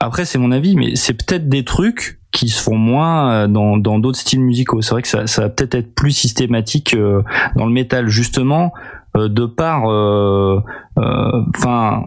Après, 0.00 0.24
c'est 0.26 0.38
mon 0.38 0.52
avis, 0.52 0.76
mais 0.76 0.96
c'est 0.96 1.14
peut-être 1.14 1.48
des 1.48 1.64
trucs 1.64 2.18
qui 2.30 2.50
se 2.50 2.62
font 2.62 2.76
moins 2.76 3.32
euh, 3.32 3.46
dans 3.46 3.78
dans 3.78 3.98
d'autres 3.98 4.18
styles 4.18 4.40
musicaux. 4.42 4.82
C'est 4.82 4.90
vrai 4.90 5.00
que 5.00 5.08
ça, 5.08 5.26
ça 5.26 5.42
va 5.42 5.48
peut-être 5.48 5.74
être 5.74 5.94
plus 5.94 6.10
systématique 6.12 6.92
euh, 6.94 7.22
dans 7.56 7.64
le 7.64 7.72
métal, 7.72 8.08
justement, 8.08 8.74
euh, 9.16 9.28
de 9.30 9.46
par, 9.46 9.90
euh, 9.90 10.60
euh, 10.98 11.42
enfin. 11.56 12.04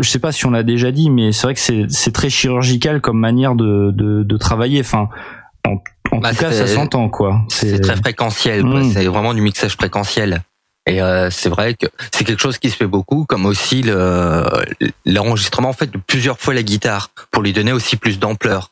Je 0.00 0.08
sais 0.08 0.18
pas 0.18 0.32
si 0.32 0.46
on 0.46 0.50
l'a 0.50 0.62
déjà 0.62 0.90
dit, 0.92 1.10
mais 1.10 1.32
c'est 1.32 1.46
vrai 1.46 1.54
que 1.54 1.60
c'est 1.88 2.12
très 2.12 2.30
chirurgical 2.30 3.00
comme 3.00 3.18
manière 3.18 3.54
de 3.54 3.90
de, 3.92 4.22
de 4.22 4.36
travailler. 4.36 4.80
Enfin, 4.80 5.08
en, 5.66 5.78
en 6.10 6.18
Bah, 6.20 6.30
tout 6.30 6.36
cas, 6.36 6.52
ça 6.52 6.66
s'entend 6.66 7.08
quoi. 7.08 7.42
C'est 7.48 7.80
très 7.80 7.96
fréquentiel, 7.96 8.62
quoi. 8.62 8.80
Mm. 8.80 8.92
c'est 8.92 9.06
vraiment 9.06 9.34
du 9.34 9.40
mixage 9.40 9.72
fréquentiel. 9.74 10.42
Et 10.86 11.00
euh, 11.00 11.30
c'est 11.30 11.48
vrai 11.48 11.72
que 11.72 11.86
c'est 12.12 12.24
quelque 12.24 12.42
chose 12.42 12.58
qui 12.58 12.68
se 12.68 12.76
fait 12.76 12.86
beaucoup, 12.86 13.24
comme 13.24 13.46
aussi 13.46 13.80
le 13.82 14.44
l'enregistrement 15.06 15.70
en 15.70 15.72
fait 15.72 15.90
de 15.90 15.96
plusieurs 15.98 16.38
fois 16.38 16.52
la 16.52 16.62
guitare 16.62 17.08
pour 17.30 17.42
lui 17.42 17.54
donner 17.54 17.72
aussi 17.72 17.96
plus 17.96 18.18
d'ampleur. 18.18 18.68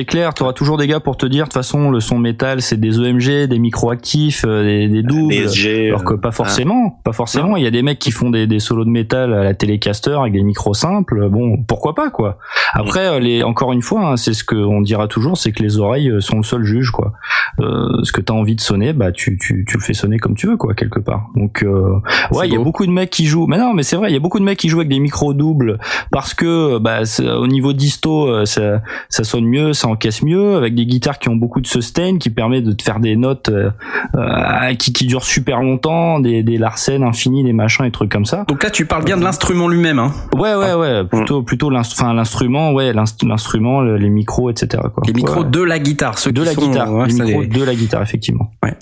C'est 0.00 0.06
clair, 0.06 0.32
tu 0.32 0.42
auras 0.44 0.54
toujours 0.54 0.78
des 0.78 0.86
gars 0.86 0.98
pour 0.98 1.18
te 1.18 1.26
dire, 1.26 1.44
de 1.44 1.50
toute 1.50 1.52
façon, 1.52 1.90
le 1.90 2.00
son 2.00 2.18
métal, 2.18 2.62
c'est 2.62 2.80
des 2.80 2.98
EMG, 2.98 3.46
des 3.46 3.58
micro-actifs, 3.58 4.46
euh, 4.48 4.64
des, 4.64 4.88
des 4.88 5.02
doubles. 5.02 5.34
Alors 5.34 6.04
que 6.04 6.14
euh, 6.14 6.16
pas 6.16 6.30
forcément, 6.30 6.98
pas 7.04 7.12
forcément. 7.12 7.58
Il 7.58 7.64
y 7.64 7.66
a 7.66 7.70
des 7.70 7.82
mecs 7.82 7.98
qui 7.98 8.10
font 8.10 8.30
des, 8.30 8.46
des 8.46 8.60
solos 8.60 8.86
de 8.86 8.90
métal 8.90 9.34
à 9.34 9.44
la 9.44 9.52
télécaster 9.52 10.16
avec 10.18 10.32
des 10.32 10.42
micros 10.42 10.72
simples. 10.72 11.28
Bon, 11.28 11.58
pourquoi 11.58 11.94
pas, 11.94 12.08
quoi. 12.08 12.38
Après, 12.72 13.08
euh, 13.08 13.20
les, 13.20 13.42
encore 13.42 13.74
une 13.74 13.82
fois, 13.82 14.12
hein, 14.12 14.16
c'est 14.16 14.32
ce 14.32 14.42
qu'on 14.42 14.80
dira 14.80 15.06
toujours, 15.06 15.36
c'est 15.36 15.52
que 15.52 15.62
les 15.62 15.78
oreilles 15.78 16.08
euh, 16.08 16.22
sont 16.22 16.38
le 16.38 16.44
seul 16.44 16.64
juge, 16.64 16.92
quoi. 16.92 17.12
Euh, 17.58 18.02
ce 18.04 18.12
que 18.12 18.20
t'as 18.20 18.32
envie 18.32 18.54
de 18.54 18.60
sonner, 18.60 18.92
bah, 18.92 19.12
tu, 19.12 19.36
tu, 19.38 19.64
tu 19.68 19.76
le 19.76 19.82
fais 19.82 19.92
sonner 19.92 20.18
comme 20.18 20.34
tu 20.34 20.46
veux, 20.46 20.56
quoi, 20.56 20.74
quelque 20.74 21.00
part. 21.00 21.26
Donc, 21.34 21.62
euh, 21.62 21.98
ouais, 22.32 22.48
il 22.48 22.54
y 22.54 22.56
a 22.56 22.60
beaucoup 22.60 22.86
de 22.86 22.90
mecs 22.90 23.10
qui 23.10 23.26
jouent. 23.26 23.46
Mais 23.46 23.58
non, 23.58 23.74
mais 23.74 23.82
c'est 23.82 23.96
vrai, 23.96 24.10
il 24.10 24.14
y 24.14 24.16
a 24.16 24.20
beaucoup 24.20 24.38
de 24.38 24.44
mecs 24.44 24.58
qui 24.58 24.68
jouent 24.68 24.78
avec 24.78 24.88
des 24.88 24.98
micros 24.98 25.34
doubles 25.34 25.78
parce 26.10 26.32
que, 26.32 26.78
bah, 26.78 27.00
au 27.38 27.46
niveau 27.46 27.72
disto, 27.72 28.26
euh, 28.28 28.44
ça, 28.46 28.80
ça 29.08 29.24
sonne 29.24 29.46
mieux, 29.46 29.72
ça 29.72 29.88
encaisse 29.90 30.22
mieux, 30.22 30.56
avec 30.56 30.74
des 30.74 30.86
guitares 30.86 31.18
qui 31.18 31.28
ont 31.28 31.36
beaucoup 31.36 31.60
de 31.60 31.66
sustain, 31.66 32.18
qui 32.18 32.30
permet 32.30 32.62
de 32.62 32.72
te 32.72 32.82
faire 32.82 33.00
des 33.00 33.16
notes 33.16 33.48
euh, 33.50 33.70
euh, 34.16 34.74
qui, 34.74 34.92
qui 34.92 35.06
durent 35.06 35.24
super 35.24 35.60
longtemps, 35.62 36.20
des, 36.20 36.42
des 36.42 36.58
Larsen 36.58 37.02
infinis, 37.02 37.44
des 37.44 37.52
machins, 37.52 37.84
et 37.84 37.90
trucs 37.90 38.10
comme 38.10 38.24
ça. 38.24 38.44
Donc 38.48 38.62
là, 38.62 38.70
tu 38.70 38.86
parles 38.86 39.04
bien 39.04 39.16
de 39.16 39.22
l'instrument 39.24 39.68
lui-même, 39.68 39.98
hein 39.98 40.12
Ouais, 40.36 40.54
ouais, 40.54 40.74
ouais, 40.74 41.04
plutôt, 41.04 41.42
plutôt 41.42 41.70
l'inst- 41.70 41.92
enfin, 42.00 42.14
l'instrument, 42.14 42.72
ouais, 42.72 42.92
l'inst- 42.92 43.22
l'instrument, 43.24 43.80
le- 43.80 43.96
les 43.96 44.10
micros, 44.10 44.50
etc. 44.50 44.82
Quoi. 44.94 45.02
Les 45.06 45.12
micros 45.12 45.40
Ouais. 45.42 45.50
de 45.50 45.62
la 45.62 45.78
guitare, 45.78 46.18
ceux 46.18 46.32
de 46.32 46.40
qui 46.40 46.46
la 46.46 46.52
sont, 46.54 46.60
guitare, 46.68 46.92
ouais, 46.92 47.06
les 47.06 47.14
micros 47.14 47.40
les- 47.42 47.46
de 47.48 47.64
la 47.64 47.74
guitare, 47.74 48.02
effectivement. 48.02 48.50
Ouais. 48.62 48.74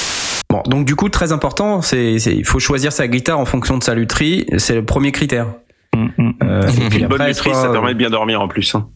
Bon, 0.50 0.62
donc 0.66 0.86
du 0.86 0.94
coup, 0.96 1.08
très 1.10 1.32
important, 1.32 1.82
c'est, 1.82 2.14
il 2.14 2.44
faut 2.44 2.58
choisir 2.58 2.90
sa 2.92 3.06
guitare 3.06 3.38
en 3.38 3.44
fonction 3.44 3.76
de 3.76 3.82
sa 3.84 3.94
lutherie. 3.94 4.46
C'est 4.56 4.74
le 4.74 4.82
premier 4.84 5.12
critère. 5.12 5.46
Euh, 5.94 6.62
et 6.86 6.88
puis 6.88 7.00
Une 7.00 7.06
bonne 7.08 7.20
après, 7.20 7.34
soit- 7.34 7.54
ça 7.54 7.68
permet 7.68 7.92
de 7.92 7.98
bien 7.98 8.10
dormir 8.10 8.40
en 8.40 8.48
plus. 8.48 8.74
hein. 8.74 8.88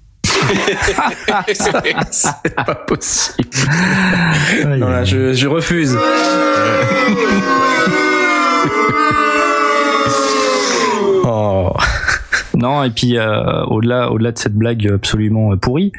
C'est 2.11 2.55
pas 2.55 2.75
possible. 2.75 3.49
Non, 4.79 4.89
là, 4.89 5.05
je, 5.05 5.33
je 5.35 5.47
refuse. 5.47 5.97
Oh. 11.25 11.73
Non, 12.55 12.85
et 12.85 12.91
puis 12.91 13.19
euh, 13.19 13.65
au-delà, 13.65 14.11
au-delà 14.11 14.33
de 14.33 14.39
cette 14.39 14.55
blague 14.55 14.87
absolument 14.95 15.53
euh, 15.53 15.57
pourrie, 15.57 15.93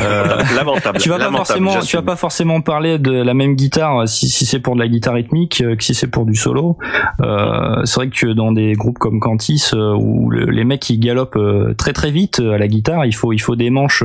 euh, 0.00 0.42
Lamentable, 0.56 0.98
tu 0.98 1.08
vas 1.08 1.18
pas 1.18 1.24
forcément, 1.38 1.70
tu 1.86 1.96
vas 1.96 2.02
pas 2.02 2.16
forcément 2.16 2.60
parler 2.60 2.98
de 2.98 3.12
la 3.12 3.34
même 3.34 3.54
guitare 3.54 4.02
euh, 4.02 4.06
si, 4.06 4.28
si 4.28 4.46
c'est 4.46 4.60
pour 4.60 4.74
de 4.74 4.80
la 4.80 4.88
guitare 4.88 5.14
rythmique 5.14 5.60
euh, 5.62 5.76
que 5.76 5.84
si 5.84 5.94
c'est 5.94 6.06
pour 6.08 6.24
du 6.26 6.34
solo. 6.34 6.78
Euh, 7.22 7.84
c'est 7.84 7.94
vrai 7.96 8.08
que 8.10 8.26
dans 8.28 8.52
des 8.52 8.72
groupes 8.74 8.98
comme 8.98 9.20
Cantis 9.20 9.70
où 9.74 10.30
le- 10.30 10.46
les 10.50 10.64
mecs 10.64 10.88
ils 10.90 10.98
galopent 11.00 11.38
très 11.76 11.92
très 11.92 12.10
vite 12.10 12.40
à 12.40 12.58
la 12.58 12.68
guitare, 12.68 13.06
il 13.06 13.14
faut 13.14 13.32
il 13.32 13.38
faut 13.40 13.56
des 13.56 13.70
manches 13.70 14.02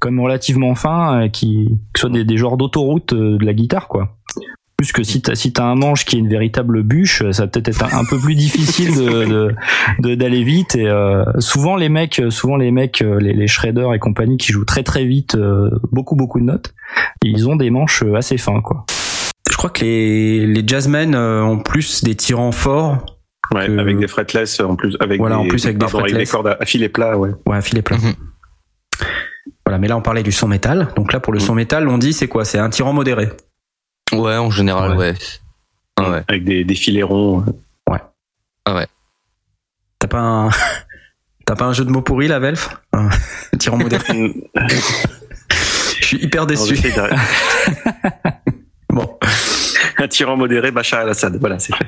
quand 0.00 0.10
même 0.10 0.20
relativement 0.20 0.74
fins 0.74 1.28
qui 1.28 1.68
ce 1.94 2.00
soit 2.02 2.10
des, 2.10 2.24
des 2.24 2.36
genres 2.36 2.56
d'autoroute 2.56 3.14
de 3.14 3.44
la 3.44 3.52
guitare 3.54 3.88
quoi. 3.88 4.08
Plus 4.78 4.92
que 4.92 5.02
si 5.02 5.20
t'as 5.20 5.34
si 5.34 5.52
t'as 5.52 5.64
un 5.64 5.74
manche 5.74 6.04
qui 6.04 6.14
est 6.14 6.18
une 6.20 6.28
véritable 6.28 6.84
bûche, 6.84 7.24
ça 7.32 7.42
va 7.42 7.48
peut-être 7.48 7.66
être 7.66 7.82
un, 7.82 7.98
un 7.98 8.04
peu 8.08 8.16
plus 8.16 8.36
difficile 8.36 8.94
de 8.96 9.24
de- 9.24 9.54
de- 9.98 10.14
d'aller 10.14 10.44
vite. 10.44 10.76
Et 10.76 10.86
euh, 10.86 11.24
souvent 11.40 11.74
les 11.74 11.88
mecs, 11.88 12.22
souvent 12.30 12.56
les 12.56 12.70
mecs, 12.70 13.02
euh, 13.02 13.18
les, 13.18 13.32
les 13.32 13.48
shredders 13.48 13.92
et 13.92 13.98
compagnie 13.98 14.36
qui 14.36 14.52
jouent 14.52 14.64
très 14.64 14.84
très 14.84 15.04
vite, 15.04 15.34
euh, 15.34 15.68
beaucoup 15.90 16.14
beaucoup 16.14 16.38
de 16.38 16.44
notes, 16.44 16.74
ils 17.24 17.48
ont 17.48 17.56
des 17.56 17.70
manches 17.70 18.04
euh, 18.04 18.14
assez 18.14 18.38
fins 18.38 18.60
quoi. 18.60 18.86
Je 19.50 19.56
crois 19.56 19.70
que 19.70 19.84
les, 19.84 20.46
les 20.46 20.62
jazzmen 20.64 21.16
euh, 21.16 21.42
ont 21.42 21.58
plus 21.58 22.04
des 22.04 22.14
tirants 22.14 22.52
forts. 22.52 23.04
Ouais, 23.52 23.62
avec 23.80 23.98
des 23.98 24.06
fretless 24.06 24.60
en 24.60 24.76
plus, 24.76 24.96
avec 25.00 25.18
Voilà, 25.18 25.36
des, 25.38 25.42
en 25.42 25.48
plus 25.48 25.64
avec 25.64 25.78
des 25.78 25.86
pardon, 25.86 25.98
avec 25.98 26.10
des 26.14 26.24
fretless. 26.26 26.30
cordes 26.30 26.56
à 26.60 26.64
filet 26.66 26.88
plat, 26.88 27.18
ouais. 27.18 27.30
Ouais, 27.46 27.60
filet 27.62 27.82
plat. 27.82 27.96
Voilà, 29.66 29.78
mais 29.78 29.88
là 29.88 29.96
on 29.96 30.02
parlait 30.02 30.22
du 30.22 30.30
son 30.32 30.46
métal. 30.46 30.88
Donc 30.94 31.12
là 31.12 31.18
pour 31.18 31.32
le 31.32 31.40
son 31.40 31.56
métal, 31.56 31.88
on 31.88 31.98
dit 31.98 32.12
c'est 32.12 32.28
quoi? 32.28 32.44
C'est 32.44 32.58
un 32.58 32.70
tirant 32.70 32.92
modéré. 32.92 33.28
Ouais, 34.12 34.36
en 34.36 34.50
général, 34.50 34.96
ouais. 34.96 35.14
Ah 35.96 36.10
ouais. 36.10 36.22
Avec 36.28 36.44
des, 36.44 36.64
des 36.64 36.74
filets 36.74 37.02
ronds. 37.02 37.44
Ouais. 37.88 37.98
Ah 38.64 38.74
ouais. 38.74 38.86
T'as 39.98 40.08
pas 40.08 40.18
un 40.18 40.50
T'as 41.46 41.56
pas 41.56 41.64
un 41.64 41.72
jeu 41.72 41.84
de 41.84 41.90
mots 41.90 42.02
pourri 42.02 42.28
la 42.28 42.38
Velf 42.38 42.68
Un 42.92 43.08
tirant 43.58 43.78
modéré. 43.78 44.04
Je 46.00 46.04
suis 46.04 46.24
hyper 46.24 46.46
déçu. 46.46 46.78
Non, 46.96 47.08
bon. 48.90 49.18
Un 49.98 50.08
tyran 50.08 50.36
modéré, 50.36 50.70
Bachar 50.70 51.00
al-Assad. 51.00 51.36
Voilà, 51.40 51.58
c'est 51.58 51.74
fait. 51.74 51.86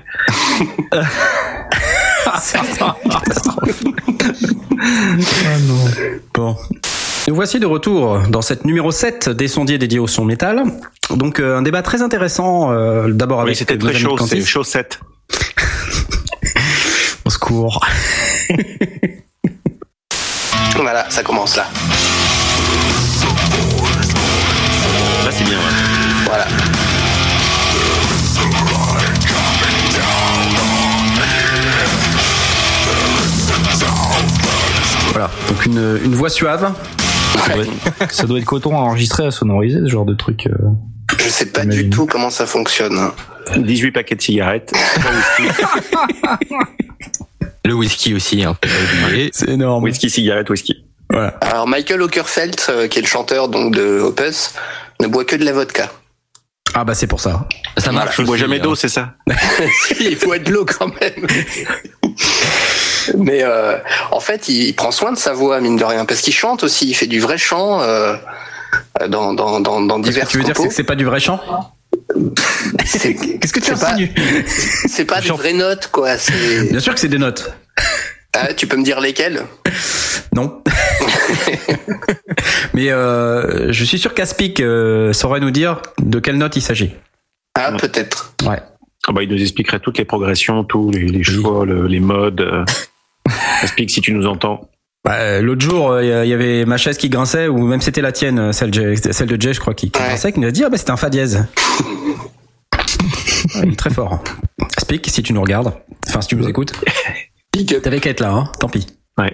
Bon. 6.34 6.56
Nous 7.31 7.37
voici 7.37 7.61
de 7.61 7.66
retour 7.66 8.22
dans 8.28 8.43
cette 8.43 8.64
numéro 8.64 8.91
7 8.91 9.28
des 9.28 9.47
sondiers 9.47 9.78
dédiés 9.78 10.01
au 10.01 10.09
son 10.09 10.24
métal. 10.24 10.64
Donc 11.11 11.39
euh, 11.39 11.59
un 11.59 11.62
débat 11.62 11.81
très 11.81 12.03
intéressant 12.03 12.72
euh, 12.72 13.07
d'abord 13.12 13.41
avec 13.41 13.53
Oui, 13.53 13.57
c'était 13.57 13.78
très 13.78 13.95
chaud, 13.95 14.18
c'est 14.26 14.45
chaussette. 14.45 14.99
Au 17.24 17.31
secours. 17.31 17.87
Voilà, 20.74 21.09
ça 21.09 21.22
commence 21.22 21.57
là. 21.57 21.66
Là, 25.24 25.31
c'est 25.31 25.45
bien. 25.45 25.53
ouais. 25.53 25.64
Voilà. 26.24 26.47
Voilà. 35.12 35.31
Donc 35.49 35.66
une, 35.66 36.01
une 36.05 36.14
voix 36.16 36.31
suave. 36.31 36.72
Ça 37.39 37.55
doit, 37.55 37.62
être, 37.64 38.12
ça 38.12 38.26
doit 38.26 38.39
être 38.39 38.45
coton 38.45 38.76
à 38.76 38.81
enregistrer, 38.81 39.26
à 39.26 39.31
sonoriser 39.31 39.81
ce 39.81 39.89
genre 39.89 40.05
de 40.05 40.14
truc. 40.14 40.47
euh. 40.47 40.53
Je 41.18 41.28
sais 41.28 41.47
pas 41.47 41.64
du 41.64 41.91
tout 41.91 42.07
comment 42.07 42.31
ça 42.31 42.47
fonctionne. 42.47 42.97
hein. 42.99 43.12
18 43.57 43.91
paquets 43.93 44.14
de 44.14 44.22
cigarettes. 44.22 44.72
Le 47.64 47.74
whisky 47.74 48.14
aussi, 48.14 48.43
hein. 48.45 48.57
C'est 49.33 49.49
énorme. 49.51 49.85
Whisky, 49.85 50.09
cigarette, 50.11 50.49
whisky. 50.51 50.85
Voilà. 51.11 51.28
Alors 51.41 51.66
Michael 51.66 52.03
Ockerfeld, 52.03 52.57
euh, 52.68 52.89
qui 52.89 52.99
est 52.99 53.03
le 53.03 53.09
chanteur 53.09 53.49
donc 53.49 53.74
de 53.74 54.01
Opus, 54.01 54.55
ne 55.01 55.07
boit 55.09 55.24
que 55.24 55.37
de 55.37 55.45
la 55.45 55.53
vodka. 55.53 55.91
Ah 56.72 56.85
bah 56.85 56.95
c'est 56.95 57.09
pour 57.09 57.20
ça. 57.20 57.49
Ça 57.76 57.91
marche 57.91 58.16
Il 58.20 58.26
boit 58.26 58.37
jamais 58.37 58.61
hein. 58.61 58.62
d'eau, 58.62 58.74
c'est 58.76 58.89
ça 58.89 59.14
Si, 59.87 59.95
il 60.11 60.16
faut 60.16 60.33
être 60.35 60.45
de 60.45 60.53
l'eau 60.53 60.64
quand 60.64 60.87
même. 61.01 61.26
Mais 63.18 63.40
euh, 63.42 63.76
en 64.11 64.20
fait, 64.20 64.48
il, 64.48 64.64
il 64.68 64.74
prend 64.74 64.90
soin 64.90 65.12
de 65.12 65.18
sa 65.18 65.32
voix, 65.32 65.61
mine 65.61 65.76
de 65.76 65.84
rien, 65.84 66.05
parce 66.05 66.20
qu'il 66.20 66.32
chante 66.34 66.64
aussi, 66.64 66.88
il 66.88 66.94
fait 66.94 67.07
du 67.07 67.20
vrai 67.20 67.38
chant 67.38 67.80
euh, 67.82 68.14
dans, 69.09 69.32
dans, 69.34 69.61
dans, 69.61 69.80
dans 69.80 69.96
Ce 69.96 70.03
que 70.03 70.09
divers 70.09 70.28
tu 70.28 70.38
veux 70.38 70.44
dire 70.44 70.57
c'est 70.57 70.68
que 70.68 70.74
c'est 70.74 70.84
pas 70.84 70.96
du 70.96 71.05
vrai 71.05 71.20
chant? 71.20 71.40
Qu'est-ce 72.78 73.53
que 73.53 73.61
tu 73.61 73.74
c'est 73.74 73.80
pas, 73.80 73.92
insinues? 73.92 74.12
C'est 74.88 75.05
pas 75.05 75.20
des 75.20 75.28
vraies 75.30 75.53
notes, 75.53 75.88
quoi. 75.92 76.16
c'est- 76.18 76.64
Bien 76.70 76.80
sûr 76.80 76.94
que 76.94 77.01
c'est 77.01 77.09
des 77.09 77.18
notes. 77.18 77.53
Ah, 78.36 78.53
tu 78.55 78.66
peux 78.66 78.76
me 78.76 78.84
dire 78.84 79.01
lesquelles? 79.01 79.44
Non. 80.34 80.62
Mais 82.74 82.90
euh, 82.90 83.72
je 83.72 83.84
suis 83.84 83.98
sûr 83.98 84.14
qu'Aspic 84.14 84.61
euh, 84.61 85.12
saurait 85.12 85.40
nous 85.40 85.51
dire 85.51 85.80
de 85.98 86.20
quelle 86.20 86.38
note 86.38 86.57
il 86.57 86.62
s'agit. 86.62 86.94
Ah, 87.57 87.72
peut-être. 87.72 88.34
Ouais. 88.46 88.61
Ah 89.09 89.12
bah, 89.12 89.22
il 89.22 89.28
nous 89.30 89.40
expliquerait 89.40 89.80
toutes 89.80 89.98
les 89.98 90.05
progressions, 90.05 90.62
tous 90.62 90.90
les, 90.90 91.01
les 91.07 91.22
choix, 91.24 91.64
le- 91.66 91.86
les 91.86 92.01
modes. 92.01 92.64
Euh. 93.28 93.32
Explique 93.62 93.90
si 93.90 94.00
tu 94.00 94.12
nous 94.12 94.26
entends. 94.26 94.68
Bah, 95.04 95.14
euh, 95.14 95.40
L'autre 95.40 95.62
jour, 95.62 96.00
il 96.00 96.08
y 96.08 96.32
avait 96.34 96.64
ma 96.66 96.76
chaise 96.76 96.98
qui 96.98 97.08
grinçait, 97.08 97.48
ou 97.48 97.58
même 97.66 97.80
c'était 97.80 98.02
la 98.02 98.12
tienne, 98.12 98.38
euh, 98.38 98.52
celle, 98.52 98.70
de 98.70 98.94
Jay- 98.94 99.12
celle 99.12 99.28
de 99.28 99.40
Jay, 99.40 99.54
je 99.54 99.60
crois, 99.60 99.72
qui, 99.74 99.90
qui 99.90 99.98
grinçait, 100.00 100.32
qui 100.32 100.40
nous 100.40 100.48
a 100.48 100.50
dit 100.50 100.62
Ah, 100.64 100.68
bah 100.68 100.76
c'était 100.76 100.90
un 100.90 100.96
fa 100.96 101.08
dièse. 101.10 101.46
Ouais, 103.54 103.74
très 103.74 103.88
fort. 103.90 104.22
Speak, 104.78 105.08
si 105.08 105.22
tu 105.22 105.32
nous 105.32 105.40
regardes. 105.40 105.72
Enfin, 106.06 106.20
si 106.20 106.28
tu 106.28 106.36
nous 106.36 106.46
écoutes. 106.46 106.72
T'avais 107.82 107.98
qu'à 107.98 108.10
être 108.10 108.20
là, 108.20 108.30
hein. 108.32 108.52
Tant 108.60 108.68
pis. 108.68 108.86
Ouais. 109.18 109.32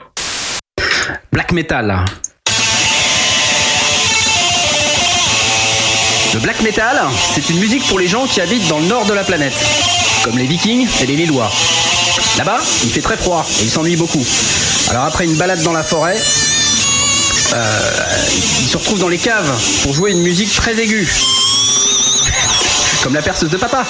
Black 1.32 1.50
metal. 1.52 2.04
Le 6.34 6.40
black 6.40 6.60
metal, 6.62 7.00
c'est 7.34 7.48
une 7.50 7.58
musique 7.58 7.86
pour 7.88 7.98
les 7.98 8.06
gens 8.08 8.26
qui 8.26 8.40
habitent 8.40 8.68
dans 8.68 8.78
le 8.78 8.86
nord 8.86 9.06
de 9.06 9.12
la 9.14 9.24
planète, 9.24 9.54
comme 10.22 10.36
les 10.38 10.44
Vikings 10.46 10.86
et 11.02 11.06
les 11.06 11.16
Lillois. 11.16 11.50
Là-bas, 12.38 12.60
il 12.84 12.90
fait 12.90 13.00
très 13.00 13.16
froid 13.16 13.46
et 13.60 13.64
ils 13.64 13.70
s'ennuient 13.70 13.96
beaucoup. 13.96 14.24
Alors 14.90 15.04
après 15.04 15.24
une 15.24 15.34
balade 15.36 15.62
dans 15.62 15.72
la 15.72 15.82
forêt, 15.82 16.16
euh, 17.54 17.80
ils 18.62 18.68
se 18.68 18.76
retrouvent 18.76 18.98
dans 18.98 19.08
les 19.08 19.18
caves 19.18 19.50
pour 19.82 19.94
jouer 19.94 20.12
une 20.12 20.22
musique 20.22 20.54
très 20.54 20.78
aiguë. 20.78 21.08
Comme 23.02 23.14
la 23.14 23.22
perceuse 23.22 23.50
de 23.50 23.56
papa. 23.56 23.84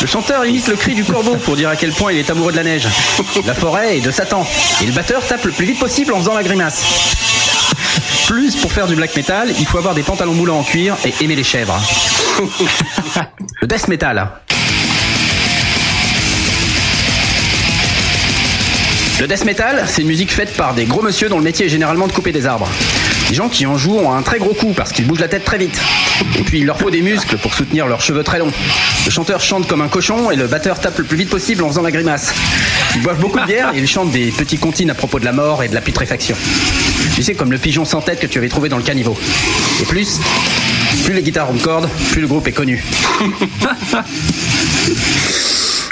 Le 0.00 0.06
chanteur 0.06 0.44
imite 0.44 0.66
le 0.68 0.76
cri 0.76 0.94
du 0.94 1.04
corbeau 1.04 1.36
pour 1.36 1.54
dire 1.54 1.68
à 1.68 1.76
quel 1.76 1.92
point 1.92 2.12
il 2.12 2.18
est 2.18 2.30
amoureux 2.30 2.50
de 2.50 2.56
la 2.56 2.64
neige, 2.64 2.88
la 3.46 3.54
forêt 3.54 3.98
et 3.98 4.00
de 4.00 4.10
Satan. 4.10 4.46
Et 4.82 4.86
le 4.86 4.92
batteur 4.92 5.24
tape 5.26 5.44
le 5.44 5.52
plus 5.52 5.66
vite 5.66 5.78
possible 5.78 6.12
en 6.14 6.18
faisant 6.18 6.34
la 6.34 6.42
grimace. 6.42 6.82
Plus, 8.26 8.56
pour 8.56 8.72
faire 8.72 8.86
du 8.86 8.96
black 8.96 9.14
metal, 9.14 9.52
il 9.58 9.66
faut 9.66 9.78
avoir 9.78 9.94
des 9.94 10.02
pantalons 10.02 10.34
moulants 10.34 10.58
en 10.58 10.64
cuir 10.64 10.96
et 11.04 11.12
aimer 11.22 11.36
les 11.36 11.44
chèvres. 11.44 11.78
Le 13.60 13.66
death 13.66 13.88
metal. 13.88 14.28
Le 19.20 19.28
death 19.28 19.44
metal, 19.44 19.84
c'est 19.86 20.02
une 20.02 20.08
musique 20.08 20.32
faite 20.32 20.56
par 20.56 20.74
des 20.74 20.84
gros 20.84 21.02
monsieur 21.02 21.28
dont 21.28 21.38
le 21.38 21.44
métier 21.44 21.66
est 21.66 21.68
généralement 21.68 22.06
de 22.06 22.12
couper 22.12 22.32
des 22.32 22.46
arbres. 22.46 22.68
Des 23.28 23.34
gens 23.34 23.48
qui 23.48 23.66
en 23.66 23.76
jouent 23.76 23.98
ont 23.98 24.12
un 24.12 24.22
très 24.22 24.38
gros 24.38 24.54
coup 24.54 24.72
parce 24.74 24.92
qu'ils 24.92 25.06
bougent 25.06 25.20
la 25.20 25.28
tête 25.28 25.44
très 25.44 25.58
vite. 25.58 25.80
Et 26.38 26.42
puis 26.42 26.60
il 26.60 26.66
leur 26.66 26.78
faut 26.78 26.90
des 26.90 27.02
muscles 27.02 27.36
pour 27.38 27.54
soutenir 27.54 27.86
leurs 27.86 28.00
cheveux 28.00 28.24
très 28.24 28.38
longs. 28.38 28.52
Le 29.04 29.10
chanteur 29.10 29.40
chante 29.40 29.68
comme 29.68 29.80
un 29.80 29.88
cochon 29.88 30.30
et 30.30 30.36
le 30.36 30.46
batteur 30.46 30.80
tape 30.80 30.98
le 30.98 31.04
plus 31.04 31.16
vite 31.16 31.30
possible 31.30 31.62
en 31.62 31.68
faisant 31.68 31.82
la 31.82 31.90
grimace. 31.90 32.32
Ils 32.94 33.02
boivent 33.02 33.20
beaucoup 33.20 33.38
de 33.38 33.46
bière 33.46 33.72
et 33.74 33.78
ils 33.78 33.86
chantent 33.86 34.10
des 34.10 34.30
petits 34.30 34.58
comptines 34.58 34.90
à 34.90 34.94
propos 34.94 35.20
de 35.20 35.24
la 35.24 35.32
mort 35.32 35.62
et 35.62 35.68
de 35.68 35.74
la 35.74 35.80
putréfaction. 35.80 36.36
Tu 37.14 37.22
sais, 37.22 37.34
comme 37.34 37.52
le 37.52 37.58
pigeon 37.58 37.84
sans 37.84 38.00
tête 38.00 38.20
que 38.20 38.26
tu 38.26 38.38
avais 38.38 38.48
trouvé 38.48 38.68
dans 38.68 38.78
le 38.78 38.82
caniveau. 38.82 39.16
Et 39.80 39.84
plus, 39.84 40.18
plus 41.04 41.14
les 41.14 41.22
guitares 41.22 41.50
ont 41.50 41.54
de 41.54 41.62
cordes, 41.62 41.88
plus 42.10 42.20
le 42.20 42.26
groupe 42.26 42.48
est 42.48 42.52
connu. 42.52 42.84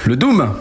le 0.05 0.17
Doom. 0.17 0.53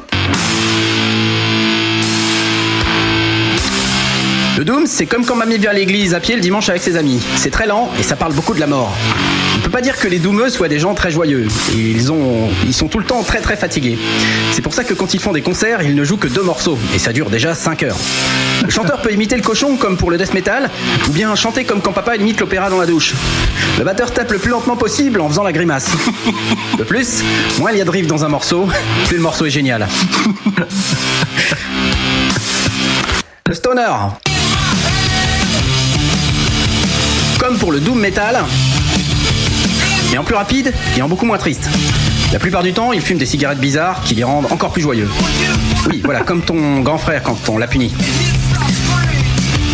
Le 4.57 4.65
Doom, 4.65 4.85
c'est 4.87 5.05
comme 5.05 5.25
quand 5.25 5.35
mamie 5.35 5.57
vient 5.57 5.71
à 5.71 5.73
l'église 5.73 6.13
à 6.13 6.19
pied 6.19 6.35
le 6.35 6.41
dimanche 6.41 6.67
avec 6.69 6.81
ses 6.81 6.97
amis. 6.97 7.21
C'est 7.35 7.49
très 7.49 7.65
lent 7.65 7.89
et 7.99 8.03
ça 8.03 8.15
parle 8.15 8.33
beaucoup 8.33 8.53
de 8.53 8.59
la 8.59 8.67
mort. 8.67 8.93
On 9.57 9.59
peut 9.61 9.69
pas 9.69 9.81
dire 9.81 9.97
que 9.97 10.07
les 10.07 10.19
doomeux 10.19 10.49
soient 10.49 10.67
des 10.67 10.79
gens 10.79 10.93
très 10.93 11.11
joyeux. 11.11 11.47
Ils, 11.73 12.11
ont, 12.11 12.49
ils 12.65 12.73
sont 12.73 12.87
tout 12.87 12.99
le 12.99 13.05
temps 13.05 13.23
très 13.23 13.39
très 13.39 13.55
fatigués. 13.55 13.97
C'est 14.51 14.61
pour 14.61 14.73
ça 14.73 14.83
que 14.83 14.93
quand 14.93 15.13
ils 15.13 15.19
font 15.19 15.31
des 15.31 15.41
concerts, 15.41 15.81
ils 15.81 15.95
ne 15.95 16.03
jouent 16.03 16.17
que 16.17 16.27
deux 16.27 16.41
morceaux 16.41 16.77
et 16.93 16.99
ça 16.99 17.13
dure 17.13 17.29
déjà 17.29 17.53
5 17.53 17.83
heures. 17.83 17.97
Le 18.63 18.69
chanteur 18.69 19.01
peut 19.01 19.13
imiter 19.13 19.35
le 19.37 19.41
cochon 19.41 19.77
comme 19.77 19.95
pour 19.97 20.11
le 20.11 20.17
death 20.17 20.33
metal 20.33 20.69
ou 21.07 21.11
bien 21.11 21.33
chanter 21.35 21.63
comme 21.63 21.81
quand 21.81 21.93
papa 21.93 22.17
imite 22.17 22.39
l'opéra 22.39 22.69
dans 22.69 22.79
la 22.79 22.85
douche. 22.85 23.13
Le 23.77 23.85
batteur 23.85 24.11
tape 24.11 24.31
le 24.31 24.39
plus 24.39 24.51
lentement 24.51 24.75
possible 24.75 25.21
en 25.21 25.29
faisant 25.29 25.43
la 25.43 25.53
grimace. 25.53 25.91
De 26.77 26.83
plus, 26.83 27.23
moins 27.59 27.71
il 27.71 27.77
y 27.77 27.81
a 27.81 27.85
de 27.85 27.89
riff 27.89 28.07
dans 28.07 28.25
un 28.25 28.29
morceau, 28.29 28.67
plus 29.07 29.17
le 29.17 29.23
morceau 29.23 29.45
est 29.45 29.51
génial. 29.51 29.87
Le 33.49 33.55
stoner. 33.55 33.89
Comme 37.39 37.57
pour 37.57 37.71
le 37.71 37.79
doom 37.79 37.99
metal, 37.99 38.43
mais 40.11 40.17
en 40.17 40.23
plus 40.25 40.35
rapide 40.35 40.73
et 40.97 41.01
en 41.01 41.07
beaucoup 41.07 41.25
moins 41.25 41.37
triste. 41.37 41.69
La 42.33 42.37
plupart 42.37 42.63
du 42.63 42.73
temps, 42.73 42.91
ils 42.91 43.01
fument 43.01 43.17
des 43.17 43.25
cigarettes 43.25 43.59
bizarres 43.59 44.03
qui 44.03 44.13
les 44.13 44.25
rendent 44.25 44.51
encore 44.51 44.71
plus 44.71 44.81
joyeux. 44.81 45.07
Oui, 45.89 46.01
voilà, 46.03 46.19
comme 46.21 46.41
ton 46.41 46.81
grand 46.81 46.97
frère 46.97 47.23
quand 47.23 47.47
on 47.47 47.57
l'a 47.57 47.67
puni. 47.67 47.93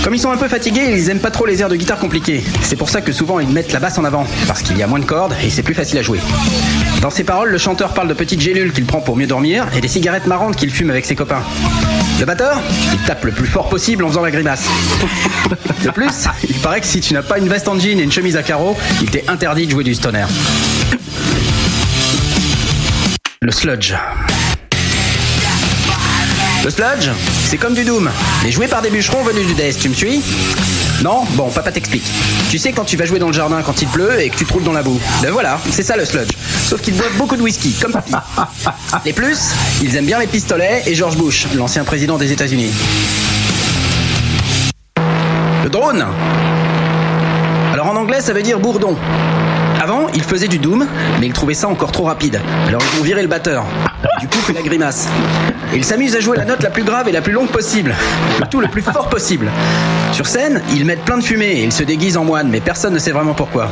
Comme 0.04 0.14
ils 0.14 0.20
sont 0.20 0.30
un 0.30 0.38
peu 0.38 0.48
fatigués, 0.48 0.92
ils 0.92 1.10
aiment 1.10 1.20
pas 1.20 1.32
trop 1.32 1.48
les 1.48 1.62
airs 1.62 1.70
de 1.70 1.76
guitare 1.76 1.98
compliqués. 1.98 2.44
C'est 2.62 2.76
pour 2.76 2.90
ça 2.90 3.02
que 3.02 3.12
souvent 3.12 3.40
ils 3.40 3.50
mettent 3.50 3.74
la 3.74 3.80
basse 3.80 3.98
en 3.98 4.04
avant, 4.04 4.28
parce 4.48 4.62
qu'il 4.62 4.78
y 4.78 4.84
a 4.84 4.88
moins 4.88 5.00
de 5.00 5.06
cordes 5.06 5.34
et 5.44 5.50
c'est 5.50 5.64
plus 5.64 5.74
facile 5.74 5.98
à 5.98 6.04
jouer. 6.04 6.20
Dans 7.02 7.10
ses 7.10 7.24
paroles, 7.24 7.50
le 7.50 7.58
chanteur 7.58 7.96
parle 7.96 8.08
de 8.08 8.14
petites 8.14 8.42
gélules 8.42 8.74
qu'il 8.74 8.86
prend 8.86 9.02
pour 9.02 9.18
mieux 9.18 9.26
dormir 9.28 9.66
et 9.76 9.82
des 9.82 9.88
cigarettes 9.88 10.28
marrantes 10.28 10.56
qu'il 10.56 10.70
fume 10.70 10.92
avec 10.92 11.06
ses 11.06 11.16
copains. 11.16 11.42
Le 12.20 12.26
batteur, 12.26 12.62
il 12.94 13.00
tape 13.06 13.26
le 13.26 13.32
plus 13.32 13.46
fort 13.46 13.68
possible 13.68 14.04
en 14.04 14.08
faisant 14.08 14.22
la 14.22 14.32
grimace. 14.32 14.66
De 15.84 15.90
plus, 15.90 16.28
il 16.48 16.56
paraît 16.56 16.80
que 16.80 16.88
si 16.88 17.02
tu 17.02 17.14
n'as 17.14 17.22
pas 17.22 17.38
une 17.38 17.50
veste 17.50 17.68
en 17.68 17.78
jean 17.78 18.00
et 18.00 18.04
une 18.04 18.12
chemise 18.12 18.38
à 18.38 18.44
carreaux, 18.44 18.78
il 19.02 19.10
t'est 19.10 19.30
interdit 19.30 19.66
de 19.66 19.72
jouer 19.72 19.84
du 19.84 19.94
stoner. 19.94 20.26
Le 23.42 23.52
sludge. 23.52 23.94
Le 26.66 26.72
sludge, 26.72 27.12
c'est 27.48 27.58
comme 27.60 27.76
du 27.76 27.84
doom, 27.84 28.10
mais 28.44 28.50
joué 28.50 28.68
par 28.68 28.82
des 28.82 28.90
bûcherons 28.90 29.22
venus 29.22 29.46
du 29.46 29.54
death, 29.54 29.78
tu 29.78 29.88
me 29.88 29.94
suis? 29.94 30.24
Non? 31.04 31.24
Bon, 31.34 31.52
papa 31.52 31.72
t'explique. 31.72 32.08
Tu 32.50 32.58
sais 32.58 32.72
quand 32.72 32.86
tu 32.86 32.98
vas 32.98 33.06
jouer 33.06 33.20
dans 33.20 33.28
le 33.28 33.34
jardin 33.34 33.62
quand 33.62 33.84
il 33.84 33.88
pleut 33.88 34.20
et 34.20 34.30
que 34.32 34.36
tu 34.36 34.46
te 34.46 34.52
roules 34.52 34.64
dans 34.64 34.72
la 34.72 34.82
boue. 34.82 35.00
Ben 35.22 35.30
voilà, 35.30 35.60
c'est 35.70 35.84
ça 35.84 35.96
le 35.96 36.06
sludge. 36.06 36.32
Sauf 36.68 36.82
qu'ils 36.82 36.96
boivent 36.96 37.16
beaucoup 37.18 37.36
de 37.36 37.44
whisky, 37.44 37.72
comme 37.80 37.92
papy. 37.92 38.14
Les 39.06 39.14
plus, 39.14 39.38
ils 39.84 39.96
aiment 39.96 40.08
bien 40.08 40.18
les 40.18 40.26
pistolets 40.26 40.82
et 40.88 40.96
George 40.96 41.18
Bush, 41.18 41.46
l'ancien 41.54 41.84
président 41.84 42.18
des 42.18 42.32
États-Unis. 42.32 42.72
Le 45.64 45.70
drone 45.70 46.04
Alors 47.74 47.90
en 47.90 47.96
anglais, 47.96 48.22
ça 48.22 48.34
veut 48.34 48.42
dire 48.42 48.60
bourdon. 48.60 48.98
Avant, 49.86 50.08
ils 50.16 50.24
faisaient 50.24 50.48
du 50.48 50.58
doom, 50.58 50.88
mais 51.20 51.28
ils 51.28 51.34
trouvaient 51.34 51.54
ça 51.54 51.68
encore 51.68 51.92
trop 51.92 52.06
rapide. 52.06 52.42
Alors 52.68 52.82
ils 52.82 53.00
ont 53.00 53.04
viré 53.04 53.22
le 53.22 53.28
batteur. 53.28 53.64
Du 54.20 54.28
coup, 54.28 54.40
fait 54.40 54.54
la 54.54 54.64
grimace. 54.64 55.08
Et 55.72 55.78
ils 55.78 55.86
s'amusent 55.86 56.16
à 56.16 56.22
jouer 56.22 56.38
la 56.38 56.44
note 56.44 56.64
la 56.64 56.72
plus 56.72 56.84
grave 56.84 57.08
et 57.08 57.12
la 57.12 57.22
plus 57.22 57.34
longue 57.34 57.50
possible. 57.50 57.94
Le 58.40 58.48
tout 58.48 58.62
le 58.62 58.68
plus 58.68 58.82
fort 58.82 59.10
possible. 59.10 59.48
Sur 60.12 60.26
scène, 60.26 60.64
ils 60.74 60.86
mettent 60.86 61.06
plein 61.06 61.20
de 61.20 61.24
fumée 61.24 61.52
et 61.52 61.64
ils 61.64 61.72
se 61.72 61.84
déguisent 61.84 62.18
en 62.18 62.24
moine, 62.24 62.50
mais 62.50 62.62
personne 62.62 62.96
ne 62.96 62.98
sait 62.98 63.12
vraiment 63.12 63.36
pourquoi. 63.36 63.70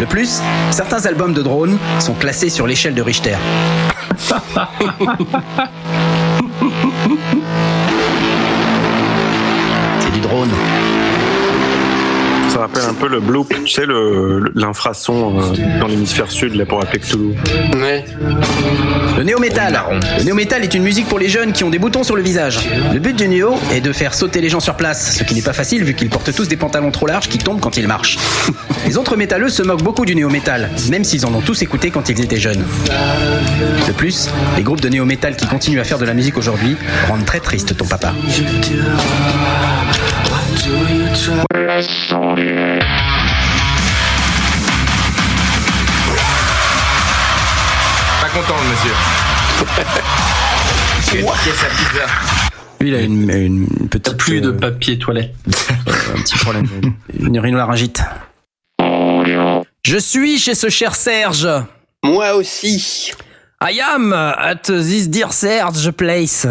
De 0.00 0.04
plus, 0.04 0.40
certains 0.72 1.06
albums 1.06 1.32
de 1.32 1.42
drone 1.42 1.78
sont 2.00 2.14
classés 2.14 2.50
sur 2.50 2.66
l'échelle 2.66 2.96
de 2.96 3.02
Richter. 3.02 3.36
C'est 10.00 10.12
du 10.12 10.18
drone. 10.18 10.50
Ça 12.54 12.60
rappelle 12.60 12.84
un 12.84 12.94
peu 12.94 13.08
le 13.08 13.18
bloop, 13.18 13.52
tu 13.64 13.72
sais, 13.72 13.82
l'infrason 14.54 15.40
euh, 15.40 15.80
dans 15.80 15.88
l'hémisphère 15.88 16.30
sud 16.30 16.54
là, 16.54 16.64
pour 16.64 16.80
appeler 16.80 17.00
Cthulhu. 17.00 17.34
Ouais. 17.80 18.04
Le 19.18 19.24
néo-métal. 19.24 19.82
Le 20.18 20.22
néo-métal 20.22 20.62
est 20.62 20.72
une 20.72 20.84
musique 20.84 21.08
pour 21.08 21.18
les 21.18 21.28
jeunes 21.28 21.52
qui 21.52 21.64
ont 21.64 21.70
des 21.70 21.80
boutons 21.80 22.04
sur 22.04 22.14
le 22.14 22.22
visage. 22.22 22.60
Le 22.92 23.00
but 23.00 23.16
du 23.16 23.26
néo 23.26 23.56
est 23.72 23.80
de 23.80 23.92
faire 23.92 24.14
sauter 24.14 24.40
les 24.40 24.50
gens 24.50 24.60
sur 24.60 24.76
place, 24.76 25.16
ce 25.18 25.24
qui 25.24 25.34
n'est 25.34 25.42
pas 25.42 25.52
facile 25.52 25.82
vu 25.82 25.94
qu'ils 25.94 26.10
portent 26.10 26.32
tous 26.32 26.46
des 26.46 26.56
pantalons 26.56 26.92
trop 26.92 27.08
larges 27.08 27.28
qui 27.28 27.38
tombent 27.38 27.58
quand 27.58 27.76
ils 27.76 27.88
marchent. 27.88 28.18
Les 28.86 28.98
autres 28.98 29.16
métalleux 29.16 29.48
se 29.48 29.64
moquent 29.64 29.82
beaucoup 29.82 30.04
du 30.04 30.14
néo-métal, 30.14 30.70
même 30.90 31.02
s'ils 31.02 31.26
en 31.26 31.34
ont 31.34 31.40
tous 31.40 31.60
écouté 31.62 31.90
quand 31.90 32.08
ils 32.08 32.20
étaient 32.20 32.36
jeunes. 32.36 32.64
De 33.88 33.92
plus, 33.92 34.28
les 34.56 34.62
groupes 34.62 34.80
de 34.80 34.90
néo-métal 34.90 35.34
qui 35.34 35.48
continuent 35.48 35.80
à 35.80 35.84
faire 35.84 35.98
de 35.98 36.04
la 36.04 36.14
musique 36.14 36.36
aujourd'hui 36.36 36.76
rendent 37.08 37.24
très 37.24 37.40
triste 37.40 37.76
ton 37.76 37.86
papa. 37.86 38.12
Pas 40.54 40.60
content 48.28 48.54
le 48.62 48.68
monsieur. 48.70 48.94
Sa 51.54 51.66
pizza. 51.66 52.06
Lui, 52.80 52.90
il 52.90 52.94
a 52.94 53.00
une, 53.00 53.28
une 53.30 53.66
petite. 53.88 54.16
Plus 54.16 54.40
de 54.40 54.52
papier 54.52 54.96
toilette. 54.96 55.34
un 55.48 56.22
petit 56.22 56.38
problème. 56.38 56.68
Une 57.18 57.40
rhinolaryngite. 57.40 58.02
Je 59.84 59.98
suis 59.98 60.38
chez 60.38 60.54
ce 60.54 60.68
cher 60.68 60.94
Serge. 60.94 61.48
Moi 62.04 62.34
aussi. 62.34 63.10
I 63.60 63.80
am 63.80 64.12
at 64.12 64.62
this 64.66 65.08
dear 65.08 65.32
Serge 65.32 65.90
place. 65.90 66.46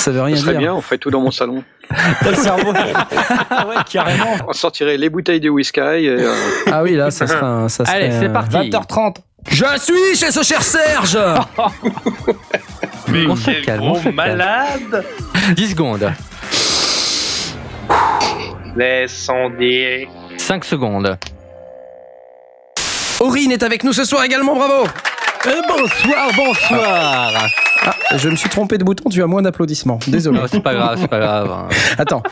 Ça 0.00 0.10
veut 0.10 0.22
rien 0.22 0.34
Ce 0.36 0.42
serait 0.42 0.52
dire. 0.52 0.60
bien, 0.60 0.74
on 0.74 0.80
fait 0.80 0.98
tout 0.98 1.10
dans 1.10 1.20
mon 1.20 1.30
salon. 1.30 1.62
T'as 2.22 2.30
le 2.30 2.36
cerveau. 2.36 2.72
ouais, 2.74 3.74
carrément. 3.90 4.36
On 4.48 4.52
sortirait 4.52 4.96
les 4.96 5.10
bouteilles 5.10 5.40
de 5.40 5.50
whisky. 5.50 5.80
Et, 5.80 6.08
euh, 6.08 6.32
Ah 6.72 6.82
oui, 6.82 6.94
là, 6.96 7.10
ça 7.10 7.26
serait. 7.26 7.44
un- 7.44 7.68
Ça 7.68 7.84
serait 7.84 7.96
Allez, 8.04 8.12
c'est 8.18 8.32
parti. 8.32 8.56
20h30. 8.56 9.16
Je 9.48 9.64
suis 9.78 10.16
chez 10.16 10.30
ce 10.30 10.42
cher 10.42 10.62
Serge. 10.62 11.18
Mais 13.08 13.26
On 13.26 13.36
se 13.36 13.44
quel 13.50 13.62
calme, 13.64 13.80
gros 13.80 14.12
malade 14.12 15.04
10 15.56 15.70
secondes. 15.70 16.10
Laissons 18.76 19.50
dire. 19.58 20.08
5 20.36 20.64
secondes. 20.64 21.16
Aurine 23.20 23.52
est 23.52 23.62
avec 23.62 23.84
nous 23.84 23.92
ce 23.92 24.04
soir 24.04 24.24
également, 24.24 24.54
bravo 24.56 24.86
Bonsoir, 25.42 26.30
bonsoir 26.36 27.32
Ah, 27.82 28.16
je 28.16 28.28
me 28.28 28.36
suis 28.36 28.50
trompé 28.50 28.76
de 28.76 28.84
bouton, 28.84 29.08
tu 29.08 29.22
as 29.22 29.26
moins 29.26 29.40
d'applaudissements. 29.40 29.98
Désolé. 30.06 30.38
Non, 30.38 30.46
c'est 30.50 30.60
pas 30.60 30.74
grave, 30.74 30.98
c'est 31.00 31.08
pas 31.08 31.18
grave. 31.18 31.68
Attends. 31.96 32.22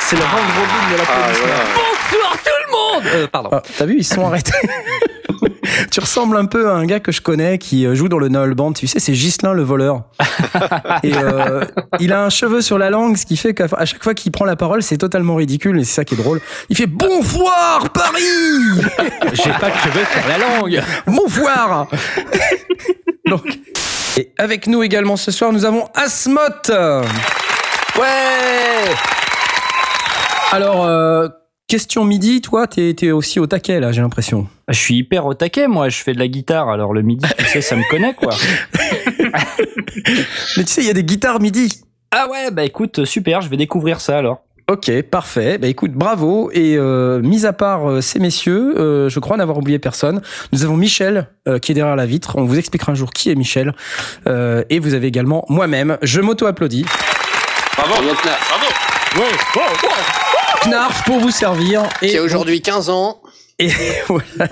C'est 0.00 0.16
le 0.16 0.22
round 0.22 0.50
robin 0.56 0.92
de 0.92 0.98
l'applaudissement. 0.98 1.46
Bonsoir 1.74 2.32
tout 2.42 2.55
le 2.66 2.72
monde 3.00 3.04
Euh, 3.14 3.26
Pardon. 3.30 3.50
Ah, 3.52 3.62
T'as 3.78 3.84
vu, 3.86 3.96
ils 3.98 4.04
se 4.04 4.14
sont 4.14 4.26
arrêtés. 4.26 4.52
tu 5.90 6.00
ressembles 6.00 6.36
un 6.36 6.46
peu 6.46 6.68
à 6.70 6.72
un 6.74 6.86
gars 6.86 7.00
que 7.00 7.12
je 7.12 7.20
connais 7.20 7.58
qui 7.58 7.86
euh, 7.86 7.94
joue 7.94 8.08
dans 8.08 8.18
le 8.18 8.28
Noël 8.28 8.54
Band. 8.54 8.72
Tu 8.72 8.86
sais, 8.86 8.98
c'est 9.00 9.12
Ghislain 9.12 9.52
le 9.52 9.62
voleur. 9.62 10.02
Et 11.02 11.12
euh, 11.16 11.64
il 12.00 12.12
a 12.12 12.24
un 12.24 12.30
cheveu 12.30 12.60
sur 12.62 12.78
la 12.78 12.90
langue, 12.90 13.16
ce 13.16 13.26
qui 13.26 13.36
fait 13.36 13.54
qu'à 13.54 13.66
chaque 13.84 14.02
fois 14.02 14.14
qu'il 14.14 14.32
prend 14.32 14.44
la 14.44 14.56
parole, 14.56 14.82
c'est 14.82 14.98
totalement 14.98 15.34
ridicule 15.34 15.78
et 15.78 15.84
c'est 15.84 15.94
ça 15.94 16.04
qui 16.04 16.14
est 16.14 16.18
drôle. 16.18 16.40
Il 16.68 16.76
fait 16.76 16.86
Bonsoir 16.86 17.90
Paris 17.92 18.80
J'ai 19.32 19.50
pas 19.52 19.70
de 19.70 19.76
cheveux 19.76 20.04
sur 20.12 20.28
la 20.28 20.38
langue 20.38 20.82
Bonsoir 21.06 21.86
Donc, 23.26 23.42
et 24.16 24.32
avec 24.38 24.66
nous 24.66 24.82
également 24.82 25.16
ce 25.16 25.30
soir, 25.30 25.52
nous 25.52 25.64
avons 25.64 25.84
Asmot. 25.94 26.40
Ouais. 27.98 28.94
Alors, 30.52 30.84
euh, 30.86 31.28
question 31.68 32.04
midi, 32.04 32.40
toi, 32.40 32.66
t'es 32.66 33.10
aussi 33.10 33.40
au 33.40 33.46
taquet 33.46 33.80
là, 33.80 33.92
j'ai 33.92 34.00
l'impression. 34.00 34.46
Je 34.68 34.78
suis 34.78 34.96
hyper 34.96 35.26
au 35.26 35.34
taquet, 35.34 35.68
moi. 35.68 35.88
Je 35.88 36.02
fais 36.02 36.12
de 36.12 36.18
la 36.18 36.28
guitare. 36.28 36.68
Alors 36.68 36.92
le 36.92 37.02
midi, 37.02 37.26
tu 37.38 37.44
sais, 37.46 37.60
ça 37.60 37.76
me 37.76 37.88
connaît, 37.90 38.14
quoi. 38.14 38.34
Mais 40.56 40.64
tu 40.64 40.72
sais, 40.72 40.80
il 40.82 40.86
y 40.86 40.90
a 40.90 40.94
des 40.94 41.04
guitares 41.04 41.40
midi. 41.40 41.82
Ah 42.10 42.28
ouais, 42.30 42.50
bah 42.50 42.64
écoute, 42.64 43.04
super. 43.04 43.40
Je 43.40 43.48
vais 43.48 43.56
découvrir 43.56 44.00
ça 44.00 44.18
alors. 44.18 44.42
Ok, 44.68 44.90
parfait. 45.02 45.58
Bah 45.58 45.68
écoute, 45.68 45.92
bravo. 45.92 46.50
Et 46.52 46.76
euh, 46.76 47.20
mis 47.20 47.46
à 47.46 47.52
part 47.52 47.88
euh, 47.88 48.00
ces 48.00 48.18
messieurs, 48.18 48.76
euh, 48.78 49.08
je 49.08 49.20
crois 49.20 49.36
n'avoir 49.36 49.58
oublié 49.58 49.78
personne. 49.78 50.20
Nous 50.52 50.64
avons 50.64 50.76
Michel 50.76 51.28
euh, 51.46 51.60
qui 51.60 51.70
est 51.72 51.74
derrière 51.74 51.94
la 51.94 52.06
vitre. 52.06 52.34
On 52.36 52.44
vous 52.44 52.58
expliquera 52.58 52.90
un 52.92 52.96
jour 52.96 53.12
qui 53.12 53.30
est 53.30 53.36
Michel. 53.36 53.74
Euh, 54.26 54.64
et 54.70 54.80
vous 54.80 54.94
avez 54.94 55.06
également 55.06 55.44
moi-même. 55.48 55.98
Je 56.02 56.20
m'auto-applaudis. 56.20 56.84
Bravo, 57.76 57.92
bravo. 58.02 58.66
Knarf 60.66 61.04
pour 61.04 61.18
vous 61.18 61.30
servir. 61.30 61.82
Et 62.02 62.08
Qui 62.08 62.16
a 62.18 62.22
aujourd'hui 62.22 62.60
15 62.60 62.90
ans. 62.90 63.20
Et, 63.58 63.68
voilà. 64.08 64.48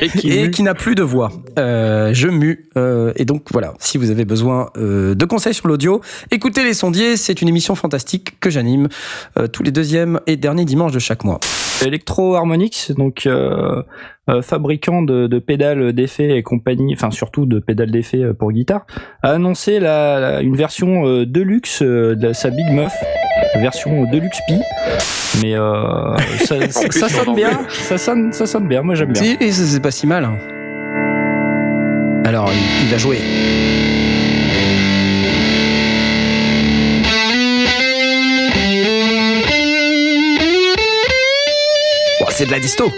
et 0.00 0.08
qui, 0.50 0.62
n'a 0.62 0.74
plus 0.74 0.94
de 0.94 1.02
voix. 1.02 1.32
Euh, 1.58 2.10
je 2.12 2.28
mue. 2.28 2.68
Euh, 2.76 3.12
et 3.16 3.24
donc 3.24 3.42
voilà, 3.50 3.74
si 3.80 3.98
vous 3.98 4.10
avez 4.10 4.24
besoin 4.24 4.70
euh, 4.76 5.14
de 5.16 5.24
conseils 5.24 5.54
sur 5.54 5.66
l'audio, 5.66 6.00
écoutez 6.30 6.62
Les 6.62 6.74
Sondiers. 6.74 7.16
C'est 7.16 7.42
une 7.42 7.48
émission 7.48 7.74
fantastique 7.74 8.38
que 8.38 8.48
j'anime 8.50 8.88
euh, 9.36 9.48
tous 9.48 9.62
les 9.64 9.72
deuxièmes 9.72 10.20
et 10.28 10.36
derniers 10.36 10.64
dimanches 10.64 10.92
de 10.92 11.00
chaque 11.00 11.24
mois. 11.24 11.40
Electro 11.84 12.36
Harmonix, 12.36 12.92
donc 12.92 13.26
euh, 13.26 13.82
euh, 14.28 14.42
fabricant 14.42 15.02
de, 15.02 15.26
de 15.26 15.38
pédales 15.40 15.92
d'effet 15.92 16.36
et 16.36 16.42
compagnie, 16.44 16.94
enfin 16.94 17.10
surtout 17.10 17.46
de 17.46 17.58
pédales 17.58 17.90
d'effet 17.90 18.22
euh, 18.22 18.32
pour 18.34 18.52
guitare, 18.52 18.86
a 19.22 19.30
annoncé 19.32 19.80
la, 19.80 20.20
la- 20.20 20.40
une 20.42 20.56
version 20.56 21.06
euh, 21.08 21.26
deluxe 21.26 21.80
euh, 21.82 22.14
de 22.14 22.32
sa 22.34 22.50
Big 22.50 22.66
Muff, 22.70 22.92
version 23.60 24.04
Deluxe 24.04 24.38
Pi. 24.46 24.54
Mais 25.42 25.54
euh, 25.54 26.16
ça, 26.44 26.70
ça- 26.70 26.80
plus, 26.88 26.98
ça 26.98 27.08
c'est 27.08 27.20
en 27.20 27.24
sonne 27.24 27.34
bien, 27.34 27.60
ça 27.70 27.98
sonne, 27.98 28.32
ça 28.32 28.46
sonne 28.46 28.66
bien. 28.66 28.82
Moi 28.82 28.94
j'aime 28.94 29.12
bien. 29.12 29.22
Si, 29.22 29.52
c'est 29.52 29.80
pas 29.80 29.90
si 29.90 30.06
mal. 30.06 30.24
hein. 30.24 30.36
Alors, 32.26 32.50
il, 32.52 32.84
il 32.84 32.90
va 32.90 32.98
jouer. 32.98 33.18
Bon, 42.20 42.26
c'est 42.30 42.46
de 42.46 42.50
la 42.50 42.60
disto. 42.60 42.92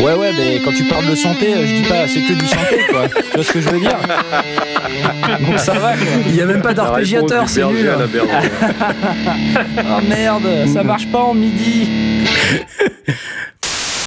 Ouais 0.00 0.14
ouais, 0.14 0.32
mais 0.36 0.60
quand 0.64 0.72
tu 0.72 0.84
parles 0.84 1.06
de 1.06 1.14
santé, 1.14 1.54
euh, 1.54 1.66
je 1.66 1.82
dis 1.82 1.88
pas 1.88 2.08
c'est 2.08 2.22
que 2.22 2.32
du 2.32 2.46
santé 2.46 2.80
quoi. 2.90 3.08
tu 3.08 3.34
vois 3.34 3.44
ce 3.44 3.52
que 3.52 3.60
je 3.60 3.68
veux 3.68 3.80
dire 3.80 3.98
Donc 5.46 5.58
ça 5.58 5.74
va 5.74 5.96
quoi. 5.96 6.06
Il 6.26 6.34
y 6.34 6.40
a 6.40 6.46
même 6.46 6.62
pas 6.62 6.74
d'arpégiateur, 6.74 7.48
c'est 7.48 7.64
nul. 7.64 7.90
oh 9.78 10.00
merde, 10.08 10.66
ça 10.72 10.82
marche 10.82 11.06
pas 11.08 11.20
en 11.20 11.34
midi. 11.34 11.88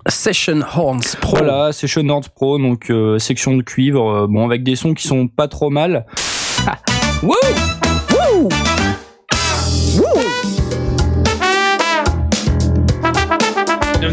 Session 0.08 0.62
Horns 0.76 1.16
Pro. 1.20 1.38
Voilà, 1.38 1.72
Session 1.72 2.08
Horns 2.10 2.30
Pro, 2.34 2.60
donc 2.60 2.90
euh, 2.90 3.18
section 3.18 3.56
de 3.56 3.64
cuivre, 3.64 4.10
euh, 4.10 4.28
bon 4.28 4.46
avec 4.46 4.64
des 4.64 4.76
sons 4.76 4.94
qui 4.94 5.08
sont 5.08 5.28
pas 5.28 5.48
trop 5.48 5.70
mal. 5.70 6.06
Ah. 6.68 6.78
Wouh 7.24 7.34
Wouh 8.32 8.50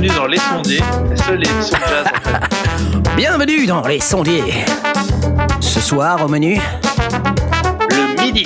Bienvenue 0.03 0.19
dans 0.19 0.27
Les 0.27 0.39
Sondiers, 0.39 0.83
la 1.11 1.17
seule 1.17 1.47
émission 1.47 1.79
de 1.79 1.85
jazz 1.85 2.07
en 2.13 2.29
fait. 2.29 3.15
Bienvenue 3.17 3.67
dans 3.67 3.87
les 3.87 4.01
sondiers. 4.01 4.65
Ce 5.61 5.79
soir 5.79 6.25
au 6.25 6.29
menu. 6.29 6.59
Le 7.89 8.21
midi. 8.21 8.45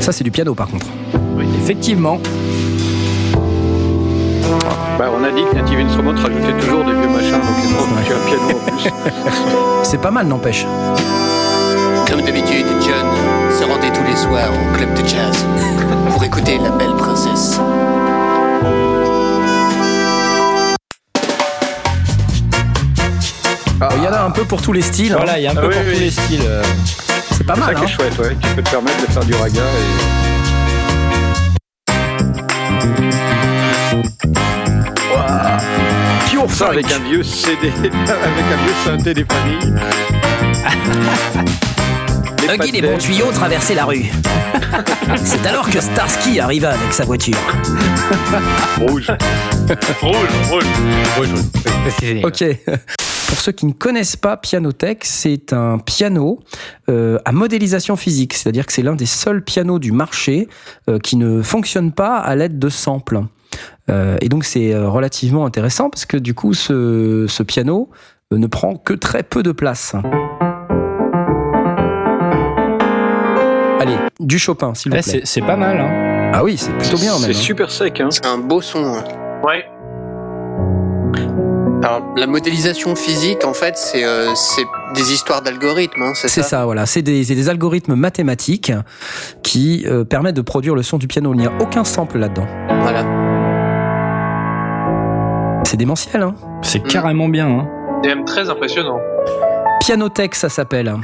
Ça, 0.00 0.12
c'est 0.12 0.22
du 0.22 0.30
piano 0.30 0.54
par 0.54 0.68
contre. 0.68 0.86
Effectivement. 1.60 2.20
Bah, 4.96 5.10
on 5.12 5.24
a 5.24 5.32
dit 5.32 5.42
que 5.50 5.56
Native 5.56 5.80
Instruments 5.80 6.14
rajoutait 6.14 6.60
toujours 6.60 6.84
des 6.84 6.92
vieux 6.92 7.08
machins, 7.08 7.32
donc 7.32 7.56
ils 7.64 7.74
ont 7.74 7.92
rajouté 7.92 8.14
un 8.14 8.26
piano 8.28 8.50
en 8.50 8.70
plus. 8.70 8.90
C'est 9.82 10.00
pas 10.00 10.12
mal, 10.12 10.28
n'empêche. 10.28 10.64
Comme 12.08 12.22
d'habitude, 12.22 12.66
John 12.80 13.06
se 13.50 13.64
rendait 13.64 13.90
tous 13.90 14.03
les 14.14 14.20
soirs 14.20 14.50
au 14.52 14.76
club 14.76 14.94
de 14.94 15.08
jazz 15.08 15.44
pour 16.10 16.22
écouter 16.22 16.58
la 16.58 16.70
belle 16.70 16.94
princesse. 16.96 17.58
Il 23.96 24.02
y 24.02 24.08
en 24.08 24.12
a 24.12 24.20
un 24.22 24.30
peu 24.30 24.44
pour 24.44 24.62
tous 24.62 24.72
les 24.72 24.82
styles. 24.82 25.12
hein. 25.12 25.16
Voilà, 25.18 25.38
il 25.38 25.44
y 25.44 25.46
a 25.46 25.50
un 25.50 25.54
peu 25.54 25.62
Ah 25.64 25.68
oui, 25.68 25.74
pour 25.76 25.84
oui. 25.86 25.94
tous 25.94 26.00
les 26.00 26.10
styles. 26.10 26.40
euh. 26.46 26.62
C'est 27.32 27.44
pas 27.44 27.54
C'est 27.54 27.60
ça 27.60 27.66
mal. 27.66 27.74
qui 27.76 27.82
est 27.82 27.84
hein. 27.84 27.88
chouette, 27.88 28.18
ouais. 28.18 28.36
Tu 28.40 28.48
peux 28.54 28.62
te 28.62 28.70
permettre 28.70 29.06
de 29.06 29.12
faire 29.12 29.24
du 29.24 29.34
raga 29.34 29.60
et. 29.60 30.24
Pure 36.30 36.50
Ça 36.50 36.66
funk. 36.66 36.72
avec 36.72 36.90
un 36.92 36.98
vieux 37.00 37.22
CD, 37.22 37.68
avec 37.82 37.92
un 37.94 38.64
vieux 38.64 38.74
synthé 38.84 39.14
des 39.14 39.24
familles. 39.24 39.74
Huggy 42.44 42.72
des 42.72 42.80
pastels. 42.80 42.90
bons 42.90 42.98
tuyaux 42.98 43.32
traversaient 43.32 43.74
la 43.74 43.84
rue. 43.84 44.04
C'est 45.24 45.46
alors 45.46 45.68
que 45.70 45.80
Starsky 45.80 46.40
arriva 46.40 46.70
avec 46.70 46.92
sa 46.92 47.04
voiture. 47.04 47.36
Rouge. 48.78 49.10
Rouge, 50.02 50.58
rouge. 51.16 52.24
Ok. 52.24 52.44
Pour 53.28 53.38
ceux 53.38 53.52
qui 53.52 53.66
ne 53.66 53.72
connaissent 53.72 54.16
pas 54.16 54.36
Pianotech, 54.36 55.04
c'est 55.04 55.52
un 55.52 55.78
piano 55.78 56.40
euh, 56.88 57.18
à 57.24 57.32
modélisation 57.32 57.96
physique, 57.96 58.34
c'est-à-dire 58.34 58.66
que 58.66 58.72
c'est 58.72 58.82
l'un 58.82 58.94
des 58.94 59.06
seuls 59.06 59.42
pianos 59.42 59.78
du 59.78 59.92
marché 59.92 60.48
euh, 60.88 60.98
qui 60.98 61.16
ne 61.16 61.42
fonctionne 61.42 61.92
pas 61.92 62.18
à 62.18 62.36
l'aide 62.36 62.58
de 62.58 62.68
samples. 62.68 63.22
Euh, 63.90 64.18
et 64.20 64.28
donc 64.28 64.44
c'est 64.44 64.76
relativement 64.76 65.46
intéressant 65.46 65.90
parce 65.90 66.06
que 66.06 66.16
du 66.16 66.34
coup 66.34 66.54
ce, 66.54 67.26
ce 67.28 67.42
piano 67.42 67.90
euh, 68.32 68.38
ne 68.38 68.46
prend 68.46 68.76
que 68.76 68.94
très 68.94 69.22
peu 69.22 69.42
de 69.42 69.52
place. 69.52 69.94
Du 74.20 74.38
Chopin, 74.38 74.74
s'il 74.74 74.92
vous 74.92 74.98
Eh, 74.98 75.02
plaît. 75.02 75.20
c'est 75.24 75.40
pas 75.40 75.56
mal. 75.56 75.78
Hein. 75.80 76.30
Ah 76.34 76.42
oui, 76.44 76.56
c'est 76.56 76.72
plutôt 76.72 76.96
bien. 76.98 77.12
C'est 77.14 77.30
hein. 77.30 77.34
super 77.34 77.70
sec, 77.70 78.00
hein. 78.00 78.08
C'est 78.10 78.26
un 78.26 78.38
beau 78.38 78.60
son. 78.60 78.84
hein. 78.84 79.04
Ouais. 79.42 79.64
Alors, 81.82 82.00
la 82.16 82.26
modélisation 82.26 82.96
physique, 82.96 83.44
en 83.44 83.52
fait, 83.52 83.76
c'est 83.76 84.04
euh, 84.04 84.34
c'est 84.34 84.64
des 84.94 85.12
histoires 85.12 85.42
d'algorithmes, 85.42 86.02
hein, 86.02 86.12
c'est 86.14 86.28
C'est 86.28 86.40
ça 86.42 86.48
ça, 86.48 86.64
voilà. 86.64 86.86
C'est 86.86 87.02
des, 87.02 87.24
c'est 87.24 87.34
des 87.34 87.48
algorithmes 87.50 87.94
mathématiques 87.94 88.72
qui 89.42 89.84
euh, 89.86 90.02
permettent 90.04 90.36
de 90.36 90.40
produire 90.40 90.74
le 90.74 90.82
son 90.82 90.96
du 90.96 91.06
piano. 91.06 91.34
Il 91.34 91.40
n'y 91.40 91.46
a 91.46 91.52
aucun 91.60 91.84
sample 91.84 92.18
là-dedans. 92.18 92.46
Voilà. 92.80 93.04
C'est 95.66 95.76
démentiel, 95.76 96.22
hein 96.22 96.34
C'est 96.62 96.82
carrément 96.82 97.28
bien. 97.28 97.48
Hein. 97.48 97.68
C'est 98.02 98.08
même 98.14 98.24
très 98.24 98.48
impressionnant. 98.48 98.98
Pianotech, 99.80 100.34
ça 100.36 100.48
s'appelle. 100.48 100.94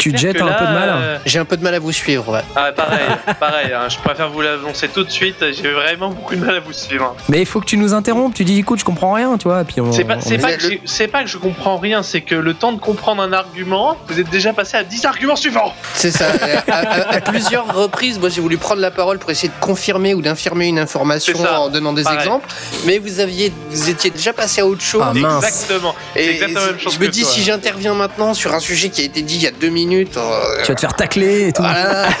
Tu 0.00 0.16
jettes 0.16 0.40
un 0.40 0.46
là, 0.46 0.52
peu 0.54 0.66
de 0.66 0.72
mal 0.72 0.88
euh, 0.90 1.18
J'ai 1.26 1.38
un 1.38 1.44
peu 1.44 1.56
de 1.56 1.62
mal 1.62 1.74
à 1.74 1.78
vous 1.78 1.92
suivre, 1.92 2.28
ouais. 2.32 2.40
Ah, 2.56 2.72
pareil, 2.72 3.06
pareil. 3.38 3.72
hein, 3.72 3.88
je 3.88 3.98
préfère 3.98 4.28
vous 4.30 4.40
l'annoncer 4.40 4.88
tout 4.88 5.04
de 5.04 5.10
suite. 5.10 5.36
J'ai 5.52 5.70
vraiment 5.72 6.10
beaucoup 6.10 6.34
de 6.34 6.40
mal 6.44 6.56
à 6.56 6.60
vous 6.60 6.72
suivre. 6.72 7.14
Mais 7.28 7.40
il 7.40 7.46
faut 7.46 7.60
que 7.60 7.66
tu 7.66 7.76
nous 7.76 7.94
interrompes. 7.94 8.34
Tu 8.34 8.44
dis, 8.44 8.58
écoute, 8.58 8.78
je 8.80 8.84
comprends 8.84 9.12
rien, 9.12 9.36
tu 9.38 9.48
vois. 9.48 9.64
Puis 9.64 9.80
on, 9.80 9.92
C'est 9.92 10.04
pas, 10.04 10.16
on 10.16 10.20
c'est 10.20 10.34
est- 10.34 10.38
pas, 10.38 10.52
que 10.56 11.06
pas 11.10 11.26
je 11.26 11.36
comprends 11.38 11.76
rien, 11.78 12.02
c'est 12.02 12.20
que 12.20 12.34
le 12.34 12.54
temps 12.54 12.72
de 12.72 12.80
comprendre 12.80 13.22
un 13.22 13.32
argument, 13.32 13.96
vous 14.08 14.18
êtes 14.20 14.30
déjà 14.30 14.52
passé 14.52 14.76
à 14.76 14.84
10 14.84 15.04
arguments 15.04 15.36
suivants. 15.36 15.72
C'est 15.94 16.10
ça. 16.10 16.26
à, 16.68 16.72
à- 16.78 17.14
à 17.16 17.20
plusieurs 17.20 17.74
reprises, 17.74 18.18
moi 18.18 18.28
j'ai 18.28 18.40
voulu 18.40 18.56
prendre 18.56 18.80
la 18.80 18.90
parole 18.90 19.18
pour 19.18 19.30
essayer 19.30 19.48
de 19.48 19.60
confirmer 19.64 20.14
ou 20.14 20.22
d'infirmer 20.22 20.66
une 20.66 20.78
information 20.78 21.34
en 21.44 21.68
donnant 21.68 21.92
des 21.92 22.02
Pareil. 22.04 22.20
exemples, 22.20 22.48
mais 22.86 22.98
vous 22.98 23.20
aviez, 23.20 23.52
vous 23.70 23.90
étiez 23.90 24.10
déjà 24.10 24.32
passé 24.32 24.60
à 24.60 24.66
autre 24.66 24.82
chose. 24.82 25.02
Ah, 25.04 25.12
mince. 25.14 25.44
Exactement. 25.44 25.94
Et 26.16 26.30
exactement 26.30 26.60
la 26.60 26.66
même 26.72 26.80
chose 26.80 26.94
je 26.94 27.00
me 27.00 27.08
dis 27.08 27.22
toi. 27.22 27.30
si 27.30 27.42
j'interviens 27.42 27.94
maintenant 27.94 28.34
sur 28.34 28.54
un 28.54 28.60
sujet 28.60 28.88
qui 28.88 29.02
a 29.02 29.04
été 29.04 29.22
dit 29.22 29.36
il 29.36 29.42
y 29.42 29.46
a 29.46 29.50
deux 29.50 29.68
minutes 29.68 29.89
minutes. 29.90 30.16
euh, 30.16 30.62
Tu 30.64 30.68
vas 30.72 30.74
te 30.74 30.80
faire 30.80 30.94
tacler 30.94 31.48
et 31.48 31.52
tout. 31.52 31.62
Voilà. 31.62 32.08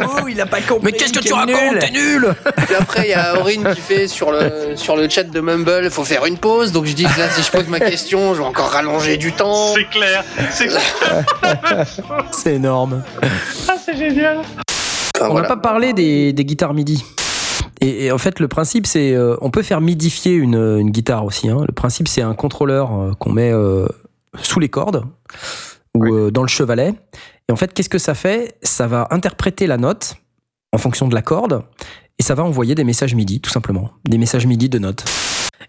Oh, 0.00 0.26
il 0.28 0.40
a 0.40 0.46
pas 0.46 0.60
compris. 0.60 0.84
Mais 0.84 0.92
qu'est-ce 0.92 1.12
que 1.12 1.18
tu 1.20 1.28
T'es 1.28 1.34
racontes 1.34 1.78
T'es 1.80 1.90
nul 1.90 2.34
Puis 2.66 2.74
après, 2.78 3.02
il 3.06 3.10
y 3.10 3.14
a 3.14 3.38
Aurine 3.40 3.68
qui 3.74 3.80
fait 3.80 4.08
sur 4.08 4.30
le, 4.32 4.76
sur 4.76 4.96
le 4.96 5.08
chat 5.08 5.24
de 5.24 5.40
Mumble, 5.40 5.90
faut 5.90 6.04
faire 6.04 6.24
une 6.26 6.38
pause. 6.38 6.72
Donc 6.72 6.84
je 6.86 6.92
dis 6.92 7.04
que 7.04 7.18
là, 7.18 7.28
si 7.30 7.42
je 7.42 7.50
pose 7.50 7.66
ma 7.68 7.80
question, 7.80 8.34
je 8.34 8.40
vais 8.40 8.46
encore 8.46 8.68
rallonger 8.70 9.16
du 9.16 9.32
temps. 9.32 9.74
C'est 9.74 9.88
clair, 9.90 10.24
c'est 10.50 10.66
clair. 10.68 11.24
C'est 12.32 12.54
énorme. 12.54 13.02
Ah, 13.68 13.74
c'est 13.84 13.96
génial. 13.96 14.38
on 15.20 15.34
n'a 15.34 15.42
pas 15.44 15.56
parlé 15.56 15.92
des, 15.92 16.32
des 16.32 16.44
guitares 16.44 16.74
MIDI. 16.74 17.04
Et, 17.80 18.06
et 18.06 18.12
en 18.12 18.18
fait, 18.18 18.40
le 18.40 18.48
principe, 18.48 18.86
c'est 18.86 19.12
euh, 19.12 19.36
on 19.40 19.50
peut 19.50 19.62
faire 19.62 19.80
midifier 19.80 20.32
une, 20.32 20.54
une 20.78 20.90
guitare 20.90 21.24
aussi. 21.24 21.48
hein. 21.48 21.62
Le 21.66 21.72
principe, 21.72 22.08
c'est 22.08 22.22
un 22.22 22.34
contrôleur 22.34 22.90
euh, 22.92 23.12
qu'on 23.18 23.30
met 23.32 23.50
euh, 23.52 23.86
sous 24.42 24.60
les 24.60 24.68
cordes 24.68 25.04
ou 25.96 26.14
euh, 26.14 26.30
dans 26.30 26.42
le 26.42 26.48
chevalet. 26.48 26.94
Et 27.48 27.52
en 27.52 27.56
fait, 27.56 27.72
qu'est-ce 27.72 27.88
que 27.88 27.98
ça 27.98 28.14
fait? 28.14 28.56
Ça 28.62 28.86
va 28.86 29.08
interpréter 29.10 29.66
la 29.66 29.76
note 29.76 30.14
en 30.72 30.78
fonction 30.78 31.08
de 31.08 31.14
la 31.14 31.22
corde 31.22 31.62
et 32.18 32.22
ça 32.22 32.34
va 32.34 32.42
envoyer 32.44 32.74
des 32.74 32.84
messages 32.84 33.14
MIDI, 33.14 33.40
tout 33.40 33.50
simplement. 33.50 33.90
Des 34.08 34.18
messages 34.18 34.46
MIDI 34.46 34.68
de 34.68 34.78
notes. 34.78 35.04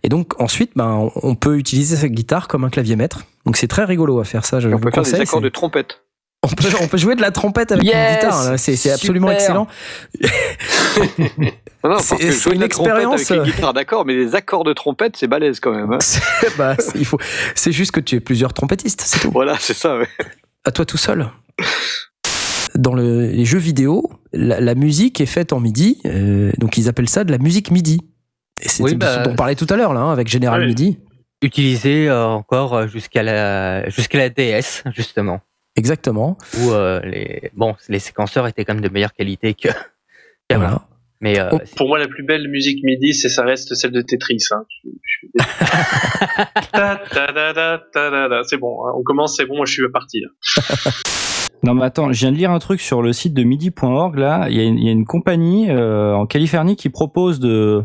Et 0.03 0.09
donc 0.09 0.39
ensuite, 0.39 0.71
ben, 0.75 1.09
on- 1.23 1.35
peut 1.35 1.57
utiliser 1.57 1.95
cette 1.95 2.11
guitare 2.13 2.47
comme 2.47 2.63
un 2.63 2.69
clavier 2.69 2.95
maître. 2.95 3.23
Donc 3.45 3.57
c'est 3.57 3.67
très 3.67 3.83
rigolo 3.85 4.19
à 4.19 4.23
faire 4.25 4.45
ça. 4.45 4.59
Je 4.59 4.67
On 4.69 4.71
vous 4.73 4.79
peut 4.79 4.91
faire 4.91 5.03
des 5.03 5.15
accords 5.21 5.41
de 5.41 5.49
trompette. 5.49 6.01
on 6.43 6.47
peut, 6.49 6.67
on 6.81 6.87
peut 6.87 6.97
jouer 6.97 7.15
de 7.15 7.21
la 7.21 7.31
trompette 7.31 7.71
avec 7.71 7.83
une 7.83 7.89
Yes 7.89 8.15
guitare. 8.21 8.43
là. 8.51 8.57
C'est 8.57 8.91
absolument 8.91 9.31
excellent. 9.31 9.67
Non, 11.87 11.93
non, 11.93 11.95
parce 11.97 12.07
C'est- 12.07 12.17
que 12.17 12.31
jouer 12.31 12.55
une 12.55 12.61
la 12.61 12.67
trompette 12.67 12.93
avec 12.93 13.13
expérience, 13.19 13.63
euh. 13.63 13.73
d'accord, 13.73 14.05
mais 14.05 14.15
les 14.15 14.35
accords 14.35 14.63
de 14.63 14.73
trompette, 14.73 15.15
c'est 15.17 15.27
balèze 15.27 15.59
quand 15.59 15.71
même. 15.73 15.91
hein. 15.93 15.99
bah, 16.57 16.75
c'est- 16.79 16.97
il 16.97 17.05
faut. 17.05 17.17
C'est 17.55 17.71
juste 17.71 17.91
que 17.91 17.99
tu 17.99 18.15
es 18.15 18.19
plusieurs 18.19 18.53
trompettistes, 18.53 19.01
c'est 19.05 19.19
tout. 19.19 19.31
Voilà, 19.31 19.55
c'est 19.59 19.73
ça. 19.73 19.97
ouais. 19.97 20.07
À 20.65 20.71
toi 20.71 20.85
tout 20.85 20.97
seul. 20.97 21.29
Dans 22.75 22.93
le- 22.93 23.27
les 23.27 23.45
jeux 23.45 23.57
vidéo, 23.57 24.03
la, 24.33 24.59
la 24.59 24.75
musique 24.75 25.19
est 25.21 25.25
faite 25.25 25.53
en 25.53 25.59
MIDI, 25.59 25.99
euh, 26.05 26.51
donc 26.57 26.77
ils 26.77 26.87
appellent 26.89 27.09
ça 27.09 27.23
de 27.23 27.31
la 27.31 27.37
musique 27.37 27.71
MIDI. 27.71 27.99
Et 28.59 28.69
c'est 28.69 28.83
Oui, 28.83 28.91
ce 28.91 28.95
bah, 28.95 29.17
dont 29.23 29.31
on 29.31 29.35
parlait 29.35 29.55
tout 29.55 29.67
à 29.69 29.75
l'heure 29.75 29.93
là, 29.93 30.01
hein, 30.01 30.11
avec 30.11 30.27
General 30.27 30.59
Oui. 30.61 30.67
MIDI. 30.67 30.99
Utilisé 31.41 32.09
euh, 32.09 32.25
encore 32.25 32.87
jusqu'à 32.87 33.21
la 33.23 33.87
jusqu'à 33.89 34.17
la 34.17 34.29
DS 34.29 34.83
justement. 34.95 35.39
Exactement. 35.75 36.37
Où 36.59 36.71
euh, 36.71 36.99
les 37.01 37.51
bon 37.55 37.75
les 37.89 37.99
séquenceurs 37.99 38.47
étaient 38.47 38.65
quand 38.65 38.73
même 38.73 38.83
de 38.83 38.89
meilleure 38.89 39.13
qualité 39.13 39.53
que. 39.53 39.69
qu'avant. 40.49 40.81
Mais 41.21 41.39
euh, 41.39 41.49
Pour, 41.49 41.61
pour 41.75 41.87
moi, 41.87 41.99
la 41.99 42.07
plus 42.07 42.23
belle 42.23 42.47
musique 42.47 42.83
MIDI, 42.83 43.13
c'est 43.13 43.29
ça 43.29 43.43
reste 43.43 43.73
celle 43.73 43.91
de 43.91 44.01
Tetris. 44.01 44.43
Hein. 44.51 44.63
C'est 48.47 48.57
bon, 48.57 48.85
hein, 48.85 48.91
on 48.95 49.03
commence, 49.03 49.35
c'est 49.37 49.45
bon, 49.45 49.57
moi 49.57 49.65
je 49.65 49.73
suis 49.73 49.91
parti. 49.91 50.21
là. 50.21 50.29
Non 51.63 51.73
mais 51.73 51.85
attends, 51.85 52.13
je 52.13 52.19
viens 52.19 52.31
de 52.31 52.37
lire 52.37 52.51
un 52.51 52.59
truc 52.59 52.79
sur 52.79 53.01
le 53.01 53.13
site 53.13 53.33
de 53.33 53.43
midi.org 53.43 54.17
là. 54.17 54.45
Il 54.49 54.55
y 54.55 54.59
a 54.59 54.63
une, 54.63 54.77
il 54.77 54.85
y 54.85 54.89
a 54.89 54.91
une 54.91 55.05
compagnie 55.05 55.69
euh, 55.71 56.13
en 56.13 56.27
Californie 56.27 56.75
qui 56.75 56.89
propose 56.89 57.39
de, 57.39 57.83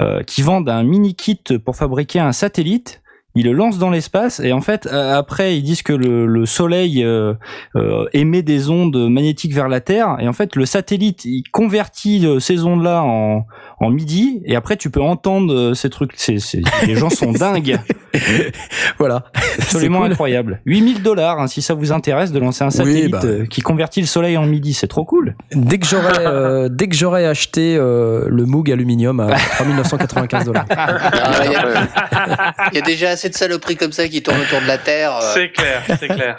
euh, 0.00 0.22
qui 0.22 0.40
vendent 0.42 0.68
un 0.70 0.82
mini 0.82 1.14
kit 1.14 1.42
pour 1.64 1.76
fabriquer 1.76 2.20
un 2.20 2.32
satellite. 2.32 2.99
Ils 3.36 3.44
le 3.44 3.52
lancent 3.52 3.78
dans 3.78 3.90
l'espace 3.90 4.40
et 4.40 4.52
en 4.52 4.60
fait 4.60 4.86
euh, 4.86 5.16
après 5.16 5.56
ils 5.56 5.62
disent 5.62 5.82
que 5.82 5.92
le, 5.92 6.26
le 6.26 6.46
soleil 6.46 7.04
euh, 7.04 7.34
euh, 7.76 8.06
émet 8.12 8.42
des 8.42 8.70
ondes 8.70 9.08
magnétiques 9.08 9.54
vers 9.54 9.68
la 9.68 9.80
Terre 9.80 10.16
et 10.18 10.26
en 10.26 10.32
fait 10.32 10.56
le 10.56 10.66
satellite 10.66 11.24
il 11.24 11.44
convertit 11.52 12.26
euh, 12.26 12.40
ces 12.40 12.64
ondes 12.64 12.82
là 12.82 13.02
en, 13.04 13.46
en 13.78 13.90
midi 13.90 14.42
et 14.44 14.56
après 14.56 14.76
tu 14.76 14.90
peux 14.90 15.00
entendre 15.02 15.54
euh, 15.54 15.74
ces 15.74 15.90
trucs. 15.90 16.12
C'est- 16.16 16.38
les 16.86 16.96
gens 16.96 17.08
sont 17.10 17.30
dingues. 17.44 17.78
voilà. 18.98 19.24
Absolument 19.58 20.00
cool. 20.02 20.12
incroyable. 20.12 20.60
8000 20.66 21.02
dollars 21.02 21.38
hein, 21.40 21.46
si 21.46 21.62
ça 21.62 21.74
vous 21.74 21.92
intéresse 21.92 22.32
de 22.32 22.38
lancer 22.38 22.64
un 22.64 22.70
satellite 22.70 23.10
bah. 23.12 23.20
euh, 23.24 23.46
qui 23.46 23.60
convertit 23.60 24.00
le 24.00 24.06
soleil 24.06 24.36
en 24.36 24.46
midi, 24.46 24.74
c'est 24.74 24.86
trop 24.88 25.04
cool. 25.04 25.34
Dès 25.54 25.78
que 25.78 25.86
j'aurais 25.86 26.26
euh, 26.26 26.68
dès 26.70 26.88
que 26.88 26.96
j'aurais 26.96 27.26
acheté 27.26 27.76
euh, 27.76 28.24
le 28.28 28.44
Moog 28.46 28.70
aluminium 28.70 29.20
à 29.20 29.28
3995 29.58 30.44
dollars. 30.44 30.66
Ah, 30.70 31.42
Il 31.44 31.52
y, 31.52 31.56
a- 31.56 32.54
il 32.72 32.74
y 32.76 32.78
a 32.78 32.84
déjà 32.84 33.10
assez 33.10 33.28
de 33.28 33.34
saloperies 33.34 33.76
comme 33.76 33.92
ça 33.92 34.08
qui 34.08 34.22
tournent 34.22 34.40
autour 34.40 34.60
de 34.60 34.66
la 34.66 34.78
Terre. 34.78 35.12
euh. 35.16 35.30
C'est 35.34 35.50
clair, 35.52 35.82
c'est 35.98 36.08
clair. 36.08 36.36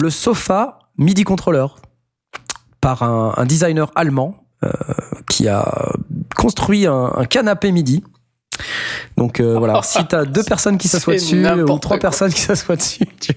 le 0.00 0.10
sofa 0.10 0.78
MIDI 0.98 1.24
controller 1.24 1.66
par 2.80 3.02
un, 3.02 3.34
un 3.36 3.44
designer 3.44 3.90
allemand 3.94 4.36
euh, 4.64 4.68
qui 5.28 5.48
a 5.48 5.92
construit 6.36 6.86
un, 6.86 7.12
un 7.16 7.24
canapé 7.24 7.72
MIDI. 7.72 8.02
Donc 9.16 9.40
euh, 9.40 9.58
voilà, 9.58 9.80
si 9.82 10.04
t'as 10.06 10.24
deux 10.26 10.42
personnes 10.42 10.78
qui 10.78 10.88
s'assoient 10.88 11.14
dessus 11.14 11.38
ou 11.38 11.42
n'importe 11.42 11.82
trois 11.82 11.98
personnes 11.98 12.32
qui 12.32 12.40
s'assoient 12.40 12.76
dessus, 12.76 13.04
tu- 13.20 13.32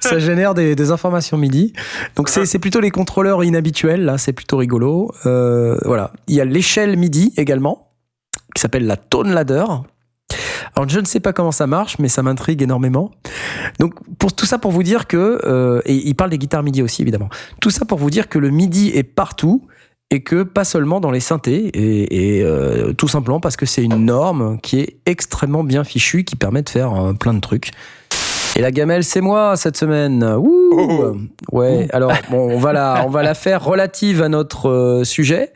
ça 0.00 0.18
génère 0.18 0.54
des, 0.54 0.74
des 0.74 0.90
informations 0.90 1.36
MIDI. 1.36 1.72
Donc 2.16 2.28
c'est 2.28 2.46
c'est 2.46 2.58
plutôt 2.58 2.80
les 2.80 2.90
contrôleurs 2.90 3.44
inhabituels, 3.44 4.04
là, 4.04 4.18
c'est 4.18 4.32
plutôt 4.32 4.56
rigolo. 4.56 5.12
Euh, 5.26 5.78
voilà, 5.84 6.12
il 6.28 6.34
y 6.34 6.40
a 6.40 6.44
l'échelle 6.44 6.96
MIDI 6.96 7.32
également, 7.36 7.90
qui 8.54 8.60
s'appelle 8.60 8.86
la 8.86 8.96
Tone 8.96 9.32
Ladder. 9.32 9.64
Alors 10.76 10.88
je 10.88 11.00
ne 11.00 11.04
sais 11.04 11.20
pas 11.20 11.32
comment 11.32 11.52
ça 11.52 11.66
marche, 11.66 11.98
mais 11.98 12.08
ça 12.08 12.22
m'intrigue 12.22 12.62
énormément. 12.62 13.10
Donc 13.80 13.94
pour 14.18 14.32
tout 14.32 14.46
ça 14.46 14.58
pour 14.58 14.70
vous 14.70 14.82
dire 14.84 15.06
que 15.08 15.40
euh, 15.44 15.82
et 15.84 15.94
il 15.94 16.14
parle 16.14 16.30
des 16.30 16.38
guitares 16.38 16.62
MIDI 16.62 16.82
aussi 16.82 17.02
évidemment. 17.02 17.28
Tout 17.60 17.70
ça 17.70 17.84
pour 17.84 17.98
vous 17.98 18.10
dire 18.10 18.28
que 18.28 18.38
le 18.38 18.50
MIDI 18.50 18.90
est 18.94 19.02
partout 19.02 19.66
et 20.10 20.22
que 20.22 20.42
pas 20.42 20.64
seulement 20.64 21.00
dans 21.00 21.10
les 21.10 21.20
synthés 21.20 21.66
et, 21.66 22.38
et, 22.38 22.42
euh, 22.42 22.92
tout 22.92 23.08
simplement 23.08 23.40
parce 23.40 23.56
que 23.56 23.66
c'est 23.66 23.84
une 23.84 24.04
norme 24.04 24.58
qui 24.60 24.80
est 24.80 24.96
extrêmement 25.06 25.62
bien 25.62 25.84
fichue 25.84 26.24
qui 26.24 26.36
permet 26.36 26.62
de 26.62 26.68
faire 26.68 26.94
euh, 26.94 27.12
plein 27.12 27.32
de 27.32 27.40
trucs. 27.40 27.70
Et 28.56 28.62
la 28.62 28.72
gamelle, 28.72 29.04
c'est 29.04 29.20
moi 29.20 29.56
cette 29.56 29.76
semaine. 29.76 30.24
Ouh 30.24 31.16
ouais. 31.52 31.86
Alors 31.92 32.12
bon, 32.30 32.50
on 32.50 32.58
va 32.58 32.72
la, 32.72 33.04
on 33.06 33.08
va 33.08 33.22
la 33.22 33.34
faire 33.34 33.64
relative 33.64 34.22
à 34.22 34.28
notre 34.28 34.68
euh, 34.68 35.04
sujet. 35.04 35.52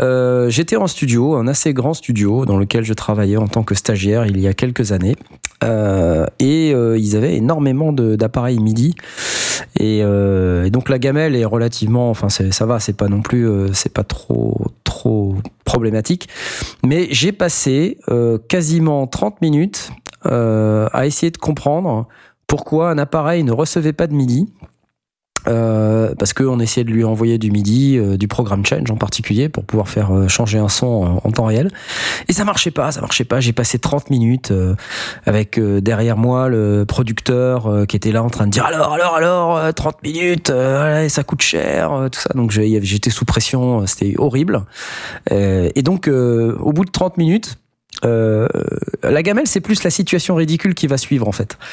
Euh, 0.00 0.50
J'étais 0.50 0.76
en 0.76 0.86
studio, 0.86 1.34
un 1.34 1.46
assez 1.46 1.72
grand 1.72 1.94
studio 1.94 2.44
dans 2.44 2.56
lequel 2.56 2.84
je 2.84 2.94
travaillais 2.94 3.36
en 3.36 3.48
tant 3.48 3.62
que 3.62 3.74
stagiaire 3.74 4.26
il 4.26 4.40
y 4.40 4.46
a 4.46 4.54
quelques 4.54 4.92
années. 4.92 5.16
Euh, 5.62 6.26
et 6.40 6.72
euh, 6.74 6.98
ils 6.98 7.16
avaient 7.16 7.36
énormément 7.36 7.92
d'appareils 7.92 8.58
MIDI. 8.58 8.94
Et, 9.78 10.02
donc 10.70 10.88
la 10.88 10.98
gamelle 10.98 11.36
est 11.36 11.44
relativement, 11.44 12.10
enfin 12.10 12.28
ça 12.28 12.66
va, 12.66 12.80
c'est 12.80 12.96
pas 12.96 13.08
non 13.08 13.22
plus, 13.22 13.48
c'est 13.72 13.92
pas 13.92 14.04
trop 14.04 14.66
trop 14.82 15.34
problématique. 15.64 16.28
Mais 16.84 17.08
j'ai 17.10 17.32
passé 17.32 17.98
quasiment 18.48 19.06
30 19.06 19.40
minutes 19.40 19.90
à 20.24 21.06
essayer 21.06 21.30
de 21.30 21.38
comprendre 21.38 22.08
pourquoi 22.46 22.90
un 22.90 22.98
appareil 22.98 23.42
ne 23.44 23.52
recevait 23.52 23.92
pas 23.92 24.06
de 24.06 24.14
MIDI. 24.14 24.48
Euh, 25.46 26.14
parce 26.18 26.32
qu'on 26.32 26.58
essayait 26.60 26.84
de 26.84 26.90
lui 26.90 27.04
envoyer 27.04 27.38
du 27.38 27.50
MIDI, 27.50 27.98
euh, 27.98 28.16
du 28.16 28.28
programme 28.28 28.64
change 28.64 28.90
en 28.90 28.96
particulier, 28.96 29.48
pour 29.48 29.64
pouvoir 29.64 29.88
faire 29.88 30.14
euh, 30.14 30.28
changer 30.28 30.58
un 30.58 30.68
son 30.68 30.86
en, 30.86 31.20
en 31.22 31.30
temps 31.30 31.44
réel. 31.44 31.70
Et 32.28 32.32
ça 32.32 32.44
marchait 32.44 32.70
pas, 32.70 32.92
ça 32.92 33.00
marchait 33.00 33.24
pas. 33.24 33.40
J'ai 33.40 33.52
passé 33.52 33.78
30 33.78 34.10
minutes 34.10 34.50
euh, 34.50 34.74
avec 35.26 35.58
euh, 35.58 35.80
derrière 35.80 36.16
moi 36.16 36.48
le 36.48 36.84
producteur 36.86 37.66
euh, 37.66 37.84
qui 37.84 37.96
était 37.96 38.12
là 38.12 38.22
en 38.22 38.30
train 38.30 38.46
de 38.46 38.52
dire 38.52 38.64
alors, 38.64 38.92
alors, 38.92 39.14
alors, 39.16 39.56
euh, 39.56 39.72
30 39.72 40.02
minutes, 40.02 40.50
euh, 40.50 41.08
ça 41.08 41.24
coûte 41.24 41.42
cher, 41.42 41.92
euh, 41.92 42.08
tout 42.08 42.20
ça. 42.20 42.30
Donc 42.34 42.50
j'étais 42.50 43.10
sous 43.10 43.24
pression, 43.24 43.82
euh, 43.82 43.86
c'était 43.86 44.14
horrible. 44.18 44.62
Euh, 45.32 45.68
et 45.74 45.82
donc 45.82 46.08
euh, 46.08 46.56
au 46.60 46.72
bout 46.72 46.84
de 46.84 46.90
30 46.90 47.18
minutes, 47.18 47.58
euh, 48.04 48.46
la 49.02 49.22
gamelle, 49.22 49.46
c'est 49.46 49.60
plus 49.60 49.82
la 49.84 49.90
situation 49.90 50.34
ridicule 50.34 50.74
qui 50.74 50.86
va 50.86 50.96
suivre 50.96 51.28
en 51.28 51.32
fait. 51.32 51.58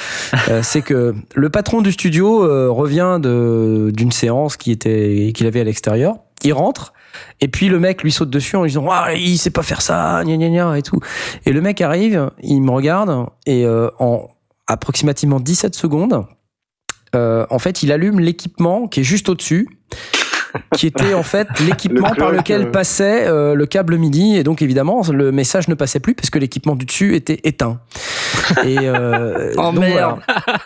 Euh, 0.49 0.61
c'est 0.63 0.81
que 0.81 1.13
le 1.35 1.49
patron 1.49 1.81
du 1.81 1.91
studio 1.91 2.43
euh, 2.43 2.69
revient 2.69 3.19
d'une 3.21 4.11
séance 4.11 4.57
qui 4.57 4.71
était 4.71 5.31
qu'il 5.35 5.45
avait 5.45 5.61
à 5.61 5.63
l'extérieur. 5.63 6.15
Il 6.43 6.53
rentre 6.53 6.93
et 7.41 7.47
puis 7.47 7.69
le 7.69 7.79
mec 7.79 8.01
lui 8.01 8.11
saute 8.11 8.29
dessus 8.29 8.55
en 8.55 8.63
lui 8.63 8.69
disant 8.69 8.87
ah, 8.89 9.13
il 9.13 9.37
sait 9.37 9.51
pas 9.51 9.61
faire 9.61 9.81
ça, 9.81 10.23
gna 10.25 10.37
gna 10.37 10.49
gna 10.49 10.77
et 10.77 10.81
tout. 10.81 10.99
Et 11.45 11.53
le 11.53 11.61
mec 11.61 11.79
arrive, 11.81 12.31
il 12.41 12.61
me 12.61 12.71
regarde 12.71 13.27
et 13.45 13.65
euh, 13.65 13.89
en 13.99 14.29
approximativement 14.67 15.39
17 15.39 15.75
secondes, 15.75 16.25
en 17.13 17.59
fait, 17.59 17.83
il 17.83 17.91
allume 17.91 18.19
l'équipement 18.19 18.87
qui 18.87 19.01
est 19.01 19.03
juste 19.03 19.29
au-dessus 19.29 19.69
qui 20.75 20.87
était 20.87 21.13
en 21.13 21.23
fait 21.23 21.47
l'équipement 21.65 22.09
Le 22.09 22.15
par 22.15 22.31
lequel 22.31 22.63
euh. 22.63 22.71
passait 22.71 23.27
euh, 23.27 23.53
le 23.55 23.65
câble 23.65 23.97
MIDI 23.97 24.37
et 24.37 24.43
donc 24.43 24.61
évidemment 24.61 25.01
le 25.11 25.31
message 25.31 25.67
ne 25.67 25.75
passait 25.75 25.99
plus 25.99 26.15
parce 26.15 26.29
que 26.29 26.39
l'équipement 26.39 26.75
du 26.75 26.85
dessus 26.85 27.15
était 27.15 27.39
éteint. 27.43 27.79
Et 28.65 28.77
euh, 28.79 29.53
Oh, 29.57 29.71
donc, 29.71 29.79
merde. 29.79 30.19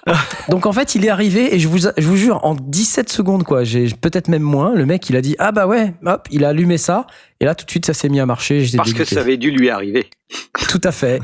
voilà. 0.05 0.19
Donc 0.49 0.65
en 0.65 0.71
fait 0.71 0.95
il 0.95 1.05
est 1.05 1.09
arrivé 1.09 1.55
et 1.55 1.59
je 1.59 1.67
vous 1.67 1.79
je 1.79 2.07
vous 2.07 2.17
jure 2.17 2.39
en 2.43 2.55
17 2.55 3.09
secondes 3.09 3.43
quoi, 3.43 3.63
j'ai 3.63 3.87
peut-être 3.99 4.27
même 4.27 4.43
moins, 4.43 4.73
le 4.73 4.85
mec 4.85 5.09
il 5.09 5.15
a 5.15 5.21
dit 5.21 5.35
ah 5.39 5.51
bah 5.51 5.67
ouais, 5.67 5.93
hop, 6.05 6.27
il 6.31 6.45
a 6.45 6.49
allumé 6.49 6.77
ça 6.77 7.07
et 7.39 7.45
là 7.45 7.55
tout 7.55 7.65
de 7.65 7.71
suite 7.71 7.85
ça 7.85 7.93
s'est 7.93 8.09
mis 8.09 8.19
à 8.19 8.25
marcher, 8.25 8.61
j'étais 8.61 8.77
Parce 8.77 8.93
que 8.93 9.05
ça 9.05 9.19
avait 9.19 9.37
dû 9.37 9.51
lui 9.51 9.69
arriver. 9.69 10.09
Tout 10.69 10.81
à 10.83 10.91
fait. 10.91 11.19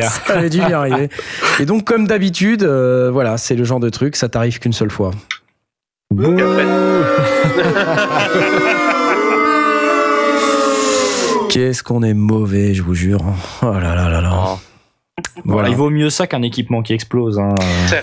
ça 0.00 0.34
avait 0.34 0.50
dû 0.50 0.60
lui 0.60 0.72
arriver. 0.72 1.08
Et 1.60 1.66
donc, 1.66 1.84
comme 1.84 2.06
d'habitude, 2.06 2.62
euh, 2.62 3.10
voilà, 3.10 3.36
c'est 3.36 3.54
le 3.54 3.64
genre 3.64 3.80
de 3.80 3.90
truc, 3.90 4.16
ça 4.16 4.28
t'arrive 4.28 4.58
qu'une 4.58 4.72
seule 4.72 4.90
fois. 4.90 5.12
Qu'est-ce 11.50 11.82
qu'on 11.82 12.02
est 12.02 12.14
mauvais, 12.14 12.74
je 12.74 12.82
vous 12.82 12.94
jure. 12.94 13.20
Oh 13.62 13.66
là 13.72 13.94
là 13.94 14.08
là 14.08 14.20
là. 14.20 14.56
Voilà. 15.44 15.68
Il 15.68 15.76
vaut 15.76 15.90
mieux 15.90 16.10
ça 16.10 16.26
qu'un 16.26 16.42
équipement 16.42 16.82
qui 16.82 16.92
explose. 16.92 17.38
Hein. 17.38 17.54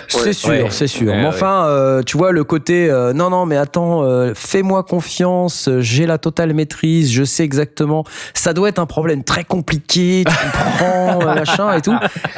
C'est 0.08 0.32
sûr, 0.32 0.50
Ouais. 0.50 0.68
c'est 0.70 0.88
sûr. 0.88 1.08
Ouais, 1.10 1.18
mais 1.18 1.24
ouais. 1.24 1.28
enfin, 1.28 1.66
euh, 1.66 2.02
tu 2.04 2.18
vois, 2.18 2.32
le 2.32 2.46
côté 2.46 2.90
euh, 2.90 3.12
non, 3.12 3.30
non, 3.30 3.46
mais 3.46 3.58
attends, 3.58 4.04
euh, 4.04 4.32
fais-moi 4.36 4.84
confiance, 4.84 5.68
j'ai 5.80 6.06
la 6.06 6.18
totale 6.18 6.54
maîtrise, 6.54 7.12
je 7.12 7.24
sais 7.26 7.44
exactement. 7.44 8.06
Ça 8.34 8.54
doit 8.54 8.70
être 8.70 8.80
un 8.80 8.86
problème 8.86 9.24
très 9.26 9.44
compliqué, 9.44 10.24
tu 10.26 10.34
comprends, 10.34 11.20
machin 11.36 11.74
et 11.74 11.82
tout. 11.82 11.96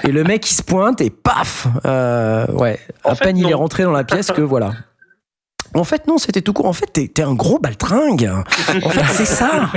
Et 0.07 0.11
le 0.11 0.23
mec, 0.23 0.49
il 0.49 0.53
se 0.55 0.63
pointe 0.63 0.99
et 1.01 1.11
paf 1.11 1.67
euh, 1.85 2.47
Ouais, 2.53 2.79
à 3.03 3.13
peine 3.15 3.37
il 3.37 3.47
est 3.49 3.53
rentré 3.55 3.83
dans 3.83 3.91
la 3.91 4.03
pièce 4.03 4.31
que 4.31 4.41
voilà. 4.41 4.71
En 5.75 5.83
fait, 5.83 6.07
non, 6.07 6.17
c'était 6.19 6.41
tout 6.41 6.53
court. 6.53 6.67
En 6.67 6.73
fait, 6.73 6.85
t'es 6.85 7.07
t'es 7.07 7.23
un 7.23 7.33
gros 7.33 7.57
baltringue. 7.59 8.31
En 8.83 8.89
fait, 8.89 9.05
c'est 9.11 9.25
ça. 9.25 9.71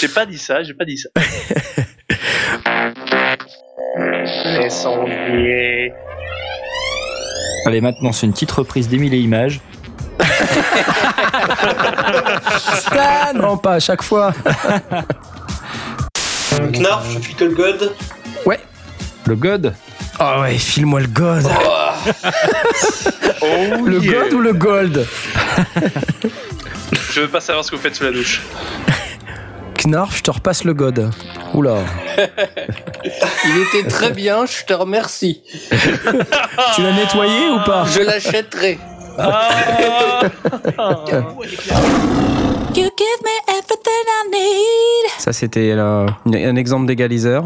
J'ai 0.00 0.08
pas 0.08 0.24
dit 0.26 0.38
ça, 0.38 0.62
j'ai 0.62 0.74
pas 0.74 0.84
dit 0.84 0.98
ça. 0.98 1.08
Allez, 7.66 7.80
maintenant, 7.80 8.12
c'est 8.12 8.26
une 8.26 8.32
petite 8.32 8.52
reprise 8.52 8.88
d'Emile 8.88 9.14
et 9.14 9.18
Images. 9.18 9.60
Stan 12.58 13.34
Non, 13.34 13.56
pas 13.56 13.74
à 13.74 13.80
chaque 13.80 14.02
fois. 14.02 14.32
Knarf, 16.72 17.10
je 17.12 17.18
suis 17.20 17.34
que 17.34 17.44
le 17.44 17.54
god. 17.54 17.92
Ouais. 18.46 18.60
Le 19.26 19.34
God 19.36 19.74
Ah 20.18 20.40
ouais, 20.40 20.58
file-moi 20.58 21.00
le 21.00 21.06
God. 21.06 21.46
Oh, 23.42 23.84
le 23.86 24.00
yeah. 24.00 24.24
God 24.24 24.32
ou 24.34 24.40
le 24.40 24.52
Gold 24.52 25.06
Je 27.10 27.20
veux 27.20 27.28
pas 27.28 27.40
savoir 27.40 27.64
ce 27.64 27.70
que 27.70 27.76
vous 27.76 27.82
faites 27.82 27.94
sous 27.94 28.04
la 28.04 28.12
douche. 28.12 28.42
Knarf, 29.84 30.18
je 30.18 30.22
te 30.22 30.30
repasse 30.30 30.64
le 30.64 30.74
God. 30.74 31.10
Oula. 31.54 31.78
Il 33.44 33.58
était 33.62 33.88
très 33.88 34.12
bien, 34.12 34.46
je 34.46 34.64
te 34.64 34.72
remercie. 34.72 35.42
Tu 36.74 36.82
l'as 36.82 36.92
nettoyé 36.92 37.48
ou 37.50 37.58
pas 37.64 37.84
Je 37.86 38.02
l'achèterai. 38.02 38.78
Need. 44.30 45.10
Ça, 45.18 45.32
c'était 45.32 45.74
là, 45.74 46.06
un 46.26 46.56
exemple 46.56 46.86
d'égaliseur. 46.86 47.44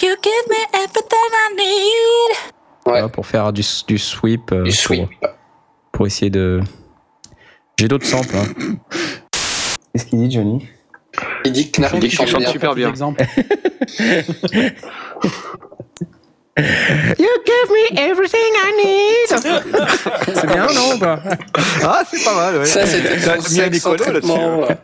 You 0.00 0.14
give 0.22 0.48
me 0.48 0.56
everything 0.74 1.32
I 1.32 1.54
need. 1.56 2.36
Voilà, 2.86 3.08
pour 3.08 3.26
faire 3.26 3.52
du, 3.52 3.62
du 3.86 3.98
sweep. 3.98 4.52
euh, 4.52 4.64
pour, 4.86 5.08
pour 5.92 6.06
essayer 6.06 6.30
de. 6.30 6.60
J'ai 7.78 7.88
d'autres 7.88 8.06
samples. 8.06 8.36
hein. 8.36 8.46
Qu'est-ce 9.92 10.06
qu'il 10.06 10.18
dit, 10.28 10.34
Johnny? 10.34 10.68
Il 11.44 11.52
dit 11.52 11.70
que 11.72 11.98
dit 11.98 12.08
qu'il 12.08 12.28
chante 12.28 12.46
super 12.48 12.74
bien. 12.74 12.92
You 16.58 17.28
give 17.46 17.70
me 17.70 17.98
everything 17.98 18.52
I 18.56 18.72
need. 18.84 19.28
C'est 20.34 20.46
bien, 20.46 20.66
non 20.74 20.94
ou 20.94 20.98
pas? 20.98 21.20
Ah, 21.84 22.02
c'est 22.10 22.24
pas 22.24 22.34
mal, 22.34 22.56
ouais. 22.58 22.64
Ça, 22.66 22.84
c'était 22.84 23.16
T'as 23.20 23.40
son 23.40 23.52
mis 23.54 23.60
un 23.60 23.64
sexe 23.72 23.86
en 23.86 23.94
écolo 23.94 24.12
là-dessus. 24.12 24.28
traitement, 24.28 24.58
ouais. 24.60 24.76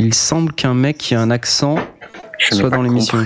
Il 0.00 0.12
semble 0.14 0.52
qu'un 0.52 0.74
mec 0.74 0.98
qui 0.98 1.14
a 1.14 1.20
un 1.20 1.30
accent 1.30 1.76
soit 2.38 2.70
dans 2.70 2.82
l'émission. 2.82 3.18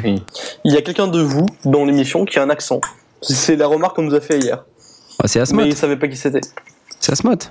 Il 0.65 0.73
y 0.73 0.77
a 0.77 0.83
quelqu'un 0.83 1.09
de 1.09 1.21
vous 1.21 1.47
dans 1.65 1.85
l'émission 1.85 2.25
qui 2.25 2.39
a 2.39 2.43
un 2.43 2.51
accent. 2.51 2.81
C'est 3.23 3.57
la 3.57 3.67
remarque 3.67 3.97
qu'on 3.97 4.03
nous 4.03 4.15
a 4.15 4.21
fait 4.21 4.39
hier. 4.39 4.65
Ah, 5.23 5.29
c'est 5.29 5.41
Asmod. 5.41 5.65
Mais 5.65 5.71
il 5.71 5.77
savait 5.77 5.97
pas 5.97 6.09
qui 6.09 6.17
c'était. 6.17 6.41
C'est 6.99 7.13
Asmod. 7.13 7.45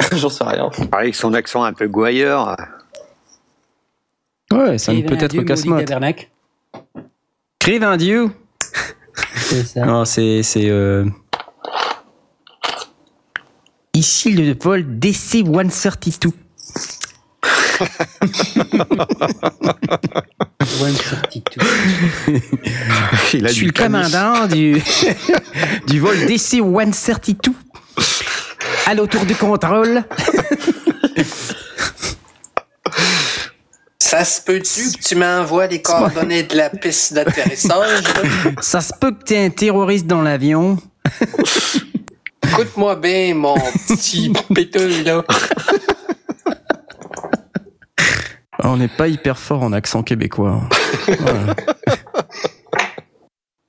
J'en 0.12 0.30
sais 0.30 0.44
rien. 0.44 0.70
Avec 0.92 1.14
son 1.14 1.34
accent 1.34 1.62
un 1.62 1.72
peu 1.72 1.86
gouailleur. 1.86 2.56
Ouais, 4.52 4.78
ça 4.78 4.92
ne 4.92 5.02
peut 5.02 5.16
être 5.20 5.42
qu'Asmod. 5.42 5.88
Crive 7.58 7.84
un 7.84 7.96
dieu. 7.96 8.30
C'est 9.34 9.64
ça. 9.64 9.84
Non, 9.84 10.04
c'est. 10.04 10.42
c'est 10.42 10.68
euh, 10.68 11.04
Ici 13.92 14.30
le 14.30 14.54
vol 14.54 14.82
DC-132. 14.98 16.32
Il 23.32 23.46
a 23.46 23.48
Je 23.48 23.54
suis 23.54 23.66
le 23.66 23.72
commandant 23.72 24.46
du, 24.46 24.82
du 25.86 26.00
vol 26.00 26.16
DC-132. 26.16 27.52
À 28.86 28.94
l'autour 28.94 29.24
du 29.24 29.34
contrôle. 29.34 30.04
Ça 33.98 34.24
se 34.24 34.42
peut-tu 34.42 34.98
que 34.98 35.08
tu 35.08 35.14
m'envoies 35.14 35.68
les 35.68 35.80
coordonnées 35.80 36.42
de 36.42 36.56
la 36.56 36.70
piste 36.70 37.14
d'atterrissage? 37.14 38.02
Ça 38.60 38.80
se 38.80 38.92
peut 39.00 39.12
que 39.12 39.22
t'aies 39.22 39.44
un 39.44 39.50
terroriste 39.50 40.06
dans 40.06 40.22
l'avion. 40.22 40.76
Écoute-moi 42.48 42.96
bien, 42.96 43.34
mon 43.34 43.54
petit 43.86 44.32
péteux, 44.54 45.04
là. 45.04 45.22
On 48.72 48.76
n'est 48.76 48.88
pas 48.88 49.08
hyper 49.08 49.36
fort 49.38 49.62
en 49.62 49.72
accent 49.72 50.02
québécois. 50.04 50.60
Voilà. 51.18 51.54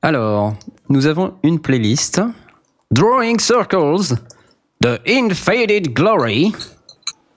Alors, 0.04 0.54
nous 0.90 1.08
avons 1.08 1.36
une 1.44 1.60
playlist. 1.60 2.22
Drawing 2.92 3.40
Circles 3.40 4.16
de 4.82 5.00
Infaded 5.08 5.94
Glory, 5.94 6.54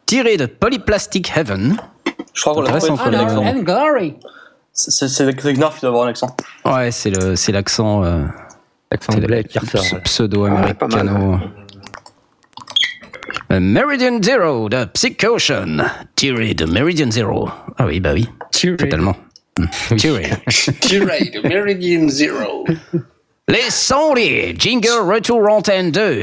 tiré 0.06 0.36
de 0.36 0.46
Polyplastic 0.46 1.32
Heaven. 1.36 1.76
Je 2.34 2.40
crois 2.40 2.52
qu'on 2.54 2.60
l'a 2.62 2.72
trouvé. 2.80 2.98
C'est 4.72 5.08
c'est 5.08 5.24
Knarf 5.54 5.76
qui 5.76 5.80
doit 5.82 5.90
avoir 5.90 6.06
un 6.06 6.10
accent. 6.10 6.36
Ouais, 6.64 6.90
c'est 6.90 7.10
le, 7.10 7.36
c'est 7.36 7.52
l'accent. 7.52 8.02
euh, 8.04 8.24
le 9.14 9.26
black 9.26 9.48
qui 9.48 9.58
ressort, 9.58 9.82
ps- 10.00 10.00
là. 11.04 11.40
Euh, 13.52 13.60
Meridian 13.60 14.20
Zero 14.22 14.68
de 14.68 14.84
Psychocean, 14.86 15.84
tiré 16.16 16.54
de 16.54 16.64
Meridian 16.64 17.10
Zero. 17.10 17.50
Ah 17.76 17.86
oui, 17.86 18.00
bah 18.00 18.12
oui. 18.14 18.28
Totalement. 18.78 19.16
Hmm. 19.58 19.66
Tiré. 19.96 20.30
Tiré 20.80 21.30
de 21.34 21.46
Meridian 21.46 22.08
Zero. 22.08 22.64
Les 23.48 23.70
sondiers, 23.70 24.54
Jingle 24.58 25.02
Retour 25.12 25.46
Antenne 25.50 25.90
2. 25.90 26.22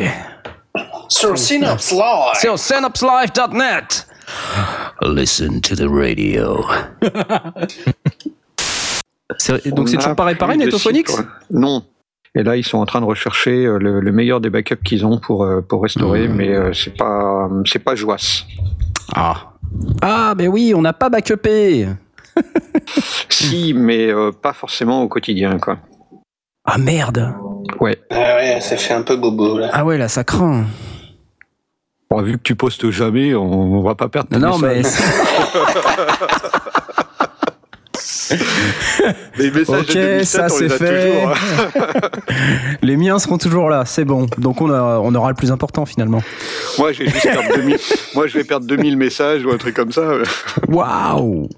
Sur 1.10 1.38
Synops 1.38 1.91
Live. 1.91 2.39
Sur 2.39 2.57
synapslive.net. 2.57 4.07
Listen 5.03 5.61
to 5.61 5.76
the 5.76 5.88
radio. 5.88 6.65
Donc 9.65 9.89
c'est 9.89 9.98
On 9.98 9.99
toujours 9.99 10.11
a 10.11 10.15
pas 10.15 10.26
réparé, 10.26 10.53
plus 10.56 10.61
de 10.61 10.65
Netophonix. 10.65 11.11
Non. 11.52 11.85
Et 12.34 12.44
là, 12.44 12.56
ils 12.56 12.64
sont 12.64 12.78
en 12.78 12.86
train 12.86 13.02
de 13.02 13.06
rechercher 13.06 13.66
euh, 13.66 13.78
le, 13.78 13.99
le 13.99 14.12
meilleur 14.12 14.40
des 14.40 14.49
backups 14.49 14.82
qu'ils 14.84 15.06
ont 15.06 15.18
pour, 15.20 15.44
euh, 15.44 15.62
pour 15.62 15.84
restaurer, 15.84 16.30
mais 16.30 16.49
euh, 16.49 16.72
c'est 16.74 16.95
pas 16.95 17.49
c'est 17.66 17.80
pas 17.80 17.95
joisse. 17.95 18.45
Ah. 19.14 19.52
Ah, 20.02 20.34
mais 20.38 20.48
oui, 20.48 20.74
on 20.76 20.82
n'a 20.82 20.94
pas 20.94 21.10
backupé. 21.10 21.88
si, 23.30 23.74
mais 23.74 24.08
euh, 24.08 24.32
pas 24.32 24.53
forcément 24.53 25.02
au 25.03 25.10
quotidien, 25.10 25.60
quoi. 25.60 25.78
Ah 26.64 26.78
merde. 26.78 27.34
Ouais. 27.82 27.98
Ah 28.10 28.36
ouais, 28.38 28.62
ça 28.62 28.78
fait 28.78 28.94
un 28.94 29.02
peu 29.02 29.18
bobo, 29.18 29.58
là. 29.58 29.70
Ah 29.74 29.84
ouais, 29.84 29.98
là, 29.98 30.08
ça 30.08 30.24
craint. 30.24 30.64
Bon, 32.10 32.22
vu 32.22 32.38
que 32.38 32.44
tu 32.44 32.56
postes 32.56 32.90
jamais, 32.91 33.36
on, 33.36 33.44
on 33.80 33.84
va 33.84 33.95
pas 33.95 34.08
perdre. 34.08 34.38
Non, 34.38 34.58
mais. 34.58 34.84
Les 39.38 39.52
messages 39.52 39.86
de 39.88 39.94
2007, 39.94 40.26
ça, 40.26 40.48
on 40.53 40.60
les 40.60 40.72
a 40.72 40.78
fait. 40.78 41.12
toujours. 41.12 41.36
Les 42.82 42.98
miens 42.98 43.20
seront 43.20 43.38
toujours 43.38 43.70
là, 43.70 43.84
c'est 43.86 44.06
bon. 44.06 44.28
Donc 44.38 44.62
on, 44.62 44.70
a- 44.72 44.99
on 45.03 45.14
aura 45.16 45.30
le 45.30 45.36
plus 45.36 45.52
important 45.52 45.86
finalement. 45.86 46.22
Moi, 46.78 46.91
je 46.94 47.03
vais 47.03 47.10
juste 47.10 47.24
perdre 47.24 47.56
2000. 47.56 47.78
Moi, 48.16 48.28
je 48.28 48.38
vais 48.38 48.44
perdre 48.44 48.66
2000 48.66 48.98
messages 48.98 49.45
ou 49.45 49.52
un 49.52 49.58
truc 49.58 49.76
comme 49.76 49.91
ça. 49.91 50.14
Waouh 50.68 51.49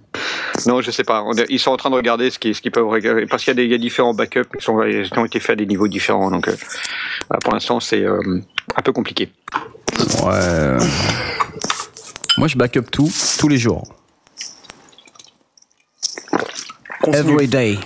Non, 0.66 0.82
je 0.82 0.91
sais 0.91 1.04
pas. 1.04 1.24
Ils 1.50 1.60
sont 1.60 1.72
en 1.72 1.78
train 1.78 1.90
de 1.90 1.95
regarder 1.95 2.30
ce 2.30 2.40
qu'ils 2.40 2.56
ce 2.56 2.62
qu'ils 2.62 2.72
peuvent 2.72 2.88
regarder. 2.88 3.26
Parce 3.26 3.44
qu'il 3.44 3.52
y 3.52 3.56
a 3.56 3.56
des 3.56 3.66
il 3.66 3.72
y 3.72 3.76
a 3.76 3.78
différents 3.78 4.14
backups 4.14 4.48
qui, 4.58 4.64
sont, 4.64 4.80
qui 4.80 5.20
ont 5.20 5.26
été 5.26 5.40
faits 5.40 5.54
à 5.54 5.56
des 5.58 5.66
niveaux 5.66 5.88
différents. 5.88 6.30
Donc, 6.32 6.48
euh, 6.48 6.56
pour 7.44 7.54
l'instant, 7.54 7.80
c'est 7.80 8.02
euh, 8.04 8.20
un 8.76 8.82
peu 8.82 8.91
compliqué. 8.91 9.30
Ouais. 10.24 10.78
Moi 12.38 12.48
je 12.48 12.58
backup 12.58 12.90
tout, 12.91 13.10
tous 13.40 13.48
les 13.48 13.58
jours. 13.58 13.84
Every 17.12 17.48
day. 17.48 17.78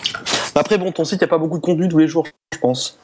Après, 0.56 0.77
bon, 0.77 0.91
ton 0.91 1.03
site, 1.06 1.22
il 1.22 1.23
n'y 1.26 1.30
a 1.30 1.30
pas 1.30 1.38
beaucoup 1.38 1.57
de 1.57 1.61
contenu 1.64 1.88
tous 1.88 1.98
les 1.99 2.07
jours, 2.07 2.26
je 2.53 2.60
pense. 2.60 2.98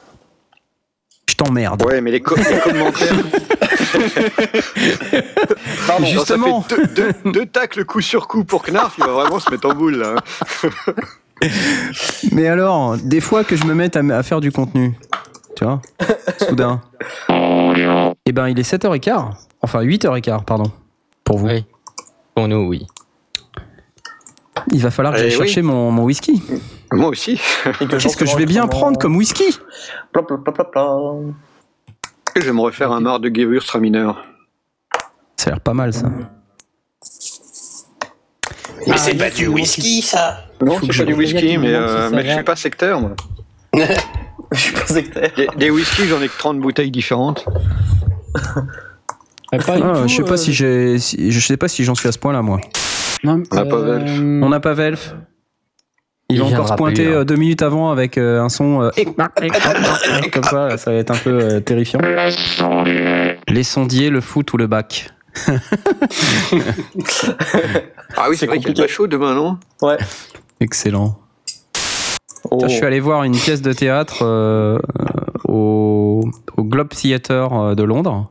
Je 1.28 1.34
t'emmerde. 1.36 1.82
Ouais, 1.84 2.00
mais 2.00 2.10
les, 2.12 2.20
co- 2.20 2.36
les 2.36 2.72
commentaires. 2.72 3.14
Pardon, 5.86 6.04
Justement. 6.06 6.62
Ça 6.68 6.76
fait 6.76 6.86
deux, 6.94 7.12
deux, 7.24 7.32
deux 7.32 7.46
tacles 7.46 7.84
coup 7.84 8.00
sur 8.00 8.28
coup 8.28 8.44
pour 8.44 8.62
Knarf, 8.62 8.94
il 8.98 9.04
va 9.04 9.12
vraiment 9.12 9.40
se 9.40 9.50
mettre 9.50 9.68
en 9.68 9.74
boule 9.74 9.96
là. 9.96 10.14
Mais 12.32 12.46
alors, 12.46 12.96
des 12.96 13.20
fois 13.20 13.44
que 13.44 13.56
je 13.56 13.64
me 13.64 13.74
mette 13.74 13.96
à, 13.96 14.00
à 14.16 14.22
faire 14.22 14.40
du 14.40 14.52
contenu, 14.52 14.94
tu 15.56 15.64
vois, 15.64 15.80
soudain, 16.38 16.80
eh 17.28 18.32
ben 18.32 18.48
il 18.48 18.58
est 18.58 18.70
7h15, 18.72 19.32
enfin 19.60 19.82
8h15, 19.82 20.44
pardon, 20.44 20.70
pour 21.24 21.38
vous. 21.38 21.48
Oui. 21.48 21.64
Pour 22.34 22.48
nous, 22.48 22.66
oui. 22.68 22.86
Il 24.72 24.80
va 24.80 24.90
falloir 24.90 25.14
que 25.14 25.20
j'aille 25.20 25.28
Eh 25.32 25.36
chercher 25.36 25.60
oui. 25.60 25.66
mon, 25.66 25.90
mon 25.90 26.04
whisky. 26.04 26.42
Moi 26.92 27.08
aussi. 27.08 27.40
Qu'est-ce 27.88 28.16
que 28.16 28.26
je 28.26 28.36
vais 28.36 28.46
bien 28.46 28.66
prendre 28.66 28.98
comme 28.98 29.16
whisky 29.16 29.44
Je 32.36 32.40
vais 32.40 32.52
me 32.52 32.60
refaire 32.60 32.92
un 32.92 33.00
mar 33.00 33.20
de 33.20 33.28
Gewürztraminer. 33.34 34.10
Ça 35.36 35.50
a 35.50 35.54
l'air 35.54 35.60
pas 35.60 35.74
mal 35.74 35.92
ça. 35.92 36.08
Mais 38.86 38.96
c'est 38.98 39.14
pas 39.14 39.30
du 39.30 39.46
whisky, 39.48 40.02
ça 40.02 40.44
Non, 40.60 40.78
c'est 40.80 40.96
pas 40.98 41.04
du 41.04 41.14
whisky, 41.14 41.58
mais, 41.58 41.72
euh, 41.74 42.10
je 42.22 42.32
suis 42.34 42.42
pas 42.44 42.56
sectaire, 42.56 43.00
moi. 43.00 43.12
Je 44.52 44.58
suis 44.60 44.72
pas 44.72 44.86
sectaire. 44.86 45.30
Des, 45.36 45.48
des 45.56 45.70
whisky, 45.70 46.04
j'en 46.06 46.20
ai 46.22 46.28
que 46.28 46.38
30 46.38 46.58
bouteilles 46.60 46.90
différentes. 46.90 47.44
Ah, 48.32 50.06
je 50.06 50.14
sais 50.16 50.22
pas 50.24 50.36
si 50.36 50.52
j'ai, 50.52 50.98
si- 50.98 51.30
je 51.30 51.40
sais 51.40 51.56
pas 51.56 51.68
si 51.68 51.84
j'en 51.84 51.94
suis 51.94 52.08
à 52.08 52.12
ce 52.12 52.18
point-là 52.18 52.42
moi. 52.42 52.60
Non, 53.24 53.42
On 53.50 53.56
n'a 53.56 53.64
pas 53.64 53.78
Velf. 53.78 54.20
On 54.20 54.48
n'a 54.48 54.60
pas 54.60 54.74
Velf. 54.74 55.14
Il, 56.30 56.36
Il 56.36 56.40
va 56.42 56.46
encore 56.46 56.68
se 56.68 56.74
pointer 56.74 57.04
plus, 57.04 57.12
hein. 57.14 57.18
euh, 57.18 57.24
deux 57.24 57.36
minutes 57.36 57.60
avant 57.62 57.90
avec 57.90 58.16
euh, 58.16 58.40
un 58.40 58.48
son 58.48 58.80
euh, 58.82 58.90
comme 60.32 60.42
ça, 60.44 60.78
ça 60.78 60.90
va 60.90 60.96
être 60.96 61.10
un 61.10 61.16
peu 61.16 61.38
euh, 61.38 61.60
terrifiant. 61.60 62.00
Les 63.46 63.62
sondiers, 63.62 64.08
le 64.08 64.20
foot 64.22 64.52
ou 64.52 64.56
le 64.56 64.66
bac? 64.66 65.10
Ah 68.16 68.26
oui, 68.30 68.36
c'est 68.36 68.46
vrai 68.46 68.58
qu'il 68.58 68.70
est 68.70 68.74
pas 68.82 68.86
chaud 68.86 69.06
demain, 69.06 69.34
non? 69.34 69.58
Ouais. 69.82 69.96
Excellent. 70.60 71.18
Oh. 72.50 72.58
Tiens, 72.58 72.68
Je 72.68 72.74
suis 72.74 72.84
allé 72.84 73.00
voir 73.00 73.24
une 73.24 73.36
pièce 73.36 73.60
de 73.62 73.72
théâtre 73.72 74.18
euh, 74.22 74.78
au, 75.48 76.24
au 76.56 76.62
Globe 76.62 76.90
Theatre 76.90 77.52
euh, 77.52 77.74
de 77.74 77.82
Londres. 77.82 78.30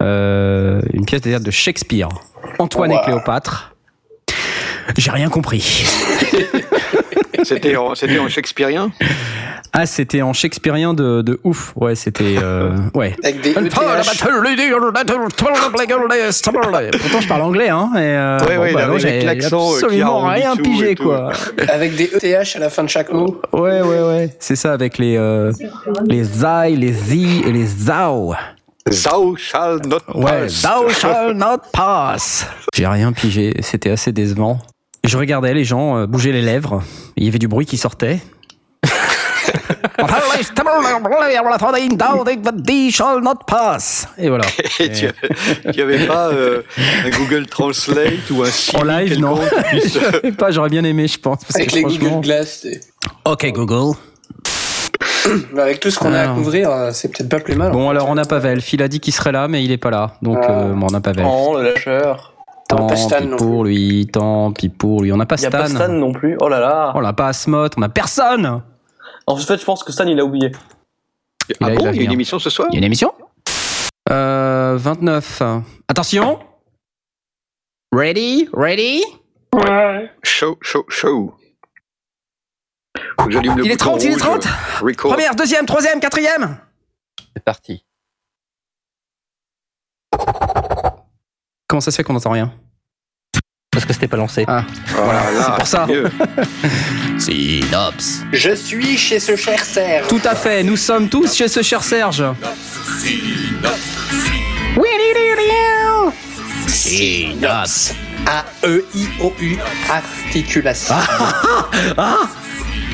Euh, 0.00 0.80
une 0.92 1.04
pièce 1.04 1.20
de 1.20 1.28
théâtre 1.30 1.44
de 1.44 1.50
Shakespeare. 1.50 2.08
Antoine 2.58 2.92
et 2.92 3.00
Cléopâtre. 3.04 3.71
J'ai 4.96 5.10
rien 5.10 5.28
compris. 5.28 5.84
C'était 7.44 7.74
en, 7.76 7.94
c'était 7.96 8.18
en 8.20 8.28
shakespearien? 8.28 8.92
Ah, 9.72 9.86
c'était 9.86 10.22
en 10.22 10.32
shakespearien 10.32 10.94
de, 10.94 11.22
de 11.22 11.40
ouf. 11.44 11.72
Ouais, 11.76 11.94
c'était. 11.94 12.36
euh, 12.40 12.76
ouais. 12.94 13.16
Avec 13.24 13.40
des. 13.40 13.52
Pourtant, 17.00 17.20
je 17.20 17.26
parle 17.28 17.42
anglais, 17.42 17.70
hein. 17.70 17.90
Et, 17.94 17.98
euh, 18.00 18.38
Ouais, 18.46 18.58
ouais, 18.58 18.72
bah 18.74 18.80
avec 18.84 18.92
non, 18.92 18.98
j'ai 18.98 19.20
l'accent, 19.22 19.72
euh, 19.72 19.78
qui 19.78 19.84
absolument 19.84 20.28
rien 20.28 20.56
pigé, 20.56 20.94
quoi. 20.94 21.32
Avec 21.68 21.96
des 21.96 22.10
ETH 22.14 22.54
à 22.54 22.58
la 22.58 22.68
fin 22.70 22.84
de 22.84 22.88
chaque 22.90 23.10
mot. 23.12 23.40
Ouais, 23.52 23.80
ouais, 23.80 24.02
ouais. 24.02 24.36
C'est 24.38 24.56
ça 24.56 24.72
avec 24.72 24.98
les 24.98 25.16
les 26.08 26.22
les 26.22 26.44
I, 26.44 26.76
les 26.76 27.16
I 27.16 27.42
et 27.46 27.52
les 27.52 27.66
thou. 27.86 28.34
Thou 28.86 29.36
shall 29.36 29.78
not 29.86 29.98
Ouais, 30.14 30.42
pass. 30.42 30.62
thou 30.62 30.88
shall 30.90 31.34
not 31.34 31.58
pass. 31.72 32.46
J'ai 32.74 32.86
rien 32.86 33.12
pigé, 33.12 33.54
c'était 33.62 33.90
assez 33.90 34.12
décevant. 34.12 34.58
Je 35.04 35.16
regardais 35.16 35.54
les 35.54 35.64
gens 35.64 35.98
euh, 35.98 36.06
bouger 36.06 36.32
les 36.32 36.42
lèvres, 36.42 36.82
il 37.16 37.24
y 37.24 37.28
avait 37.28 37.38
du 37.38 37.48
bruit 37.48 37.66
qui 37.66 37.76
sortait. 37.76 38.20
Et 44.18 44.28
voilà. 44.28 44.44
Et 44.80 44.90
tu 44.92 45.06
il 45.66 45.76
y 45.76 45.80
avait 45.80 46.06
pas 46.06 46.28
euh, 46.28 46.62
un 47.04 47.10
Google 47.10 47.46
Translate 47.46 48.30
ou 48.30 48.42
un 48.42 48.50
site 48.50 48.74
En 48.76 48.84
live, 48.84 49.18
non. 49.18 49.38
Je 49.72 49.78
savais 49.88 50.32
pas, 50.32 50.50
j'aurais 50.50 50.70
bien 50.70 50.84
aimé, 50.84 51.06
je 51.08 51.18
pense. 51.18 51.38
parce 51.44 51.56
Avec 51.56 51.70
que 51.70 51.74
les 51.76 51.80
franchement- 51.82 52.08
Google 52.10 52.20
Glass. 52.26 52.66
Ok, 53.24 53.46
Google. 53.52 53.96
Avec 55.58 55.80
tout 55.80 55.90
ce 55.90 55.98
qu'on 55.98 56.12
a 56.12 56.20
à 56.30 56.34
couvrir, 56.34 56.70
euh, 56.70 56.90
c'est 56.92 57.08
peut-être 57.08 57.28
pas 57.28 57.40
plus 57.40 57.54
mal. 57.54 57.70
Bon, 57.72 57.90
alors 57.90 58.08
on 58.08 58.14
n'a 58.14 58.24
pas 58.24 58.38
Velf. 58.38 58.72
Il 58.72 58.82
a 58.82 58.88
dit 58.88 59.00
qu'il 59.00 59.12
serait 59.12 59.32
là, 59.32 59.48
mais 59.48 59.62
il 59.64 59.70
est 59.70 59.76
pas 59.78 59.90
là. 59.90 60.14
Donc, 60.22 60.38
Ah. 60.42 60.50
euh, 60.50 60.72
bon, 60.72 60.86
on 60.88 60.90
n'a 60.92 61.00
pas 61.00 61.12
Velf. 61.12 61.28
Oh, 61.30 61.56
le 61.58 61.64
lâcheur. 61.72 62.32
Tant 62.68 62.88
Stan 62.96 63.18
pis 63.20 63.26
pour 63.36 63.64
lui, 63.64 64.08
tant 64.10 64.50
pis 64.52 64.68
pour 64.70 65.02
lui. 65.02 65.12
On 65.12 65.16
n'a 65.16 65.26
pas 65.26 65.36
Il 65.36 65.42
y 65.42 65.46
a 65.46 65.50
Stan. 65.50 65.58
pas 65.58 65.68
Stan 65.68 65.88
non 65.88 66.12
plus. 66.12 66.36
Oh 66.40 66.48
là 66.48 66.58
là. 66.58 66.92
On 66.94 67.02
n'a 67.02 67.12
pas 67.12 67.28
Asmot, 67.28 67.68
on 67.76 67.80
n'a 67.80 67.88
personne. 67.88 68.62
En 69.26 69.36
fait, 69.36 69.58
je 69.58 69.64
pense 69.64 69.84
que 69.84 69.92
Stan, 69.92 70.06
il 70.06 70.18
a 70.18 70.24
oublié. 70.24 70.50
Ah 71.60 71.68
là, 71.68 71.74
bon, 71.76 71.84
va 71.84 71.90
il 71.90 71.96
y 71.96 72.00
a 72.00 72.04
une 72.04 72.12
émission 72.12 72.38
ce 72.38 72.48
soir 72.50 72.68
Il 72.70 72.74
y 72.74 72.76
a 72.76 72.78
une 72.78 72.84
émission 72.84 73.12
euh, 74.10 74.74
29. 74.78 75.42
Attention 75.88 76.38
Ready 77.94 78.48
Ready 78.52 79.02
Show, 80.22 80.56
show, 80.62 80.84
show. 80.88 81.34
J'allume 83.28 83.56
le 83.58 83.64
Il 83.64 83.70
est 83.70 83.74
bouton 83.76 83.90
30, 83.98 84.04
il 84.04 84.10
est 84.10 84.14
rouge. 84.14 84.20
30 84.20 84.46
Record. 84.82 85.12
Première, 85.12 85.34
deuxième, 85.34 85.66
troisième, 85.66 86.00
quatrième 86.00 86.56
C'est 87.34 87.44
parti. 87.44 87.84
Comment 91.66 91.80
ça 91.80 91.90
se 91.90 91.96
fait 91.96 92.02
qu'on 92.04 92.12
n'entend 92.12 92.30
rien? 92.30 92.52
Parce 93.70 93.86
que 93.86 93.92
c'était 93.94 94.08
pas 94.08 94.18
lancé. 94.18 94.44
Ah, 94.46 94.64
Voilà, 94.88 95.30
là, 95.32 95.44
c'est 95.46 95.56
pour 95.56 95.66
ça. 95.66 95.86
Synops. 97.18 98.24
Je 98.32 98.54
suis 98.54 98.98
chez 98.98 99.18
ce 99.18 99.34
cher 99.34 99.64
Serge. 99.64 100.08
Tout 100.08 100.20
à 100.24 100.34
fait, 100.34 100.62
nous 100.62 100.76
sommes 100.76 101.08
tous 101.08 101.34
chez 101.34 101.48
ce 101.48 101.62
cher 101.62 101.82
Serge. 101.82 102.22
Synops. 106.68 107.94
A-E-I-O-U. 108.26 109.56
Articulation. 109.90 110.94
Ah 111.96 112.18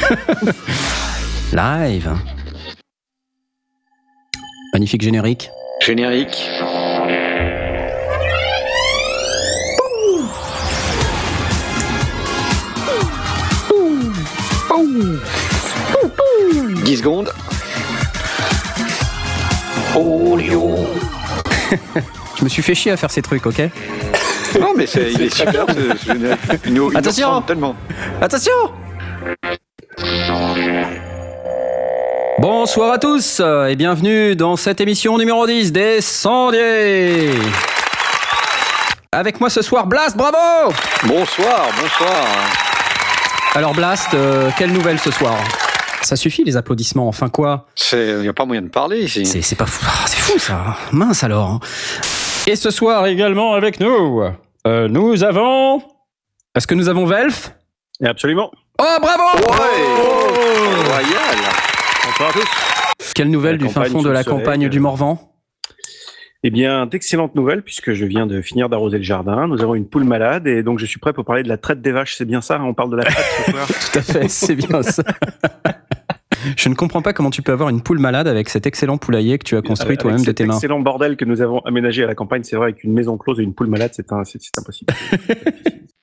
Live. 1.53 2.11
Magnifique 4.73 5.03
générique. 5.03 5.51
Générique. 5.85 6.49
Ouh. 14.75 15.19
10 16.85 16.97
secondes. 16.99 17.33
Je 22.39 22.45
me 22.45 22.49
suis 22.49 22.63
fait 22.63 22.75
chier 22.75 22.93
à 22.93 22.97
faire 22.97 23.11
ces 23.11 23.23
trucs, 23.23 23.45
ok 23.47 23.61
Non, 24.61 24.73
mais 24.77 24.87
c'est, 24.87 25.13
il 25.13 25.23
est 25.23 25.35
super 25.35 25.67
ce, 25.69 25.97
ce 25.99 26.13
générique. 26.13 26.39
Il 26.67 26.75
nous- 26.75 26.89
il 26.91 26.93
nous 26.93 26.97
Attention. 26.99 27.43
tellement. 27.43 27.75
Attention 28.21 28.53
Bonsoir 32.39 32.93
à 32.93 32.99
tous 32.99 33.41
euh, 33.41 33.67
et 33.67 33.75
bienvenue 33.75 34.37
dans 34.37 34.55
cette 34.55 34.81
émission 34.81 35.19
numéro 35.19 35.45
10 35.45 35.73
des 35.73 36.01
Sondiers. 36.01 37.33
Avec 39.11 39.41
moi 39.41 39.51
ce 39.51 39.61
soir, 39.61 39.89
Blast, 39.89 40.17
bravo 40.17 40.73
Bonsoir, 41.05 41.67
bonsoir. 41.81 42.25
Alors 43.57 43.75
Blast, 43.75 44.15
euh, 44.15 44.51
quelle 44.57 44.73
nouvelle 44.73 45.01
ce 45.01 45.11
soir? 45.11 45.35
Ça 46.03 46.15
suffit 46.15 46.45
les 46.45 46.57
applaudissements, 46.57 47.09
enfin 47.09 47.29
quoi? 47.29 47.67
Il 47.93 48.21
n'y 48.21 48.29
a 48.29 48.33
pas 48.33 48.45
moyen 48.45 48.63
de 48.63 48.69
parler 48.69 49.01
ici. 49.03 49.27
C'est, 49.27 49.57
pas 49.57 49.67
fou, 49.67 49.85
ah, 49.89 50.05
c'est 50.07 50.21
fou 50.21 50.39
ça. 50.39 50.77
Mince 50.93 51.25
alors. 51.25 51.51
hein. 51.51 51.61
Et 52.47 52.55
ce 52.55 52.71
soir 52.71 53.07
également 53.07 53.55
avec 53.55 53.81
nous, 53.81 54.23
euh, 54.67 54.87
nous 54.89 55.25
avons... 55.25 55.83
Est-ce 56.55 56.69
que 56.69 56.75
nous 56.77 56.89
avons 56.89 57.05
Velf 57.05 57.53
Absolument. 58.05 58.53
Oh 58.81 58.85
bravo 59.01 59.25
Royal. 60.87 61.39
Bonsoir 62.07 62.29
à 62.29 62.33
tous. 62.33 63.13
Quelle 63.13 63.29
nouvelle 63.29 63.57
La 63.57 63.67
du 63.67 63.73
fin 63.73 63.83
fond 63.85 64.03
de 64.03 64.09
la 64.09 64.23
soleil, 64.23 64.39
campagne 64.39 64.67
euh, 64.67 64.69
du 64.69 64.79
Morvan? 64.79 65.33
Eh 66.45 66.51
bien, 66.51 66.87
d'excellentes 66.87 67.35
nouvelles 67.35 67.63
puisque 67.63 67.93
je 67.93 68.05
viens 68.05 68.29
de 68.29 68.41
finir 68.41 68.69
d'arroser 68.69 68.99
le 68.99 69.03
jardin. 69.03 69.49
Nous 69.49 69.63
avons 69.63 69.75
une 69.75 69.89
poule 69.89 70.05
malade 70.05 70.47
et 70.47 70.63
donc 70.63 70.79
je 70.79 70.87
suis 70.87 71.01
prêt 71.01 71.13
pour 71.13 71.25
parler 71.25 71.43
de 71.43 71.49
la 71.49 71.57
traite 71.57 71.83
des 71.83 71.91
vaches. 71.91 72.15
C'est 72.15 72.25
bien 72.25 72.41
ça 72.41 72.61
On 72.63 72.73
parle 72.73 72.91
de 72.91 72.97
la 72.99 73.03
traite 73.03 73.27
ce 73.47 73.51
soir? 73.51 73.67
Tout 73.93 73.99
à 73.99 74.03
fait, 74.03 74.29
c'est 74.29 74.55
bien 74.55 74.83
ça. 74.85 75.03
Je 76.57 76.69
ne 76.69 76.77
comprends 76.77 77.03
pas 77.03 77.13
comment 77.13 77.31
tu 77.31 77.43
peux 77.43 77.51
avoir 77.51 77.71
une 77.71 77.83
poule 77.83 77.99
malade 77.99 78.29
avec 78.29 78.49
cet 78.49 78.65
excellent 78.65 78.97
poulailler 78.97 79.39
que 79.39 79.45
tu 79.45 79.57
as 79.57 79.63
construit 79.63 79.97
toi-même 79.97 80.23
de 80.23 80.31
tes 80.31 80.47
mains. 80.47 80.55
excellent 80.55 80.79
bordel 80.79 81.17
que 81.17 81.25
nous 81.25 81.43
avons 81.43 81.59
aménagé 81.61 82.05
à 82.05 82.07
la 82.07 82.15
campagne, 82.15 82.45
c'est 82.45 82.55
vrai, 82.55 82.67
avec 82.67 82.85
une 82.85 82.93
maison 82.93 83.19
close 83.19 83.41
et 83.41 83.43
une 83.43 83.55
poule 83.55 83.67
malade, 83.67 83.91
c'est 83.93 84.07
impossible. 84.13 84.95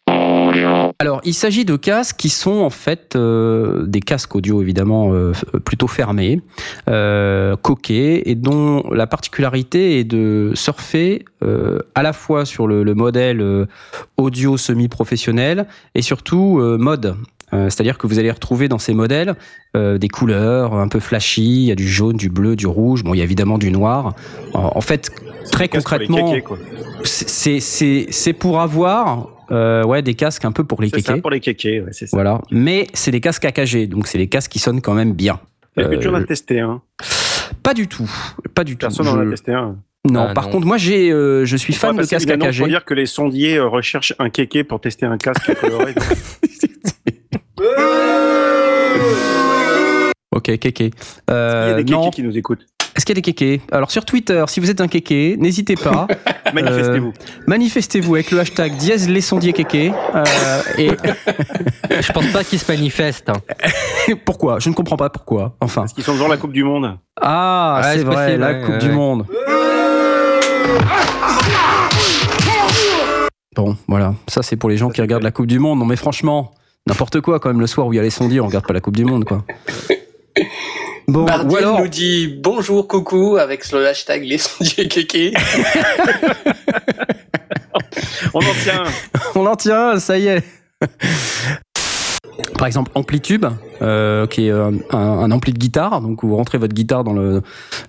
Alors, 0.98 1.20
il 1.26 1.34
s'agit 1.34 1.66
de 1.66 1.76
casques 1.76 2.16
qui 2.18 2.30
sont 2.30 2.60
en 2.62 2.70
fait 2.70 3.16
euh, 3.18 3.86
des 3.86 4.00
casques 4.00 4.34
audio 4.34 4.62
évidemment 4.62 5.12
euh, 5.14 5.34
f- 5.34 5.60
plutôt 5.60 5.88
fermés, 5.88 6.40
euh, 6.88 7.58
coquets, 7.58 8.22
et 8.26 8.36
dont 8.36 8.82
la 8.92 9.06
particularité 9.06 10.00
est 10.00 10.06
de 10.06 10.52
surfer 10.56 11.26
euh, 11.44 11.80
à 11.96 12.02
la 12.04 12.14
fois 12.14 12.46
sur 12.46 12.66
le, 12.66 12.84
le 12.84 12.94
modèle 12.96 13.42
euh, 13.42 13.66
audio 14.16 14.56
semi-professionnel 14.56 15.68
et 15.96 16.02
surtout 16.02 16.60
euh, 16.62 16.78
mode. 16.78 17.18
Euh, 17.52 17.70
C'est-à-dire 17.70 17.98
que 17.98 18.08
vous 18.08 18.18
allez 18.18 18.32
retrouver 18.32 18.70
dans 18.70 18.80
ces 18.80 18.94
modèles 18.94 19.36
euh, 19.76 19.98
des 19.98 20.08
couleurs 20.08 20.76
un 20.76 20.88
peu 20.88 21.02
flashy, 21.02 21.44
il 21.44 21.66
y 21.66 21.72
a 21.74 21.76
du 21.76 21.88
jaune, 21.90 22.16
du 22.16 22.30
bleu, 22.30 22.56
du 22.56 22.68
rouge, 22.68 23.04
bon, 23.04 23.14
il 23.14 23.18
y 23.18 23.22
a 23.22 23.26
évidemment 23.26 23.58
du 23.58 23.70
noir. 23.70 24.16
En, 24.54 24.72
en 24.76 24.82
fait, 24.82 25.12
très 25.52 25.68
concrètement, 25.68 26.34
c'est 27.04 28.34
pour 28.34 28.62
avoir 28.62 29.28
euh, 29.52 29.84
ouais, 29.84 30.02
des 30.02 30.14
casques 30.16 30.46
un 30.46 30.52
peu 30.52 30.64
pour 30.64 30.82
les 30.82 30.90
C'est 30.90 31.02
ça, 31.02 31.14
kékés. 31.14 31.22
pour 31.22 31.32
les 31.32 31.40
kékés, 31.40 31.82
ouais, 31.82 31.90
c'est 31.92 32.08
ça. 32.08 32.16
Voilà. 32.18 32.42
Mais 32.52 32.88
c'est 32.94 33.12
des 33.12 33.22
casques 33.22 33.46
AKG, 33.46 33.88
donc 33.88 34.08
c'est 34.08 34.18
des 34.18 34.28
casques 34.28 34.52
qui 34.52 34.60
sonnent 34.60 34.82
quand 34.82 34.94
même 34.94 35.14
bien. 35.14 35.40
Est-ce 35.78 35.88
que 35.90 35.96
tu 35.96 36.08
en 36.08 36.14
as 36.16 36.22
Euh, 36.22 36.26
testé 36.26 36.60
un? 36.62 36.82
Pas 37.64 37.74
du 37.74 37.88
tout. 37.88 38.10
Pas 38.54 38.64
du 38.64 38.74
tout. 38.78 38.86
Personne 38.88 39.06
n'en 39.06 39.16
Je- 39.22 39.28
a 39.28 39.30
testé 39.32 39.54
un. 39.54 39.78
Non, 40.10 40.28
Ah, 40.30 40.34
par 40.34 40.46
non. 40.46 40.52
contre, 40.52 40.68
moi, 40.68 40.78
j'ai, 40.78 41.12
euh, 41.12 41.46
je 41.46 41.58
suis 41.58 41.74
fan 41.74 41.94
de 41.96 42.02
passer 42.02 42.12
casques 42.16 42.28
une 42.28 42.34
annonce 42.34 42.50
AKG. 42.50 42.60
pour 42.60 42.68
dire 42.68 42.86
que 42.86 42.94
les 42.94 43.06
sondiers 43.08 43.60
recherchent 43.60 44.14
un 44.20 44.30
kéké 44.30 44.64
pour 44.64 44.80
tester 44.80 45.06
un 45.08 45.18
casque 45.18 45.52
coloré. 45.60 45.96
Ok, 50.36 50.58
kéké. 50.58 50.86
Il 50.86 51.32
y 51.32 51.34
a 51.34 51.74
des 51.82 51.92
non. 51.92 52.02
kékés 52.04 52.16
qui 52.18 52.24
nous 52.24 52.38
écoutent? 52.38 52.66
Est-ce 52.96 53.06
qu'il 53.06 53.14
y 53.14 53.20
a 53.20 53.22
des 53.22 53.22
kékés 53.22 53.62
Alors 53.72 53.92
sur 53.92 54.06
Twitter, 54.06 54.44
si 54.48 54.60
vous 54.62 54.70
êtes 54.70 54.80
un 54.80 54.88
kéké, 54.88 55.36
n'hésitez 55.38 55.76
pas. 55.76 56.08
Manifestez-vous. 56.54 57.10
Euh, 57.10 57.44
manifestez-vous 57.48 58.16
avec 58.16 58.32
le 58.32 58.40
hashtag 58.40 58.78
dièse 58.78 59.10
les 59.10 59.20
sondiers 59.22 59.52
kékés. 59.52 59.92
Euh, 60.16 60.24
et 60.78 60.90
Je 62.02 62.12
pense 62.14 62.28
pas 62.28 62.44
qu'ils 62.46 62.60
se 62.60 62.72
manifestent. 62.72 63.30
hein. 63.30 63.42
pourquoi? 64.26 64.60
Je 64.60 64.70
ne 64.70 64.74
comprends 64.74 64.96
pas 64.96 65.10
pourquoi. 65.10 65.56
Enfin. 65.60 65.82
Parce 65.82 65.94
qu'ils 65.94 66.04
sont 66.06 66.14
devant 66.14 66.30
la 66.30 66.38
Coupe 66.38 66.54
du 66.54 66.64
Monde. 66.64 66.98
Ah, 67.22 67.82
Ouais, 67.84 67.92
c'est 67.92 67.98
c'est 68.00 68.04
vrai, 68.06 68.16
possible, 68.26 68.40
la 68.42 68.52
ouais, 68.54 68.62
Coupe 68.62 68.74
ouais, 68.76 68.78
du. 68.80 68.90
Monde. 68.92 69.26
Bon, 73.56 73.76
voilà. 73.88 74.14
Ça, 74.28 74.42
c'est 74.44 74.56
pour 74.58 74.70
les 74.70 74.78
gens 74.78 74.90
qui 74.90 75.02
regardent 75.02 75.24
la 75.24 75.32
Coupe 75.32 75.48
du 75.48 75.60
Monde. 75.60 75.80
Non, 75.80 75.86
mais 75.86 75.96
franchement, 75.96 76.54
n'importe 76.88 77.22
quoi, 77.22 77.40
quand 77.40 77.50
même, 77.50 77.60
le 77.62 77.68
soir 77.68 77.88
où 77.88 77.94
il 77.94 77.96
y 77.96 78.00
a 78.00 78.04
les 78.04 78.10
sondiers, 78.10 78.40
on 78.42 78.48
regarde 78.48 78.66
pas 78.68 78.74
la 78.74 78.82
Coupe 78.82 78.96
du 78.98 79.06
Monde, 79.06 79.24
quoi. 79.26 79.44
Bon, 81.08 81.26
alors. 81.28 81.82
nous 81.82 81.88
dit 81.88 82.28
bonjour, 82.28 82.88
coucou 82.88 83.38
avec 83.38 83.72
le 83.72 83.88
hashtag 83.88 84.24
les 84.24 84.40
sondiers 84.40 84.88
kékés. 84.88 85.34
On 88.34 88.40
en 88.40 88.54
tient. 88.64 88.84
On 89.36 89.46
en 89.46 89.56
tient, 89.56 90.00
ça 90.00 90.18
y 90.18 90.28
est. 90.28 90.44
Par 92.58 92.68
exemple, 92.68 92.92
Amplitube, 92.96 93.46
euh, 93.82 94.28
qui 94.28 94.48
est 94.48 94.52
euh, 94.52 94.72
un, 94.92 94.98
un 94.98 95.32
ampli 95.32 95.52
de 95.54 95.58
guitare. 95.58 96.02
Donc, 96.02 96.24
vous 96.24 96.36
rentrez 96.36 96.58
votre 96.58 96.74
guitare 96.74 97.04
dans 97.04 97.14
le 97.14 97.42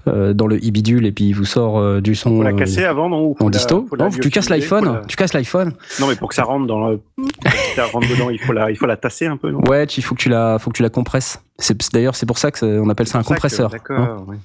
euh, 0.09 0.33
dans 0.35 0.47
le 0.47 0.57
e-bidule 0.57 1.07
et 1.07 1.13
puis 1.13 1.27
il 1.27 1.33
vous 1.35 1.45
sort 1.45 1.79
euh, 1.79 2.01
du 2.01 2.15
son 2.15 2.37
Faut 2.37 2.43
la 2.43 2.51
euh, 2.51 2.57
casser 2.57 2.85
avant, 2.85 3.09
non 3.09 3.35
en 3.39 3.51
disto. 3.51 3.89
la 3.97 4.05
Non, 4.07 4.11
tu 4.11 4.29
casses 4.31 4.49
l'iPhone. 4.49 4.85
la- 4.85 5.03
Tu 5.07 5.17
casses 5.17 5.33
l'iPhone. 5.35 5.73
Non, 6.01 6.07
mais 6.09 6.17
pour 6.17 6.29
que 6.29 6.35
ça 6.35 6.45
rentre 6.45 6.67
dans 6.67 6.89
le. 6.89 6.99
pour 7.17 7.25
que 7.25 7.59
ça 7.77 7.85
rentre 7.87 8.09
dedans, 8.09 8.31
il 8.31 8.41
faut 8.41 8.53
la, 8.53 8.71
il 8.71 8.77
faut 8.77 8.87
la 8.87 8.97
tasser 8.97 9.27
un 9.27 9.37
peu, 9.37 9.51
non? 9.51 9.61
Ouais, 9.69 9.85
il 9.85 10.03
faut 10.03 10.15
que 10.15 10.21
tu 10.23 10.29
la, 10.29 10.59
faut 10.59 10.71
que 10.71 10.77
tu 10.77 10.83
la 10.83 10.91
compresses. 10.91 11.41
C'est 11.59 11.77
d'ailleurs 11.93 12.15
c'est 12.17 12.27
pour 12.27 12.39
ça 12.39 12.51
que 12.51 12.59
ça- 12.59 12.67
on 12.67 12.89
appelle 12.89 13.07
ça 13.07 13.19
un 13.19 13.23
ça 13.23 13.29
compresseur. 13.35 13.71
D'accord. 13.71 13.99
hein. 13.99 14.25
ouais. 14.29 14.37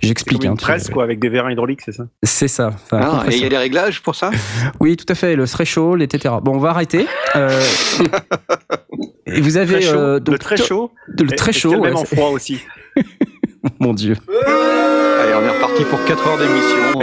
J'explique. 0.00 0.44
Hein, 0.44 0.50
une 0.50 0.56
presse, 0.58 0.90
quoi, 0.90 1.02
avec 1.02 1.18
des 1.18 1.30
vérins 1.30 1.50
hydrauliques, 1.50 1.80
c'est 1.82 1.92
ça? 1.92 2.04
C'est 2.22 2.48
ça. 2.48 2.72
enfin, 2.74 3.00
Ah, 3.02 3.24
et 3.30 3.36
il 3.36 3.42
y 3.42 3.46
a 3.46 3.48
des 3.48 3.56
réglages 3.56 4.02
pour 4.02 4.14
ça? 4.16 4.30
Oui, 4.80 4.96
tout 4.96 5.06
à 5.10 5.14
fait. 5.14 5.34
Le 5.34 5.46
threshold, 5.46 6.02
etc. 6.02 6.34
Bon, 6.42 6.56
on 6.56 6.58
va 6.58 6.70
arrêter. 6.70 7.06
Euh, 7.36 7.62
et 9.34 9.40
vous 9.40 9.56
avez 9.56 9.74
Très 9.74 9.82
chaud, 9.82 9.94
euh, 9.98 10.14
le 10.14 10.20
donc, 10.20 10.38
très 10.38 10.56
chaud. 10.56 10.90
le 11.06 11.32
Et- 11.32 11.36
très 11.36 11.52
chaud. 11.52 11.72
le 11.72 11.80
même 11.80 11.94
ouais, 11.94 12.00
en 12.00 12.04
froid 12.04 12.28
aussi. 12.30 12.58
Mon 13.80 13.94
Dieu. 13.94 14.16
Allez, 14.28 15.34
on 15.34 15.42
est 15.42 15.50
reparti 15.56 15.84
pour 15.84 16.04
4 16.04 16.26
heures 16.28 16.38
d'émission. 16.38 17.00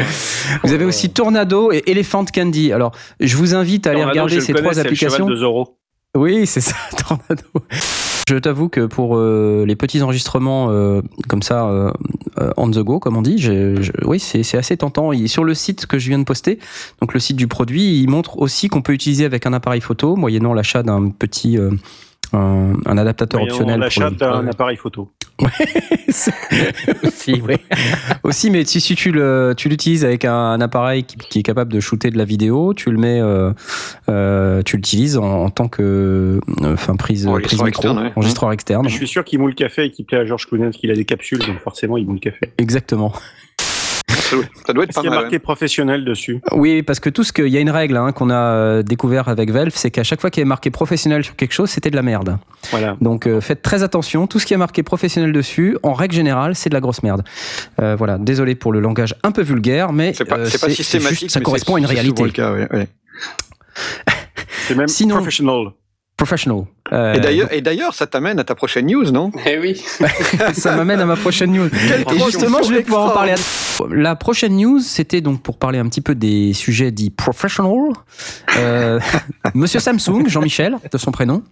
Vous 0.64 0.74
avez 0.74 0.86
aussi 0.86 1.10
Tornado 1.10 1.72
et 1.72 1.84
Elephant 1.88 2.26
Candy. 2.26 2.72
Alors, 2.72 2.92
je 3.20 3.36
vous 3.36 3.56
invite 3.56 3.88
à 3.88 3.92
aller 3.92 4.00
Tornado, 4.00 4.12
regarder 4.14 4.36
le 4.36 4.42
ces 4.42 4.54
connais, 4.54 4.62
trois 4.64 4.74
c'est 4.76 4.84
le 4.90 4.96
cheval 4.96 5.08
applications. 5.14 5.30
de 5.30 5.36
Zorro. 5.36 5.78
Oui, 6.16 6.46
c'est 6.46 6.62
ça, 6.62 6.76
Tornado. 7.08 7.44
Je 8.28 8.38
t'avoue 8.38 8.70
que 8.70 8.86
pour 8.86 9.16
euh, 9.18 9.64
les 9.66 9.76
petits 9.76 10.02
enregistrements 10.02 10.68
euh, 10.70 11.02
comme 11.30 11.42
ça, 11.42 11.66
euh, 11.68 11.92
euh, 12.40 12.52
on 12.58 12.70
the 12.70 12.80
go, 12.80 13.00
comme 13.00 13.16
on 13.18 13.22
dit, 13.22 13.38
je- 13.40 13.82
je- 13.82 13.92
oui, 14.06 14.20
c'est 14.20 14.58
assez 14.58 14.76
tentant. 14.78 15.12
Sur 15.28 15.44
le 15.46 15.54
site 15.54 15.86
que 15.88 15.98
je 16.00 16.10
viens 16.10 16.20
de 16.20 16.24
poster, 16.26 16.60
donc 17.02 17.14
le 17.14 17.20
site 17.20 17.38
du 17.38 17.48
produit, 17.48 18.02
il 18.02 18.10
montre 18.10 18.38
aussi 18.40 18.68
qu'on 18.68 18.82
peut 18.82 18.94
utiliser 18.94 19.26
avec 19.26 19.46
un 19.46 19.54
appareil 19.54 19.82
photo, 19.82 20.16
moyennant 20.16 20.54
l'achat 20.54 20.84
d'un 20.84 21.10
petit 21.10 21.58
euh, 21.58 21.72
un, 22.34 22.74
un 22.86 22.98
adaptateur 22.98 23.40
Voyons, 23.42 23.56
optionnel. 23.56 23.80
On 23.82 23.86
achète 23.86 24.22
un 24.22 24.48
appareil 24.48 24.78
photo. 24.78 25.10
aussi, 27.04 27.42
oui. 27.48 27.56
aussi, 28.24 28.52
mais 28.52 28.66
si, 28.66 28.80
si 28.80 28.96
tu 28.96 29.12
l'utilises 29.12 30.06
avec 30.06 30.26
un, 30.26 30.34
un 30.34 30.62
appareil 30.62 31.04
qui, 31.04 31.18
qui 31.18 31.40
est 31.40 31.44
capable 31.44 31.74
de 31.74 31.80
shooter 31.80 32.12
de 32.12 32.18
la 32.18 32.26
vidéo, 32.26 32.74
tu 32.74 32.92
le 32.92 32.98
mets, 32.98 33.20
euh, 33.20 33.52
euh, 34.10 34.62
tu 34.64 34.76
l'utilises 34.76 35.18
en, 35.18 35.46
en 35.46 35.50
tant 35.50 35.68
que, 35.68 36.40
euh, 36.62 36.74
enfin 36.74 36.96
prise, 36.96 37.28
Enregistreur 37.28 37.60
prise 37.60 37.64
micro, 37.64 37.82
externe, 37.82 38.00
ouais. 38.00 38.14
enregistreur 38.16 38.52
externe. 38.52 38.88
Je 38.88 38.96
suis 38.96 39.08
sûr 39.08 39.24
qu'il 39.24 39.40
moule 39.40 39.52
le 39.52 39.56
café 39.56 39.86
et 39.86 39.92
qu'il 39.92 40.06
plaît 40.06 40.20
à 40.20 40.26
Georges 40.26 40.48
Clooney 40.48 40.66
parce 40.66 40.78
qu'il 40.78 40.92
a 40.92 40.96
des 40.96 41.06
capsules, 41.06 41.40
donc 41.40 41.60
forcément 41.60 41.98
il 41.98 42.06
moule 42.06 42.16
le 42.16 42.20
café. 42.32 42.52
Exactement. 42.58 43.14
Ça 44.66 44.74
doit 44.74 44.84
être 44.86 44.94
pas 44.94 45.02
qu'il 45.02 45.10
y 45.10 45.14
a 45.14 45.16
mal. 45.16 45.22
marqué 45.24 45.40
professionnel 45.40 46.06
dessus? 46.06 46.42
Oui, 46.52 46.82
parce 46.84 47.00
que 47.00 47.10
tout 47.10 47.24
ce 47.24 47.32
que, 47.34 47.42
il 47.42 47.52
y 47.52 47.58
a 47.58 47.60
une 47.60 47.70
règle 47.70 47.98
hein, 47.98 48.12
qu'on 48.12 48.30
a 48.30 48.36
euh, 48.36 48.84
découvert 48.84 49.28
avec 49.30 49.52
Valve, 49.52 49.72
c'est 49.76 49.92
qu'à 49.92 50.04
chaque 50.04 50.22
fois 50.22 50.30
qu'il 50.30 50.42
y 50.42 50.46
a 50.46 50.48
marqué 50.48 50.70
professionnel 50.72 51.24
sur 51.24 51.36
quelque 51.36 51.54
chose, 51.54 51.70
c'était 51.70 51.90
de 51.90 51.96
la 51.96 52.02
merde. 52.02 52.38
Voilà. 52.72 52.96
Donc 53.02 53.28
euh, 53.28 53.42
faites 53.42 53.62
très 53.62 53.84
attention. 53.84 54.28
Tout 54.28 54.40
ce 54.40 54.46
qui 54.46 54.54
est 54.54 54.58
marqué 54.58 54.84
professionnel 54.84 55.32
dessus, 55.32 55.78
en 55.84 55.94
règle 55.94 56.16
générale, 56.16 56.56
c'est 56.56 56.70
de 56.70 56.74
la 56.74 56.82
grosse 56.82 57.04
merde. 57.04 57.24
Euh, 57.82 57.96
voilà. 57.98 58.18
Désolé 58.18 58.56
pour 58.56 58.72
le 58.72 58.80
langage 58.80 59.16
un 59.24 59.32
peu 59.32 59.42
vulgaire, 59.42 59.92
mais 59.94 60.14
C'est 60.14 60.26
pas, 60.26 60.38
euh, 60.38 60.46
c'est 60.46 60.62
pas 60.62 60.70
systématique. 60.70 61.20
juste- 61.22 61.32
ça 61.34 61.40
correspond 61.42 61.76
à 61.76 61.80
une 61.80 61.86
réalité. 61.86 62.24
le 62.24 62.30
cas. 62.32 62.54
C'est 64.68 64.76
même 64.76 64.88
Sinon- 64.88 65.16
professional. 65.16 65.68
Professional. 66.18 66.66
Euh, 66.94 67.16
Et 67.52 67.62
d'ailleurs, 67.62 67.94
ça 67.96 68.06
t'amène 68.06 68.38
à 68.40 68.44
ta 68.44 68.54
prochaine 68.54 68.86
news, 68.86 69.10
non? 69.12 69.32
Eh 69.48 69.58
oui. 69.58 69.82
ça 70.54 70.76
m'amène 70.76 71.00
à 71.00 71.06
ma 71.06 71.16
prochaine 71.16 71.52
news. 71.52 71.68
Et 71.68 72.20
justement, 72.20 72.62
je 72.62 72.72
vais 72.74 72.82
pouvoir 72.84 73.08
en 73.08 73.10
parler. 73.10 73.32
à- 73.32 73.36
La 73.90 74.16
prochaine 74.16 74.56
news, 74.58 74.80
c'était 74.80 75.22
donc 75.22 75.42
pour 75.42 75.58
parler 75.58 75.80
un 75.80 75.88
petit 75.88 76.02
peu 76.02 76.16
des 76.16 76.54
sujets 76.54 76.92
dits 76.92 77.10
professional. 77.10 77.72
Euh, 78.58 79.00
Monsieur 79.54 79.80
Samsung, 79.80 80.28
Jean-Michel, 80.28 80.78
de 80.92 80.98
son 80.98 81.12
prénom, 81.12 81.44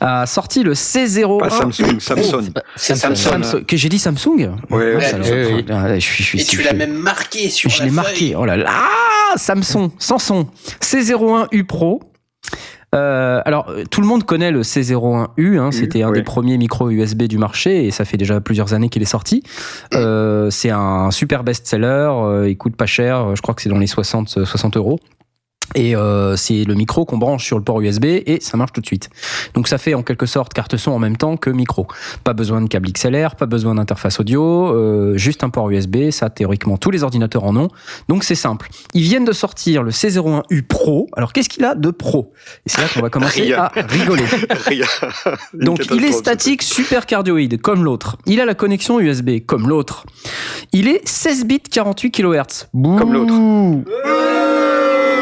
a 0.00 0.26
sorti 0.26 0.62
le 0.62 0.74
C01. 0.74 1.38
Pas 1.38 1.50
Samsung, 1.50 2.00
Samsung. 2.00 2.50
C'est 2.76 2.94
Samsung. 2.94 3.16
Samsung. 3.16 3.64
Que 3.66 3.76
j'ai 3.76 3.88
dit 3.88 3.98
Samsung 3.98 4.28
oui, 4.70 4.84
oui. 4.96 5.64
ah, 5.70 5.94
Je 5.94 6.00
suis, 6.00 6.22
je 6.24 6.28
suis 6.28 6.40
Et 6.40 6.44
tu 6.44 6.62
l'as 6.62 6.72
même 6.72 6.94
marqué 6.94 7.50
sur 7.50 7.70
Je 7.70 7.80
la 7.80 7.84
l'ai 7.86 7.90
marqué. 7.90 8.34
Oh 8.36 8.44
là 8.44 8.56
là, 8.56 8.66
Ah, 8.70 9.36
Samsung, 9.36 9.90
Samsung, 9.98 10.46
C01U 10.80 11.64
Pro. 11.64 12.00
Euh, 12.94 13.42
alors, 13.44 13.68
euh, 13.68 13.84
tout 13.90 14.00
le 14.00 14.06
monde 14.06 14.24
connaît 14.24 14.50
le 14.50 14.62
C01U. 14.62 15.58
Hein, 15.58 15.72
C'était 15.72 16.02
un 16.02 16.08
oui. 16.10 16.18
des 16.18 16.22
premiers 16.22 16.56
micro 16.56 16.88
USB 16.90 17.24
du 17.24 17.36
marché 17.38 17.86
et 17.86 17.90
ça 17.90 18.04
fait 18.04 18.16
déjà 18.16 18.40
plusieurs 18.40 18.72
années 18.74 18.88
qu'il 18.88 19.02
est 19.02 19.06
sorti. 19.06 19.42
Euh, 19.94 20.48
c'est 20.50 20.70
un 20.70 21.10
super 21.10 21.44
best-seller. 21.44 22.10
euh, 22.12 22.48
il 22.48 22.56
coûte 22.56 22.76
pas 22.76 22.86
cher. 22.86 23.36
Je 23.36 23.42
crois 23.42 23.54
que 23.54 23.62
c'est 23.62 23.68
dans 23.68 23.78
les 23.78 23.86
60, 23.86 24.44
60 24.44 24.76
euros. 24.76 24.98
Et 25.74 25.94
euh, 25.94 26.36
c'est 26.36 26.64
le 26.64 26.74
micro 26.74 27.04
qu'on 27.04 27.18
branche 27.18 27.44
sur 27.44 27.58
le 27.58 27.64
port 27.64 27.80
USB 27.80 28.04
et 28.04 28.38
ça 28.40 28.56
marche 28.56 28.72
tout 28.72 28.80
de 28.80 28.86
suite. 28.86 29.10
Donc 29.54 29.68
ça 29.68 29.78
fait 29.78 29.94
en 29.94 30.02
quelque 30.02 30.26
sorte 30.26 30.54
carte 30.54 30.76
son 30.76 30.92
en 30.92 30.98
même 30.98 31.16
temps 31.16 31.36
que 31.36 31.50
micro. 31.50 31.86
Pas 32.24 32.32
besoin 32.32 32.62
de 32.62 32.68
câble 32.68 32.90
XLR, 32.90 33.36
pas 33.36 33.46
besoin 33.46 33.74
d'interface 33.74 34.20
audio, 34.20 34.74
euh, 34.74 35.16
juste 35.16 35.44
un 35.44 35.50
port 35.50 35.70
USB. 35.70 36.10
Ça 36.10 36.30
théoriquement 36.30 36.76
tous 36.78 36.90
les 36.90 37.04
ordinateurs 37.04 37.44
en 37.44 37.56
ont. 37.56 37.68
Donc 38.08 38.24
c'est 38.24 38.34
simple. 38.34 38.68
Ils 38.94 39.02
viennent 39.02 39.24
de 39.24 39.32
sortir 39.32 39.82
le 39.82 39.90
C01U 39.90 40.62
Pro. 40.62 41.08
Alors 41.16 41.32
qu'est-ce 41.32 41.48
qu'il 41.48 41.64
a 41.64 41.74
de 41.74 41.90
pro? 41.90 42.32
Et 42.66 42.70
c'est 42.70 42.80
là 42.80 42.88
qu'on 42.92 43.00
va 43.00 43.10
commencer 43.10 43.42
Rien. 43.42 43.58
à 43.58 43.72
rigoler. 43.74 44.24
Rien. 44.66 44.86
Donc 45.54 45.86
il 45.90 46.04
est 46.04 46.12
statique, 46.12 46.62
super 46.62 47.06
cardioïde, 47.06 47.60
comme 47.60 47.84
l'autre. 47.84 48.16
Il 48.26 48.40
a 48.40 48.46
la 48.46 48.54
connexion 48.54 49.00
USB, 49.00 49.40
comme 49.46 49.68
l'autre. 49.68 50.06
Il 50.72 50.88
est 50.88 51.06
16 51.06 51.44
bits 51.46 51.60
48 51.60 52.10
kHz. 52.10 52.68
Comme 52.72 53.12
l'autre. 53.12 53.34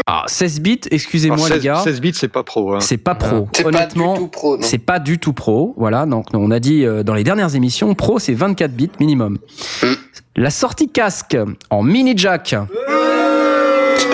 Ah, 0.08 0.22
16 0.28 0.60
bits, 0.60 0.80
excusez-moi 0.90 1.36
Alors, 1.36 1.48
les 1.48 1.54
16 1.54 1.62
gars. 1.64 1.80
16 1.82 2.00
bits, 2.00 2.12
c'est 2.14 2.28
pas 2.28 2.44
pro. 2.44 2.74
hein. 2.74 2.80
C'est 2.80 2.96
pas 2.96 3.16
pro. 3.16 3.48
C'est 3.52 3.64
pas 3.64 3.68
Honnêtement, 3.70 4.14
du 4.14 4.20
tout 4.20 4.28
pro, 4.28 4.56
non. 4.56 4.62
c'est 4.62 4.78
pas 4.78 5.00
du 5.00 5.18
tout 5.18 5.32
pro. 5.32 5.74
Voilà, 5.76 6.06
donc 6.06 6.26
on 6.32 6.52
a 6.52 6.60
dit 6.60 6.84
euh, 6.84 7.02
dans 7.02 7.14
les 7.14 7.24
dernières 7.24 7.56
émissions, 7.56 7.92
pro 7.96 8.20
c'est 8.20 8.32
24 8.34 8.70
bits 8.72 8.90
minimum. 9.00 9.38
Hmm. 9.82 9.94
La 10.36 10.50
sortie 10.50 10.88
casque 10.90 11.36
en 11.70 11.82
mini 11.82 12.12
jack. 12.16 12.50
C'est 12.50 12.95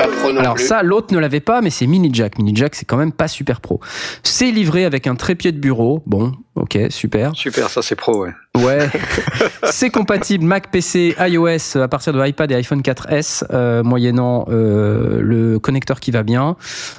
pas 0.06 0.16
pro 0.16 0.32
non 0.32 0.40
Alors 0.40 0.54
plus. 0.54 0.66
ça, 0.66 0.82
l'autre 0.82 1.14
ne 1.14 1.18
l'avait 1.18 1.40
pas, 1.40 1.60
mais 1.60 1.70
c'est 1.70 1.86
mini 1.86 2.10
jack. 2.12 2.38
Mini 2.38 2.54
jack, 2.54 2.74
c'est 2.74 2.84
quand 2.84 2.96
même 2.96 3.12
pas 3.12 3.28
super 3.28 3.60
pro. 3.60 3.80
C'est 4.22 4.50
livré 4.50 4.84
avec 4.84 5.06
un 5.06 5.14
trépied 5.14 5.52
de 5.52 5.58
bureau. 5.58 6.02
Bon, 6.06 6.32
ok, 6.54 6.78
super. 6.90 7.34
Super, 7.36 7.68
ça 7.70 7.82
c'est 7.82 7.96
pro, 7.96 8.24
ouais. 8.24 8.32
Ouais. 8.56 8.88
c'est 9.70 9.90
compatible 9.90 10.44
Mac, 10.44 10.70
PC, 10.70 11.14
iOS 11.18 11.78
à 11.78 11.88
partir 11.88 12.12
de 12.12 12.26
iPad 12.26 12.50
et 12.50 12.54
iPhone 12.56 12.80
4S, 12.82 13.44
euh, 13.52 13.82
moyennant 13.82 14.44
euh, 14.48 15.20
le 15.22 15.58
connecteur 15.58 16.00
qui 16.00 16.10
va 16.10 16.22
bien, 16.22 16.56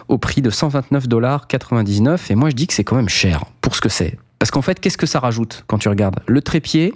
au 0.08 0.18
prix 0.18 0.42
de 0.42 0.50
129,99$. 0.50 2.32
Et 2.32 2.36
moi, 2.36 2.50
je 2.50 2.56
dis 2.56 2.68
que 2.68 2.74
c'est 2.74 2.84
quand 2.84 2.96
même 2.96 3.10
cher 3.10 3.44
pour 3.62 3.76
ce 3.76 3.82
que 3.82 3.90
c'est. 3.90 4.18
Parce 4.40 4.52
qu'en 4.52 4.62
fait, 4.62 4.80
qu'est-ce 4.80 4.98
que 4.98 5.06
ça 5.06 5.20
rajoute 5.20 5.64
quand 5.68 5.78
tu 5.78 5.90
regardes? 5.90 6.20
Le 6.28 6.42
trépied, 6.42 6.94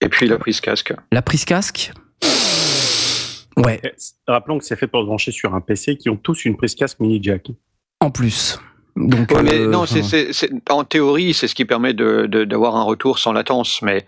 Et 0.00 0.08
puis 0.08 0.26
la 0.28 0.38
prise 0.38 0.60
casque. 0.60 0.94
la 1.12 1.22
prise 1.22 1.44
casque? 1.44 1.92
Ouais, 3.56 3.80
Rappelons 4.26 4.58
que 4.58 4.64
c'est 4.64 4.76
fait 4.76 4.86
pour 4.86 5.00
se 5.00 5.06
brancher 5.06 5.32
sur 5.32 5.54
un 5.54 5.60
PC 5.60 5.96
qui 5.96 6.08
ont 6.08 6.16
tous 6.16 6.44
une 6.44 6.56
prise 6.56 6.74
casque 6.74 7.00
mini 7.00 7.22
jack. 7.22 7.50
en 8.00 8.10
plus. 8.10 8.58
Donc, 8.96 9.30
Ouais, 9.32 9.42
mais 9.42 9.60
euh, 9.60 9.66
non, 9.66 9.80
enfin, 9.82 10.02
c'est, 10.02 10.32
c'est, 10.32 10.32
c'est- 10.32 10.70
en 10.70 10.84
théorie, 10.84 11.32
c'est 11.34 11.48
ce 11.48 11.54
qui 11.54 11.64
permet 11.64 11.94
de, 11.94 12.26
de- 12.26 12.44
d'avoir 12.44 12.76
un 12.76 12.82
retour 12.82 13.18
sans 13.18 13.32
latence. 13.32 13.80
Mais 13.82 14.04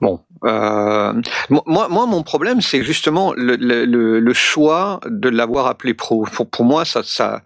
bon, 0.00 0.20
euh, 0.44 1.12
moi, 1.50 1.88
moi, 1.88 2.06
mon 2.06 2.22
problème, 2.22 2.60
c'est 2.60 2.82
justement 2.82 3.32
le, 3.36 3.56
le, 3.56 3.84
le, 4.20 4.32
choix 4.34 5.00
de 5.08 5.28
l'avoir 5.28 5.66
appelé 5.66 5.94
pro. 5.94 6.24
Pour, 6.32 6.48
pour 6.48 6.64
moi, 6.64 6.84
ça, 6.84 7.02
ça, 7.04 7.42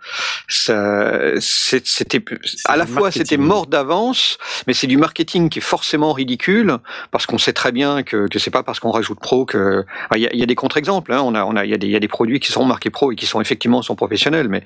ça 0.48 1.20
c'était 1.38 2.22
à 2.66 2.76
la 2.76 2.86
fois 2.86 3.10
c'était 3.10 3.36
mort 3.36 3.66
d'avance, 3.66 4.38
mais 4.66 4.74
c'est 4.74 4.86
du 4.88 4.96
marketing 4.96 5.48
qui 5.48 5.60
est 5.60 5.62
forcément 5.62 6.12
ridicule 6.12 6.76
parce 7.10 7.26
qu'on 7.26 7.38
sait 7.38 7.52
très 7.52 7.72
bien 7.72 8.02
que, 8.02 8.26
que 8.28 8.38
c'est 8.38 8.50
pas 8.50 8.62
parce 8.62 8.80
qu'on 8.80 8.90
rajoute 8.90 9.20
pro 9.20 9.44
que 9.44 9.84
il 10.16 10.20
y, 10.20 10.36
y 10.38 10.42
a 10.42 10.46
des 10.46 10.54
contre-exemples. 10.54 11.12
Hein, 11.12 11.22
on 11.24 11.34
a, 11.34 11.44
on 11.44 11.54
a, 11.56 11.64
il 11.64 11.70
y 11.70 11.74
a 11.74 11.78
des, 11.78 11.86
il 11.86 11.92
y 11.92 11.96
a 11.96 12.00
des 12.00 12.08
produits 12.08 12.40
qui 12.40 12.50
sont 12.52 12.64
marqués 12.64 12.90
pro 12.90 13.12
et 13.12 13.16
qui 13.16 13.26
sont 13.26 13.40
effectivement 13.40 13.82
sont 13.82 13.94
professionnels, 13.96 14.48
mais 14.48 14.64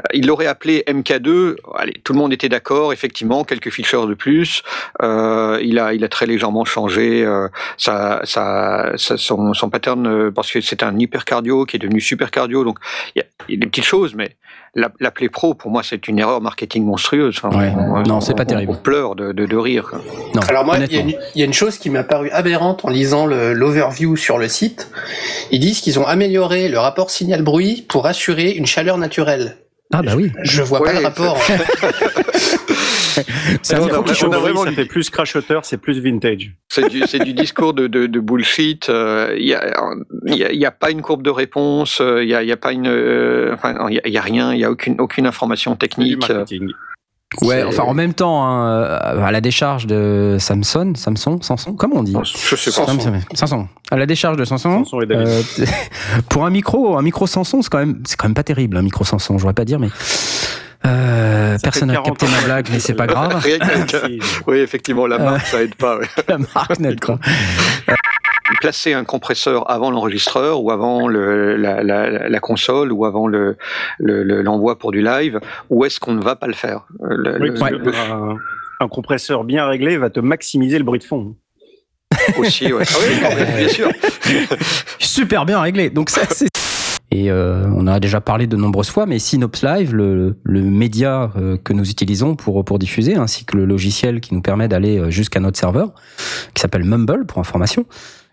euh, 0.00 0.04
il 0.14 0.26
l'aurait 0.26 0.46
appelé 0.46 0.84
MK2 0.88 1.56
allez, 1.76 1.94
tout 2.04 2.12
le 2.12 2.18
monde 2.18 2.32
était 2.32 2.48
d'accord, 2.48 2.92
effectivement, 2.92 3.44
quelques 3.44 3.70
features 3.70 4.06
de 4.06 4.14
plus. 4.14 4.62
Euh, 5.02 5.58
il 5.62 5.78
a, 5.78 5.92
il 5.94 6.04
a 6.04 6.08
très 6.08 6.26
légèrement 6.26 6.64
changé 6.64 7.24
euh, 7.24 7.48
sa, 7.76 8.20
sa, 8.24 8.92
sa- 8.96 9.16
son, 9.16 9.54
son 9.54 9.70
pattern 9.70 10.06
euh, 10.06 10.30
parce 10.30 10.50
que 10.50 10.60
c'était 10.60 10.84
un 10.84 10.98
hypercardio 10.98 11.64
qui 11.64 11.76
est 11.76 11.78
devenu 11.80 12.00
super 12.00 12.30
cardio. 12.30 12.64
Donc 12.64 12.78
il 13.14 13.20
y, 13.20 13.22
a, 13.22 13.26
il 13.48 13.54
y 13.54 13.58
a 13.58 13.60
des 13.60 13.66
petites 13.66 13.84
choses, 13.84 14.14
mais 14.14 14.36
la- 14.74 14.90
l'appeler 15.00 15.28
pro, 15.28 15.54
pour 15.54 15.70
moi, 15.70 15.82
c'est 15.82 16.08
une 16.08 16.18
erreur 16.18 16.40
marketing 16.40 16.84
monstrueuse. 16.84 17.40
Enfin, 17.42 17.56
Ouais. 17.58 17.72
on- 17.76 18.02
Non, 18.02 18.20
c'est 18.20 18.34
pas 18.34 18.42
on- 18.42 18.46
terrible. 18.46 18.72
On 18.72 18.76
pleure 18.76 19.14
de, 19.16 19.32
de, 19.32 19.46
de 19.46 19.56
rire. 19.56 19.92
Non, 20.34 20.40
Alors 20.48 20.64
moi, 20.64 20.76
il 20.78 20.92
y, 20.92 20.98
a 20.98 21.00
une- 21.00 21.08
il 21.34 21.38
y 21.38 21.42
a 21.42 21.44
une 21.46 21.52
chose 21.52 21.78
qui 21.78 21.90
m'a 21.90 22.04
paru 22.04 22.30
aberrante 22.30 22.84
en 22.84 22.88
lisant 22.90 23.26
l'overview 23.26 24.16
sur 24.16 24.38
le 24.38 24.48
site. 24.48 24.90
Ils 25.50 25.60
disent 25.60 25.80
qu'ils 25.80 25.98
ont 25.98 26.06
amélioré 26.06 26.68
le 26.68 26.78
rapport 26.78 27.10
signal-bruit 27.10 27.86
pour 27.88 28.06
assurer 28.06 28.50
une 28.52 28.66
chaleur 28.66 28.98
naturelle. 28.98 29.56
Ah 29.92 30.02
bah 30.02 30.12
oui. 30.16 30.30
Je 30.42 30.62
vois 30.62 30.82
pas 30.84 30.92
le 30.92 31.00
rapport. 31.00 31.38
C'est 33.62 33.74
un 33.74 33.80
on 33.80 33.86
a- 33.88 33.98
on 33.98 34.02
a 34.02 34.14
chauffe. 34.14 34.34
vraiment 34.36 34.62
ça 34.64 34.70
du- 34.70 34.76
fait 34.76 34.84
plus 34.84 35.10
crachoteur, 35.10 35.64
c'est 35.64 35.78
plus 35.78 35.98
vintage. 36.00 36.52
C'est 36.68 36.88
du, 36.88 37.00
du 37.24 37.32
discours 37.34 37.74
de, 37.74 37.86
de, 37.88 38.06
de 38.06 38.20
bullshit. 38.20 38.88
euh, 38.90 39.34
Il 39.36 39.44
y, 39.46 39.54
a, 39.54 39.74
il 40.26 40.34
y, 40.36 40.44
a, 40.44 40.52
y 40.52 40.64
a 40.64 40.70
pas 40.70 40.90
une 40.90 41.02
courbe 41.02 41.22
de 41.22 41.30
réponse. 41.30 42.00
euh, 42.00 42.22
Il 42.22 42.28
y 42.28 42.34
a, 42.34 42.42
il 42.42 42.48
y 42.48 42.52
a 42.52 42.56
pas 42.56 42.72
une. 42.72 42.86
euh, 42.86 43.52
enfin, 43.54 43.74
il 43.90 44.00
y 44.12 44.16
a, 44.16 44.20
a 44.20 44.22
rien. 44.22 44.52
Il 44.54 44.60
y 44.60 44.64
a 44.64 44.70
aucune 44.70 45.00
aucune 45.00 45.26
information 45.26 45.72
Du 45.72 45.78
technique. 45.78 46.30
euh, 46.30 46.34
marketing. 46.36 46.68
Ouais, 47.42 47.62
enfin 47.62 47.82
en 47.82 47.92
même 47.92 48.14
temps, 48.14 48.42
hein, 48.42 48.68
euh, 48.70 49.22
à 49.22 49.30
la 49.30 49.42
décharge 49.42 49.86
de 49.86 50.38
Samsung, 50.40 50.94
Samsung, 50.96 51.42
Samsung, 51.42 51.76
comment 51.76 51.96
on 51.96 52.02
dit 52.02 52.16
Je 52.22 52.56
sais 52.56 52.70
pas. 52.70 52.86
Samsung. 52.86 53.20
Samsung. 53.34 53.66
À 53.90 53.96
la 53.98 54.06
décharge 54.06 54.38
de 54.38 54.46
Samsung. 54.46 54.84
Samsung 54.84 55.02
et 55.02 55.06
David. 55.06 55.28
euh, 55.28 55.66
pour 56.30 56.46
un 56.46 56.50
micro, 56.50 56.96
un 56.96 57.02
micro 57.02 57.26
Samsung, 57.26 57.60
c'est 57.62 57.68
quand 57.68 57.78
même, 57.78 58.00
c'est 58.06 58.16
quand 58.16 58.28
même 58.28 58.34
pas 58.34 58.44
terrible, 58.44 58.78
un 58.78 58.82
micro 58.82 59.04
Samsung. 59.04 59.34
Je 59.36 59.42
voudrais 59.42 59.52
pas 59.52 59.66
dire, 59.66 59.78
mais 59.78 59.88
euh, 60.86 61.56
personne 61.62 61.88
n'a 61.88 61.94
40 61.94 62.06
capté 62.18 62.26
ma 62.34 62.40
blague, 62.44 62.68
mais 62.70 62.78
c'est 62.80 62.94
pas 62.94 63.06
grave. 63.06 63.44
Oui, 64.46 64.58
effectivement, 64.58 65.06
la 65.06 65.18
marque, 65.18 65.46
ça 65.46 65.62
aide 65.62 65.74
pas. 65.74 65.98
la 66.28 66.38
marque 66.38 66.78
net, 66.78 67.00
quoi. 67.00 67.18
Placer 68.60 68.94
un 68.94 69.04
compresseur 69.04 69.70
avant 69.70 69.90
l'enregistreur 69.90 70.62
ou 70.62 70.70
avant 70.70 71.06
le, 71.06 71.56
la, 71.56 71.82
la, 71.82 72.28
la 72.28 72.40
console 72.40 72.92
ou 72.92 73.04
avant 73.04 73.26
le 73.26 73.56
le- 73.98 74.22
le- 74.22 74.40
l'envoi 74.42 74.78
pour 74.78 74.90
du 74.90 75.02
live, 75.02 75.38
où 75.68 75.84
est-ce 75.84 76.00
qu'on 76.00 76.14
ne 76.14 76.22
va 76.22 76.34
pas 76.34 76.46
le 76.46 76.54
faire? 76.54 76.86
Euh, 77.02 77.08
le- 77.10 77.38
Oui, 77.40 77.48
le- 77.50 77.54
parce 77.54 77.70
le- 77.72 77.78
que 77.78 78.38
un, 78.80 78.88
compresseur 78.88 79.44
bien 79.44 79.66
réglé 79.66 79.98
va 79.98 80.08
te 80.08 80.18
maximiser 80.20 80.78
le 80.78 80.84
bruit 80.84 80.98
de 80.98 81.04
fond. 81.04 81.36
Aussi, 82.38 82.72
ouais. 82.72 82.84
Ah 82.88 83.28
oui, 83.36 83.44
bien 83.58 83.68
sûr. 83.68 83.90
Super 84.98 85.44
bien 85.44 85.60
réglé. 85.60 85.90
Donc 85.90 86.08
ça, 86.10 86.22
c'est. 86.30 86.48
Et 87.10 87.30
euh, 87.30 87.66
on 87.74 87.82
en 87.82 87.86
a 87.86 88.00
déjà 88.00 88.20
parlé 88.20 88.46
de 88.46 88.56
nombreuses 88.56 88.90
fois, 88.90 89.06
mais 89.06 89.18
Synops 89.18 89.62
Live, 89.62 89.94
le, 89.94 90.36
le 90.42 90.62
média 90.62 91.32
euh, 91.36 91.56
que 91.56 91.72
nous 91.72 91.88
utilisons 91.88 92.36
pour, 92.36 92.62
pour 92.64 92.78
diffuser, 92.78 93.16
ainsi 93.16 93.46
que 93.46 93.56
le 93.56 93.64
logiciel 93.64 94.20
qui 94.20 94.34
nous 94.34 94.42
permet 94.42 94.68
d'aller 94.68 94.98
euh, 94.98 95.10
jusqu'à 95.10 95.40
notre 95.40 95.58
serveur, 95.58 95.94
qui 96.52 96.60
s'appelle 96.60 96.84
Mumble 96.84 97.24
pour 97.24 97.38
information, 97.38 97.86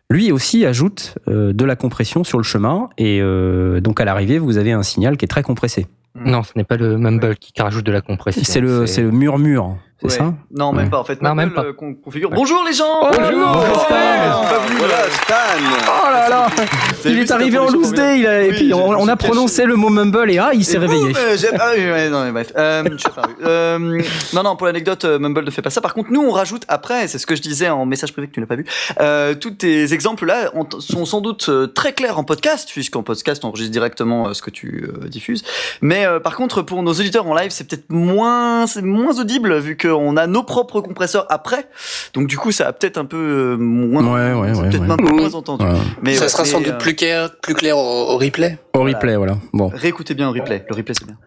lui 0.10 0.32
aussi 0.32 0.66
ajoute 0.66 1.18
euh, 1.28 1.54
de 1.54 1.66
la 1.66 1.76
compression 1.76 2.24
sur 2.24 2.38
le 2.38 2.44
chemin, 2.44 2.90
et 2.98 3.22
euh, 3.22 3.80
donc 3.80 4.02
à 4.02 4.06
l'arrivée, 4.06 4.40
vous 4.40 4.58
avez 4.58 4.74
un 4.74 4.84
signal 4.84 5.16
qui 5.18 5.26
est 5.26 5.30
très 5.30 5.44
compressé. 5.44 5.88
Non, 6.14 6.44
ce 6.44 6.52
n'est 6.56 6.64
pas 6.64 6.78
le 6.78 6.98
Mumble 6.98 7.36
qui 7.38 7.54
rajoute 7.62 7.86
de 7.86 7.92
la 7.92 8.02
compression. 8.02 8.42
C'est 8.46 8.62
le, 8.62 8.88
c'est 8.88 9.02
le 9.02 9.12
murmure, 9.12 9.78
c'est 10.10 10.22
Ouais. 10.22 10.28
ça 10.28 10.34
Non, 10.52 10.72
même 10.74 10.86
Ouais. 10.86 10.90
pas 10.92 11.00
en 11.00 11.04
fait. 11.04 11.22
Non, 11.22 11.36
Mumble, 11.36 11.54
même 11.56 11.66
pas. 11.66 11.74
qu'on 11.74 11.94
configure. 11.96 12.30
Bonjour 12.30 12.64
les 12.66 12.74
gens 12.74 13.02
Bonjour, 13.02 13.48
Bonjour 13.54 13.80
Stan. 13.82 13.96
Voilà, 14.78 14.94
euh, 14.96 15.10
Stan. 15.24 15.36
Oh 15.88 16.12
là 16.12 16.30
là 16.30 16.48
Il 17.06 17.20
est 17.20 17.32
arrivé 17.32 17.58
en 17.58 17.70
loose 17.70 17.92
day, 17.94 18.20
il 18.20 18.28
a- 18.28 18.44
et 18.44 18.52
puis 18.52 18.74
on, 18.74 19.08
a 19.08 19.16
caché. 19.16 19.28
prononcé 19.28 19.66
le 19.66 19.76
mot 19.76 19.90
Mumble 19.90 20.32
et 20.32 20.38
ah, 20.38 20.52
il 20.54 20.64
s'est 20.66 20.78
réveillé. 20.78 21.04
boum, 21.14 21.16
euh, 21.18 21.38
j'ai- 21.38 21.48
ah 21.60 21.72
oui, 21.76 21.84
ouais, 21.86 22.10
non, 22.10 22.24
mais 22.26 22.32
bref. 22.32 22.52
Euh. 22.58 22.84
Euh, 23.46 24.02
non, 24.34 24.44
non, 24.44 24.56
pour 24.56 24.68
l'anecdote, 24.68 25.06
euh, 25.06 25.20
Mumble 25.20 25.44
ne 25.44 25.52
fait 25.52 25.62
pas 25.62 25.70
ça. 25.70 25.82
Par 25.82 25.94
contre, 25.94 26.12
nous, 26.12 26.22
on 26.22 26.32
rajoute 26.32 26.64
après, 26.68 27.08
c'est 27.08 27.18
ce 27.20 27.26
que 27.26 27.36
je 27.36 27.42
disais 27.42 27.70
en 27.70 27.86
message 27.86 28.12
privé 28.14 28.28
que 28.28 28.34
tu 28.34 28.40
n'as 28.40 28.46
pas 28.46 28.56
vu, 28.56 28.66
euh, 29.00 29.36
tous 29.36 29.52
tes 29.52 29.94
exemples-là 29.94 30.52
ont- 30.54 30.68
sont 30.80 31.06
sans 31.06 31.22
doute 31.22 31.50
très 31.74 31.94
clairs 31.94 32.18
en 32.20 32.24
podcast, 32.24 32.70
puisqu'en 32.72 33.04
podcast, 33.04 33.44
on 33.44 33.50
enregistre 33.50 33.72
directement 33.72 34.34
ce 34.34 34.42
que 34.42 34.50
tu 34.50 34.90
diffuses. 35.08 35.44
Mais 35.82 36.06
euh, 36.06 36.20
par 36.20 36.36
contre, 36.36 36.62
pour 36.62 36.82
nos 36.84 36.92
auditeurs 36.92 37.28
en 37.28 37.36
live, 37.36 37.52
c'est 37.52 37.68
peut-être 37.68 37.90
moins, 37.90 38.68
c'est 38.68 38.82
moins 38.82 39.18
audible, 39.20 39.58
vu 39.60 39.78
qu'on 39.98 40.18
a 40.18 40.28
nos 40.28 40.44
propres 40.44 40.82
compresseurs 40.82 41.26
après. 41.30 41.68
Donc, 42.14 42.28
du 42.28 42.38
coup, 42.38 42.52
ça 42.52 42.68
a 42.68 42.74
peut-être 42.74 42.98
un 42.98 43.06
peu 43.06 43.18
euh, 43.18 43.58
moins, 43.58 44.04
Ouais, 44.04 44.34
ouais, 44.34 44.52
ouais, 44.58 44.70
peut-être 44.70 44.82
ouais. 44.84 44.92
un 44.92 44.98
peu 44.98 45.12
moins 45.12 45.34
entendu. 45.34 45.66
Mais 46.02 46.16
ça 46.16 46.24
ouais, 46.24 46.30
sera 46.30 46.46
sans 46.46 46.60
doute 46.60 46.74
euh, 46.74 46.78
plus 46.78 46.96
clair, 46.96 47.30
plus 47.42 47.54
clair 47.54 47.78
au, 47.78 47.82
au 47.82 48.18
replay. 48.18 48.58
Au 48.74 48.84
replay, 48.84 49.16
voilà. 49.16 49.38
Bon. 49.54 49.70
De 49.70 49.76
Réécoutez 49.76 50.14
bien 50.14 50.32
le 50.32 50.40
replay. 50.40 50.66
Le 50.70 50.76
replay, 50.76 50.94
c'est 50.94 51.06
bien. 51.06 51.18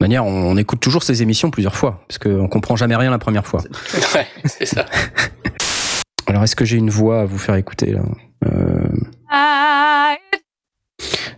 manière, 0.00 0.24
on, 0.24 0.50
on 0.50 0.56
écoute 0.56 0.80
toujours 0.80 1.02
ces 1.02 1.22
émissions 1.22 1.50
plusieurs 1.50 1.76
fois, 1.76 2.02
parce 2.08 2.18
qu'on 2.18 2.48
comprend 2.48 2.76
jamais 2.76 2.96
rien 2.96 3.10
la 3.10 3.18
première 3.18 3.46
fois. 3.46 3.62
ouais, 4.14 4.26
c'est 4.44 4.66
ça. 4.66 4.84
Alors, 6.26 6.42
est-ce 6.42 6.56
que 6.56 6.64
j'ai 6.64 6.76
une 6.76 6.90
voix 6.90 7.20
à 7.20 7.24
vous 7.24 7.38
faire 7.38 7.54
écouter 7.54 7.92
là? 7.92 8.00
Euh, 8.46 8.84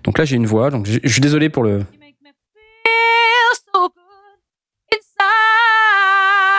Donc 0.04 0.18
là, 0.18 0.24
j'ai 0.24 0.36
une 0.36 0.46
voix, 0.46 0.70
donc 0.70 0.86
je 0.86 0.98
je 1.02 1.08
suis 1.12 1.20
désolé 1.20 1.48
pour 1.50 1.62
le. 1.62 1.82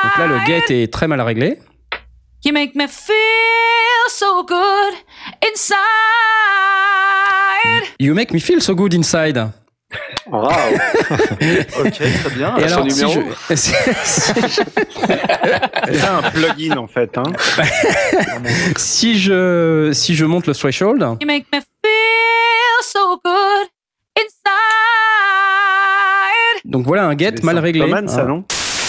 Donc 0.03 0.17
là, 0.17 0.27
le 0.27 0.39
get 0.45 0.63
est 0.83 0.91
très 0.91 1.07
mal 1.07 1.21
réglé. 1.21 1.59
You 2.45 2.53
make 2.53 2.73
me 2.75 2.87
feel 2.87 3.15
so 4.09 4.43
good 4.45 4.93
inside. 5.45 5.77
You 7.99 8.13
make 8.13 8.31
me 8.33 8.39
feel 8.39 8.61
so 8.61 8.73
good 8.75 8.93
inside. 8.93 9.37
Wow. 10.27 10.43
ok, 11.79 11.91
très 11.91 12.29
bien. 12.35 12.55
Et 12.57 12.63
alors, 12.65 12.85
si 12.89 13.03
numéro 13.03 13.21
je, 13.49 13.55
si- 13.55 13.71
si 14.03 14.21
C'est 14.33 16.05
un 16.07 16.21
plugin 16.31 16.77
en 16.77 16.87
fait. 16.87 17.17
Hein. 17.17 17.23
si 18.77 19.17
je 19.19 19.89
si 19.93 20.15
je 20.15 20.25
monte 20.25 20.45
le 20.47 20.53
threshold, 20.53 21.01
You 21.19 21.27
make 21.27 21.47
me 21.51 21.59
feel 21.59 22.83
so 22.83 23.19
good 23.25 23.67
inside. 24.17 24.35
donc 26.65 26.85
voilà 26.85 27.05
un 27.07 27.17
get 27.17 27.35
mal 27.43 27.57
réglé. 27.59 27.81
Pas 27.81 27.87
mal, 28.01 28.07
ça, 28.09 28.21
Hein. 28.21 28.27
non? 28.27 28.43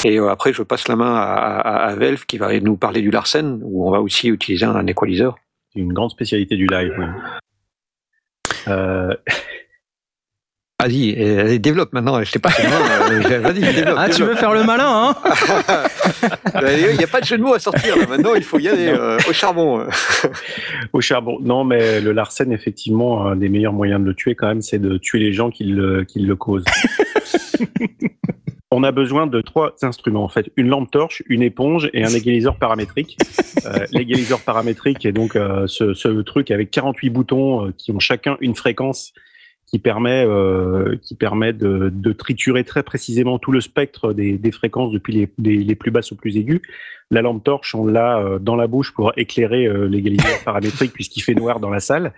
Et 0.05 0.19
euh, 0.19 0.31
après, 0.31 0.53
je 0.53 0.63
passe 0.63 0.89
la 0.89 0.97
main 0.97 1.15
à, 1.15 1.23
à, 1.25 1.77
à 1.89 1.95
Velf 1.95 2.25
qui 2.27 2.39
va 2.39 2.59
nous 2.61 2.77
parler 2.77 3.03
du 3.03 3.11
Larsen, 3.11 3.61
où 3.63 3.87
on 3.87 3.91
va 3.91 4.01
aussi 4.01 4.29
utiliser 4.29 4.65
un 4.67 4.87
equalizer. 4.87 5.35
C'est 5.73 5.81
une 5.81 5.93
grande 5.93 6.11
spécialité 6.11 6.57
du 6.57 6.67
live. 6.67 6.95
oui. 6.99 7.05
Euh, 8.69 9.15
Vas-y, 10.83 11.11
allez, 11.23 11.59
développe 11.59 11.93
maintenant. 11.93 12.23
Je 12.25 12.33
t'ai 12.33 12.39
pas 12.39 12.49
fait 12.49 12.63
de 12.63 12.69
main, 12.69 13.31
euh, 13.31 13.41
Vas-y, 13.41 13.61
développe. 13.75 13.99
Ah, 13.99 14.09
tu 14.09 14.23
veux 14.23 14.35
faire 14.35 14.55
le 14.55 14.65
malin, 14.65 15.11
hein 15.11 15.15
Il 16.91 16.97
n'y 16.97 17.05
a 17.05 17.07
pas 17.07 17.21
de 17.21 17.27
jeu 17.27 17.37
de 17.37 17.43
mots 17.43 17.53
à 17.53 17.59
sortir. 17.59 17.99
là. 17.99 18.07
Maintenant, 18.07 18.35
il 18.35 18.43
faut 18.43 18.59
y 18.59 18.67
aller 18.67 18.89
euh, 18.89 19.19
au 19.29 19.33
charbon. 19.35 19.87
au 20.95 21.03
charbon. 21.03 21.39
Non, 21.43 21.65
mais 21.65 22.01
le 22.01 22.13
Larsen, 22.13 22.51
effectivement, 22.51 23.27
un 23.27 23.37
des 23.37 23.51
meilleurs 23.51 23.75
moyens 23.75 24.01
de 24.01 24.07
le 24.07 24.15
tuer, 24.15 24.35
quand 24.35 24.49
même, 24.49 24.63
c'est 24.63 24.79
de 24.79 24.97
tuer 24.97 25.19
les 25.19 25.35
gens 25.35 25.51
qui 25.51 25.65
le, 25.65 26.05
qui 26.05 26.21
le 26.21 26.35
causent. 26.35 26.65
On 28.73 28.85
a 28.85 28.93
besoin 28.93 29.27
de 29.27 29.41
trois 29.41 29.75
instruments, 29.83 30.23
en 30.23 30.29
fait. 30.29 30.49
Une 30.57 30.69
lampe 30.69 30.93
torche, 30.93 31.25
une 31.27 31.43
éponge 31.43 31.91
et 31.93 32.05
un 32.05 32.09
égaliseur 32.11 32.57
paramétrique. 32.57 33.17
Euh, 33.67 33.85
l'égaliseur 33.93 34.41
paramétrique 34.41 35.05
est 35.05 35.13
donc 35.13 35.35
euh, 35.37 35.67
ce, 35.67 35.93
ce 35.93 36.09
truc 36.23 36.51
avec 36.51 36.71
48 36.71 37.11
boutons 37.11 37.67
euh, 37.67 37.75
qui 37.77 37.91
ont 37.93 37.99
chacun 37.99 38.39
une 38.41 38.55
fréquence 38.55 39.13
qui 39.67 39.79
permet, 39.79 40.25
euh, 40.25 40.97
qui 41.03 41.15
permet 41.15 41.53
de, 41.53 41.91
de 41.93 42.13
triturer 42.13 42.65
très 42.65 42.83
précisément 42.85 43.39
tout 43.39 43.51
le 43.53 43.61
spectre 43.61 44.13
des, 44.15 44.39
des 44.39 44.51
fréquences 44.53 44.93
depuis 44.93 45.13
les, 45.13 45.29
des- 45.39 45.57
les 45.59 45.75
plus 45.75 45.91
basses 45.91 46.13
aux 46.13 46.15
plus 46.17 46.37
aiguës. 46.39 46.61
La 47.11 47.23
lampe 47.23 47.43
torche, 47.45 47.75
on 47.75 47.85
l'a 47.87 48.19
euh, 48.19 48.39
dans 48.39 48.57
la 48.57 48.67
bouche 48.69 48.95
pour 48.95 49.13
éclairer 49.19 49.67
euh, 49.67 49.87
l'égaliseur 49.89 50.39
paramétrique 50.45 50.93
puisqu'il 50.93 51.21
fait 51.23 51.35
noir 51.35 51.59
dans 51.61 51.71
la 51.71 51.81
salle. 51.81 52.13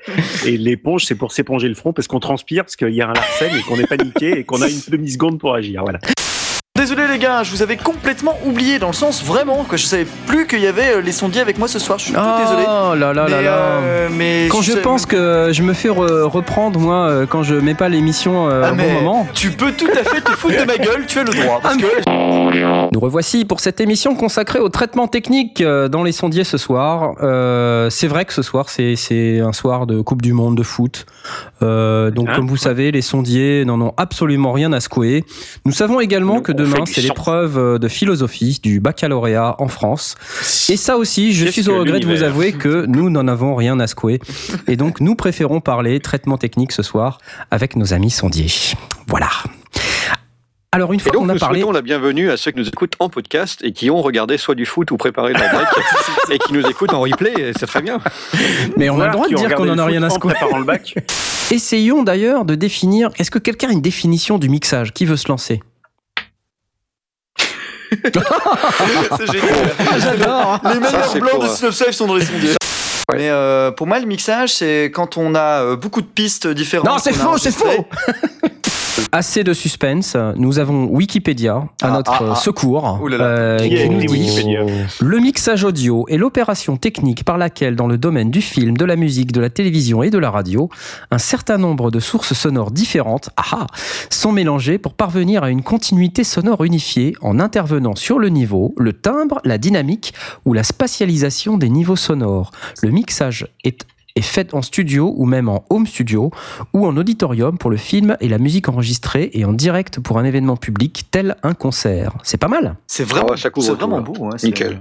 Et 0.47 0.57
l'éponge, 0.59 1.07
c'est 1.07 1.17
pour 1.17 1.33
s'éponger 1.33 1.69
le 1.69 1.75
front 1.75 1.93
parce 1.95 2.07
qu'on 2.07 2.21
transpire, 2.21 2.65
parce 2.65 2.77
qu'il 2.77 2.91
y 2.95 3.01
a 3.01 3.09
un 3.09 3.15
larcène 3.15 3.53
et 3.59 3.63
qu'on 3.63 3.77
est 3.81 3.89
paniqué 3.89 4.39
et 4.39 4.45
qu'on 4.45 4.61
a 4.63 4.69
une 4.69 4.81
demi-seconde 4.91 5.41
pour 5.41 5.55
agir. 5.55 5.83
Voilà. 5.83 5.99
Désolé 6.83 7.07
les 7.07 7.19
gars, 7.21 7.45
je 7.45 7.53
vous 7.53 7.63
avais 7.63 7.77
complètement 7.77 8.37
oublié 8.45 8.81
dans 8.81 8.89
le 8.89 8.93
sens 8.93 9.23
vraiment 9.23 9.63
que 9.63 9.77
je 9.77 9.85
savais 9.87 10.05
plus 10.27 10.49
qu'il 10.49 10.59
y 10.59 10.67
avait 10.67 10.97
euh, 10.97 11.01
les 11.01 11.13
sondiers 11.13 11.41
avec 11.41 11.57
moi 11.57 11.69
ce 11.69 11.79
soir. 11.79 11.97
Je 12.01 12.07
suis 12.07 12.13
tout 12.13 12.19
désolé. 12.45 12.65
Oh 12.67 12.97
là 12.97 13.13
là 13.13 13.29
là 13.29 13.37
Mais, 13.37 13.43
là. 13.45 13.57
euh, 13.57 14.09
mais 14.11 14.49
quand 14.51 14.63
je 14.63 14.73
sais- 14.73 14.81
pense 14.81 15.07
que 15.07 15.51
je 15.53 15.63
me 15.63 15.75
fais 15.75 15.89
re- 15.91 16.23
reprendre 16.23 16.81
moi 16.81 17.07
euh, 17.09 17.25
quand 17.25 17.45
je 17.45 17.55
mets 17.55 17.75
pas 17.77 17.89
l'émission 17.89 18.49
euh, 18.51 18.63
Ah, 18.65 18.73
au 18.73 18.75
bon 18.75 18.91
moment. 18.95 19.29
Tu 19.33 19.51
peux 19.53 19.71
tout 19.71 19.87
à 19.93 20.03
fait 20.03 20.23
te 20.23 20.33
foutre 20.33 20.59
de 20.61 20.65
ma 20.65 20.77
gueule, 20.77 21.07
tu 21.07 21.21
as 21.21 21.23
le 21.23 21.31
droit. 21.33 21.61
Parce 21.63 21.77
que 21.77 22.91
Nous 22.93 22.99
revoici 23.01 23.45
pour 23.45 23.61
cette 23.61 23.81
émission 23.81 24.17
consacrée 24.17 24.59
au 24.59 24.69
traitement 24.69 25.07
technique 25.07 25.61
euh, 25.61 25.87
dans 25.87 26.03
les 26.03 26.11
sondiers 26.13 26.43
ce 26.43 26.59
soir. 26.59 27.13
Euh, 27.23 27.91
c'est 27.91 28.09
vrai 28.09 28.25
que 28.25 28.33
ce 28.33 28.43
soir, 28.43 28.69
c'est 28.69 28.97
c'est 28.97 29.39
un 29.39 29.53
soir 29.53 29.87
de 29.87 30.01
Coupe 30.01 30.21
du 30.23 30.33
Monde 30.33 30.57
de 30.57 30.65
foot. 30.65 31.07
Euh, 31.63 32.11
donc, 32.11 32.29
Hein 32.29 32.33
comme 32.35 32.49
vous 32.49 32.57
savez, 32.57 32.91
les 32.91 33.03
sondiers 33.03 33.65
n'en 33.65 33.81
ont 33.81 33.95
absolument 33.97 34.51
rien 34.51 34.73
à 34.73 34.81
secouer. 34.81 35.25
Nous 35.65 35.71
savons 35.73 36.01
également 36.01 36.41
que 36.41 36.53
fait 36.72 36.72
demain, 36.75 36.85
c'est 36.87 37.01
l'épreuve 37.01 37.79
de 37.79 37.89
philosophie 37.89 38.61
du 38.63 38.81
baccalauréat 38.81 39.57
en 39.59 39.69
France. 39.69 40.15
Et 40.69 40.77
ça 40.77 40.97
aussi, 40.97 41.33
je 41.33 41.47
suis 41.47 41.69
au 41.69 41.79
regret 41.79 42.01
de 42.01 42.07
vous 42.07 42.23
avouer 42.23 42.53
que 42.53 42.87
nous 42.87 43.11
n'en 43.11 43.29
avons 43.29 43.55
rien 43.55 43.79
à 43.81 43.87
secouer. 43.87 44.21
Et 44.69 44.77
donc, 44.77 45.01
nous 45.01 45.15
préférons 45.15 45.61
parler 45.61 46.01
traitement 46.01 46.39
technique 46.39 46.73
ce 46.73 46.83
soir 46.83 47.19
avec 47.51 47.77
nos 47.77 47.95
amis 47.95 48.11
sondiers. 48.11 48.53
Voilà. 49.07 49.29
Alors 50.75 50.91
une 50.95 51.01
fois 51.01 51.13
qu'on 51.13 51.29
a 51.29 51.35
nous 51.35 51.39
parlé, 51.39 51.61
souhaitons 51.61 51.73
la 51.73 51.83
bienvenue 51.83 52.31
à 52.31 52.39
ceux 52.39 52.51
qui 52.51 52.59
nous 52.59 52.67
écoutent 52.67 52.95
en 52.99 53.11
podcast 53.11 53.61
et 53.63 53.73
qui 53.73 53.91
ont 53.91 54.01
regardé 54.01 54.39
soit 54.39 54.55
du 54.55 54.65
foot 54.65 54.91
ou 54.91 54.97
préparé 54.97 55.35
de 55.35 55.39
la 55.39 55.53
break 55.53 55.69
et 56.31 56.39
qui 56.39 56.55
nous 56.55 56.67
écoutent 56.67 56.95
en 56.95 57.03
replay, 57.03 57.35
et 57.37 57.53
c'est 57.59 57.67
très 57.67 57.83
bien. 57.83 57.99
mais 58.79 58.89
on 58.89 58.99
a 58.99 59.09
le 59.09 59.13
droit 59.13 59.29
de 59.29 59.35
dire 59.35 59.55
qu'on 59.55 59.69
en 59.69 59.77
a 59.77 59.85
rien 59.85 60.03
à 60.03 60.09
préparant 60.09 60.57
le 60.57 60.65
bac. 60.65 60.95
Essayons 61.51 62.03
d'ailleurs 62.03 62.47
de 62.47 62.55
définir. 62.55 63.11
Est-ce 63.19 63.31
que 63.31 63.39
quelqu'un 63.39 63.69
a 63.69 63.73
une 63.73 63.83
définition 63.83 64.39
du 64.39 64.49
mixage? 64.49 64.95
Qui 64.95 65.05
veut 65.05 65.19
se 65.19 65.29
lancer? 65.29 65.61
C'est 69.19 69.33
génial. 69.33 69.75
Ah, 69.79 69.99
j'adore. 69.99 70.61
Les 70.65 70.75
Ça, 70.75 70.81
meilleurs 70.81 71.15
blancs 71.15 71.31
pour, 71.31 71.43
de 71.45 71.49
Synopsis 71.49 71.91
sont 71.93 72.07
dans 72.07 72.17
les 72.17 72.25
sondiers. 72.25 72.55
Mais 73.13 73.29
euh, 73.29 73.71
pour 73.71 73.87
moi, 73.87 73.99
le 73.99 74.07
mixage, 74.07 74.55
c'est 74.55 74.91
quand 74.93 75.17
on 75.17 75.35
a 75.35 75.63
euh, 75.63 75.77
beaucoup 75.77 76.01
de 76.01 76.07
pistes 76.07 76.47
différentes. 76.47 76.87
Non, 76.87 76.99
c'est 76.99 77.13
faux, 77.13 77.37
c'est 77.39 77.53
faux. 77.53 77.87
Assez 79.11 79.45
de 79.45 79.53
suspense. 79.53 80.17
Nous 80.37 80.59
avons 80.59 80.85
Wikipédia 80.87 81.55
à 81.55 81.69
Ah, 81.83 81.91
notre 81.91 82.13
ah, 82.23 82.29
ah. 82.33 82.35
secours 82.37 83.01
là 83.09 83.17
là. 83.19 83.25
euh, 83.25 83.59
Qui 83.59 83.89
nous 83.89 84.01
dit 84.01 84.57
le 85.01 85.19
mixage 85.19 85.65
audio 85.65 86.07
est 86.09 86.17
l'opération 86.17 86.77
technique 86.77 87.25
par 87.25 87.39
laquelle, 87.39 87.77
dans 87.77 87.87
le 87.87 87.99
domaine 87.99 88.31
du 88.31 88.41
film, 88.43 88.77
de 88.77 88.85
la 88.85 88.97
musique, 88.97 89.33
de 89.33 89.41
la 89.41 89.51
télévision 89.51 90.03
et 90.03 90.11
de 90.11 90.19
la 90.19 90.31
radio, 90.31 90.69
un 91.11 91.19
certain 91.19 91.59
nombre 91.59 91.91
de 91.91 92.01
sources 92.01 92.33
sonores 92.35 92.71
différentes 92.71 93.31
sont 94.11 94.33
mélangées 94.33 94.79
pour 94.79 94.95
parvenir 94.95 95.43
à 95.43 95.51
une 95.51 95.63
continuité 95.63 96.25
sonore 96.25 96.65
unifiée 96.65 97.15
en 97.21 97.41
intervenant 97.41 97.95
sur 97.95 98.19
le 98.19 98.29
niveau, 98.29 98.75
le 98.79 98.93
timbre, 98.93 99.41
la 99.45 99.59
dynamique 99.59 100.15
ou 100.45 100.53
la 100.53 100.63
spatialisation 100.63 101.57
des 101.59 101.69
niveaux 101.69 101.97
sonores. 101.97 102.51
Le 102.83 102.91
mixage 102.91 103.47
est 103.65 103.85
est 104.17 104.21
fait 104.23 104.55
en 104.55 104.63
studio 104.63 105.13
ou 105.17 105.27
même 105.27 105.49
en 105.49 105.65
home 105.71 105.87
studio 105.87 106.31
ou 106.73 106.87
en 106.87 106.97
auditorium 106.97 107.59
pour 107.59 107.71
le 107.71 107.77
film 107.77 108.17
et 108.21 108.29
la 108.29 108.39
musique 108.39 108.69
enregistrée 108.69 109.31
et 109.33 109.45
en 109.45 109.53
direct 109.53 110.01
pour 110.01 110.19
un 110.19 110.25
événement 110.25 110.57
public 110.57 111.05
tel 111.11 111.37
un 111.43 111.55
concert. 111.55 112.13
C'est 112.23 112.39
pas 112.39 112.49
mal. 112.49 112.77
C'est 112.87 113.05
vraiment, 113.05 113.27
Ah 113.31 113.33
ouais, 113.33 113.39
c'est 113.63 113.73
vraiment 113.73 114.01
beau. 114.01 114.15
ouais, 114.27 114.31
c'est- 114.37 114.47
Nickel. 114.49 114.81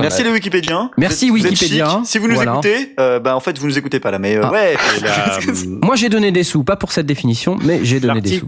Merci 0.00 0.24
les 0.24 0.30
Wikipédiens. 0.30 0.90
Merci, 0.96 1.30
chic. 1.54 1.82
Si 2.04 2.18
vous 2.18 2.26
nous 2.28 2.34
Voilà. 2.34 2.52
écoutez, 2.54 2.94
euh, 2.98 3.20
bah 3.20 3.36
en 3.36 3.40
fait 3.40 3.58
vous 3.58 3.66
nous 3.66 3.78
écoutez 3.78 4.00
pas 4.00 4.10
là, 4.10 4.18
mais 4.18 4.36
euh, 4.36 4.42
Ah. 4.44 4.50
ouais. 4.52 4.76
La- 5.02 5.38
Moi 5.86 5.94
j'ai 5.96 6.08
donné 6.08 6.32
des 6.32 6.42
sous, 6.42 6.64
pas 6.64 6.76
pour 6.76 6.90
cette 6.92 7.06
définition, 7.06 7.56
mais 7.64 7.84
j'ai 7.84 8.00
donné 8.00 8.20
des 8.20 8.38
sous. 8.38 8.46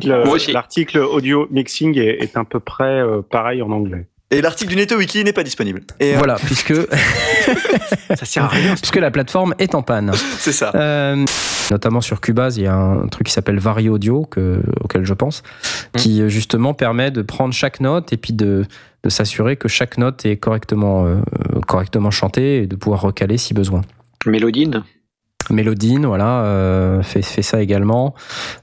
L'article 0.52 0.98
audio 0.98 1.46
mixing 1.50 1.96
est, 1.98 2.22
est 2.22 2.36
à 2.36 2.44
peu 2.44 2.60
près 2.60 2.84
euh, 3.00 3.22
pareil 3.22 3.62
en 3.62 3.70
anglais. 3.70 4.06
Et 4.30 4.42
l'article 4.42 4.70
du 4.70 4.76
Neto 4.76 4.96
Wiki 4.96 5.24
n'est 5.24 5.32
pas 5.32 5.42
disponible. 5.42 5.80
Et 6.00 6.14
euh, 6.14 6.18
Voilà, 6.18 6.36
puisque, 6.36 6.74
Ça 8.16 8.24
sert 8.24 8.44
à 8.44 8.48
rien. 8.48 8.74
puisque 8.74 8.96
la 8.96 9.10
plateforme 9.10 9.54
est 9.58 9.74
en 9.74 9.82
panne. 9.82 10.12
c'est 10.38 10.52
ça. 10.52 10.72
Euh, 10.74 11.24
notamment 11.70 12.00
sur 12.00 12.20
Cubase, 12.20 12.56
il 12.56 12.64
y 12.64 12.66
a 12.66 12.74
un 12.74 13.06
truc 13.08 13.26
qui 13.26 13.32
s'appelle 13.32 13.58
Vari 13.58 13.88
Audio, 13.88 14.26
que, 14.26 14.60
auquel 14.82 15.04
je 15.04 15.14
pense, 15.14 15.42
qui 15.96 16.20
euh, 16.20 16.28
justement 16.28 16.74
permet 16.74 17.10
de 17.10 17.22
prendre 17.22 17.54
chaque 17.54 17.80
note 17.80 18.12
et 18.12 18.16
puis 18.16 18.32
de, 18.32 18.66
de 19.02 19.08
s'assurer 19.08 19.56
que 19.56 19.68
chaque 19.68 19.98
note 19.98 20.24
est 20.26 20.36
correctement, 20.36 21.06
euh, 21.06 21.20
correctement 21.66 22.10
chantée 22.10 22.62
et 22.62 22.66
de 22.66 22.76
pouvoir 22.76 23.00
recaler 23.02 23.38
si 23.38 23.54
besoin. 23.54 23.82
Mélodine? 24.26 24.84
Mélodine, 25.50 26.06
voilà, 26.06 26.42
euh, 26.44 27.02
fait, 27.02 27.22
fait 27.22 27.42
ça 27.42 27.60
également. 27.62 28.14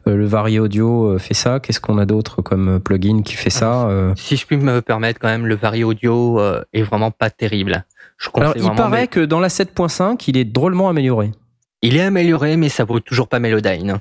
Euh, 0.08 0.16
le 0.16 0.26
Vari 0.26 0.60
Audio 0.60 1.06
euh, 1.14 1.18
fait 1.18 1.34
ça. 1.34 1.60
Qu'est-ce 1.60 1.80
qu'on 1.80 1.98
a 1.98 2.06
d'autre 2.06 2.42
comme 2.42 2.80
plugin 2.80 3.22
qui 3.24 3.36
fait 3.36 3.50
ça 3.50 3.90
Si 4.16 4.38
je 4.38 4.46
puis 4.46 4.58
me 4.58 4.82
permettre, 4.82 5.20
quand 5.20 5.28
même, 5.30 5.46
le 5.46 5.56
Vari 5.56 5.84
Audio 5.84 6.40
est 6.74 6.84
vraiment 6.84 7.12
pas 7.12 7.30
terrible. 7.30 7.86
Je 8.18 8.30
Alors, 8.36 8.54
il 8.56 8.72
paraît 8.72 9.02
mais- 9.02 9.08
que 9.08 9.20
dans 9.26 9.40
la 9.40 9.50
7.5, 9.50 10.28
il 10.28 10.38
est 10.38 10.46
drôlement 10.46 10.88
amélioré. 10.90 11.32
Il 11.82 11.98
est 11.98 12.02
amélioré, 12.02 12.56
mais 12.58 12.70
ça 12.70 12.84
vaut 12.86 13.00
toujours 13.00 13.28
pas 13.28 13.40
Melodyne. 13.40 14.00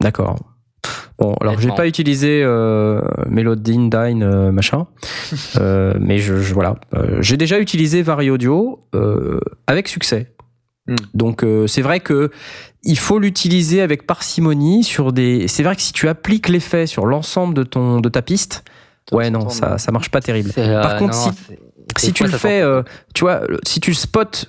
D'accord. 0.00 0.36
Bon, 1.18 1.34
alors 1.40 1.60
j'ai 1.60 1.68
pas 1.70 1.86
utilisé 1.86 2.42
euh, 2.42 3.00
Melodyne, 3.28 3.88
Dine, 3.88 4.22
euh, 4.22 4.50
machin, 4.50 4.86
Euh, 5.60 5.94
mais 6.00 6.18
je, 6.18 6.36
je- 6.36 6.52
voilà, 6.54 6.74
j'ai 7.20 7.36
déjà 7.36 7.58
utilisé 7.60 8.02
Vari 8.02 8.30
Audio 8.30 8.80
avec 9.66 9.88
succès. 9.88 10.33
Hmm. 10.86 10.96
Donc 11.14 11.42
euh, 11.44 11.66
c'est 11.66 11.80
vrai 11.82 12.00
que 12.00 12.30
il 12.82 12.98
faut 12.98 13.18
l'utiliser 13.18 13.80
avec 13.80 14.06
parcimonie 14.06 14.84
sur 14.84 15.12
des. 15.12 15.48
C'est 15.48 15.62
vrai 15.62 15.74
que 15.76 15.82
si 15.82 15.92
tu 15.94 16.08
appliques 16.08 16.48
l'effet 16.48 16.86
sur 16.86 17.06
l'ensemble 17.06 17.54
de 17.54 17.62
ton 17.62 18.00
de 18.00 18.08
ta 18.10 18.20
piste, 18.22 18.64
ouais 19.12 19.30
non 19.30 19.48
ça 19.48 19.78
ça 19.78 19.92
marche 19.92 20.10
pas 20.10 20.20
terrible. 20.20 20.50
Euh, 20.58 20.82
Par 20.82 20.96
contre 20.98 21.14
non, 21.14 21.20
si 21.22 21.30
c'est- 21.48 21.58
si 21.98 22.12
tu 22.12 22.24
le 22.24 22.30
fais, 22.30 22.60
euh, 22.60 22.82
tu 23.14 23.22
vois, 23.24 23.42
si 23.64 23.80
tu 23.80 23.94
spots 23.94 24.46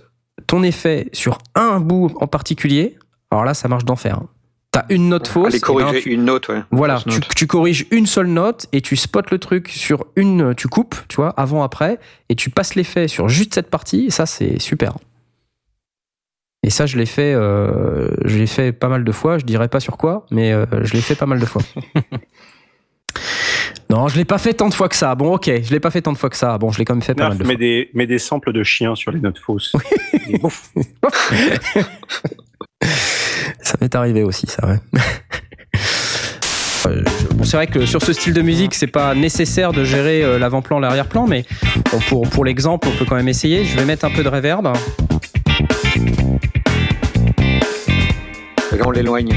ton 0.47 0.63
effet 0.63 1.09
sur 1.13 1.37
un 1.55 1.79
bout 1.79 2.11
en 2.19 2.27
particulier, 2.27 2.97
alors 3.31 3.45
là, 3.45 3.53
ça 3.53 3.67
marche 3.67 3.85
d'enfer. 3.85 4.15
hein. 4.21 4.27
T'as 4.71 4.83
une 4.89 5.07
note 5.07 5.27
fausse. 5.27 5.47
Aller 5.47 5.57
et 5.57 5.59
ben, 5.61 5.65
corriger 5.67 6.01
tu- 6.01 6.09
une 6.11 6.25
note, 6.25 6.49
ouais. 6.49 6.61
Voilà, 6.71 6.99
tu, 7.01 7.09
note. 7.09 7.27
tu 7.33 7.47
corriges 7.47 7.85
une 7.91 8.05
seule 8.07 8.27
note 8.27 8.65
et 8.73 8.81
tu 8.81 8.97
spots 8.97 9.21
le 9.31 9.37
truc 9.39 9.69
sur 9.69 10.05
une, 10.17 10.53
tu 10.55 10.67
coupes, 10.67 10.95
tu 11.07 11.15
vois, 11.15 11.29
avant, 11.37 11.63
après, 11.63 11.97
et 12.27 12.35
tu 12.35 12.49
passes 12.49 12.75
l'effet 12.75 13.07
sur 13.07 13.29
juste 13.29 13.53
cette 13.53 13.69
partie, 13.69 14.07
et 14.07 14.09
ça, 14.09 14.25
c'est 14.25 14.59
super. 14.59 14.95
Et 16.65 16.71
ça, 16.71 16.87
je 16.87 16.97
l'ai 16.97 17.05
fait, 17.05 17.35
euh, 17.35 18.09
je 18.25 18.39
l'ai 18.39 18.47
fait 18.47 18.71
pas 18.71 18.87
mal 18.87 19.03
de 19.03 19.11
fois. 19.11 19.37
Je 19.37 19.45
dirais 19.45 19.67
pas 19.67 19.79
sur 19.79 19.97
quoi, 19.97 20.25
mais 20.31 20.51
euh, 20.51 20.65
je 20.81 20.93
l'ai 20.93 21.01
fait 21.01 21.13
pas 21.13 21.27
mal 21.27 21.39
de 21.39 21.45
fois. 21.45 21.61
non, 23.91 24.07
je 24.07 24.17
l'ai 24.17 24.25
pas 24.25 24.39
fait 24.39 24.55
tant 24.55 24.67
de 24.67 24.73
fois 24.73 24.89
que 24.89 24.95
ça. 24.95 25.13
Bon, 25.13 25.35
ok, 25.35 25.45
je 25.45 25.71
l'ai 25.71 25.79
pas 25.79 25.91
fait 25.91 26.01
tant 26.01 26.11
de 26.11 26.17
fois 26.17 26.31
que 26.31 26.37
ça. 26.37 26.57
Bon, 26.57 26.71
je 26.71 26.79
l'ai 26.79 26.85
quand 26.85 26.95
même 26.95 27.03
fait 27.03 27.13
pas 27.13 27.29
mal 27.29 27.37
de 27.37 27.43
met 27.43 27.49
fois. 27.49 27.59
des, 27.59 27.91
met 27.93 28.07
des 28.07 28.17
samples 28.17 28.51
de 28.51 28.63
chiens 28.63 28.95
sur 28.95 29.11
les 29.11 29.19
notes 29.19 29.37
fausses. 29.37 29.73
Ça 33.61 33.75
m'est 33.79 33.93
arrivé 33.93 34.23
aussi, 34.23 34.47
ça, 34.47 34.67
ouais. 34.67 34.79
Euh, 36.87 37.03
Bon, 37.35 37.43
c'est 37.43 37.57
vrai 37.57 37.67
que 37.67 37.85
sur 37.85 38.01
ce 38.01 38.13
style 38.13 38.33
de 38.33 38.41
musique, 38.41 38.73
c'est 38.75 38.87
pas 38.87 39.13
nécessaire 39.15 39.71
de 39.71 39.83
gérer 39.83 40.39
l'avant-plan, 40.39 40.79
l'arrière-plan, 40.79 41.27
mais 41.27 41.45
bon, 41.91 41.99
pour, 42.09 42.29
pour 42.29 42.45
l'exemple, 42.45 42.87
on 42.91 42.97
peut 42.97 43.05
quand 43.05 43.15
même 43.15 43.27
essayer. 43.27 43.65
Je 43.65 43.75
vais 43.75 43.85
mettre 43.85 44.05
un 44.05 44.11
peu 44.11 44.23
de 44.23 44.29
reverb. 44.29 44.71
On 48.83 48.91
l'éloigne. 48.91 49.29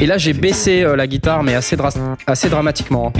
Et 0.00 0.06
là, 0.06 0.18
j'ai 0.18 0.32
baissé 0.32 0.82
euh, 0.82 0.96
la 0.96 1.06
guitare, 1.06 1.42
mais 1.42 1.54
assez, 1.54 1.76
dra- 1.76 1.92
assez 2.26 2.48
dramatiquement. 2.48 3.12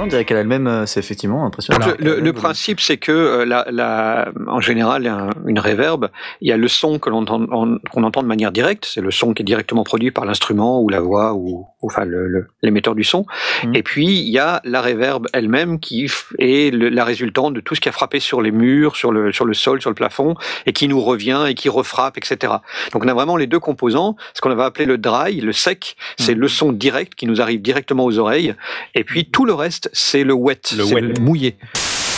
On 0.00 0.06
dirait 0.06 0.24
qu'elle 0.24 0.38
a 0.38 0.42
le 0.42 0.48
même. 0.48 0.66
euh, 0.66 0.86
C'est 0.86 1.00
effectivement 1.00 1.44
impressionnant. 1.46 1.78
Donc, 1.86 1.98
le, 1.98 2.14
le- 2.16 2.20
le 2.20 2.32
principe, 2.32 2.80
c'est 2.80 2.96
que 2.96 3.12
euh, 3.12 3.44
la, 3.44 3.66
la- 3.70 4.30
en 4.48 4.60
général, 4.60 5.06
un- 5.06 5.30
une 5.46 5.58
réverb, 5.58 6.08
il 6.40 6.48
y 6.48 6.52
a 6.52 6.56
le 6.56 6.68
son 6.68 6.98
que 6.98 7.10
l'on 7.10 7.18
entend, 7.18 7.42
en- 7.52 7.76
qu'on 7.90 8.02
entend 8.04 8.22
de 8.22 8.26
manière 8.28 8.50
directe, 8.52 8.86
c'est 8.86 9.00
le 9.00 9.10
son 9.10 9.34
qui 9.34 9.42
est 9.42 9.44
directement 9.44 9.84
produit 9.84 10.10
par 10.10 10.24
l'instrument 10.24 10.80
ou 10.80 10.88
la 10.88 11.00
voix 11.00 11.34
ou, 11.34 11.66
ou, 11.82 11.86
enfin 11.86 12.04
le- 12.04 12.26
le- 12.28 12.46
l'émetteur 12.62 12.94
du 12.94 13.04
son. 13.04 13.26
Et 13.74 13.82
puis 13.82 14.06
il 14.06 14.28
y 14.30 14.38
a 14.38 14.60
la 14.64 14.80
réverb 14.80 15.26
elle-même 15.32 15.80
qui 15.80 16.10
est 16.38 16.72
le- 16.74 16.88
la 16.88 17.04
résultante 17.04 17.54
de 17.54 17.60
tout 17.60 17.74
ce 17.74 17.80
qui 17.80 17.88
a 17.88 17.92
frappé 17.92 18.20
sur 18.20 18.40
les 18.42 18.50
murs, 18.52 18.96
sur 18.96 19.12
le 19.12 19.32
sur 19.32 19.44
le 19.44 19.54
sol, 19.54 19.80
sur 19.80 19.90
le 19.90 19.94
plafond, 19.94 20.34
et 20.66 20.72
qui 20.72 20.88
nous 20.88 21.00
revient 21.00 21.44
et 21.48 21.54
qui 21.54 21.68
refrappe, 21.68 22.16
etc. 22.16 22.54
Donc 22.92 23.04
on 23.04 23.08
a 23.08 23.14
vraiment 23.14 23.36
les 23.36 23.46
deux 23.46 23.60
composants, 23.60 24.16
ce 24.34 24.40
qu'on 24.40 24.50
avait 24.50 24.62
appelé 24.62 24.86
le 24.86 24.98
dry, 24.98 25.40
le 25.40 25.52
sec, 25.52 25.96
c'est 26.18 26.34
le 26.34 26.48
son 26.48 26.72
direct 26.72 27.14
qui 27.14 27.26
nous 27.26 27.40
arrive 27.42 27.60
directement 27.62 28.04
aux 28.04 28.18
oreilles, 28.18 28.54
et 28.94 29.04
puis 29.04 29.26
tout 29.30 29.44
le 29.44 29.52
reste 29.54 29.89
c'est 29.92 30.24
le 30.24 30.34
wet, 30.34 30.60
c'est 30.62 31.00
le 31.00 31.14
mouillé. 31.20 31.56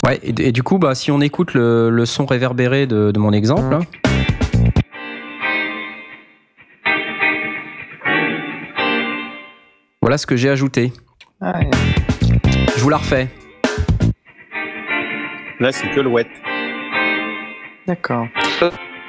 Ouais, 0.05 0.19
et, 0.23 0.33
et 0.47 0.51
du 0.51 0.63
coup, 0.63 0.77
bah, 0.79 0.95
si 0.95 1.11
on 1.11 1.21
écoute 1.21 1.53
le, 1.53 1.89
le 1.89 2.05
son 2.05 2.25
réverbéré 2.25 2.87
de, 2.87 3.11
de 3.11 3.19
mon 3.19 3.31
exemple. 3.31 3.73
hein. 3.73 3.81
Voilà 10.01 10.17
ce 10.17 10.25
que 10.25 10.35
j'ai 10.35 10.49
ajouté. 10.49 10.91
Je 11.41 12.81
vous 12.81 12.89
la 12.89 12.97
refais. 12.97 13.29
Là, 15.59 15.71
c'est 15.71 15.89
que 15.91 15.99
le 16.01 16.09
wet. 16.09 16.27
D'accord. 17.87 18.27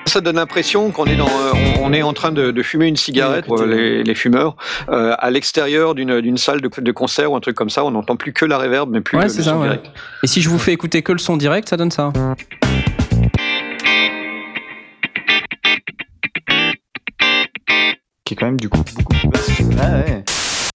Ça, 0.07 0.21
donne 0.21 0.37
l'impression 0.37 0.91
qu'on 0.91 1.07
est 1.07 1.17
dans, 1.17 1.27
euh, 1.27 1.53
on, 1.81 1.93
est 1.93 2.03
en 2.03 2.13
train 2.13 2.31
de, 2.31 2.51
de 2.51 2.63
fumer 2.63 2.87
une 2.87 2.97
cigarette 2.97 3.47
pour 3.47 3.65
les, 3.65 4.05
les 4.05 4.15
fumeurs 4.15 4.55
euh, 4.89 5.15
à 5.19 5.31
l'extérieur 5.31 5.95
d'une 5.95 6.21
d'une 6.21 6.37
salle 6.37 6.61
de, 6.61 6.69
de 6.81 6.93
concert 6.93 7.33
ou 7.33 7.37
un 7.37 7.41
truc 7.41 7.57
comme 7.57 7.71
ça. 7.71 7.85
On 7.85 7.91
n'entend 7.91 8.15
plus 8.17 8.33
que 8.33 8.45
la 8.45 8.59
réverb, 8.59 8.91
mais 8.93 9.01
plus 9.01 9.17
Ouais, 9.19 9.25
le, 9.25 9.29
c'est 9.29 9.39
le 9.39 9.45
ça. 9.45 9.51
son 9.53 9.61
ouais. 9.61 9.69
direct. 9.69 9.87
Et 10.23 10.27
si 10.29 10.41
je 10.41 10.49
vous 10.49 10.59
fais 10.59 10.73
écouter 10.73 11.03
que 11.03 11.13
le 11.13 11.19
son 11.19 11.37
direct, 11.37 11.69
ça 11.69 11.77
donne 11.77 11.91
ça. 11.91 12.13
Qui 18.25 18.35
est 18.35 18.37
quand 18.37 18.47
même 18.47 18.61
du 18.61 18.69
coup 18.69 18.83
beaucoup 18.97 19.15
plus 19.15 19.29
basse. 19.29 19.51
Ah 19.81 19.97
ouais. 19.97 20.25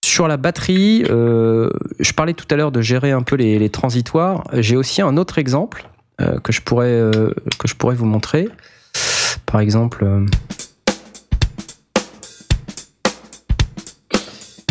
Sur 0.03 0.27
la 0.27 0.37
batterie, 0.37 1.03
euh, 1.09 1.69
je 1.99 2.11
parlais 2.13 2.33
tout 2.33 2.45
à 2.51 2.55
l'heure 2.55 2.71
de 2.71 2.81
gérer 2.81 3.11
un 3.11 3.21
peu 3.23 3.35
les, 3.35 3.57
les 3.57 3.69
transitoires. 3.69 4.43
J'ai 4.53 4.75
aussi 4.75 5.01
un 5.01 5.17
autre 5.17 5.39
exemple 5.39 5.87
euh, 6.21 6.39
que, 6.39 6.51
je 6.51 6.61
pourrais, 6.61 6.87
euh, 6.91 7.31
que 7.57 7.67
je 7.67 7.75
pourrais 7.75 7.95
vous 7.95 8.05
montrer. 8.05 8.49
Par 9.51 9.61
exemple, 9.61 10.03
euh, 10.03 10.27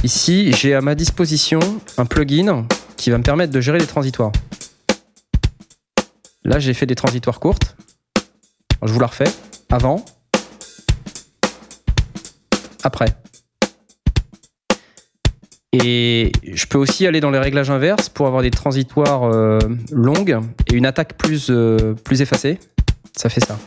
ici, 0.05 0.53
j'ai 0.53 0.73
à 0.73 0.81
ma 0.81 0.95
disposition 0.95 1.59
un 1.97 2.07
plugin 2.07 2.65
qui 2.97 3.11
va 3.11 3.19
me 3.19 3.25
permettre 3.25 3.53
de 3.53 3.61
gérer 3.61 3.81
les 3.81 3.87
transitoires. 3.87 4.31
Là, 6.45 6.61
j'ai 6.61 6.75
fait 6.75 6.87
des 6.87 6.95
transitoires 6.95 7.41
courtes. 7.41 7.77
Je 8.85 8.93
vous 8.93 9.01
la 9.01 9.09
refais. 9.09 9.31
Avant. 9.69 10.05
après. 12.85 13.09
Et 15.73 16.31
je 16.45 16.67
peux 16.67 16.79
aussi 16.79 17.05
aller 17.09 17.21
dans 17.21 17.31
les 17.31 17.41
réglages 17.41 17.71
inverses 17.71 18.09
pour 18.09 18.29
avoir 18.29 18.43
des 18.43 18.53
transitoires 18.53 19.25
euh, 19.25 19.59
longues 19.91 20.39
et 20.71 20.75
une 20.75 20.87
attaque 20.87 21.19
plus, 21.19 21.49
euh, 21.51 21.95
plus 21.95 22.23
effacée. 22.23 22.61
Ça 23.17 23.29
fait 23.29 23.41
ça. 23.41 23.59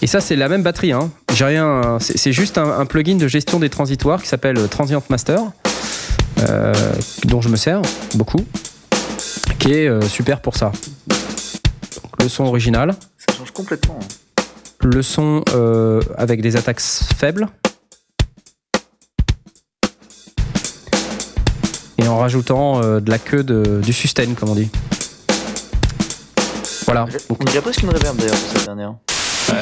Et 0.00 0.06
ça, 0.06 0.20
c'est 0.20 0.36
la 0.36 0.48
même 0.48 0.62
batterie. 0.62 0.92
Hein. 0.92 1.10
J'ai 1.34 1.44
rien. 1.44 1.98
C'est 2.00 2.32
juste 2.32 2.56
un, 2.58 2.78
un 2.78 2.86
plugin 2.86 3.16
de 3.16 3.26
gestion 3.28 3.58
des 3.58 3.68
transitoires 3.68 4.22
qui 4.22 4.28
s'appelle 4.28 4.68
Transient 4.68 5.02
Master, 5.10 5.40
euh, 6.48 6.72
dont 7.24 7.40
je 7.40 7.48
me 7.48 7.56
sers 7.56 7.82
beaucoup, 8.14 8.44
qui 9.58 9.72
est 9.72 9.88
euh, 9.88 10.00
super 10.02 10.40
pour 10.40 10.56
ça. 10.56 10.70
Donc, 11.08 12.12
le 12.22 12.28
son 12.28 12.44
original, 12.44 12.94
Ça 13.28 13.36
change 13.36 13.50
complètement. 13.50 13.98
le 14.80 15.02
son 15.02 15.42
euh, 15.54 16.00
avec 16.16 16.40
des 16.42 16.56
attaques 16.56 16.80
faibles. 16.80 17.48
Et 22.00 22.06
en 22.06 22.18
rajoutant 22.18 22.80
euh, 22.82 23.00
de 23.00 23.10
la 23.10 23.18
queue 23.18 23.42
de- 23.42 23.80
du 23.84 23.92
sustain, 23.92 24.32
comme 24.38 24.50
on 24.50 24.54
dit. 24.54 24.70
Voilà. 26.86 27.06
On 27.28 27.44
dirait 27.44 27.60
presque 27.60 27.82
une 27.82 27.90
reverb 27.90 28.16
d'ailleurs 28.16 28.36
cette 28.36 28.64
dernière. 28.64 28.94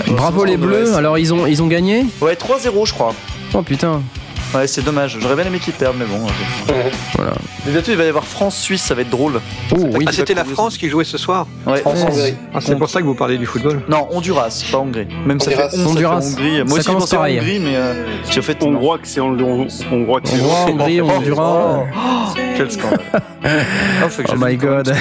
Bravo 0.09 0.45
les 0.45 0.57
bleus. 0.57 0.95
Alors 0.95 1.19
ils 1.19 1.33
ont 1.35 1.47
ils 1.47 1.63
ont 1.63 1.67
gagné. 1.67 2.07
Ouais, 2.21 2.35
3-0 2.35 2.87
je 2.87 2.93
crois. 2.93 3.15
Oh 3.55 3.63
putain. 3.63 4.03
Ouais, 4.57 4.67
c'est 4.67 4.83
dommage. 4.83 5.19
J'aurais 5.21 5.35
bien 5.37 5.45
aimé 5.45 5.59
qu'ils 5.59 5.75
perdent, 5.75 5.97
mais 5.99 6.05
bon. 6.07 6.27
euh, 6.71 6.83
Voilà. 7.17 7.33
Mais 7.67 7.73
bientôt 7.73 7.91
il 7.91 7.97
va 7.97 8.05
y 8.05 8.09
avoir 8.09 8.25
France-Suisse, 8.25 8.83
ça 8.83 8.95
va 8.95 9.03
être 9.03 9.11
drôle. 9.11 9.41
Oh 9.73 9.77
oui. 9.79 10.05
Ah, 10.09 10.13
c'était 10.13 10.35
la 10.35 10.45
France 10.45 10.79
qui 10.79 10.89
jouait 10.89 11.05
ce 11.05 11.19
soir 11.19 11.47
Ouais. 11.67 11.83
Ah, 12.55 12.61
c'est 12.61 12.77
pour 12.79 12.89
ça 12.89 13.01
que 13.01 13.05
vous 13.07 13.15
parlez 13.15 13.37
du 13.39 13.45
football 13.47 13.83
Non, 13.89 14.09
Honduras, 14.11 14.65
pas 14.73 14.79
Hongrie. 14.79 15.09
Même 15.27 15.41
ça 15.41 15.51
Honduras. 15.51 15.69
fait 15.71 15.77
11, 15.79 15.87
Honduras. 15.89 16.21
ça 16.23 16.29
fait 16.37 16.43
Hongrie. 16.43 16.65
Moi 16.65 16.79
aussi, 16.79 16.89
je 16.89 16.93
pensais. 16.93 17.17
Hongrie, 17.17 17.59
mais 17.59 17.77
euh, 17.77 18.05
j'ai 18.31 18.43
fait. 18.43 18.63
Hongrois 18.63 18.99
que 18.99 19.07
c'est 19.09 19.21
Hongrois 19.21 19.67
que 20.21 20.29
c'est 20.29 20.41
Hongrie, 20.41 21.01
Honduras. 21.03 21.81
Oh, 21.95 22.35
Quel 22.57 22.71
scandale. 22.71 23.01
Ah, 23.49 24.09
Oh 24.29 24.35
my 24.39 24.57
god. 24.57 24.93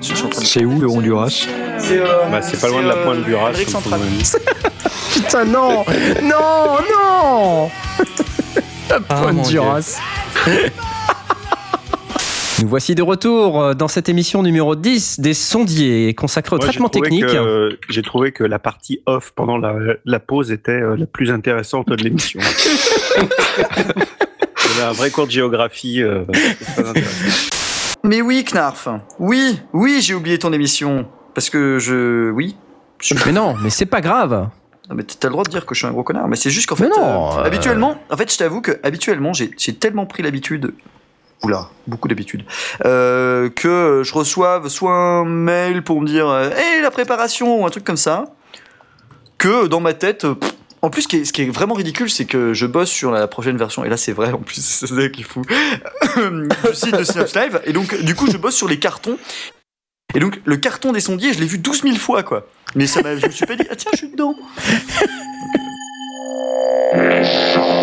C'est 0.00 0.64
où 0.64 0.80
le 0.80 0.88
Honduras? 0.88 1.46
C'est 1.78 1.98
euh, 2.00 2.06
Bah, 2.30 2.40
c'est 2.42 2.60
pas 2.60 2.68
loin 2.68 2.82
de 2.82 2.88
la 2.88 2.96
pointe 2.96 3.22
du 3.24 3.34
Ras. 3.36 3.48
Amérique 3.48 3.68
centrale. 3.70 4.00
Putain 5.12 5.44
non 5.44 5.84
non 6.22 6.76
non. 6.90 7.70
La 8.90 8.98
Ah, 9.08 9.22
pointe 9.22 9.34
mon 9.36 9.42
du 9.42 9.48
Dieu. 9.50 9.60
Ras. 9.60 9.98
Nous 12.60 12.66
voici 12.68 12.96
de 12.96 13.02
retour 13.02 13.62
euh, 13.62 13.74
dans 13.74 13.86
cette 13.86 14.08
émission 14.08 14.42
numéro 14.42 14.74
10 14.74 15.20
des 15.20 15.32
sondiers 15.34 16.12
consacrée 16.14 16.56
au 16.56 16.58
Moi, 16.58 16.66
traitement 16.66 16.88
technique. 16.88 17.24
que- 17.26 17.78
J'ai 17.88 18.02
trouvé 18.02 18.32
que 18.32 18.42
la 18.42 18.58
partie 18.58 19.00
off 19.06 19.30
pendant 19.36 19.58
la, 19.58 19.74
la 20.04 20.18
pause 20.18 20.50
était 20.50 20.72
euh, 20.72 20.96
la 20.96 21.06
plus 21.06 21.30
intéressante 21.30 21.86
de 21.88 21.94
l'émission. 22.02 22.40
Il 23.18 24.78
y 24.80 24.82
un 24.84 24.92
vrai 24.92 25.10
cours 25.10 25.26
de 25.26 25.30
géographie. 25.32 26.02
euh. 26.02 26.24
Mais 28.04 28.22
oui, 28.22 28.44
Knarf. 28.44 28.88
Oui, 29.20 29.60
oui, 29.72 30.00
j'ai 30.02 30.14
oublié 30.14 30.38
ton 30.38 30.52
émission. 30.52 31.06
Parce 31.34 31.50
que 31.50 31.78
je. 31.78 32.30
Oui. 32.32 32.56
Mais 33.26 33.32
non, 33.32 33.54
mais 33.62 33.70
c'est 33.70 33.86
pas 33.86 34.00
grave. 34.00 34.48
Non, 34.88 34.96
mais 34.96 35.02
t'as 35.02 35.28
le 35.28 35.32
droit 35.32 35.44
de 35.44 35.50
dire 35.50 35.66
que 35.66 35.74
je 35.74 35.80
suis 35.80 35.86
un 35.86 35.92
gros 35.92 36.02
connard. 36.02 36.28
Mais 36.28 36.36
c'est 36.36 36.50
juste 36.50 36.66
qu'en 36.66 36.76
fait. 36.76 36.88
Non, 36.88 36.96
euh, 36.98 37.40
euh, 37.40 37.44
Habituellement, 37.44 38.00
en 38.10 38.16
fait, 38.16 38.32
je 38.32 38.38
t'avoue 38.38 38.62
que 38.62 38.78
habituellement, 38.82 39.32
j'ai 39.32 39.74
tellement 39.74 40.06
pris 40.06 40.22
l'habitude. 40.22 40.74
Oula, 41.42 41.68
beaucoup 41.86 42.08
d'habitude. 42.08 42.44
Euh, 42.84 43.48
que 43.50 44.02
je 44.04 44.12
reçoive 44.12 44.68
soit 44.68 44.94
un 44.94 45.24
mail 45.24 45.82
pour 45.82 46.00
me 46.00 46.06
dire 46.06 46.34
Hey, 46.34 46.80
la 46.82 46.90
préparation 46.90 47.60
ou 47.60 47.66
un 47.66 47.70
truc 47.70 47.84
comme 47.84 47.96
ça. 47.96 48.24
Que 49.36 49.66
dans 49.66 49.80
ma 49.80 49.94
tête. 49.94 50.26
pff, 50.26 50.52
en 50.80 50.90
plus, 50.90 51.02
ce 51.02 51.08
qui, 51.08 51.16
est, 51.16 51.24
ce 51.24 51.32
qui 51.32 51.42
est 51.42 51.50
vraiment 51.50 51.74
ridicule, 51.74 52.08
c'est 52.08 52.24
que 52.24 52.54
je 52.54 52.66
bosse 52.66 52.90
sur 52.90 53.10
la 53.10 53.26
prochaine 53.26 53.56
version, 53.56 53.84
et 53.84 53.88
là 53.88 53.96
c'est 53.96 54.12
vrai 54.12 54.32
en 54.32 54.38
plus, 54.38 54.60
c'est 54.64 54.86
ça 54.86 55.08
qui 55.08 55.22
est 55.22 55.24
fou, 55.24 55.42
du 56.16 56.48
site 56.74 56.96
de 56.96 57.02
Synops 57.02 57.34
Live, 57.34 57.60
et 57.64 57.72
donc 57.72 58.00
du 58.02 58.14
coup 58.14 58.30
je 58.30 58.36
bosse 58.36 58.54
sur 58.54 58.68
les 58.68 58.78
cartons, 58.78 59.18
et 60.14 60.20
donc 60.20 60.40
le 60.44 60.56
carton 60.56 60.92
des 60.92 61.00
sondiers, 61.00 61.32
je 61.34 61.40
l'ai 61.40 61.46
vu 61.46 61.58
12 61.58 61.82
000 61.82 61.96
fois 61.96 62.22
quoi, 62.22 62.46
mais 62.74 62.86
ça 62.86 63.02
m'a, 63.02 63.16
je 63.16 63.26
me 63.26 63.30
suis 63.30 63.46
pas 63.46 63.56
dit, 63.56 63.64
ah 63.70 63.76
tiens, 63.76 63.90
je 63.92 63.98
suis 63.98 64.08
dedans. 64.10 64.34